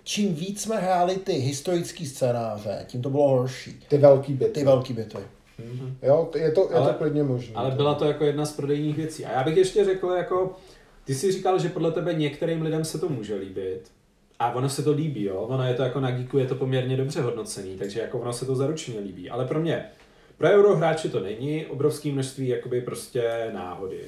čím 0.04 0.36
víc 0.36 0.62
jsme 0.62 0.78
hráli 0.80 1.16
ty 1.16 1.34
historické 1.34 2.06
scénáře, 2.06 2.86
tím 2.88 3.02
to 3.02 3.10
bylo 3.10 3.30
horší. 3.30 3.80
Ty 3.88 3.98
velký 3.98 4.34
byty. 4.34 4.52
Ty 4.52 4.64
velký 4.64 4.94
bitvy. 4.94 5.22
Jo, 6.04 6.30
je 6.36 6.52
to, 6.52 6.70
je 6.72 6.76
Ale- 6.78 6.88
to 6.94 6.98
klidně 6.98 7.24
možné. 7.24 7.56
Ale 7.56 7.72
byla 7.72 7.96
to 7.96 8.06
jako 8.06 8.24
jedna 8.24 8.46
z 8.46 8.52
prodejních 8.54 8.96
věcí. 8.98 9.26
A 9.26 9.32
já 9.32 9.44
bych 9.44 9.58
ještě 9.58 9.86
řekl, 9.86 10.08
jako, 10.10 10.54
ty 11.06 11.16
jsi 11.16 11.32
říkal, 11.32 11.60
že 11.60 11.70
podle 11.70 11.92
tebe 11.92 12.14
některým 12.14 12.62
lidem 12.62 12.86
se 12.86 12.98
to 13.00 13.10
může 13.10 13.36
líbit. 13.36 13.92
A 14.40 14.52
ono 14.52 14.70
se 14.70 14.84
to 14.84 14.92
líbí, 14.92 15.24
jo. 15.24 15.36
Ono 15.36 15.68
je 15.68 15.74
to 15.74 15.84
jako 15.84 16.00
na 16.00 16.12
Geeku 16.12 16.38
je 16.38 16.48
to 16.48 16.56
poměrně 16.56 16.98
dobře 16.98 17.22
hodnocený, 17.22 17.78
takže 17.78 18.00
jako 18.00 18.20
ono 18.20 18.34
se 18.34 18.46
to 18.46 18.56
zaručeně 18.56 19.00
líbí. 19.00 19.30
Ale 19.30 19.46
pro 19.46 19.60
mě, 19.60 19.86
pro 20.38 20.48
eurohráče 20.48 21.10
to 21.10 21.20
není 21.20 21.66
obrovské 21.66 22.12
množství 22.12 22.48
jakoby 22.48 22.82
prostě 22.82 23.52
náhody. 23.54 24.00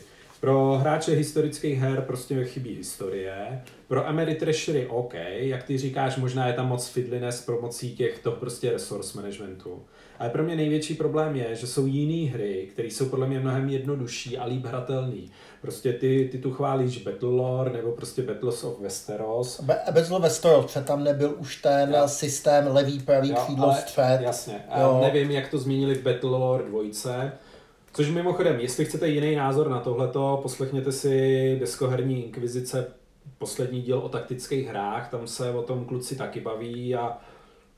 Pro 0.42 0.78
hráče 0.82 1.12
historických 1.12 1.80
her 1.80 2.02
prostě 2.02 2.44
chybí 2.46 2.76
historie. 2.76 3.62
Pro 3.88 4.08
Ameritrashery 4.08 4.88
OK, 4.88 5.14
jak 5.36 5.64
ty 5.64 5.78
říkáš, 5.78 6.18
možná 6.18 6.48
je 6.48 6.54
tam 6.54 6.68
moc 6.68 6.88
fiddliness 6.88 7.42
pomocí 7.42 7.96
těchto 7.96 8.32
prostě 8.32 8.72
resource 8.72 9.18
managementu. 9.18 9.84
Ale 10.20 10.30
pro 10.30 10.44
mě 10.44 10.56
největší 10.56 10.94
problém 10.94 11.36
je, 11.36 11.56
že 11.56 11.68
jsou 11.68 11.86
jiné 11.86 12.32
hry, 12.32 12.68
které 12.72 12.88
jsou 12.88 13.10
podle 13.10 13.28
mě 13.28 13.40
mnohem 13.40 13.70
jednodušší 13.70 14.38
a 14.38 14.46
líp 14.46 14.66
hratelný. 14.66 15.32
Prostě 15.68 15.94
ty, 15.94 16.30
ty 16.32 16.38
tu 16.38 16.52
chválíš 16.54 16.98
Battlelore 17.04 17.72
nebo 17.72 17.92
prostě 17.92 18.22
Battles 18.22 18.64
of 18.64 18.80
Westeros. 18.80 19.62
Be- 19.62 19.80
Bezlo 19.92 20.20
Westeros, 20.20 20.66
protože 20.66 20.82
tam 20.86 21.04
nebyl 21.04 21.36
už 21.38 21.56
ten 21.62 21.94
Jo. 21.94 22.08
systém 22.08 22.68
levý, 22.68 23.00
pravý 23.00 23.30
Jo, 23.30 23.36
křídlo, 23.44 23.74
střed. 23.74 24.20
Jasně. 24.22 24.66
A 24.70 24.82
Jo. 24.82 25.00
nevím, 25.04 25.32
jak 25.32 25.50
to 25.52 25.58
změnili 25.58 25.96
v 25.96 26.02
Battlelore 26.04 26.64
2. 26.64 27.32
Což 27.94 28.10
mimochodem, 28.10 28.60
jestli 28.60 28.86
chcete 28.86 29.08
jiný 29.08 29.36
názor 29.36 29.70
na 29.70 29.80
tohleto, 29.80 30.40
poslechněte 30.44 30.92
si 30.92 31.58
Deskoherní 31.60 32.26
inkvizice, 32.26 32.88
poslední 33.38 33.82
díl 33.82 33.98
o 34.00 34.10
taktických 34.10 34.68
hrách, 34.68 35.10
tam 35.10 35.28
se 35.28 35.52
o 35.52 35.62
tom 35.62 35.86
kluci 35.86 36.16
taky 36.16 36.40
baví 36.42 36.96
a 36.96 37.18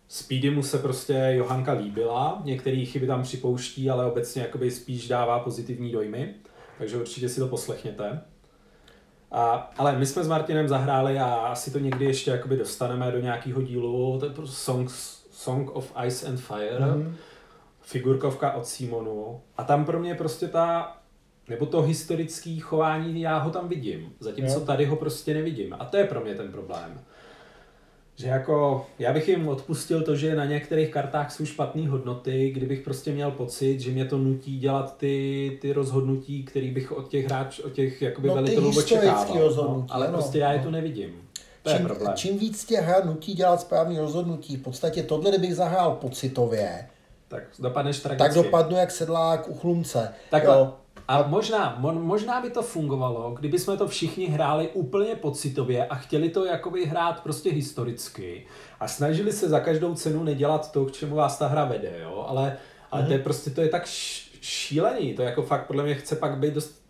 Speedy 0.07 0.49
mu 0.51 0.63
se 0.63 0.77
prostě 0.77 1.13
Johanka 1.13 1.71
líbila, 1.73 2.41
některé 2.45 2.85
chyby 2.85 3.07
tam 3.07 3.23
připouští, 3.23 3.89
ale 3.89 4.05
obecně 4.05 4.41
jakoby 4.41 4.71
spíš 4.71 5.07
dává 5.07 5.39
pozitivní 5.39 5.91
dojmy, 5.91 6.33
takže 6.79 6.97
určitě 6.97 7.29
si 7.29 7.39
to 7.39 7.47
poslechněte. 7.47 8.21
A, 9.31 9.71
ale 9.77 9.97
my 9.97 10.05
jsme 10.05 10.23
s 10.23 10.27
Martinem 10.27 10.67
zahráli 10.67 11.19
a 11.19 11.25
asi 11.25 11.71
to 11.71 11.79
někdy 11.79 12.05
ještě 12.05 12.31
jakoby 12.31 12.57
dostaneme 12.57 13.11
do 13.11 13.19
nějakého 13.19 13.61
dílu, 13.61 14.19
to 14.19 14.25
je 14.25 14.31
prostě 14.31 14.55
Songs, 14.55 15.25
Song 15.31 15.75
of 15.75 15.93
Ice 16.05 16.27
and 16.27 16.37
Fire, 16.37 16.85
mm. 16.95 17.15
figurkovka 17.81 18.51
od 18.51 18.65
Simonu. 18.65 19.41
A 19.57 19.63
tam 19.63 19.85
pro 19.85 19.99
mě 19.99 20.15
prostě 20.15 20.47
ta, 20.47 20.97
nebo 21.49 21.65
to 21.65 21.81
historické 21.81 22.59
chování, 22.61 23.21
já 23.21 23.37
ho 23.37 23.51
tam 23.51 23.67
vidím, 23.67 24.13
zatímco 24.19 24.53
Jo. 24.53 24.65
tady 24.65 24.85
ho 24.85 24.95
prostě 24.95 25.33
nevidím. 25.33 25.75
A 25.79 25.85
to 25.85 25.97
je 25.97 26.03
pro 26.03 26.21
mě 26.21 26.35
ten 26.35 26.51
problém. 26.51 27.01
Že 28.19 28.27
jako, 28.27 28.85
já 28.99 29.13
bych 29.13 29.27
jim 29.27 29.47
odpustil 29.47 30.01
to, 30.03 30.15
že 30.15 30.35
na 30.35 30.45
některých 30.45 30.89
kartách 30.89 31.31
jsou 31.31 31.45
špatné 31.45 31.89
hodnoty, 31.89 32.49
kdybych 32.51 32.79
prostě 32.81 33.11
měl 33.11 33.31
pocit, 33.31 33.79
že 33.79 33.91
mě 33.91 34.05
to 34.05 34.17
nutí 34.17 34.59
dělat 34.59 34.97
ty, 34.97 35.57
ty 35.61 35.73
rozhodnutí, 35.73 36.43
který 36.43 36.71
bych 36.71 36.91
od 36.91 37.07
těch 37.09 37.25
hráč, 37.25 37.59
od 37.59 37.71
těch 37.73 38.01
jakoby 38.01 38.27
No, 38.27 38.35
velitelů 38.35 38.69
očekával. 38.77 39.39
rozhodnutí, 39.39 39.87
no, 39.89 39.95
ale 39.95 40.07
ano. 40.07 40.17
prostě 40.17 40.39
já 40.39 40.51
je 40.51 40.57
No. 40.57 40.63
tu 40.63 40.69
nevidím. 40.71 41.09
To 41.63 41.71
čím, 41.71 41.89
čím 42.15 42.37
víc 42.39 42.65
tě 42.65 42.77
hra 42.81 43.05
nutí 43.05 43.33
dělat 43.33 43.61
správný 43.61 43.99
rozhodnutí, 43.99 44.57
v 44.57 44.61
podstatě 44.63 45.03
tohle, 45.03 45.29
kdybych 45.31 45.55
zahrál 45.55 45.91
pocitově, 45.91 46.87
Tak 47.27 47.43
dopadneš 47.59 47.99
tragicky. 47.99 48.27
tak 48.35 48.43
dopadnu 48.45 48.77
jak 48.77 48.91
sedlák 48.91 49.47
u 49.49 49.53
chlumce. 49.53 50.13
Takhle. 50.29 50.55
Jo. 50.57 50.73
A 51.09 51.27
možná, 51.27 51.75
mo, 51.79 51.93
možná 51.93 52.41
by 52.41 52.49
to 52.49 52.61
fungovalo, 52.61 53.31
kdyby 53.31 53.59
jsme 53.59 53.77
to 53.77 53.87
všichni 53.87 54.25
hráli 54.25 54.69
úplně 54.73 55.15
pocitově 55.15 55.87
a 55.87 55.95
chtěli 55.95 56.29
to 56.29 56.45
jakoby 56.45 56.85
hrát 56.85 57.23
prostě 57.23 57.51
historicky 57.51 58.47
a 58.79 58.87
snažili 58.87 59.31
se 59.31 59.49
za 59.49 59.59
každou 59.59 59.95
cenu 59.95 60.23
nedělat 60.23 60.71
to, 60.71 60.85
k 60.85 60.91
čemu 60.91 61.15
vás 61.15 61.37
ta 61.37 61.47
hra 61.47 61.65
vede, 61.65 61.99
jo, 62.01 62.25
ale, 62.27 62.57
ale 62.91 63.05
to 63.05 63.13
je 63.13 63.19
prostě, 63.19 63.49
to 63.49 63.61
je 63.61 63.69
tak 63.69 63.85
šílený, 64.41 65.13
to 65.13 65.21
jako 65.21 65.43
fakt 65.43 65.67
podle 65.67 65.83
mě 65.83 65.95
chce 65.95 66.15
pak 66.15 66.37
být 66.37 66.53
dost 66.53 66.81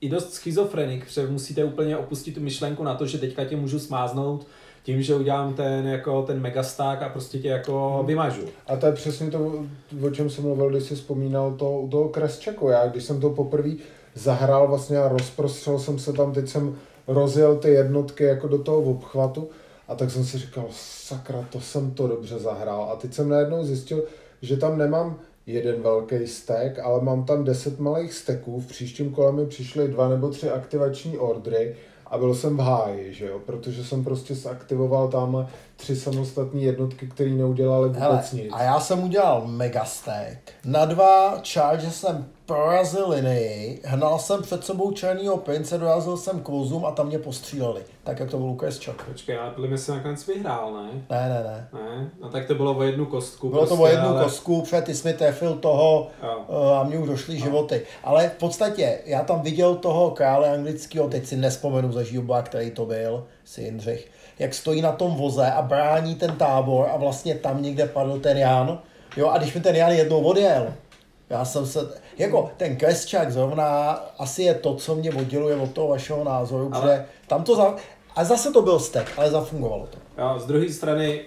i 0.00 0.08
dost 0.08 0.34
schizofrenik, 0.34 1.04
protože 1.04 1.26
musíte 1.26 1.64
úplně 1.64 1.96
opustit 1.96 2.34
tu 2.34 2.40
myšlenku 2.40 2.84
na 2.84 2.94
to, 2.94 3.06
že 3.06 3.18
teďka 3.18 3.44
tě 3.44 3.56
můžu 3.56 3.78
smáznout 3.78 4.46
tím, 4.82 5.02
že 5.02 5.14
udělám 5.14 5.54
ten, 5.54 5.86
jako, 5.86 6.22
ten 6.22 6.40
megasták 6.40 7.02
a 7.02 7.08
prostě 7.08 7.38
tě 7.38 7.48
jako 7.48 8.04
vymažu. 8.06 8.42
A 8.66 8.76
to 8.76 8.86
je 8.86 8.92
přesně 8.92 9.30
to, 9.30 9.64
o 10.02 10.10
čem 10.10 10.30
jsem 10.30 10.44
mluvil, 10.44 10.70
když 10.70 10.82
jsi 10.82 10.94
vzpomínal 10.94 11.52
to, 11.52 11.70
u 11.70 11.88
toho 11.88 12.08
Crestchecku. 12.08 12.68
Já, 12.68 12.86
když 12.86 13.04
jsem 13.04 13.20
to 13.20 13.30
poprvé 13.30 13.70
zahrál 14.14 14.68
vlastně 14.68 14.98
a 14.98 15.08
rozprostřel 15.08 15.78
jsem 15.78 15.98
se 15.98 16.12
tam, 16.12 16.32
teď 16.32 16.48
jsem 16.48 16.76
rozjel 17.06 17.56
ty 17.56 17.68
jednotky 17.68 18.24
jako 18.24 18.48
do 18.48 18.58
toho 18.58 18.78
obchvatu 18.78 19.48
a 19.88 19.94
tak 19.94 20.10
jsem 20.10 20.24
si 20.24 20.38
říkal, 20.38 20.66
sakra, 20.70 21.48
to 21.52 21.60
jsem 21.60 21.90
to 21.90 22.08
dobře 22.08 22.38
zahrál. 22.38 22.88
A 22.92 22.96
teď 22.96 23.14
jsem 23.14 23.28
najednou 23.28 23.64
zjistil, 23.64 24.04
že 24.42 24.56
tam 24.56 24.78
nemám 24.78 25.18
jeden 25.46 25.82
velký 25.82 26.26
stek, 26.26 26.78
ale 26.78 27.04
mám 27.04 27.24
tam 27.24 27.44
deset 27.44 27.80
malých 27.80 28.12
steků. 28.12 28.60
V 28.60 28.66
příštím 28.66 29.10
kole 29.10 29.32
mi 29.32 29.46
přišly 29.46 29.88
dva 29.88 30.08
nebo 30.08 30.28
tři 30.28 30.50
aktivační 30.50 31.18
ordry 31.18 31.76
a 32.12 32.18
byl 32.18 32.34
jsem 32.34 32.56
v 32.56 32.60
háji, 32.60 33.14
že 33.14 33.26
jo, 33.26 33.38
protože 33.46 33.84
jsem 33.84 34.04
prostě 34.04 34.34
zaktivoval 34.34 35.08
tamhle 35.08 35.46
tři 35.76 35.96
samostatné 35.96 36.60
jednotky, 36.60 37.06
které 37.06 37.30
neudělaly 37.30 37.88
vůbec 37.88 38.02
Hele, 38.02 38.22
nic. 38.32 38.52
a 38.52 38.62
já 38.62 38.80
jsem 38.80 39.04
udělal 39.04 39.42
megastack. 39.46 40.38
Na 40.64 40.84
dva 40.84 41.40
charge 41.52 41.90
jsem 41.90 42.26
prorazil 42.52 43.08
linii, 43.08 43.80
hnal 43.84 44.18
jsem 44.18 44.42
před 44.42 44.64
sebou 44.64 44.92
černýho 44.92 45.36
prince, 45.36 45.78
dorazil 45.78 46.16
jsem 46.16 46.40
k 46.40 46.48
vozům 46.48 46.84
a 46.84 46.90
tam 46.90 47.06
mě 47.06 47.18
postříleli. 47.18 47.82
Tak 48.04 48.20
jak 48.20 48.30
to 48.30 48.36
byl 48.36 48.46
Lucas 48.46 48.84
Chuck. 48.84 49.04
Počkej, 49.04 49.38
ale 49.38 49.50
podle 49.50 49.68
mě 49.68 49.78
se 49.78 49.92
nakonec 49.92 50.26
vyhrál, 50.26 50.72
ne? 50.72 50.90
Ne, 51.10 51.28
ne, 51.28 51.42
ne. 51.44 51.68
Ne? 51.72 52.10
No 52.22 52.28
tak 52.28 52.46
to 52.46 52.54
bylo 52.54 52.76
o 52.76 52.82
jednu 52.82 53.06
kostku. 53.06 53.48
Bylo 53.48 53.62
to 53.62 53.66
prostě, 53.66 53.82
o 53.82 53.86
jednu 53.86 54.08
ale... 54.08 54.24
kostku, 54.24 54.62
protože 54.62 54.82
ty 54.82 54.94
jsi 54.94 55.08
mi 55.08 55.14
trefil 55.14 55.54
toho 55.54 56.08
Jo. 56.22 56.44
eh, 56.48 56.80
a 56.80 56.82
mě 56.82 56.98
už 56.98 57.08
došly 57.08 57.38
životy. 57.38 57.82
Ale 58.04 58.28
v 58.28 58.32
podstatě, 58.38 58.98
já 59.06 59.22
tam 59.22 59.40
viděl 59.40 59.74
toho 59.74 60.10
krále 60.10 60.50
anglického, 60.50 61.08
teď 61.08 61.26
si 61.26 61.36
nespomenu 61.36 61.92
za 61.92 62.02
žíba, 62.02 62.42
který 62.42 62.70
to 62.70 62.86
byl, 62.86 63.24
si 63.44 63.62
Jindřich, 63.62 64.10
jak 64.38 64.54
stojí 64.54 64.82
na 64.82 64.92
tom 64.92 65.14
voze 65.14 65.52
a 65.52 65.62
brání 65.62 66.14
ten 66.14 66.36
tábor 66.36 66.88
a 66.92 66.96
vlastně 66.96 67.34
tam 67.34 67.62
někde 67.62 67.86
padl 67.86 68.20
ten 68.20 68.38
Jan. 68.38 68.78
Jo, 69.16 69.28
a 69.28 69.38
když 69.38 69.54
mi 69.54 69.60
ten 69.60 69.76
Jan 69.76 69.92
jednou 69.92 70.22
odjel, 70.22 70.72
já 71.30 71.44
jsem 71.44 71.66
se, 71.66 72.01
jako 72.22 72.50
ten 72.56 72.76
Kresčák 72.76 73.32
zrovna 73.32 73.90
asi 74.18 74.42
je 74.42 74.54
to, 74.54 74.74
co 74.74 74.94
mě 74.94 75.12
odděluje 75.12 75.56
od 75.56 75.70
toho 75.72 75.88
vašeho 75.88 76.24
názoru, 76.24 76.70
Ale- 76.72 76.82
ale... 76.82 77.04
tam 77.26 77.44
to 77.44 77.56
za, 77.56 77.74
a 78.16 78.24
zase 78.24 78.50
to 78.52 78.62
byl 78.62 78.78
stek, 78.78 79.12
ale 79.16 79.30
zafungovalo 79.30 79.86
to. 79.86 79.98
Jo, 80.22 80.38
z 80.38 80.46
druhé 80.46 80.68
strany, 80.68 81.20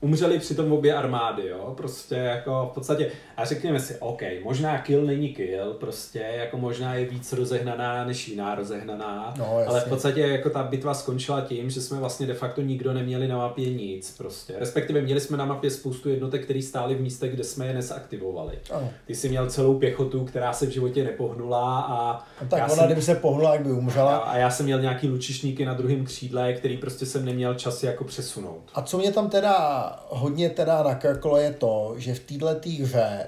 umřeli 0.00 0.38
přitom 0.38 0.72
obě 0.72 0.94
armády, 0.94 1.48
jo, 1.48 1.74
prostě 1.76 2.14
jako 2.14 2.68
v 2.70 2.74
podstatě, 2.74 3.10
a 3.36 3.44
řekněme 3.44 3.80
si, 3.80 3.96
OK, 3.98 4.22
možná 4.44 4.78
kill 4.78 5.02
není 5.06 5.28
kill, 5.28 5.72
prostě 5.74 6.18
jako 6.36 6.56
možná 6.58 6.94
je 6.94 7.04
víc 7.04 7.32
rozehnaná 7.32 8.04
než 8.04 8.28
jiná 8.28 8.54
rozehnaná, 8.54 9.34
No, 9.38 9.56
ale 9.66 9.80
v 9.80 9.88
podstatě 9.88 10.20
jako 10.20 10.50
ta 10.50 10.62
bitva 10.62 10.94
skončila 10.94 11.40
tím, 11.40 11.70
že 11.70 11.80
jsme 11.80 11.98
vlastně 11.98 12.26
de 12.26 12.34
facto 12.34 12.60
nikdo 12.60 12.92
neměli 12.92 13.28
na 13.28 13.36
mapě 13.36 13.74
nic, 13.74 14.16
prostě, 14.18 14.54
respektive 14.58 15.00
měli 15.00 15.20
jsme 15.20 15.36
na 15.36 15.44
mapě 15.44 15.70
spoustu 15.70 16.08
jednotek, 16.08 16.44
které 16.44 16.62
stály 16.62 16.94
v 16.94 17.00
místech, 17.00 17.32
kde 17.34 17.44
jsme 17.44 17.66
je 17.66 17.74
nesaktivovali. 17.74 18.58
Ano. 18.70 18.90
Ty 19.06 19.14
jsi 19.14 19.28
měl 19.28 19.50
celou 19.50 19.78
pěchotu, 19.78 20.24
která 20.24 20.52
se 20.52 20.66
v 20.66 20.70
životě 20.70 21.04
nepohnula 21.04 21.80
a 21.80 22.24
No 22.42 22.48
tak 22.48 22.58
ona, 22.64 22.68
jsem- 22.68 22.86
kdyby 22.86 23.02
se 23.02 23.14
pohnula, 23.14 23.52
jak 23.52 23.62
by 23.66 23.72
umřela. 23.72 24.16
a 24.16 24.36
já 24.36 24.50
jsem 24.50 24.66
měl 24.66 24.80
nějaký 24.80 25.08
lučišníky 25.08 25.64
na 25.64 25.74
druhém 25.74 26.04
křídle, 26.04 26.52
který 26.52 26.76
prostě 26.76 27.06
jsem 27.06 27.24
neměl 27.24 27.54
čas 27.54 27.82
jako 27.82 28.04
přesunout. 28.04 28.62
A 28.74 28.82
co 28.82 28.98
mě 28.98 29.12
tam 29.12 29.30
teda 29.30 29.85
hodně 30.08 30.50
teda 30.50 30.82
nakrklo 30.82 31.36
je 31.36 31.52
to, 31.52 31.94
že 31.96 32.14
v 32.14 32.20
této 32.20 32.46
hře, 32.82 33.26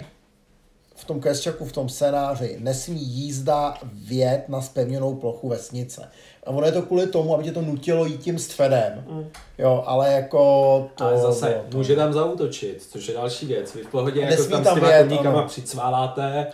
v 0.97 1.05
tom 1.05 1.21
Kresčaku, 1.21 1.65
v 1.65 1.73
tom 1.73 1.89
scénáři, 1.89 2.57
nesmí 2.61 3.05
jízda 3.05 3.75
vjet 3.93 4.49
na 4.49 4.61
spevněnou 4.61 5.15
plochu 5.15 5.49
vesnice. 5.49 6.09
A 6.47 6.51
ono 6.51 6.67
je 6.67 6.73
to 6.73 6.83
kvůli 6.83 7.07
tomu, 7.07 7.35
aby 7.35 7.45
tě 7.45 7.53
to 7.53 7.63
nutilo 7.63 8.07
jít 8.07 8.23
tím 8.23 8.39
středem. 8.39 9.05
Jo, 9.59 9.85
ale 9.87 10.13
jako 10.13 10.39
to... 10.95 11.05
Ale 11.05 11.19
zase 11.19 11.61
to, 11.69 11.77
může 11.77 11.97
tam 11.97 12.13
zautočit, 12.13 12.87
což 12.91 13.09
je 13.09 13.15
další 13.15 13.47
věc. 13.47 13.75
Vy 13.75 13.83
v 13.83 13.89
pohodě 13.89 14.21
jako 14.21 14.45
tam, 14.45 14.65
tam 14.65 14.77
s 14.77 14.81
těma 14.81 15.03
koníkama 15.03 15.43
přicváláte, 15.43 16.47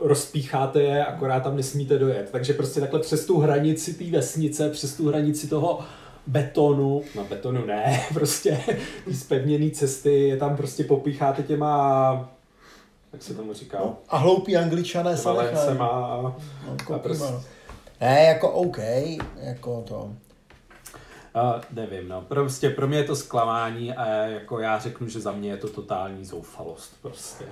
rozpícháte 0.00 0.82
je, 0.82 1.04
akorát 1.04 1.40
tam 1.40 1.56
nesmíte 1.56 1.98
dojet. 1.98 2.28
Takže 2.32 2.52
prostě 2.52 2.80
takhle 2.80 3.00
přes 3.00 3.26
tu 3.26 3.38
hranici 3.38 3.94
té 3.94 4.04
vesnice, 4.04 4.70
přes 4.70 4.94
tu 4.94 5.08
hranici 5.08 5.48
toho 5.48 5.80
betonu, 6.26 7.02
no 7.14 7.24
betonu 7.24 7.64
ne, 7.66 8.00
prostě 8.14 8.60
té 9.04 9.14
zpevněné 9.14 9.70
cesty, 9.70 10.28
je 10.28 10.36
tam 10.36 10.56
prostě 10.56 10.84
popícháte 10.84 11.42
těma, 11.42 12.30
jak 13.12 13.22
se 13.22 13.34
tomu 13.34 13.52
říká, 13.52 13.78
No, 13.80 13.98
a 14.08 14.16
hloupí 14.16 14.56
angličané 14.56 15.16
se 15.16 15.28
nechají. 15.32 15.78
a, 15.78 16.20
No, 16.22 16.36
a 16.72 16.76
koupíme, 16.84 16.98
prostě, 16.98 17.24
no. 17.32 17.42
Ne, 18.00 18.24
jako 18.24 18.50
OK, 18.50 18.78
jako 19.40 19.82
to. 19.88 20.10
a 21.34 21.60
nevím, 21.72 22.08
no, 22.08 22.20
prostě 22.20 22.70
pro 22.70 22.86
mě 22.88 22.98
je 22.98 23.04
to 23.04 23.16
zklamání 23.16 23.92
a 23.92 24.06
jako 24.08 24.60
já 24.60 24.78
řeknu, 24.78 25.08
že 25.08 25.20
za 25.20 25.32
mě 25.32 25.50
je 25.50 25.56
to 25.56 25.68
totální 25.68 26.24
zoufalost 26.24 26.92
prostě. 27.02 27.44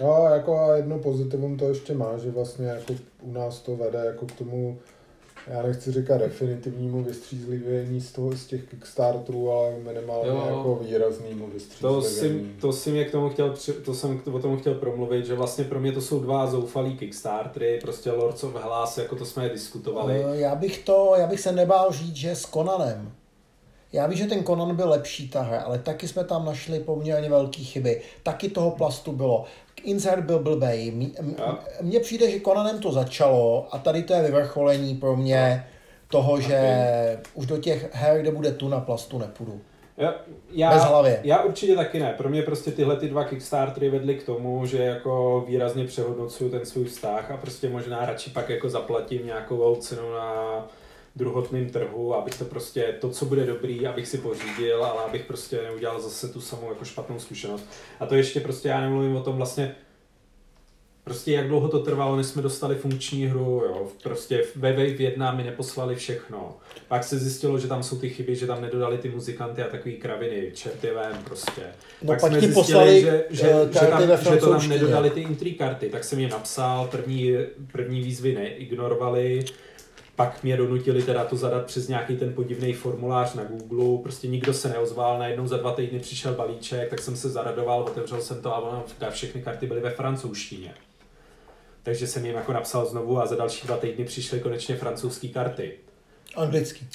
No, 0.00 0.26
jako 0.34 0.58
a 0.60 0.76
jedno 0.76 0.98
pozitivum 0.98 1.56
to 1.56 1.68
ještě 1.68 1.94
má, 1.94 2.18
že 2.18 2.30
vlastně 2.30 2.66
jako 2.66 2.94
u 3.20 3.32
nás 3.32 3.60
to 3.60 3.76
vede 3.76 3.98
jako 4.06 4.26
k 4.26 4.32
tomu, 4.32 4.78
já 5.46 5.62
nechci 5.62 5.92
říkat 5.92 6.18
definitivnímu 6.18 7.02
vystřízlivění 7.04 8.00
z, 8.00 8.12
toho, 8.12 8.32
z 8.32 8.46
těch 8.46 8.64
Kickstarterů, 8.68 9.50
ale 9.52 9.72
minimálně 9.78 10.28
Jo. 10.28 10.44
jako 10.46 10.78
výraznému 10.82 11.46
To 11.46 11.52
vystřízlivění. 12.00 12.54
si, 12.54 12.60
to 12.60 12.72
si 12.72 12.90
mě 12.90 13.04
k 13.04 13.10
tomu 13.10 13.28
chtěl, 13.28 13.54
to 13.84 13.94
jsem 13.94 14.18
k- 14.18 14.26
o 14.26 14.38
tom 14.38 14.58
chtěl 14.58 14.74
promluvit, 14.74 15.26
že 15.26 15.34
vlastně 15.34 15.64
pro 15.64 15.80
mě 15.80 15.92
to 15.92 16.00
jsou 16.00 16.20
dva 16.20 16.46
zoufalý 16.46 16.96
Kickstartery, 16.96 17.78
prostě 17.82 18.10
Lords 18.12 18.44
of 18.44 18.54
Hellas, 18.62 18.98
jako 18.98 19.16
to 19.16 19.24
jsme 19.24 19.44
je 19.44 19.50
diskutovali. 19.50 20.24
Eh, 20.24 20.36
Já 20.40 20.54
bych 20.54 20.78
to, 20.78 21.14
já 21.18 21.26
bych 21.26 21.40
se 21.40 21.52
nebál 21.52 21.92
říct, 21.92 22.16
že 22.16 22.30
s 22.30 22.42
Conanem. 22.42 23.12
Já 23.92 24.06
vím, 24.06 24.18
že 24.18 24.26
ten 24.26 24.44
Conan 24.44 24.76
byl 24.76 24.88
lepší 24.88 25.28
ta 25.28 25.42
hra, 25.42 25.60
ale 25.60 25.78
taky 25.78 26.08
jsme 26.08 26.24
tam 26.24 26.44
našli 26.44 26.80
poměrně 26.80 27.28
velké 27.30 27.62
chyby. 27.62 28.00
Taky 28.22 28.48
toho 28.48 28.70
plastu 28.70 29.12
bylo. 29.12 29.44
Insert 29.84 30.24
byl 30.24 30.38
blbej. 30.38 30.92
M-. 31.18 31.36
Mně 31.80 32.00
přijde, 32.00 32.30
že 32.30 32.40
Conanem 32.40 32.78
to 32.78 32.92
začalo 32.92 33.68
a 33.70 33.78
tady 33.78 34.02
to 34.02 34.12
je 34.12 34.22
vyvrcholení 34.22 34.94
pro 34.94 35.16
mě 35.16 35.66
toho, 36.08 36.40
že 36.40 36.60
už 37.34 37.46
do 37.46 37.58
těch 37.58 37.94
her, 37.94 38.20
kde 38.20 38.30
bude 38.30 38.52
tu 38.52 38.68
na 38.68 38.80
plastu, 38.80 39.18
nepůjdu. 39.18 39.60
Já, 39.96 40.14
já, 40.52 40.74
Bez 40.74 40.84
hlavy. 40.84 41.18
Já 41.22 41.42
určitě 41.42 41.76
taky 41.76 41.98
ne. 41.98 42.14
Pro 42.16 42.28
mě 42.28 42.42
prostě 42.42 42.70
tyhle 42.70 42.96
ty 42.96 43.08
dva 43.08 43.24
Kickstartery 43.24 43.90
vedly 43.90 44.14
k 44.14 44.26
tomu, 44.26 44.66
že 44.66 44.82
jako 44.82 45.44
výrazně 45.48 45.84
přehodnocuju 45.84 46.50
ten 46.50 46.66
svůj 46.66 46.84
vztah 46.84 47.30
a 47.30 47.36
prostě 47.36 47.68
možná 47.68 48.06
radši 48.06 48.30
pak 48.30 48.48
jako 48.48 48.68
zaplatím 48.68 49.26
nějakou 49.26 49.76
cenu 49.76 50.12
na 50.12 50.68
druhotném 51.16 51.70
trhu, 51.70 52.14
abych 52.14 52.38
to 52.38 52.44
prostě, 52.44 52.96
to, 53.00 53.10
co 53.10 53.24
bude 53.24 53.46
dobrý, 53.46 53.86
abych 53.86 54.08
si 54.08 54.18
pořídil, 54.18 54.84
ale 54.84 55.04
abych 55.04 55.24
prostě 55.24 55.62
neudělal 55.62 56.00
zase 56.00 56.28
tu 56.28 56.40
samou 56.40 56.68
jako 56.68 56.84
špatnou 56.84 57.18
zkušenost. 57.18 57.64
A 58.00 58.06
to 58.06 58.14
ještě 58.14 58.40
prostě 58.40 58.68
já 58.68 58.80
nemluvím 58.80 59.16
o 59.16 59.22
tom 59.22 59.36
vlastně, 59.36 59.74
prostě 61.04 61.32
jak 61.32 61.48
dlouho 61.48 61.68
to 61.68 61.78
trvalo, 61.78 62.16
než 62.16 62.26
jsme 62.26 62.42
dostali 62.42 62.74
funkční 62.74 63.26
hru, 63.26 63.62
jo. 63.66 63.88
Prostě 64.02 64.44
ve 64.56 64.72
Wave 64.72 65.02
1 65.02 65.32
mi 65.32 65.44
neposlali 65.44 65.94
všechno. 65.94 66.56
Pak 66.88 67.04
se 67.04 67.18
zjistilo, 67.18 67.58
že 67.58 67.68
tam 67.68 67.82
jsou 67.82 67.98
ty 67.98 68.08
chyby, 68.08 68.36
že 68.36 68.46
tam 68.46 68.62
nedodali 68.62 68.98
ty 68.98 69.08
muzikanty 69.08 69.62
a 69.62 69.68
takový 69.68 69.94
kraviny, 69.94 70.50
čerty 70.54 70.90
vén 70.90 71.18
prostě. 71.24 71.62
No, 72.02 72.06
pak 72.06 72.20
jsme 72.20 72.30
ti 72.30 72.34
zjistili, 72.40 72.54
poslali, 72.54 73.00
že, 73.00 73.24
že, 73.30 73.50
eh, 73.50 73.72
že, 73.72 73.78
karty 73.78 74.06
tam, 74.06 74.34
že 74.34 74.40
to 74.40 74.50
tam 74.50 74.68
nedodali 74.68 75.10
ty 75.10 75.24
entry 75.24 75.52
karty, 75.52 75.88
tak 75.88 76.04
jsem 76.04 76.18
je 76.18 76.28
napsal, 76.28 76.88
první, 76.90 77.36
první 77.72 78.00
výzvy 78.00 78.34
neignorovali, 78.34 79.44
pak 80.16 80.42
mě 80.42 80.56
donutili 80.56 81.02
teda 81.02 81.24
to 81.24 81.36
zadat 81.36 81.66
přes 81.66 81.88
nějaký 81.88 82.16
ten 82.16 82.32
podivný 82.32 82.72
formulář 82.72 83.34
na 83.34 83.44
Google, 83.44 84.02
prostě 84.02 84.28
nikdo 84.28 84.54
se 84.54 84.68
neozval, 84.68 85.18
najednou 85.18 85.46
za 85.46 85.56
dva 85.56 85.72
týdny 85.72 85.98
přišel 85.98 86.34
balíček, 86.34 86.90
tak 86.90 86.98
jsem 86.98 87.16
se 87.16 87.28
zaradoval, 87.28 87.82
otevřel 87.82 88.20
jsem 88.20 88.42
to 88.42 88.54
a 88.54 88.58
ono, 88.58 88.84
všechny 89.10 89.42
karty 89.42 89.66
byly 89.66 89.80
ve 89.80 89.90
francouzštině. 89.90 90.74
Takže 91.82 92.06
jsem 92.06 92.26
jim 92.26 92.34
jako 92.34 92.52
napsal 92.52 92.86
znovu 92.86 93.20
a 93.20 93.26
za 93.26 93.36
další 93.36 93.66
dva 93.66 93.76
týdny 93.76 94.04
přišly 94.04 94.40
konečně 94.40 94.76
francouzské 94.76 95.28
karty. 95.28 95.78
Anglicky. 96.36 96.86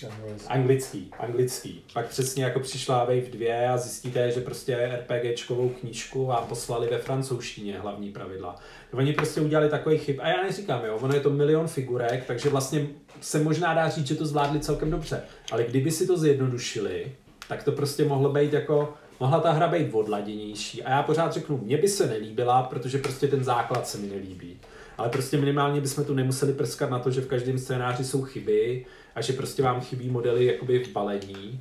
Anglický, 0.48 1.12
anglický. 1.20 1.84
Pak 1.94 2.08
přesně 2.10 2.44
jako 2.44 2.60
přišla 2.60 3.00
Wave 3.00 3.22
2 3.22 3.74
a 3.74 3.78
zjistíte, 3.78 4.32
že 4.32 4.42
prostě 4.42 4.78
RPGčkovou 4.96 5.70
knížku 5.70 6.26
vám 6.26 6.48
poslali 6.48 6.88
ve 6.88 6.98
francouzštině 6.98 7.80
hlavní 7.80 8.12
pravidla. 8.12 8.56
Oni 8.94 9.14
prostě 9.14 9.42
udělali 9.42 9.70
takový 9.70 9.98
chyb. 9.98 10.20
A 10.22 10.28
já 10.28 10.44
neříkám, 10.44 10.86
jo, 10.86 10.98
ono 11.02 11.14
je 11.14 11.20
to 11.20 11.30
milion 11.30 11.68
figurek, 11.68 12.26
takže 12.26 12.50
vlastně 12.50 12.88
se 13.22 13.40
možná 13.40 13.74
dá 13.74 13.90
říct, 13.90 14.08
že 14.08 14.16
to 14.16 14.26
zvládli 14.26 14.60
celkem 14.60 14.92
dobře. 14.92 15.22
Ale 15.52 15.64
kdyby 15.64 15.92
si 15.92 16.08
to 16.08 16.18
zjednodušili, 16.18 17.12
tak 17.50 17.64
to 17.64 17.72
prostě 17.72 18.06
mohlo 18.06 18.34
být 18.34 18.54
jako, 18.54 18.94
mohla 19.20 19.40
ta 19.40 19.52
hra 19.52 19.68
být 19.68 19.94
odladěnější. 19.94 20.84
A 20.84 20.90
já 20.90 21.04
pořád 21.04 21.34
řeknu, 21.34 21.58
mně 21.58 21.78
by 21.78 21.88
se 21.88 22.08
nelíbila, 22.08 22.64
protože 22.64 22.98
prostě 22.98 23.28
ten 23.28 23.44
základ 23.44 23.88
se 23.88 23.98
mi 23.98 24.08
nelíbí. 24.08 24.60
Ale 24.98 25.10
prostě 25.10 25.38
minimálně 25.38 25.82
bychom 25.82 26.06
tu 26.06 26.14
nemuseli 26.14 26.54
prskat 26.54 26.90
na 26.90 27.00
to, 27.00 27.12
že 27.12 27.22
v 27.22 27.28
každém 27.28 27.58
scénáři 27.58 28.04
jsou 28.04 28.22
chyby 28.22 28.86
a 29.16 29.22
že 29.22 29.34
prostě 29.34 29.64
vám 29.64 29.82
chybí 29.82 30.10
modely 30.10 30.46
jakoby 30.46 30.84
v 30.84 30.92
balení. 30.92 31.60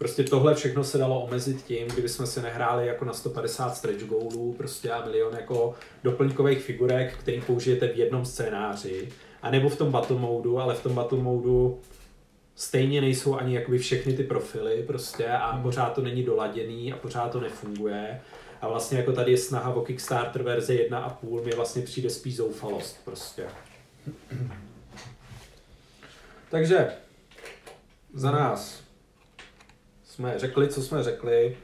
Prostě 0.00 0.24
tohle 0.24 0.54
všechno 0.54 0.84
se 0.84 0.98
dalo 0.98 1.20
omezit 1.20 1.62
tím, 1.62 1.88
kdyby 1.88 2.08
jsme 2.08 2.26
se 2.26 2.42
nehráli 2.42 2.86
jako 2.86 3.04
na 3.04 3.12
150 3.12 3.76
stretch 3.76 4.04
goalů 4.04 4.54
prostě 4.58 4.90
a 4.90 5.04
milion 5.04 5.34
jako 5.34 5.74
doplňkových 6.04 6.62
figurek, 6.62 7.16
který 7.16 7.40
použijete 7.40 7.88
v 7.88 7.96
jednom 7.96 8.24
scénáři. 8.24 9.08
A 9.42 9.50
nebo 9.50 9.68
v 9.68 9.76
tom 9.76 9.92
battle 9.92 10.18
modu, 10.18 10.58
ale 10.58 10.74
v 10.74 10.82
tom 10.82 10.94
battle 10.94 11.18
modu 11.18 11.80
stejně 12.54 13.00
nejsou 13.00 13.34
ani 13.34 13.54
jakoby 13.54 13.78
všechny 13.78 14.12
ty 14.12 14.24
profily 14.24 14.82
prostě 14.86 15.28
a 15.28 15.60
pořád 15.62 15.92
to 15.92 16.00
není 16.00 16.22
doladěný 16.22 16.92
a 16.92 16.96
pořád 16.96 17.32
to 17.32 17.40
nefunguje. 17.40 18.20
A 18.60 18.68
vlastně 18.68 18.98
jako 18.98 19.12
tady 19.12 19.32
je 19.32 19.38
snaha 19.38 19.74
o 19.74 19.80
Kickstarter 19.80 20.42
verze 20.42 20.72
1.5, 20.72 21.44
mi 21.44 21.50
vlastně 21.50 21.82
přijde 21.82 22.10
spíš 22.10 22.36
zoufalost 22.36 23.04
prostě. 23.04 23.46
Takže 26.50 26.88
za 28.14 28.30
nás 28.30 28.79
jsme 30.20 30.38
řekli, 30.38 30.68
co 30.68 30.82
jsme 30.82 31.02
řekli. 31.02 31.56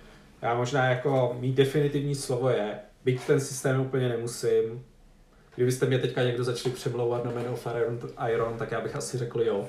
Já 0.42 0.54
možná 0.54 0.86
jako 0.86 1.36
mít 1.40 1.54
definitivní 1.54 2.14
slovo 2.14 2.48
je, 2.48 2.78
byť 3.04 3.20
ten 3.26 3.40
systém 3.40 3.80
úplně 3.80 4.08
nemusím. 4.08 4.84
Kdybyste 5.54 5.86
mě 5.86 5.98
teďka 5.98 6.22
někdo 6.22 6.44
začali 6.44 6.74
přemlouvat 6.74 7.24
na 7.24 7.30
Man 7.30 7.48
of 7.48 7.66
Iron, 7.76 8.00
Iron, 8.32 8.58
tak 8.58 8.72
já 8.72 8.80
bych 8.80 8.96
asi 8.96 9.18
řekl 9.18 9.40
jo. 9.42 9.68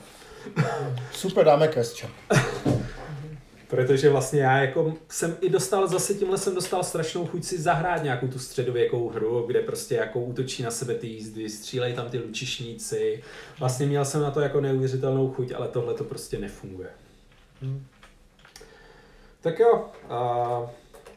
Super, 1.12 1.46
dáme 1.46 1.68
Kresčak. 1.68 2.10
Protože 3.68 4.10
vlastně 4.10 4.42
já 4.42 4.58
jako 4.58 4.94
jsem 5.10 5.38
i 5.42 5.50
dostal, 5.50 5.88
zase 5.88 6.14
tímhle 6.14 6.38
jsem 6.38 6.56
dostal 6.56 6.84
strašnou 6.84 7.26
chuť 7.28 7.44
si 7.44 7.62
zahrát 7.62 8.04
nějakou 8.04 8.28
tu 8.28 8.40
středověkou 8.40 9.10
hru, 9.10 9.44
kde 9.48 9.62
prostě 9.62 9.96
jako 9.96 10.20
útočí 10.20 10.64
na 10.64 10.72
sebe 10.72 10.94
ty 10.94 11.08
jízdy, 11.08 11.50
střílejí 11.50 11.96
tam 11.96 12.10
ty 12.10 12.18
lučišníci. 12.20 13.24
Vlastně 13.60 13.86
měl 13.86 14.06
jsem 14.06 14.22
na 14.22 14.32
to 14.32 14.40
jako 14.40 14.62
neuvěřitelnou 14.62 15.32
chuť, 15.32 15.52
ale 15.52 15.68
tohle 15.68 15.94
to 15.94 16.04
prostě 16.04 16.40
nefunguje. 16.40 16.90
Tak 19.42 19.60
jo, 19.60 19.86
a 20.10 20.62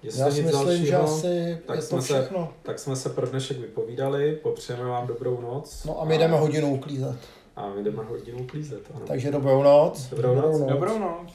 jestli 0.02 0.20
Já 0.20 0.30
si 0.30 0.42
nic 0.42 0.46
myslím, 0.46 0.86
že 0.86 0.92
dalšího, 0.92 1.02
asi 1.16 1.58
tak 1.66 1.76
je 1.76 1.82
to 1.82 1.88
jsme 1.88 2.02
se- 2.02 2.14
všechno. 2.20 2.52
tak 2.62 2.78
jsme 2.78 2.96
se 2.96 3.08
pro 3.08 3.26
dnešek 3.26 3.58
vypovídali, 3.58 4.32
popřejeme 4.42 4.84
vám 4.84 5.06
dobrou 5.06 5.40
noc. 5.40 5.84
No 5.84 6.00
a 6.00 6.04
my 6.04 6.18
jdeme 6.18 6.36
hodinu 6.38 6.74
uklízet. 6.74 7.16
A 7.56 7.68
my 7.68 7.82
jdeme 7.82 8.02
hodinu 8.02 8.38
uklízet. 8.38 8.80
Ano. 8.94 9.06
Takže 9.06 9.30
dobrou 9.30 9.62
noc. 9.62 10.06
Dobrou 10.10 10.34
noc. 10.34 10.44
Dobrou 10.44 10.58
noc. 10.58 10.68
Dobrou 10.72 10.98
noc. 10.98 11.32